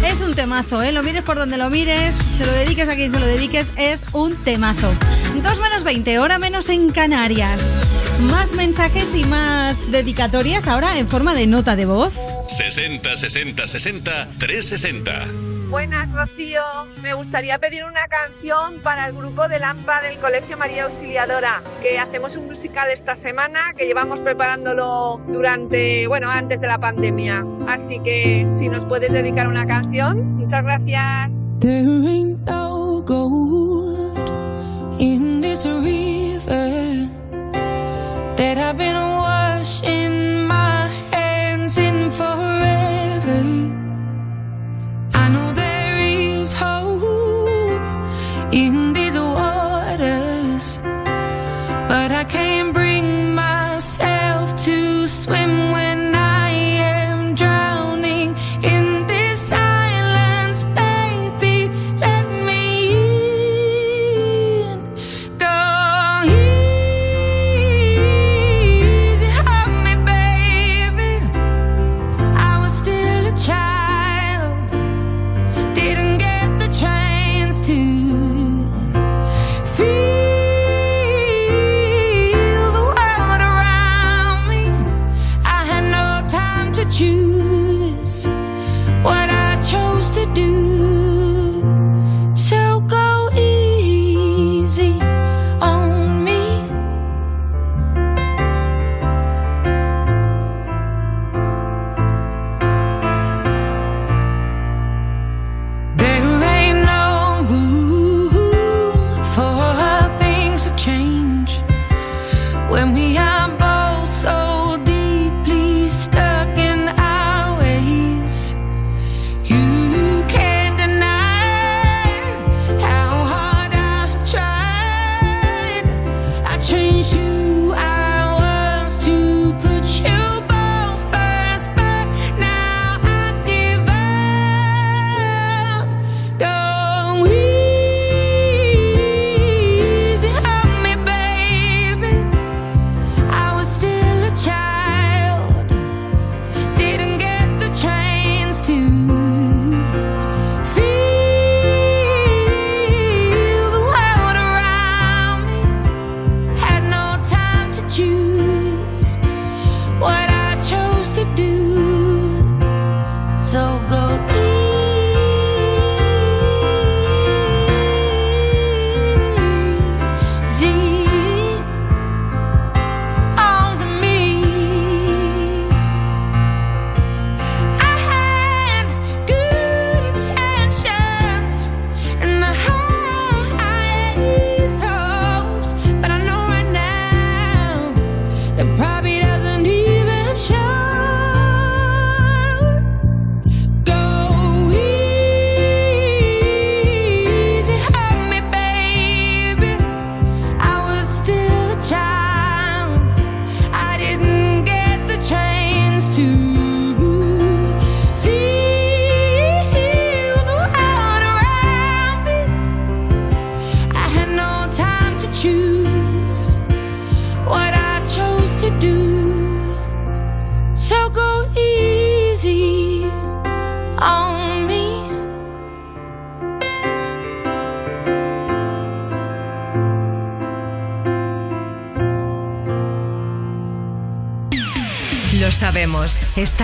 Es 0.07 0.21
un 0.21 0.35
temazo, 0.35 0.83
¿eh? 0.83 0.93
Lo 0.93 1.03
mires 1.03 1.23
por 1.23 1.37
donde 1.37 1.57
lo 1.57 1.71
mires, 1.71 2.15
se 2.37 2.45
lo 2.45 2.53
dediques 2.53 2.89
a 2.89 2.95
quien 2.95 3.11
se 3.11 3.19
lo 3.19 3.27
dediques, 3.27 3.73
es 3.77 4.05
un 4.13 4.37
temazo. 4.37 4.93
2 5.43 5.61
menos 5.61 5.85
20, 5.85 6.19
hora 6.19 6.39
menos 6.39 6.69
en 6.69 6.91
Canarias. 6.91 7.63
Más 8.21 8.53
mensajes 8.53 9.15
y 9.15 9.25
más 9.25 9.91
dedicatorias 9.91 10.69
ahora 10.69 10.99
en 10.99 11.09
forma 11.09 11.35
de 11.35 11.47
nota 11.47 11.75
de 11.75 11.87
voz. 11.87 12.15
60 12.49 13.17
60 13.17 13.67
60 13.67 14.29
360. 14.39 15.54
Buenas, 15.69 16.13
Rocío. 16.13 16.63
Me 17.03 17.15
gustaría 17.15 17.59
pedir 17.59 17.85
una 17.85 18.07
canción 18.09 18.81
para 18.83 19.07
el 19.07 19.15
grupo 19.15 19.49
de 19.49 19.59
Lampa 19.59 20.01
del 20.01 20.19
Colegio 20.19 20.57
María 20.57 20.85
Auxiliadora, 20.85 21.63
que 21.83 21.99
hacemos 21.99 22.37
un 22.37 22.47
musical 22.47 22.91
esta 22.91 23.17
semana, 23.17 23.73
que 23.77 23.87
llevamos 23.87 24.21
preparándolo 24.21 25.21
durante, 25.29 26.07
bueno, 26.07 26.31
antes 26.31 26.61
de 26.61 26.67
la 26.67 26.79
pandemia. 26.79 27.45
Así 27.67 27.99
que 28.01 28.47
si 28.59 28.69
nos 28.69 28.85
puedes 28.85 29.13
dedicar 29.13 29.49
una 29.49 29.67
canción, 29.67 30.37
muchas 30.37 30.63
gracias. 30.63 31.33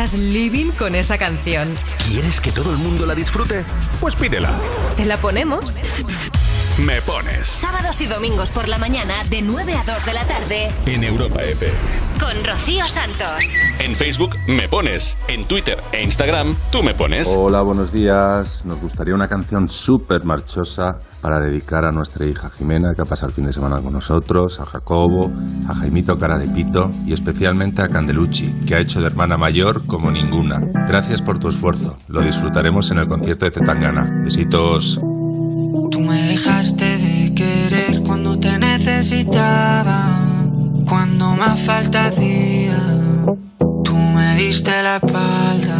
Estás 0.05 0.19
living 0.19 0.71
con 0.79 0.95
esa 0.95 1.19
canción. 1.19 1.77
¿Quieres 2.09 2.41
que 2.41 2.51
todo 2.53 2.71
el 2.71 2.79
mundo 2.79 3.05
la 3.05 3.15
disfrute? 3.15 3.65
Pues 4.01 4.17
pídela. 4.17 4.51
¿Te 4.97 5.05
la 5.05 5.21
ponemos? 5.21 5.77
Me 6.79 7.03
pones 7.03 7.49
Sábados 7.49 8.01
y 8.01 8.07
domingos 8.07 8.51
por 8.51 8.67
la 8.67 8.79
mañana 8.79 9.25
de 9.29 9.43
9 9.43 9.75
a 9.75 9.85
2 9.85 10.07
de 10.07 10.13
la 10.15 10.27
tarde 10.27 10.71
en 10.87 11.05
Europa 11.05 11.43
FM. 11.43 11.75
con 12.19 12.43
Rocío 12.45 12.89
Santos. 12.89 13.45
En 13.81 13.95
Facebook 13.95 14.31
me 14.49 14.71
pones, 14.71 15.19
en 15.29 15.45
Twitter 15.45 15.79
e 15.93 16.03
Instagram 16.03 16.57
tú 16.73 16.83
me 16.83 16.95
pones. 16.95 17.29
Hola, 17.29 17.61
buenos 17.61 17.93
días. 17.93 18.65
Nos 18.65 18.81
gustaría 18.81 19.15
una 19.15 19.29
canción 19.29 19.69
súper 19.69 20.25
marchosa 20.25 20.99
para 21.21 21.41
dedicar 21.41 21.85
a 21.85 21.93
nuestra 21.93 22.27
hija 22.27 22.51
Jimena, 22.51 22.95
que 22.95 23.03
ha 23.03 23.05
pasado 23.05 23.29
el 23.29 23.35
fin 23.35 23.47
de 23.47 23.53
semana 23.53 23.81
con 23.81 23.93
nosotros, 23.93 24.61
a 24.61 24.67
Jacobo, 24.67 25.31
a 25.69 25.75
Jaimito 25.75 26.19
Cara 26.19 26.39
de 26.39 26.49
Pito 26.49 26.91
y 27.07 27.13
especialmente 27.13 27.83
a 27.83 27.89
Candelucci, 27.89 28.53
que 28.67 28.75
ha 28.75 28.81
hecho 28.81 29.01
de 29.01 29.07
hermana 29.07 29.37
mayor 29.37 29.87
como 29.87 30.11
ninguna. 30.11 30.61
Gracias 30.89 31.23
por 31.23 31.39
tu 31.39 31.49
esfuerzo. 31.49 31.99
Lo 32.09 32.23
disfrutaremos 32.23 32.91
en 32.91 32.99
el 32.99 33.09
concierto 33.09 33.45
de 33.45 33.53
Zetangana. 33.53 34.23
Besitos. 34.25 35.01
Tú 35.91 36.01
me 36.01 36.23
dejaste 36.23 36.85
de 36.85 37.33
querer 37.33 38.03
cuando 38.05 38.39
te 38.39 38.59
necesitaba, 38.59 40.19
cuando 40.89 41.35
más 41.35 41.61
falta 41.61 42.07
hacía. 42.07 42.79
Tú 43.85 43.97
me 43.97 44.37
diste 44.37 44.71
la 44.83 44.97
espalda. 44.97 45.80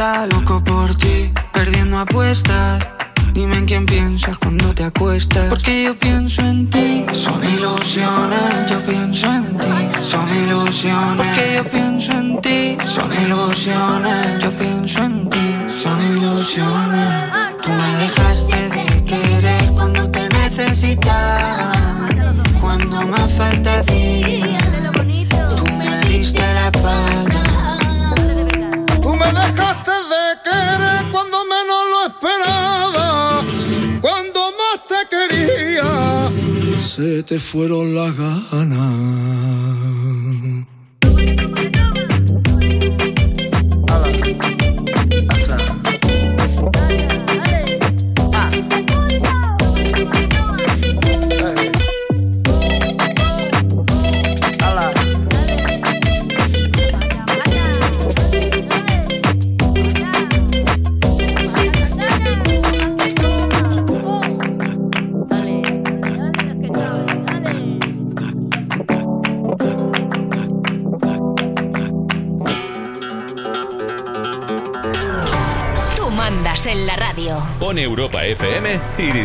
Puesta. 0.00 0.26
Loco 0.26 0.49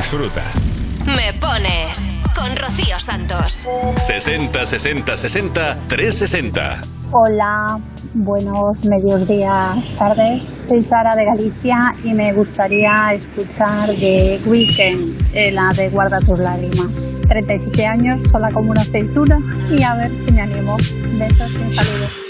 disfruta. 0.06 0.44
Me 1.08 1.34
pones 1.40 2.16
con 2.36 2.56
Rocío 2.56 3.00
Santos. 3.00 3.68
60 3.98 4.64
60 4.64 5.18
60 5.18 5.78
360. 5.88 6.82
Hola, 7.12 7.80
buenos 8.14 8.86
medios 8.86 9.28
días, 9.28 9.96
tardes. 9.98 10.54
Soy 10.62 10.84
Sara 10.84 11.16
de 11.16 11.26
Galicia 11.26 11.96
y 12.04 12.14
me 12.14 12.34
gustaría 12.34 13.10
escuchar 13.14 13.96
de 13.96 14.40
Weekend, 14.46 15.24
eh, 15.34 15.52
la 15.52 15.74
de 15.76 15.90
Guarda 15.90 16.20
tus 16.20 16.38
lágrimas. 16.38 17.16
37 17.28 17.88
años, 17.88 18.22
sola 18.30 18.52
como 18.54 18.72
una 18.72 18.82
aceituna 18.82 19.40
y 19.72 19.82
a 19.82 19.96
ver 19.96 20.16
si 20.16 20.32
me 20.32 20.42
animo. 20.42 20.78
Besos 21.18 21.52
y 21.52 21.58
un 21.58 22.25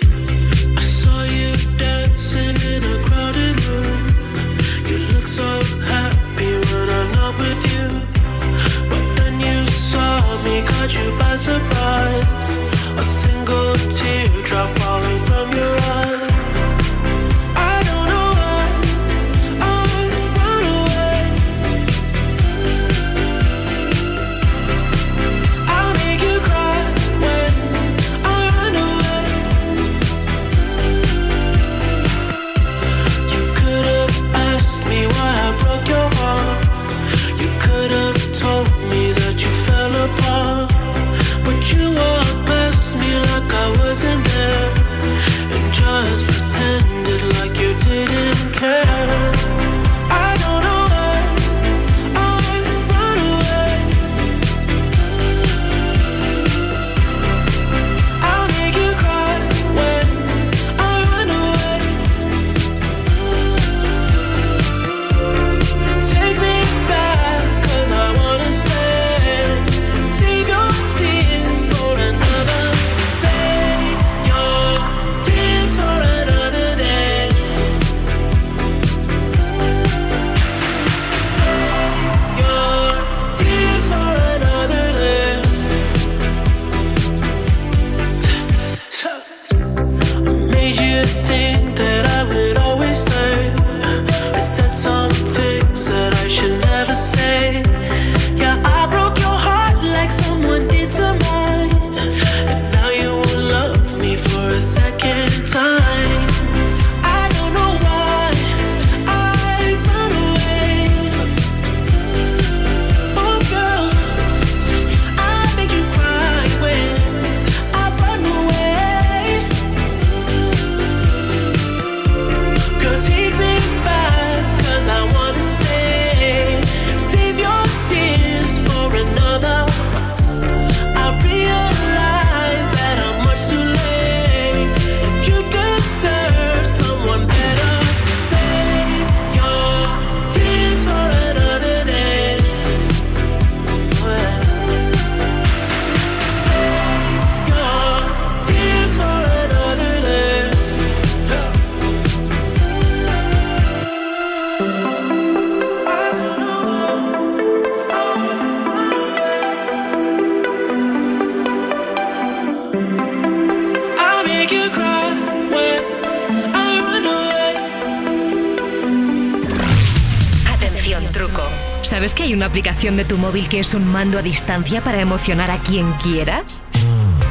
aplicación 172.56 172.96
de 172.96 173.04
tu 173.04 173.18
móvil 173.18 173.50
que 173.50 173.60
es 173.60 173.74
un 173.74 173.86
mando 173.86 174.18
a 174.18 174.22
distancia 174.22 174.82
para 174.82 175.02
emocionar 175.02 175.52
a 175.52 175.58
quien 175.58 175.92
quieras? 176.02 176.66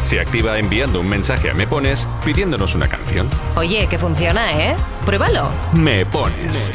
Se 0.03 0.21
activa 0.21 0.59
enviando 0.59 1.01
un 1.01 1.09
mensaje 1.09 1.49
a 1.49 1.55
Me 1.55 1.67
Pones 1.67 2.07
pidiéndonos 2.27 2.75
una 2.75 2.89
canción. 2.89 3.31
Oye, 3.57 3.87
que 3.87 3.97
funciona, 3.97 4.53
¿eh? 4.53 4.77
Pruébalo. 5.07 5.49
Me 5.73 6.05
Pones. 6.05 6.71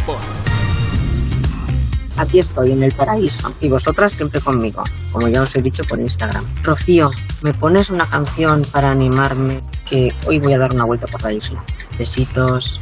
Aquí 2.17 2.39
estoy, 2.39 2.71
en 2.71 2.81
el 2.81 2.91
paraíso, 2.91 3.53
y 3.61 3.69
vosotras 3.69 4.13
siempre 4.13 4.41
conmigo, 4.41 4.83
como 5.11 5.27
ya 5.27 5.43
os 5.43 5.55
he 5.55 5.61
dicho 5.61 5.83
por 5.83 5.99
Instagram. 5.99 6.43
Rocío, 6.63 7.11
¿me 7.43 7.53
pones 7.53 7.91
una 7.91 8.07
canción 8.07 8.65
para 8.71 8.89
animarme? 8.89 9.61
Que 9.87 10.11
hoy 10.25 10.39
voy 10.39 10.53
a 10.53 10.57
dar 10.57 10.73
una 10.73 10.85
vuelta 10.85 11.05
por 11.05 11.21
la 11.21 11.33
isla. 11.33 11.63
Besitos. 11.99 12.81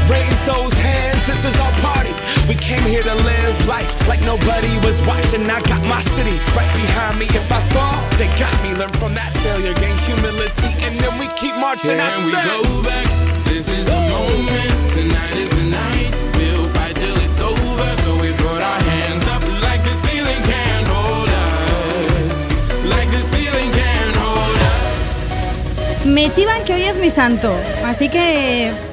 Raise 0.11 0.41
those 0.45 0.73
hands, 0.73 1.25
this 1.25 1.45
is 1.45 1.55
our 1.57 1.71
party. 1.79 2.11
We 2.49 2.55
came 2.55 2.83
here 2.83 3.01
to 3.01 3.15
live 3.15 3.55
life 3.67 3.91
like 4.09 4.19
nobody 4.27 4.75
was 4.83 4.99
watching. 5.07 5.49
I 5.49 5.61
got 5.71 5.81
my 5.87 6.01
city 6.01 6.35
right 6.51 6.71
behind 6.75 7.17
me. 7.17 7.27
If 7.31 7.47
I 7.49 7.61
fall, 7.71 7.95
they 8.19 8.27
got 8.35 8.51
me. 8.61 8.75
Learn 8.75 8.91
from 8.99 9.13
that 9.15 9.31
failure, 9.39 9.73
gain 9.79 9.95
humility, 10.03 10.67
and 10.83 10.99
then 10.99 11.15
we 11.17 11.27
keep 11.39 11.55
marching. 11.55 11.95
I 11.95 12.11
Can 12.11 12.25
we 12.27 12.31
go 12.35 12.83
back? 12.83 13.07
This 13.47 13.69
is 13.71 13.85
the 13.87 13.99
moment. 14.11 14.71
Tonight 14.91 15.35
is 15.39 15.51
the 15.55 15.65
night. 15.71 16.11
We'll 16.35 16.67
fight 16.75 16.95
till 16.99 17.15
it's 17.15 17.39
over. 17.39 17.89
So 18.03 18.11
we 18.19 18.35
put 18.35 18.59
our 18.59 18.81
hands 18.91 19.25
up 19.31 19.41
like 19.63 19.81
the 19.87 19.95
ceiling 20.03 20.43
can't 20.43 20.87
hold 20.91 21.31
us. 21.47 22.35
Like 22.83 23.09
the 23.15 23.23
ceiling 23.31 23.71
can't 23.79 24.15
hold 24.19 24.59
us. 24.75 26.05
Me 26.05 26.29
chivan 26.35 26.65
que 26.65 26.73
hoy 26.73 26.83
es 26.83 26.97
mi 26.97 27.09
santo, 27.09 27.55
así 27.85 28.09
que... 28.09 28.90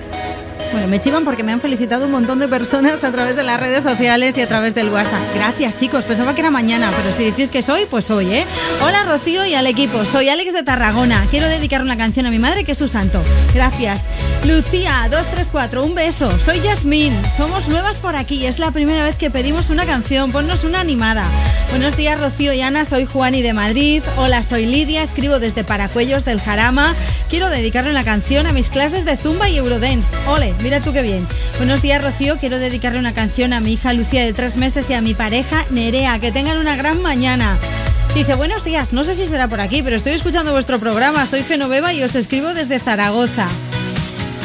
Bueno, 0.70 0.86
me 0.88 1.01
chivan 1.01 1.24
porque 1.24 1.42
me 1.42 1.52
han 1.52 1.60
felicitado 1.60 2.04
un 2.04 2.10
montón 2.10 2.38
de 2.38 2.47
personas 2.47 3.02
a 3.02 3.10
través 3.10 3.36
de 3.36 3.42
las 3.42 3.58
redes 3.58 3.83
sociales 3.83 4.36
y 4.36 4.42
a 4.42 4.49
través 4.49 4.74
del 4.74 4.90
WhatsApp. 4.90 5.22
Gracias, 5.34 5.78
chicos. 5.78 6.04
Pensaba 6.04 6.34
que 6.34 6.40
era 6.40 6.51
mañana, 6.51 6.90
pero 6.97 7.15
si 7.17 7.24
decís 7.24 7.51
que 7.51 7.62
soy, 7.62 7.86
pues 7.86 8.10
hoy, 8.10 8.33
¿eh? 8.33 8.44
Hola, 8.83 9.04
Rocío 9.04 9.47
y 9.47 9.54
al 9.54 9.67
equipo. 9.67 10.04
Soy 10.04 10.28
Alex 10.28 10.52
de 10.52 10.62
Tarragona. 10.62 11.24
Quiero 11.31 11.49
dedicar 11.49 11.81
una 11.81 11.97
canción 11.97 12.26
a 12.26 12.31
mi 12.31 12.38
madre, 12.38 12.65
que 12.65 12.72
es 12.72 12.78
su 12.78 12.86
santo. 12.86 13.22
Gracias. 13.54 14.04
Lucía, 14.44 15.08
234, 15.10 15.84
un 15.84 15.94
beso. 15.94 16.31
Soy 16.38 16.60
Yasmín. 16.60 17.15
Somos 17.36 17.68
nuevas 17.68 17.99
por 17.99 18.15
aquí. 18.15 18.47
Es 18.47 18.58
la 18.58 18.70
primera 18.70 19.04
vez 19.04 19.17
que 19.17 19.31
pedimos 19.31 19.70
una 19.70 19.86
canción. 19.86 20.33
Ponnos 20.33 20.65
una 20.65 20.81
animada. 20.81 21.24
Buenos 21.70 21.97
días, 21.97 22.20
Rocío 22.20 22.52
y 22.52 22.60
Ana. 22.60 22.84
Soy 22.84 23.06
Juani 23.06 23.42
de 23.42 23.52
Madrid. 23.52 24.02
Hola, 24.17 24.42
soy 24.42 24.67
Lidia. 24.67 25.02
Escribo 25.02 25.38
desde 25.38 25.65
Paracuellos 25.65 26.24
del 26.24 26.40
Jarama. 26.40 26.94
Quiero 27.31 27.49
dedicarle 27.49 27.90
una 27.90 28.04
canción 28.04 28.47
a 28.47 28.52
mis 28.52 28.68
clases 28.68 29.04
de 29.04 29.17
Zumba 29.17 29.49
y 29.49 29.56
Eurodance. 29.56 30.15
Ole, 30.26 30.54
mira 30.68 30.81
tú 30.83 30.92
qué 30.92 31.01
bien. 31.01 31.26
Buenos 31.56 31.81
días, 31.81 32.04
Rocío. 32.04 32.36
Quiero 32.36 32.58
dedicarle 32.58 32.99
una 32.99 33.15
canción 33.15 33.54
a 33.54 33.60
mi 33.60 33.72
hija 33.72 33.94
Lucía 33.94 34.22
de 34.22 34.34
tres 34.34 34.58
meses 34.58 34.90
y 34.90 34.92
a 34.92 35.01
mi 35.01 35.15
pareja 35.15 35.65
Nerea. 35.70 36.18
Que 36.18 36.31
tengan 36.31 36.58
una 36.58 36.76
gran 36.76 37.01
mañana. 37.01 37.56
Dice, 38.15 38.34
buenos 38.34 38.65
días, 38.65 38.92
no 38.92 39.02
sé 39.02 39.15
si 39.15 39.26
será 39.26 39.49
por 39.49 39.62
aquí, 39.62 39.83
pero 39.83 39.97
estoy 39.97 40.12
escuchando 40.12 40.52
vuestro 40.52 40.78
programa. 40.78 41.24
Soy 41.24 41.42
Genoveva 41.42 41.94
y 41.94 42.02
os 42.02 42.15
escribo 42.15 42.52
desde 42.52 42.78
Zaragoza. 42.81 43.49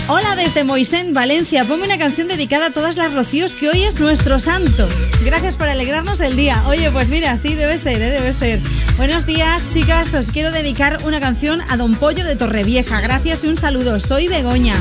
Hola 0.07 0.37
desde 0.37 0.63
Moisén, 0.63 1.13
Valencia. 1.13 1.65
Ponme 1.65 1.83
una 1.83 1.97
canción 1.97 2.29
dedicada 2.29 2.67
a 2.67 2.71
todas 2.71 2.95
las 2.95 3.13
rocíos 3.13 3.53
que 3.53 3.67
hoy 3.67 3.83
es 3.83 3.99
nuestro 3.99 4.39
santo. 4.39 4.87
Gracias 5.25 5.57
por 5.57 5.67
alegrarnos 5.67 6.21
el 6.21 6.37
día. 6.37 6.63
Oye, 6.67 6.89
pues 6.89 7.09
mira, 7.09 7.37
sí, 7.37 7.53
debe 7.53 7.77
ser, 7.77 8.01
¿eh? 8.01 8.11
debe 8.11 8.31
ser. 8.31 8.61
Buenos 8.95 9.25
días, 9.25 9.61
chicas. 9.73 10.13
Os 10.13 10.31
quiero 10.31 10.51
dedicar 10.51 10.99
una 11.03 11.19
canción 11.19 11.59
a 11.69 11.75
Don 11.75 11.95
Pollo 11.95 12.23
de 12.23 12.37
Torrevieja. 12.37 13.01
Gracias 13.01 13.43
y 13.43 13.47
un 13.47 13.57
saludo. 13.57 13.99
Soy 13.99 14.29
Begoña. 14.29 14.75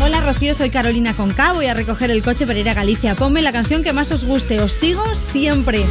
Hola 0.00 0.20
Rocío, 0.20 0.54
soy 0.54 0.70
Carolina 0.70 1.12
Conca. 1.12 1.52
Voy 1.52 1.66
a 1.66 1.74
recoger 1.74 2.12
el 2.12 2.22
coche 2.22 2.46
para 2.46 2.60
ir 2.60 2.68
a 2.68 2.74
Galicia. 2.74 3.16
Ponme 3.16 3.42
la 3.42 3.50
canción 3.50 3.82
que 3.82 3.92
más 3.92 4.12
os 4.12 4.24
guste. 4.24 4.60
Os 4.60 4.72
sigo 4.72 5.02
siempre. 5.16 5.84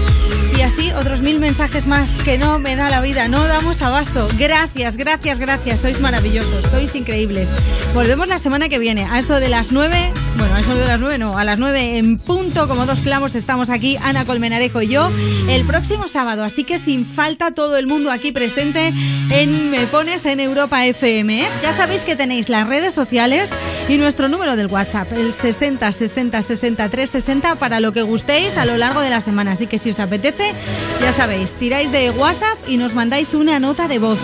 Y 0.57 0.61
así 0.61 0.91
otros 0.93 1.19
mil 1.19 1.41
mensajes 1.41 1.87
más 1.87 2.13
que 2.23 2.37
no 2.37 2.57
me 2.57 2.77
da 2.77 2.89
la 2.89 3.01
vida. 3.01 3.27
No 3.27 3.43
damos 3.43 3.81
abasto. 3.81 4.29
Gracias, 4.39 4.95
gracias, 4.95 5.39
gracias. 5.39 5.81
Sois 5.81 5.99
maravillosos. 5.99 6.65
Sois 6.71 6.95
increíbles. 6.95 7.51
Volvemos 7.93 8.29
la 8.29 8.39
semana 8.39 8.69
que 8.69 8.79
viene. 8.79 9.03
A 9.03 9.19
eso 9.19 9.41
de 9.41 9.49
las 9.49 9.73
nueve. 9.73 10.13
Bueno, 10.37 10.55
a 10.55 10.61
eso 10.61 10.73
de 10.73 10.85
las 10.85 10.99
nueve 11.01 11.17
no. 11.17 11.37
A 11.37 11.43
las 11.43 11.59
nueve 11.59 11.97
en 11.97 12.17
punto, 12.17 12.69
como 12.69 12.85
dos 12.85 12.99
clavos, 12.99 13.35
estamos 13.35 13.69
aquí, 13.69 13.97
Ana 14.03 14.23
Colmenarejo 14.23 14.81
y 14.81 14.87
yo, 14.87 15.11
el 15.49 15.65
próximo 15.65 16.07
sábado. 16.07 16.43
Así 16.43 16.63
que 16.63 16.79
sin 16.79 17.05
falta 17.05 17.51
todo 17.51 17.75
el 17.77 17.87
mundo 17.87 18.11
aquí 18.11 18.31
presente 18.31 18.93
en 19.31 19.71
Me 19.71 19.85
Pones 19.87 20.25
en 20.25 20.39
Europa 20.39 20.85
FM. 20.85 21.41
¿eh? 21.41 21.47
Ya 21.61 21.73
sabéis 21.73 22.03
que 22.03 22.15
tenéis 22.15 22.49
las 22.49 22.67
redes 22.67 22.93
sociales 22.93 23.51
y 23.89 23.96
nuestro 23.97 24.29
número 24.29 24.55
del 24.55 24.67
WhatsApp, 24.67 25.11
el 25.13 25.33
60 25.33 25.91
60 25.91 26.41
63 26.41 27.09
60 27.09 27.55
para 27.55 27.79
lo 27.79 27.91
que 27.91 28.01
gustéis 28.01 28.57
a 28.57 28.65
lo 28.65 28.77
largo 28.77 29.01
de 29.01 29.09
la 29.09 29.21
semana. 29.21 29.53
Así 29.53 29.67
que 29.67 29.77
si 29.77 29.89
os 29.89 29.99
apetece, 29.99 30.53
ya 31.01 31.11
sabéis, 31.11 31.53
tiráis 31.53 31.91
de 31.91 32.11
WhatsApp 32.11 32.57
y 32.67 32.77
nos 32.77 32.95
mandáis 32.95 33.33
una 33.33 33.59
nota 33.59 33.87
de 33.87 33.99
voz. 33.99 34.19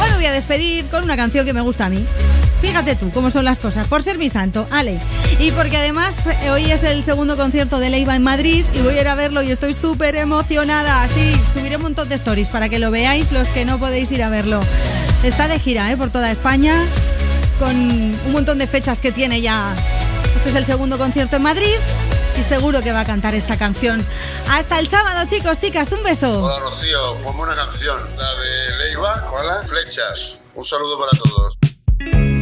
Hoy 0.00 0.10
me 0.10 0.16
voy 0.16 0.26
a 0.26 0.32
despedir 0.32 0.86
con 0.86 1.04
una 1.04 1.16
canción 1.16 1.44
que 1.44 1.52
me 1.52 1.60
gusta 1.60 1.86
a 1.86 1.88
mí. 1.88 2.04
Fíjate 2.60 2.94
tú 2.94 3.10
cómo 3.10 3.30
son 3.30 3.44
las 3.44 3.58
cosas, 3.58 3.88
por 3.88 4.04
ser 4.04 4.18
mi 4.18 4.30
santo, 4.30 4.68
Ale. 4.70 5.00
Y 5.40 5.50
porque 5.50 5.76
además 5.76 6.28
eh, 6.28 6.50
hoy 6.50 6.70
es 6.70 6.84
el 6.84 7.02
segundo 7.02 7.36
concierto 7.36 7.80
de 7.80 7.90
Leiva 7.90 8.14
en 8.14 8.22
Madrid 8.22 8.64
y 8.74 8.80
voy 8.80 8.96
a 8.98 9.00
ir 9.00 9.08
a 9.08 9.16
verlo 9.16 9.42
y 9.42 9.50
estoy 9.50 9.74
súper 9.74 10.14
emocionada. 10.14 11.06
Sí, 11.08 11.34
subiré 11.52 11.76
un 11.76 11.82
montón 11.82 12.08
de 12.08 12.14
stories 12.14 12.48
para 12.48 12.68
que 12.68 12.78
lo 12.78 12.90
veáis 12.90 13.32
los 13.32 13.48
que 13.48 13.64
no 13.64 13.78
podéis 13.78 14.12
ir 14.12 14.22
a 14.22 14.28
verlo. 14.28 14.60
Está 15.24 15.48
de 15.48 15.58
gira 15.58 15.90
¿eh? 15.90 15.96
por 15.96 16.10
toda 16.10 16.30
España 16.30 16.84
con 17.62 17.76
un 17.76 18.32
montón 18.32 18.58
de 18.58 18.66
fechas 18.66 19.00
que 19.00 19.12
tiene 19.12 19.40
ya. 19.40 19.72
Este 20.34 20.48
es 20.48 20.54
el 20.56 20.66
segundo 20.66 20.98
concierto 20.98 21.36
en 21.36 21.42
Madrid 21.44 21.76
y 22.36 22.42
seguro 22.42 22.80
que 22.80 22.90
va 22.90 23.00
a 23.00 23.04
cantar 23.04 23.36
esta 23.36 23.56
canción. 23.56 24.04
Hasta 24.50 24.80
el 24.80 24.88
sábado, 24.88 25.28
chicos, 25.30 25.60
chicas, 25.60 25.92
un 25.92 26.02
beso. 26.02 26.42
Hola 26.42 26.58
Rocío, 26.58 27.14
ponme 27.22 27.42
una 27.42 27.54
canción, 27.54 27.96
la 28.16 28.34
de 28.34 28.78
Leiva, 28.78 29.28
¿cuál? 29.30 29.68
Flechas. 29.68 30.42
Un 30.54 30.64
saludo 30.64 30.98
para 30.98 31.12
todos. 31.12 32.41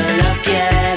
Solo 0.00 0.40
quiero 0.42 0.89